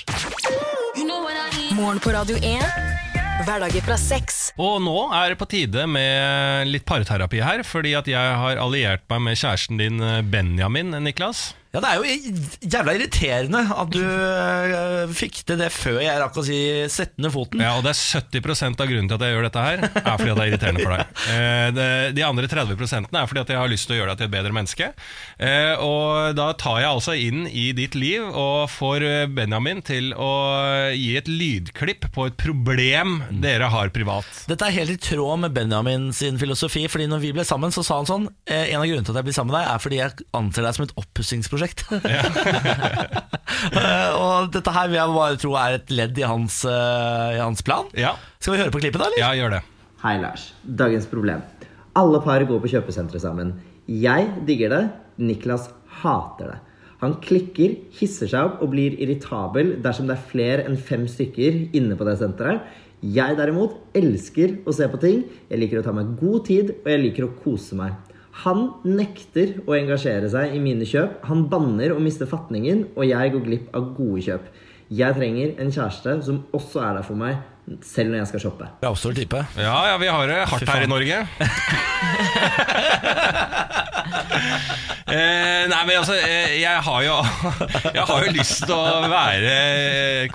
Morgen 1.75 1.99
på 1.99 2.15
Radio 2.15 2.39
1. 2.39 3.04
Hverdager 3.43 3.83
fra 3.83 3.97
seks. 3.99 4.37
Og 4.55 4.77
nå 4.79 4.95
er 5.11 5.33
det 5.33 5.39
på 5.41 5.47
tide 5.51 5.83
med 5.91 6.69
litt 6.71 6.85
parterapi 6.87 7.41
her, 7.43 7.65
fordi 7.67 7.91
at 7.99 8.07
jeg 8.07 8.37
har 8.39 8.61
alliert 8.63 9.03
meg 9.11 9.25
med 9.27 9.39
kjæresten 9.41 9.81
din 9.81 9.99
eh, 9.99 10.21
Benjamin, 10.23 10.95
Niklas. 11.03 11.49
Ja, 11.75 11.81
Det 11.83 11.89
er 11.91 11.99
jo 11.99 12.05
jævla 12.71 12.93
irriterende 12.95 13.61
at 13.75 13.89
du 13.91 13.99
øh, 13.99 15.11
fikk 15.15 15.41
til 15.49 15.59
det 15.59 15.67
før 15.75 15.99
jeg 15.99 16.21
rakk 16.21 16.37
å 16.39 16.45
si 16.47 16.59
'sett 16.87 17.17
ned 17.19 17.33
foten'. 17.33 17.59
Ja, 17.59 17.73
og 17.75 17.83
det 17.83 17.91
er 17.91 18.21
70% 18.21 18.79
av 18.79 18.87
grunnen 18.87 19.09
til 19.11 19.17
at 19.17 19.25
jeg 19.25 19.35
gjør 19.35 19.47
dette 19.49 19.65
her, 19.65 19.83
er 19.83 20.15
fordi 20.15 20.31
at 20.31 20.37
det 20.39 20.45
er 20.45 20.51
irriterende 20.53 20.85
for 20.85 20.95
deg. 20.95 21.03
Eh, 21.35 21.67
det, 21.75 21.87
de 22.15 22.23
andre 22.23 22.47
30% 22.47 23.11
er 23.11 23.27
fordi 23.27 23.43
at 23.43 23.51
jeg 23.51 23.59
har 23.59 23.71
lyst 23.71 23.89
til 23.89 23.97
å 23.97 23.99
gjøre 23.99 24.13
deg 24.13 24.21
til 24.21 24.29
et 24.29 24.35
bedre 24.37 24.55
menneske. 24.55 24.87
Eh, 25.35 25.73
og 25.83 26.35
da 26.39 26.47
tar 26.55 26.79
jeg 26.79 26.89
altså 26.93 27.17
inn 27.19 27.43
i 27.51 27.67
ditt 27.75 27.95
liv 27.99 28.23
og 28.23 28.69
får 28.71 29.03
eh, 29.09 29.27
Benjamin 29.35 29.83
til 29.85 30.13
å 30.15 30.31
gi 30.95 31.11
et 31.19 31.27
lydklipp 31.27 32.07
på 32.15 32.29
et 32.29 32.37
problem 32.39 33.19
dere 33.43 33.67
har 33.73 33.91
privat. 33.91 34.27
Dette 34.47 34.69
er 34.69 34.77
helt 34.79 34.95
i 34.95 34.99
tråd 35.11 35.43
med 35.43 35.55
Benjamin 35.57 36.11
sin 36.15 36.39
filosofi. 36.39 36.85
Fordi 36.91 37.07
når 37.11 37.19
vi 37.23 37.33
ble 37.35 37.43
sammen, 37.47 37.73
så 37.73 37.83
sa 37.83 37.97
han 37.99 38.07
sånn 38.07 38.25
eh, 38.47 38.71
En 38.71 38.79
av 38.79 38.87
grunnene 38.87 39.03
til 39.03 39.11
at 39.15 39.19
jeg 39.19 39.27
blir 39.27 39.35
sammen 39.35 39.51
med 39.51 39.59
deg, 39.59 39.69
er 39.73 39.81
fordi 39.83 39.99
jeg 39.99 40.25
anser 40.37 40.65
deg 40.65 40.77
som 40.77 40.85
et 40.85 40.95
oppussingsprosjekt. 41.01 41.64
Eh, 43.65 44.11
og 44.19 44.51
dette 44.53 44.69
her 44.75 44.89
vil 44.91 44.97
jeg 44.99 45.13
bare 45.15 45.37
tro 45.41 45.53
er 45.57 45.77
et 45.77 45.91
ledd 45.95 46.17
i 46.19 46.25
hans, 46.27 46.57
eh, 46.69 47.37
i 47.37 47.39
hans 47.39 47.63
plan. 47.65 47.87
Ja, 47.97 48.11
Skal 48.37 48.53
vi 48.53 48.59
høre 48.61 48.73
på 48.73 48.81
klippet, 48.81 48.99
da? 49.01 49.07
eller? 49.07 49.21
ja 49.21 49.29
gjør 49.39 49.53
det. 49.55 49.61
Hei, 50.03 50.13
Lars. 50.21 50.43
Dagens 50.61 51.07
problem. 51.09 51.41
Alle 51.97 52.19
par 52.21 52.43
går 52.45 52.59
på 52.61 52.69
kjøpesenteret 52.73 53.23
sammen. 53.23 53.53
Jeg 53.89 54.27
digger 54.45 54.73
det. 54.75 54.81
Niklas 55.17 55.69
hater 56.01 56.51
det. 56.51 56.57
Han 57.01 57.17
klikker, 57.23 57.77
hisser 57.97 58.29
seg 58.31 58.51
opp 58.51 58.61
og 58.65 58.71
blir 58.75 58.97
irritabel 59.01 59.75
dersom 59.83 60.09
det 60.09 60.17
er 60.19 60.27
flere 60.29 60.65
enn 60.67 60.77
fem 60.77 61.07
stykker 61.09 61.63
inne 61.77 61.97
på 61.97 62.05
det 62.07 62.17
senteret. 62.21 62.65
Jeg 63.05 63.37
derimot 63.39 63.79
elsker 63.97 64.59
å 64.65 64.73
se 64.75 64.87
på 64.91 64.99
ting. 65.01 65.23
Jeg 65.49 65.61
liker 65.63 65.81
å 65.81 65.85
ta 65.85 65.93
meg 65.95 66.13
god 66.19 66.45
tid, 66.51 66.75
og 66.83 66.91
jeg 66.91 67.01
liker 67.07 67.27
å 67.27 67.33
kose 67.43 67.77
meg. 67.79 67.97
Han 68.43 68.65
nekter 68.83 69.61
å 69.63 69.75
engasjere 69.77 70.27
seg 70.31 70.55
i 70.57 70.59
mine 70.59 70.83
kjøp. 70.87 71.21
Han 71.29 71.45
banner 71.51 71.93
og 71.95 72.01
mister 72.03 72.27
fatningen, 72.27 72.89
og 72.97 73.07
jeg 73.07 73.31
går 73.31 73.43
glipp 73.45 73.77
av 73.77 73.93
gode 73.95 74.25
kjøp. 74.27 74.49
Jeg 74.95 75.17
trenger 75.17 75.55
en 75.61 75.71
kjæreste 75.73 76.17
som 76.27 76.41
også 76.53 76.83
er 76.83 76.97
der 76.99 77.07
for 77.07 77.17
meg, 77.17 77.39
selv 77.85 78.11
når 78.13 78.17
jeg 78.23 78.27
skal 78.33 78.43
shoppe. 78.45 78.67
Bra 78.81 78.93
type. 78.95 79.39
Ja, 79.57 79.77
ja, 79.91 79.97
vi 79.97 80.07
har 80.11 80.27
det 80.29 80.41
hardt 80.51 80.69
her 80.69 80.83
i 80.85 80.89
Norge. 80.91 81.17
eh, 85.09 85.65
nei, 85.69 85.81
men 85.87 85.97
altså, 85.99 86.15
eh, 86.19 86.55
jeg 86.61 86.81
har 86.85 87.01
jo 87.05 87.15
Jeg 87.97 88.03
har 88.09 88.25
jo 88.25 88.33
lyst 88.35 88.63
til 88.65 88.75
å 88.75 89.07
være 89.09 89.55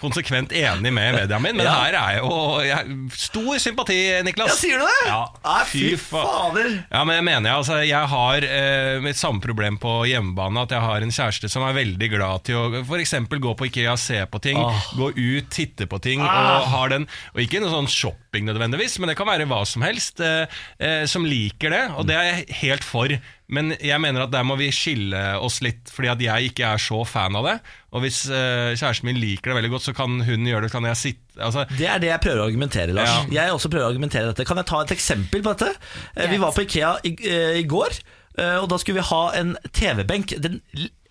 konsekvent 0.00 0.52
enig 0.56 0.92
med 0.94 1.16
Benjamin, 1.20 1.56
men 1.58 1.66
Ja. 1.66 1.74
her 1.84 1.96
er 2.00 2.18
jo 2.20 2.30
jeg, 2.64 2.96
Stor 3.20 3.58
sympati, 3.62 3.98
Niklas. 4.26 4.50
Ja, 4.50 4.56
sier 4.58 4.80
du 4.82 4.86
det? 4.86 5.00
Ja, 5.10 5.20
Nei, 5.44 5.62
fy 5.70 5.84
fa- 6.00 6.24
fader. 6.26 6.70
Ja, 6.90 7.04
men 7.04 7.18
jeg 7.20 7.26
mener 7.30 7.56
altså, 7.58 7.80
Jeg 7.86 8.10
har 8.14 8.46
eh, 8.46 9.08
et 9.10 9.18
samme 9.20 9.40
problem 9.44 9.78
på 9.82 10.00
hjemmebane. 10.10 10.64
At 10.66 10.74
jeg 10.74 10.82
har 10.84 11.04
en 11.06 11.14
kjæreste 11.14 11.50
som 11.52 11.64
er 11.66 11.76
veldig 11.76 12.10
glad 12.12 12.44
til 12.48 12.56
å 12.58 12.98
eksempel 13.00 13.40
gå 13.42 13.54
på 13.58 13.68
Ikea, 13.70 13.96
se 14.00 14.22
på 14.30 14.40
ting, 14.42 14.58
Ah. 14.60 14.76
gå 14.98 15.10
ut, 15.16 15.48
titte 15.50 15.86
på 15.90 15.98
ting. 16.02 16.20
Og 16.22 16.66
har 16.74 16.88
den 16.92 17.06
Og 17.34 17.42
ikke 17.44 17.62
noe 17.62 17.72
sånn 17.72 17.90
shopping 17.90 18.48
nødvendigvis, 18.48 18.98
men 19.00 19.12
det 19.12 19.18
kan 19.18 19.28
være 19.28 19.48
hva 19.50 19.62
som 19.68 19.84
helst 19.86 20.22
eh, 20.24 20.46
eh, 20.78 21.04
som 21.10 21.26
liker 21.26 21.74
det. 21.74 21.84
Og 21.98 22.08
det 22.08 22.18
er 22.18 22.28
jeg 22.30 22.58
helt 22.62 22.86
for. 22.86 23.14
Men 23.50 23.72
jeg 23.82 23.98
mener 24.02 24.24
at 24.24 24.32
der 24.32 24.44
må 24.46 24.54
vi 24.60 24.68
skille 24.74 25.18
oss 25.42 25.58
litt, 25.64 25.90
fordi 25.90 26.10
at 26.12 26.20
jeg 26.22 26.52
ikke 26.52 26.68
er 26.70 26.82
så 26.82 27.00
fan 27.08 27.38
av 27.38 27.48
det. 27.48 27.56
Og 27.90 28.04
hvis 28.04 28.22
eh, 28.30 28.76
kjæresten 28.78 29.10
min 29.10 29.18
liker 29.18 29.50
det 29.50 29.58
veldig 29.58 29.72
godt, 29.74 29.88
så 29.88 29.94
kan 29.96 30.20
hun 30.22 30.46
gjøre 30.46 30.68
det. 30.68 30.72
Kan 30.74 30.86
jeg 30.86 31.00
sitte 31.00 31.42
altså, 31.42 31.66
Det 31.74 31.88
er 31.90 32.02
det 32.02 32.12
jeg 32.12 32.22
prøver 32.22 32.44
å 32.44 32.46
argumentere, 32.46 32.94
Lars. 32.94 33.10
Ja. 33.26 33.42
Jeg 33.42 33.56
også 33.56 33.72
prøver 33.72 33.88
å 33.88 33.90
argumentere 33.90 34.30
dette 34.30 34.46
Kan 34.46 34.60
jeg 34.60 34.68
ta 34.70 34.80
et 34.84 34.94
eksempel 34.94 35.42
på 35.42 35.54
dette? 35.54 35.74
Yes. 36.14 36.30
Vi 36.30 36.40
var 36.42 36.54
på 36.54 36.64
Ikea 36.66 36.94
i, 37.02 37.14
eh, 37.26 37.58
i 37.60 37.66
går, 37.70 37.98
eh, 37.98 38.16
og 38.62 38.68
da 38.70 38.76
skulle 38.78 39.00
vi 39.00 39.08
ha 39.10 39.22
en 39.40 39.56
TV-benk. 39.76 40.36
Den 40.42 40.60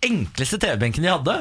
enkleste 0.05 0.55
TV-benken 0.61 1.03
de 1.03 1.09
hadde. 1.11 1.33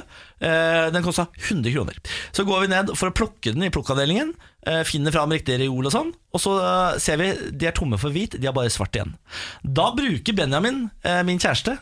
eh, 0.43 0.89
Den 0.91 1.05
kosta 1.05 1.29
100 1.39 1.71
kroner. 1.73 1.99
Så 2.35 2.45
går 2.45 2.65
vi 2.65 2.71
ned 2.73 2.91
for 2.99 3.09
å 3.11 3.15
plukke 3.15 3.53
den 3.55 3.63
i 3.63 3.71
plukkavdelingen. 3.71 4.33
eh, 4.67 4.83
Finner 4.85 5.15
fram 5.15 5.31
riktig 5.31 5.61
reol 5.61 5.87
og 5.87 5.93
sånn. 5.95 6.11
Og 6.35 6.41
så 6.43 6.57
eh, 6.59 6.99
ser 6.99 7.17
vi 7.21 7.29
de 7.55 7.67
er 7.71 7.77
tomme 7.79 7.99
for 7.99 8.11
hvit, 8.11 8.35
de 8.41 8.47
har 8.51 8.57
bare 8.57 8.73
svart 8.75 8.99
igjen. 8.99 9.15
Da 9.63 9.93
bruker 9.95 10.35
Benjamin, 10.35 10.91
eh, 11.05 11.23
min 11.23 11.39
kjæreste, 11.39 11.79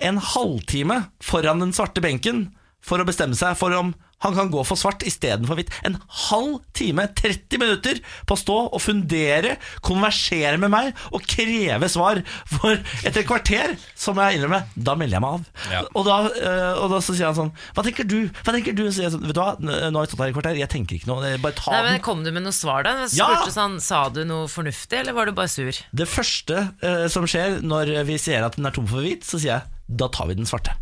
en 0.00 0.18
halvtime 0.18 1.04
foran 1.22 1.60
den 1.62 1.72
svarte 1.76 2.00
benken 2.02 2.48
for 2.84 2.98
å 3.00 3.06
bestemme 3.06 3.36
seg 3.38 3.54
for 3.56 3.72
om 3.76 3.94
han 4.24 4.36
kan 4.36 4.50
gå 4.52 4.62
for 4.66 4.80
svart 4.80 5.04
istedenfor 5.06 5.58
hvitt. 5.58 5.72
En 5.86 5.98
halv 6.28 6.58
time, 6.76 7.06
30 7.16 7.60
minutter, 7.60 8.00
på 8.26 8.36
å 8.36 8.40
stå 8.40 8.56
og 8.66 8.82
fundere, 8.82 9.56
konversere 9.84 10.58
med 10.60 10.72
meg 10.74 10.92
og 11.12 11.24
kreve 11.28 11.88
svar. 11.92 12.22
For 12.50 12.78
etter 13.04 13.22
et 13.22 13.28
kvarter, 13.28 13.76
som 13.98 14.18
jeg 14.20 14.38
innrømmer, 14.38 14.66
da 14.74 14.96
melder 14.98 15.18
jeg 15.18 15.24
meg 15.24 15.38
av. 15.38 15.68
Ja. 15.74 15.82
Og, 15.92 16.02
da, 16.08 16.18
eh, 16.34 16.82
og 16.82 16.90
da 16.94 17.00
så 17.04 17.14
sier 17.16 17.28
han 17.30 17.36
sånn 17.38 17.52
Hva 17.76 17.84
tenker 17.86 18.06
du? 18.08 18.18
Hva 18.42 18.54
tenker 18.54 18.76
du? 18.76 18.84
Så 18.90 19.04
jeg 19.04 19.14
sånn, 19.14 19.24
vet 19.28 19.36
du 19.36 19.42
hva, 19.42 19.54
nå 19.60 19.70
har 19.72 20.04
jeg 20.04 20.12
stått 20.12 20.24
her 20.24 20.32
i 20.32 20.36
kvarter, 20.36 20.60
jeg 20.60 20.72
tenker 20.72 20.98
ikke 20.98 21.10
noe. 21.10 21.34
Bare 21.44 21.58
ta 21.58 21.74
Nei, 21.74 21.82
men 21.86 21.96
den. 21.98 22.04
Kom 22.04 22.24
du 22.26 22.32
med 22.34 22.46
noe 22.46 22.56
svar, 22.56 22.84
da? 22.86 22.96
Ja! 23.16 23.30
Sånn, 23.54 23.78
Sa 23.84 24.06
du 24.12 24.22
noe 24.28 24.48
fornuftig, 24.50 25.02
eller 25.02 25.16
var 25.16 25.28
du 25.28 25.34
bare 25.36 25.50
sur? 25.52 25.74
Det 25.92 26.08
første 26.08 26.66
eh, 26.84 27.06
som 27.12 27.26
skjer 27.28 27.60
når 27.64 27.94
vi 28.08 28.18
ser 28.20 28.46
at 28.46 28.56
den 28.58 28.68
er 28.68 28.74
tom 28.74 28.88
for 28.90 29.04
hvit, 29.04 29.26
så 29.26 29.40
sier 29.40 29.56
jeg 29.58 29.96
da 30.00 30.08
tar 30.08 30.30
vi 30.30 30.36
den 30.38 30.48
svarte. 30.48 30.72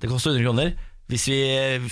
Det 0.00 0.10
koster 0.10 0.34
100 0.34 0.44
kroner. 0.46 0.74
Hvis 1.10 1.26
vi 1.28 1.38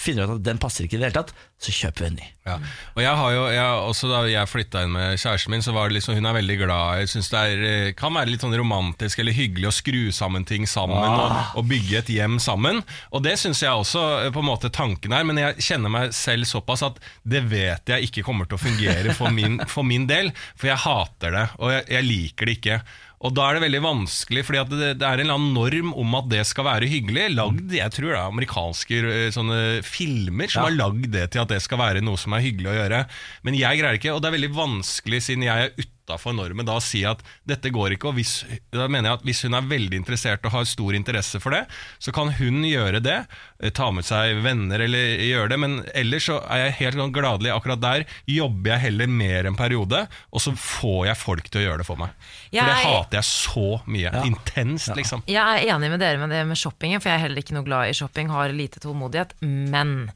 finner 0.00 0.24
ut 0.24 0.38
at 0.38 0.44
den 0.46 0.60
passer 0.60 0.86
ikke 0.86 0.96
i 0.96 1.00
det 1.02 1.10
hele 1.10 1.18
tatt, 1.18 1.32
så 1.62 1.72
kjøper 1.74 2.04
vi 2.04 2.08
en 2.08 2.16
ny. 2.16 2.28
Ja. 2.48 2.54
Og 2.96 3.02
jeg 3.04 3.18
har 3.20 3.32
jo, 3.36 3.42
jeg, 3.54 3.82
også 3.86 4.08
Da 4.10 4.20
jeg 4.26 4.50
flytta 4.50 4.80
inn 4.82 4.94
med 4.96 5.20
kjæresten 5.20 5.52
min, 5.52 5.62
så 5.62 5.74
var 5.76 5.86
det 5.86 5.94
liksom, 5.94 6.16
hun 6.18 6.26
er 6.26 6.34
veldig 6.34 6.56
glad 6.58 6.98
Jeg 6.98 7.10
synes 7.12 7.28
det 7.30 7.42
er, 7.52 7.62
eh, 7.68 7.92
kan 7.94 8.16
være 8.16 8.32
litt 8.32 8.42
sånn 8.42 8.56
romantisk 8.58 9.22
eller 9.22 9.36
hyggelig 9.36 9.68
å 9.70 9.74
skru 9.76 10.00
sammen 10.16 10.46
ting 10.48 10.66
sammen 10.66 10.98
og, 10.98 11.36
og 11.60 11.68
bygge 11.70 12.00
et 12.00 12.10
hjem 12.16 12.40
sammen. 12.42 12.82
Og 13.14 13.22
det 13.22 13.36
syns 13.38 13.62
jeg 13.62 13.70
også 13.70 14.02
eh, 14.24 14.32
på 14.34 14.42
en 14.42 14.48
måte 14.48 14.72
tanken 14.74 15.14
er, 15.14 15.28
men 15.28 15.38
jeg 15.38 15.68
kjenner 15.68 15.92
meg 15.92 16.16
selv 16.16 16.50
såpass 16.50 16.82
at 16.88 16.98
det 17.22 17.44
vet 17.52 17.94
jeg 17.94 18.08
ikke 18.08 18.26
kommer 18.26 18.48
til 18.48 18.58
å 18.58 18.64
fungere 18.64 19.14
for 19.18 19.30
min, 19.30 19.60
for 19.70 19.86
min 19.86 20.08
del. 20.10 20.32
For 20.56 20.72
jeg 20.72 20.82
hater 20.82 21.36
det, 21.36 21.46
og 21.60 21.76
jeg, 21.76 21.86
jeg 21.94 22.08
liker 22.08 22.48
det 22.48 22.58
ikke. 22.58 22.82
Og 23.22 23.34
da 23.36 23.44
er 23.46 23.56
det 23.56 23.62
veldig 23.66 23.82
vanskelig, 23.84 24.42
fordi 24.48 24.62
det, 24.72 24.88
det 24.98 25.06
er 25.06 25.20
en 25.20 25.24
eller 25.24 25.38
annen 25.38 25.54
norm 25.54 25.92
om 26.02 26.16
at 26.18 26.28
det 26.32 26.42
skal 26.48 26.66
være 26.66 26.90
hyggelig. 26.90 27.28
Lagd, 27.36 27.70
jeg 27.76 27.94
tror 27.94 28.08
det 28.08 28.16
er 28.16 28.24
amerikanske 28.24 29.00
eh, 29.12 29.76
filmer 29.86 30.50
som 30.50 30.66
har 30.66 30.74
lagd 30.74 31.06
det 31.14 31.28
til 31.30 31.44
at 31.44 31.52
det 31.54 31.60
skal 31.62 31.78
være 31.82 32.02
noe 32.02 32.18
som 32.18 32.34
er 32.34 32.42
hyggelig 32.42 32.72
å 32.72 32.76
gjøre. 32.80 33.02
Men 33.46 33.58
jeg 33.58 33.78
greier 33.78 34.00
ikke, 34.00 34.14
og 34.16 34.22
det 34.24 34.30
er 34.30 34.38
veldig 34.40 34.54
vanskelig 34.56 35.22
siden 35.28 35.46
jeg 35.46 35.70
er 35.70 35.91
utafor 36.12 36.34
normen 36.36 36.66
da 36.68 36.76
å 36.76 36.82
si 36.82 37.02
at 37.08 37.22
dette 37.48 37.70
går 37.72 37.94
ikke. 37.96 38.10
Og 38.10 38.18
hvis, 38.18 38.32
da 38.72 38.86
mener 38.88 39.10
jeg 39.10 39.18
at 39.20 39.24
hvis 39.26 39.42
hun 39.46 39.54
er 39.56 39.68
veldig 39.70 39.98
interessert 40.02 40.44
og 40.46 40.52
har 40.52 40.64
stor 40.68 40.94
interesse 40.94 41.40
for 41.40 41.54
det, 41.56 41.64
så 42.02 42.12
kan 42.14 42.30
hun 42.38 42.62
gjøre 42.68 43.00
det. 43.02 43.18
eh, 43.62 43.70
Ta 43.72 43.90
med 43.90 44.04
seg 44.04 44.42
venner 44.44 44.80
eller 44.84 45.22
gjøre 45.24 45.48
det. 45.54 45.58
Men 45.62 45.78
ellers 45.94 46.26
så 46.28 46.38
er 46.50 46.66
jeg 46.66 46.76
helt 46.82 47.00
sånn 47.00 47.12
gladelig. 47.14 47.52
Akkurat 47.54 47.80
der 47.82 48.04
jobber 48.28 48.74
jeg 48.74 48.84
heller 48.88 49.06
mer 49.08 49.46
en 49.48 49.56
periode, 49.58 50.06
og 50.32 50.40
så 50.44 50.52
får 50.56 51.06
jeg 51.10 51.16
folk 51.22 51.48
til 51.50 51.62
å 51.62 51.64
gjøre 51.66 51.82
det 51.82 51.88
for 51.88 51.96
meg. 52.00 52.12
For 52.52 52.58
det 52.68 52.80
hater 52.84 53.20
jeg 53.20 53.28
så 53.30 53.66
mye. 53.86 54.12
Intenst, 54.28 54.92
liksom. 54.96 55.22
Jeg 55.30 55.40
er 55.64 55.72
enig 55.74 55.90
med 55.94 56.00
dere 56.02 56.20
med 56.20 56.30
det 56.34 56.44
med 56.46 56.58
shoppingen, 56.60 57.00
for 57.00 57.10
jeg 57.12 57.20
er 57.20 57.26
heller 57.28 57.42
ikke 57.42 57.56
noe 57.56 57.66
glad 57.66 57.88
i 57.90 57.96
shopping, 57.96 58.28
har 58.32 58.52
lite 58.52 58.82
tålmodighet. 58.82 59.34
Men 59.42 60.10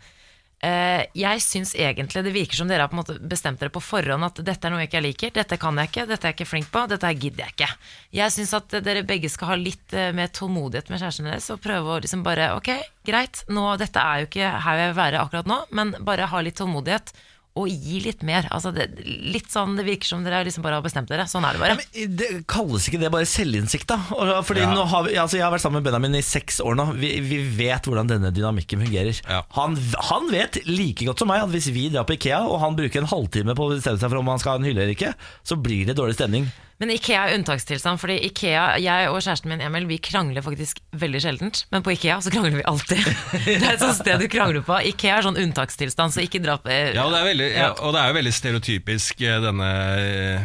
jeg 1.17 1.43
syns 1.45 1.75
egentlig 1.77 2.23
det 2.25 2.33
virker 2.35 2.59
som 2.59 2.71
dere 2.71 2.87
har 2.87 2.91
på 2.91 2.97
en 2.97 3.03
måte 3.03 3.17
bestemt 3.21 3.61
dere 3.61 3.73
på 3.75 3.83
forhånd 3.85 4.27
at 4.27 4.41
dette 4.47 4.67
er 4.67 4.73
noe 4.73 4.83
jeg 4.83 4.91
ikke 4.91 5.05
liker, 5.05 5.35
dette 5.37 5.59
kan 5.61 5.79
jeg 5.81 5.91
ikke, 5.91 6.07
dette 6.09 6.27
er 6.27 6.33
jeg 6.33 6.39
ikke 6.39 6.49
flink 6.51 6.71
på, 6.73 6.85
dette 6.91 7.11
her 7.11 7.21
gidder 7.21 7.45
jeg 7.45 7.57
ikke. 7.57 7.71
Jeg 8.19 8.35
syns 8.35 8.55
at 8.57 8.77
dere 8.87 9.05
begge 9.07 9.31
skal 9.33 9.53
ha 9.53 9.59
litt 9.61 9.97
eh, 9.97 10.12
mer 10.17 10.33
tålmodighet 10.35 10.91
med 10.93 11.03
kjæresten 11.03 11.29
deres 11.29 11.49
og 11.55 11.62
prøve 11.64 11.95
å 11.97 12.01
liksom 12.03 12.25
bare 12.27 12.51
Ok, 12.57 12.73
greit, 13.07 13.45
nå, 13.53 13.69
dette 13.81 14.03
er 14.03 14.23
jo 14.23 14.29
ikke 14.31 14.53
her 14.67 14.83
jeg 14.83 14.93
vil 14.93 15.01
være 15.01 15.23
akkurat 15.23 15.51
nå, 15.51 15.62
men 15.77 15.97
bare 16.07 16.29
ha 16.33 16.45
litt 16.45 16.59
tålmodighet. 16.61 17.12
Og 17.57 17.70
gi 17.72 18.00
litt 18.04 18.20
mer. 18.26 18.46
Altså 18.52 18.68
det, 18.76 18.84
litt 19.04 19.48
sånn, 19.52 19.76
det 19.78 19.86
virker 19.86 20.11
som 20.11 20.24
dere 20.26 20.42
liksom 20.44 20.64
bare 20.66 20.76
har 20.76 20.84
bestemt 20.84 21.09
dere. 21.09 21.24
Sånn 21.30 21.44
er 21.48 21.57
det 21.57 21.62
bare. 21.62 21.76
Ja, 21.76 21.78
men 22.04 22.16
det 22.20 22.28
Kalles 22.52 22.84
ikke 22.90 23.00
det 23.00 23.09
bare 23.14 23.24
selvinnsikt, 23.30 23.86
da? 23.88 23.96
Fordi 24.44 24.61
Ja. 24.66 24.74
nå 24.76 24.84
har 24.92 25.07
vi, 25.07 25.14
altså 25.16 25.38
Jeg 25.38 25.46
har 25.46 25.54
vært 25.54 25.64
sammen 25.64 25.80
med 25.80 25.88
Benjamin 25.88 26.18
i 26.18 26.22
seks 26.26 26.61
år 26.61 26.76
nå. 26.76 26.86
Vi, 27.00 27.14
vi 27.24 27.38
vet 27.57 27.88
hvordan 27.88 28.11
denne 28.12 28.30
dynamikken 28.36 28.84
fungerer. 28.84 29.22
Ja. 29.24 29.40
Han, 29.57 29.78
han 30.11 30.28
vet 30.30 30.61
like 30.68 31.07
godt 31.09 31.18
som 31.24 31.28
meg 31.32 31.42
at 31.46 31.50
hvis 31.54 31.70
vi 31.72 31.88
drar 31.88 32.04
på 32.04 32.18
Ikea, 32.18 32.42
og 32.44 32.61
han 32.61 32.76
bruker 32.76 33.00
en 33.00 33.09
halvtime 33.11 33.57
på 33.57 33.66
å 33.70 33.72
bestemme 33.74 33.98
seg 34.02 34.12
for 34.12 34.20
om 34.20 34.28
han 34.34 34.38
skal 34.44 34.57
ha 34.57 34.61
en 34.61 34.68
hylle 34.68 34.84
eller 34.84 34.92
ikke, 34.96 35.14
så 35.46 35.57
blir 35.57 35.86
det 35.88 35.96
dårlig 35.96 36.18
stemning. 36.20 36.50
Men 36.77 36.91
Ikea 36.93 37.22
er 37.24 37.39
unntakstilstand, 37.39 37.97
fordi 38.03 38.18
Ikea, 38.29 38.64
jeg 38.85 39.09
og 39.09 39.22
kjæresten 39.22 39.49
min 39.49 39.62
Emil, 39.64 39.87
vi 39.89 39.97
krangler 40.03 40.45
faktisk 40.45 40.83
veldig 41.01 41.22
sjeldent. 41.24 41.62
Men 41.72 41.85
på 41.87 41.95
Ikea 41.95 42.18
så 42.20 42.33
krangler 42.35 42.59
vi 42.59 42.66
alltid. 42.68 43.01
Det 43.47 43.55
er 43.57 43.70
et 43.70 43.81
sånt 43.81 43.97
sted 43.97 44.20
du 44.20 44.27
krangler 44.29 44.64
på. 44.66 44.77
Ikea 44.91 45.14
er 45.16 45.24
sånn 45.24 45.41
unntakstilstand, 45.41 46.12
så 46.12 46.24
ikke 46.27 46.43
dra 46.45 46.59
på 46.61 46.68
Ja, 46.68 47.07
og 47.07 47.14
det 47.14 47.22
er, 47.22 47.29
veldig, 47.31 47.49
ja, 47.55 47.70
og 47.81 47.97
det 47.97 48.03
er 48.03 48.12
jo 48.12 48.18
veldig 48.18 48.35
stereotypisk 48.37 49.24
eh, 49.24 49.39
denne, 49.47 49.70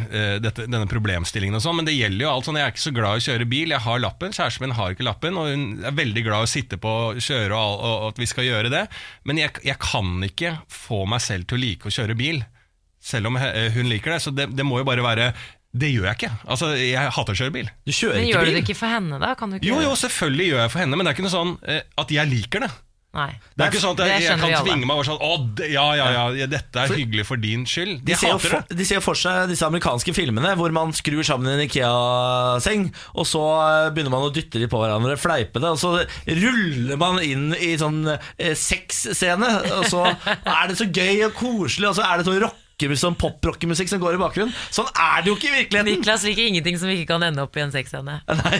eh, 0.08 0.34
dette, 0.40 0.64
denne 0.70 0.88
problemstillingen 0.88 1.60
og 1.60 1.64
sånn, 1.66 1.76
men 1.82 1.90
det 1.90 1.98
gjelder 1.98 2.24
jo 2.24 2.32
alt 2.32 2.48
sånn. 2.48 2.60
Jeg 2.62 2.70
er 2.70 2.74
ikke 2.74 2.86
så 2.86 2.94
glad 2.96 3.12
i 3.12 3.20
å 3.20 3.26
kjøre 3.28 3.50
bil, 3.52 3.76
jeg 3.76 3.86
har 3.90 4.04
lappen, 4.06 4.36
kjæresten 4.38 4.66
min 4.66 4.76
har 4.78 4.96
ikke 4.96 5.08
lappen, 5.08 5.36
og 5.36 5.52
hun 5.52 5.68
er 5.84 6.00
veldig 6.00 6.24
glad 6.30 6.46
i 6.46 6.48
å 6.48 6.52
sitte 6.54 6.80
på 6.80 6.96
og 7.02 7.20
kjøre 7.20 7.60
og, 7.60 7.84
og, 7.84 8.08
at 8.12 8.22
vi 8.22 8.28
skal 8.30 8.48
gjøre 8.48 8.72
det, 8.72 8.86
men 9.28 9.40
jeg, 9.40 9.52
jeg 9.66 9.76
kan 9.82 10.14
ikke 10.24 10.56
få 10.72 11.04
meg 11.10 11.20
selv 11.24 11.50
til 11.50 11.60
å 11.60 11.64
like 11.66 11.90
å 11.90 11.92
kjøre 11.92 12.16
bil, 12.16 12.40
selv 13.02 13.28
om 13.28 13.36
hun 13.36 13.88
liker 13.90 14.14
det, 14.14 14.22
så 14.22 14.30
det, 14.30 14.52
det 14.54 14.64
må 14.64 14.78
jo 14.78 14.86
bare 14.86 15.02
være 15.02 15.32
det 15.72 15.88
gjør 15.94 16.04
jeg 16.10 16.18
ikke. 16.20 16.32
Altså, 16.52 16.66
Jeg 16.76 17.12
hater 17.16 17.32
å 17.32 17.38
kjøre 17.42 17.52
bil. 17.54 17.68
Du 17.88 17.92
kjører 17.96 18.18
Men 18.20 18.24
ikke 18.28 18.32
gjør 18.36 18.44
du 18.44 18.52
det 18.58 18.62
ikke 18.66 18.76
for 18.76 18.92
henne, 18.92 19.18
da? 19.22 19.34
Kan 19.40 19.50
du 19.50 19.56
ikke 19.56 19.70
Jo, 19.70 19.80
jo, 19.80 19.92
selvfølgelig 19.96 20.48
gjør 20.52 20.64
jeg 20.66 20.72
for 20.76 20.84
henne, 20.84 20.96
men 20.96 21.06
det 21.06 21.12
er 21.12 21.16
ikke 21.16 21.28
noe 21.28 21.36
sånn 21.38 21.54
eh, 21.64 21.84
at 22.02 22.10
jeg 22.12 22.28
liker 22.28 22.66
det. 22.66 22.72
Nei. 23.12 23.28
Det 23.52 23.60
er 23.60 23.68
ikke 23.74 23.80
sånn 23.82 23.92
at 24.00 24.08
jeg, 24.08 24.22
jeg 24.24 24.38
kan 24.40 24.52
tvinge 24.64 24.86
meg 24.88 24.94
over 24.96 25.04
sånn 25.04 25.18
Å, 25.20 25.34
det- 25.58 25.66
ja, 25.74 25.82
ja, 25.98 26.04
ja, 26.14 26.22
ja, 26.32 26.46
dette 26.48 26.80
er 26.80 26.94
hyggelig 26.96 27.26
for 27.28 27.36
din 27.36 27.66
skyld. 27.68 27.98
De 28.06 28.14
Jeg 28.14 28.20
ser, 28.22 28.30
jo 28.30 28.38
hater 28.38 28.48
det. 28.54 28.60
for, 28.70 28.76
de 28.78 28.86
ser 28.88 28.96
jo 28.96 29.02
for 29.04 29.20
seg 29.20 29.50
disse 29.52 29.66
amerikanske 29.68 30.14
filmene 30.16 30.54
hvor 30.56 30.72
man 30.72 30.94
skrur 30.96 31.20
sammen 31.28 31.52
en 31.52 31.60
Ikea-seng, 31.66 32.86
og 33.12 33.28
så 33.28 33.42
eh, 33.66 33.90
begynner 33.92 34.14
man 34.14 34.24
å 34.28 34.32
dytte 34.32 34.62
de 34.62 34.68
på 34.72 34.80
hverandre, 34.80 35.18
fleipe 35.20 35.60
det, 35.60 35.74
og 35.74 35.80
så 35.82 35.92
ruller 36.24 36.96
man 37.04 37.20
inn 37.20 37.50
i 37.60 37.74
sånn 37.80 38.00
eh, 38.16 38.54
sexscene, 38.56 39.50
og 39.76 39.84
så 39.92 40.06
er 40.08 40.72
det 40.72 40.78
så 40.80 40.88
gøy 40.88 41.26
og 41.28 41.36
koselig, 41.36 41.90
og 41.92 41.98
så 42.00 42.08
er 42.08 42.16
det 42.22 42.28
sånn 42.30 42.40
rockemusikk, 42.82 43.02
sånn 43.02 43.16
pop-rockemusikk 43.20 43.88
som 43.90 44.00
går 44.02 44.16
i 44.16 44.20
bakgrunnen. 44.20 44.54
Sånn 44.74 44.88
er 44.92 45.22
det 45.22 45.30
jo 45.30 45.36
ikke 45.36 45.48
i 45.50 45.54
virkeligheten! 45.60 45.90
Niklas 45.92 46.24
liker 46.26 46.48
ingenting 46.50 46.78
som 46.80 46.90
ikke 46.92 47.06
kan 47.12 47.22
ende 47.26 47.42
opp 47.44 47.56
i 47.56 47.62
en 47.64 47.72
sexscene. 47.74 48.18
Nei, 48.42 48.58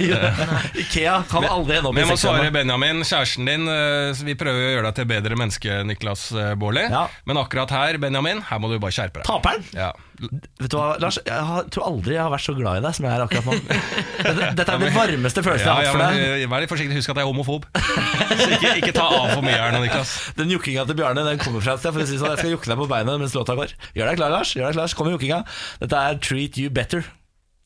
Ikea 0.84 1.22
kan 1.30 1.44
aldri 1.48 1.78
ende 1.80 1.90
opp 1.90 1.96
Men 1.96 2.04
i 2.04 2.06
jeg 2.06 2.12
må 2.12 2.18
svare. 2.20 2.50
Benjamin, 2.54 3.02
kjæresten 3.06 3.48
din. 3.48 3.66
eh, 3.68 4.22
Vi 4.26 4.34
prøver 4.38 4.60
å 4.68 4.72
gjøre 4.76 4.86
deg 4.90 5.00
til 5.00 5.10
bedre 5.12 5.38
menneske, 5.40 5.80
Niklas 5.88 6.28
eh, 6.32 6.52
Baarli. 6.60 6.86
Ja. 6.92 7.06
Men 7.28 7.40
akkurat 7.42 7.70
her, 7.74 7.98
Benjamin, 8.02 8.42
her 8.48 8.62
må 8.62 8.70
du 8.72 8.78
bare 8.82 8.94
skjerpe 8.94 9.22
deg. 9.22 9.28
Taperen? 9.28 9.64
Ja. 9.76 9.90
Vet 10.22 10.70
du 10.70 10.76
hva, 10.78 10.92
Lars, 11.02 11.18
jeg 11.26 11.46
har, 11.48 11.64
tror 11.74 11.86
aldri 11.88 12.14
jeg 12.14 12.22
har 12.22 12.30
vært 12.30 12.44
så 12.44 12.54
glad 12.54 12.78
i 12.78 12.82
deg 12.84 12.94
som 12.96 13.06
jeg 13.08 13.14
er 13.16 13.24
akkurat 13.24 13.48
nå. 13.48 13.56
Dette, 14.26 14.48
dette 14.58 14.74
er 14.76 14.82
den 14.84 14.94
varmeste 14.94 15.42
følelsen 15.42 15.66
Ja, 15.66 15.74
jeg 15.82 15.90
har 15.90 15.98
hatt 15.98 16.14
for 16.14 16.22
deg. 16.22 16.42
Ja, 16.42 16.50
Vær 16.52 16.62
litt 16.62 16.72
forsiktig, 16.72 16.98
husk 17.00 17.12
at 17.12 17.18
jeg 17.18 17.26
er 17.26 17.30
homofob. 17.32 17.66
Så 17.72 18.48
ikke, 18.58 18.74
ikke 18.82 18.92
ta 18.96 19.06
av 19.08 19.32
for 19.34 19.42
mye 19.46 19.58
her 19.58 19.74
nå, 19.74 19.80
Niklas. 19.82 20.12
Den 20.38 20.52
jukkinga 20.54 20.86
til 20.88 20.98
Bjarne 21.00 21.24
den 21.26 21.40
kommer 21.42 21.64
fra 21.64 21.74
et 21.74 21.82
sted. 21.82 21.94
For 21.96 22.04
å 22.04 22.08
si 22.08 22.20
sånn, 22.20 22.34
Jeg 22.36 22.42
skal 22.44 22.54
jukke 22.54 22.70
deg 22.70 22.78
på 22.84 22.88
beinet 22.92 23.22
mens 23.24 23.34
låta 23.38 23.56
går. 23.58 23.74
Gjør 23.98 24.12
deg 24.12 24.20
klar, 24.20 24.34
Lars. 24.36 24.54
Gjør 24.56 24.70
deg 24.70 24.78
klar, 24.78 24.94
Kom 24.98 25.10
med 25.10 25.16
jukkinga. 25.18 25.40
Dette 25.82 26.04
er 26.10 26.20
Treat 26.22 26.60
You 26.62 26.70
Better. 26.74 27.02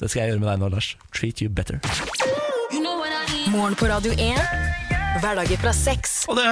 Det 0.00 0.08
skal 0.12 0.24
jeg 0.24 0.34
gjøre 0.34 0.44
med 0.44 0.50
deg 0.52 0.64
nå, 0.64 0.72
Lars. 0.76 0.94
Treat 1.16 1.44
You 1.44 1.52
Better. 1.52 1.80
Morgen 3.52 3.76
på 3.78 3.88
Radio 3.92 4.16
1. 4.16 4.65
Hverdager 5.22 5.60
fra 5.62 5.72
seks. 5.76 6.18
Og 6.30 6.36
det 6.38 6.44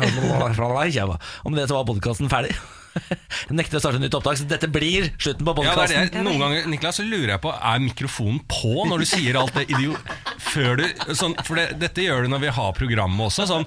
med 1.53 1.61
det 1.61 1.69
så 1.69 1.77
var 1.79 1.87
podkasten 1.87 2.29
ferdig. 2.31 2.55
Jeg 3.47 3.53
nekter 3.53 3.77
å 3.77 3.79
starte 3.83 3.99
nytt 4.01 4.15
opptak, 4.17 4.39
så 4.39 4.45
dette 4.49 4.65
blir 4.73 5.11
slutten 5.21 5.45
på 5.45 5.53
Ja, 5.53 5.59
det 5.61 5.67
podkasten. 5.69 6.07
det. 6.15 6.23
Noen 6.25 6.41
ganger 6.41 6.65
Niklas, 6.71 6.97
så 6.97 7.03
lurer 7.05 7.35
jeg 7.35 7.41
på 7.43 7.51
Er 7.53 7.83
mikrofonen 7.83 8.39
på 8.49 8.71
når 8.89 9.03
du 9.03 9.07
sier 9.11 9.37
alt 9.37 9.53
det 9.59 9.67
idiot... 9.69 10.09
Før 10.47 10.79
du, 10.79 10.83
sånn, 11.13 11.35
for 11.45 11.59
det, 11.59 11.65
dette 11.77 12.01
gjør 12.01 12.25
du 12.25 12.31
når 12.31 12.41
vi 12.47 12.51
har 12.57 12.71
programmet 12.73 13.27
også. 13.27 13.45
Sånn 13.49 13.65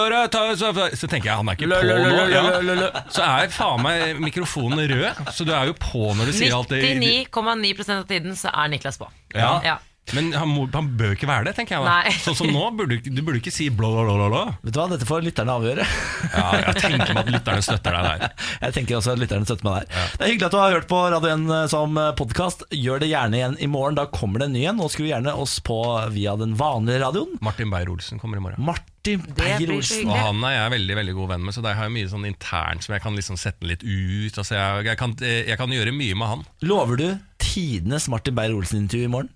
øre, 0.00 0.24
ta, 0.32 0.42
så, 0.58 0.72
så 0.96 1.06
tenker 1.10 1.30
jeg 1.30 1.38
han 1.38 1.52
er 1.52 1.58
ikke 1.58 1.68
på 1.70 2.02
nå. 2.10 2.26
Ja. 2.32 3.04
Så 3.14 3.22
er 3.22 3.52
faen 3.54 3.84
meg 3.84 4.18
mikrofonen 4.24 4.82
rød. 4.90 5.20
Så 5.36 5.46
du 5.46 5.52
er 5.54 5.70
jo 5.70 5.76
på 5.78 6.08
når 6.18 6.32
du 6.32 6.36
sier 6.40 6.56
alt 6.56 6.72
det 6.74 6.80
idi- 6.82 7.20
99,9 7.30 7.98
av 8.00 8.06
tiden 8.10 8.34
så 8.40 8.50
er 8.50 8.72
Niklas 8.74 8.98
på. 8.98 9.06
Ja. 9.36 9.58
Ja. 9.68 9.76
Men 10.12 10.26
han, 10.36 10.50
må, 10.52 10.66
han 10.74 10.90
bør 11.00 11.14
ikke 11.16 11.26
være 11.30 11.46
det, 11.48 11.54
tenker 11.56 11.78
jeg 11.78 11.84
da. 11.86 11.92
Nei. 12.04 12.10
Sånn 12.20 12.36
som 12.36 12.50
nå, 12.52 12.60
burde, 12.76 12.98
du- 13.00 13.08
du 13.16 13.22
burde 13.24 13.38
ikke 13.40 13.50
si 13.54 13.70
blå, 13.72 13.88
blå, 13.96 14.02
blå, 14.18 14.26
bla. 14.28 14.42
Vet 14.60 14.74
du 14.76 14.78
hva, 14.78 14.84
Dette 14.92 15.06
får 15.08 15.24
lytterne 15.24 15.54
avgjøre. 15.56 15.86
Ja, 16.34 16.44
jeg 16.60 16.74
tenker 16.82 17.14
meg 17.16 17.22
at 17.24 17.30
lytterne 17.32 17.64
støtter 17.64 17.96
deg 17.96 18.04
der. 18.10 18.34
Jeg 18.64 18.74
tenker 18.76 18.98
også 18.98 19.14
at 19.14 19.20
lytterne 19.22 19.48
støtter 19.48 19.64
meg 19.64 19.86
der. 19.88 20.10
Det 20.18 20.26
er 20.26 20.30
hyggelig 20.34 20.46
at 20.50 20.54
du 20.54 20.58
har 20.60 20.74
hørt 20.76 20.86
på 20.90 20.98
Radio 21.14 21.30
1 21.32 21.70
som 21.72 21.98
podkast. 22.20 22.66
Gjør 22.74 23.00
det 23.02 23.08
gjerne 23.14 23.38
igjen 23.40 23.56
i 23.64 23.68
morgen. 23.70 23.96
Da 23.98 24.04
kommer 24.12 24.40
det 24.44 24.50
en 24.50 24.54
ny 24.58 24.64
en. 24.70 24.78
Nå 24.80 24.88
skru 24.92 25.06
gjerne 25.08 25.34
oss 25.40 25.56
på 25.64 25.78
via 26.14 26.36
den 26.40 26.52
vanlige 26.60 27.00
radioen. 27.04 27.38
Martin 27.44 27.72
Beyer-Olsen 27.72 28.20
kommer 28.22 28.40
i 28.40 28.44
morgen. 28.44 28.60
Martin 28.64 29.24
Beyer-Olsen. 29.36 30.08
Og 30.08 30.16
han 30.20 30.44
er 30.48 30.56
jeg 30.58 30.74
veldig 30.78 30.98
veldig 31.00 31.14
god 31.20 31.32
venn 31.34 31.44
med, 31.48 31.56
så 31.56 31.64
der 31.64 31.76
har 31.78 31.88
jeg 31.88 31.96
mye 31.96 32.10
sånn 32.12 32.28
internt 32.28 32.84
som 32.86 32.96
jeg 32.96 33.04
kan 33.04 33.16
liksom 33.18 33.40
sette 33.40 33.68
litt 33.68 33.84
ut. 33.84 34.36
Altså 34.40 34.56
jeg, 34.60 34.84
jeg, 34.90 35.00
kan, 35.00 35.16
jeg 35.24 35.58
kan 35.60 35.74
gjøre 35.76 35.96
mye 35.96 36.16
med 36.20 36.32
han. 36.34 36.44
Lover 36.64 37.00
du 37.00 37.08
tidenes 37.44 38.08
Martin 38.12 38.36
Beyer-Olsen-intervju 38.38 39.08
i 39.08 39.12
morgen? 39.16 39.32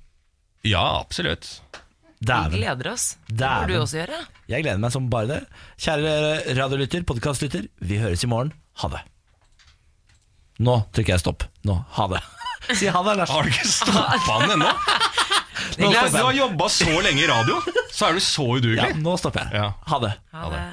Ja, 0.66 1.00
absolutt. 1.00 1.60
Vi 2.18 2.56
gleder 2.56 2.90
oss. 2.92 3.12
Det 3.28 3.46
må 3.46 3.68
du 3.70 3.76
også 3.78 4.00
gjøre. 4.00 4.18
Jeg 4.50 4.64
gleder 4.64 4.80
meg 4.82 4.90
som 4.94 5.06
bare 5.12 5.28
det. 5.30 5.38
Kjære 5.78 6.14
radiolytter, 6.58 7.04
podkastlytter, 7.06 7.68
vi 7.78 8.00
høres 8.02 8.24
i 8.26 8.30
morgen. 8.30 8.50
Ha 8.82 8.90
det. 8.90 9.04
Nå 10.66 10.80
trykker 10.90 11.14
jeg 11.14 11.22
stopp. 11.22 11.46
Nå. 11.68 11.78
Ha 12.00 12.08
det. 12.14 12.24
Si 12.74 12.88
ha 12.92 13.00
det, 13.06 13.14
Lars. 13.16 13.30
Har 13.32 13.46
du 13.46 13.48
ikke 13.48 13.68
stoppa 13.70 14.34
den 14.42 14.50
ennå? 14.58 14.72
Du 15.78 15.84
har, 15.86 16.10
du 16.10 16.18
har 16.18 16.34
jobba 16.36 16.66
så 16.68 16.90
lenge 17.00 17.22
i 17.22 17.28
radio, 17.30 17.62
så 17.94 18.08
er 18.10 18.18
du 18.18 18.20
så 18.20 18.44
udugelig. 18.44 18.82
Ja, 18.82 18.98
nå 18.98 19.14
stopper 19.20 19.46
jeg. 19.46 19.62
Ja. 19.62 19.68
Ha 19.88 20.00
det. 20.02 20.10
Ha 20.34 20.50
det. 20.52 20.64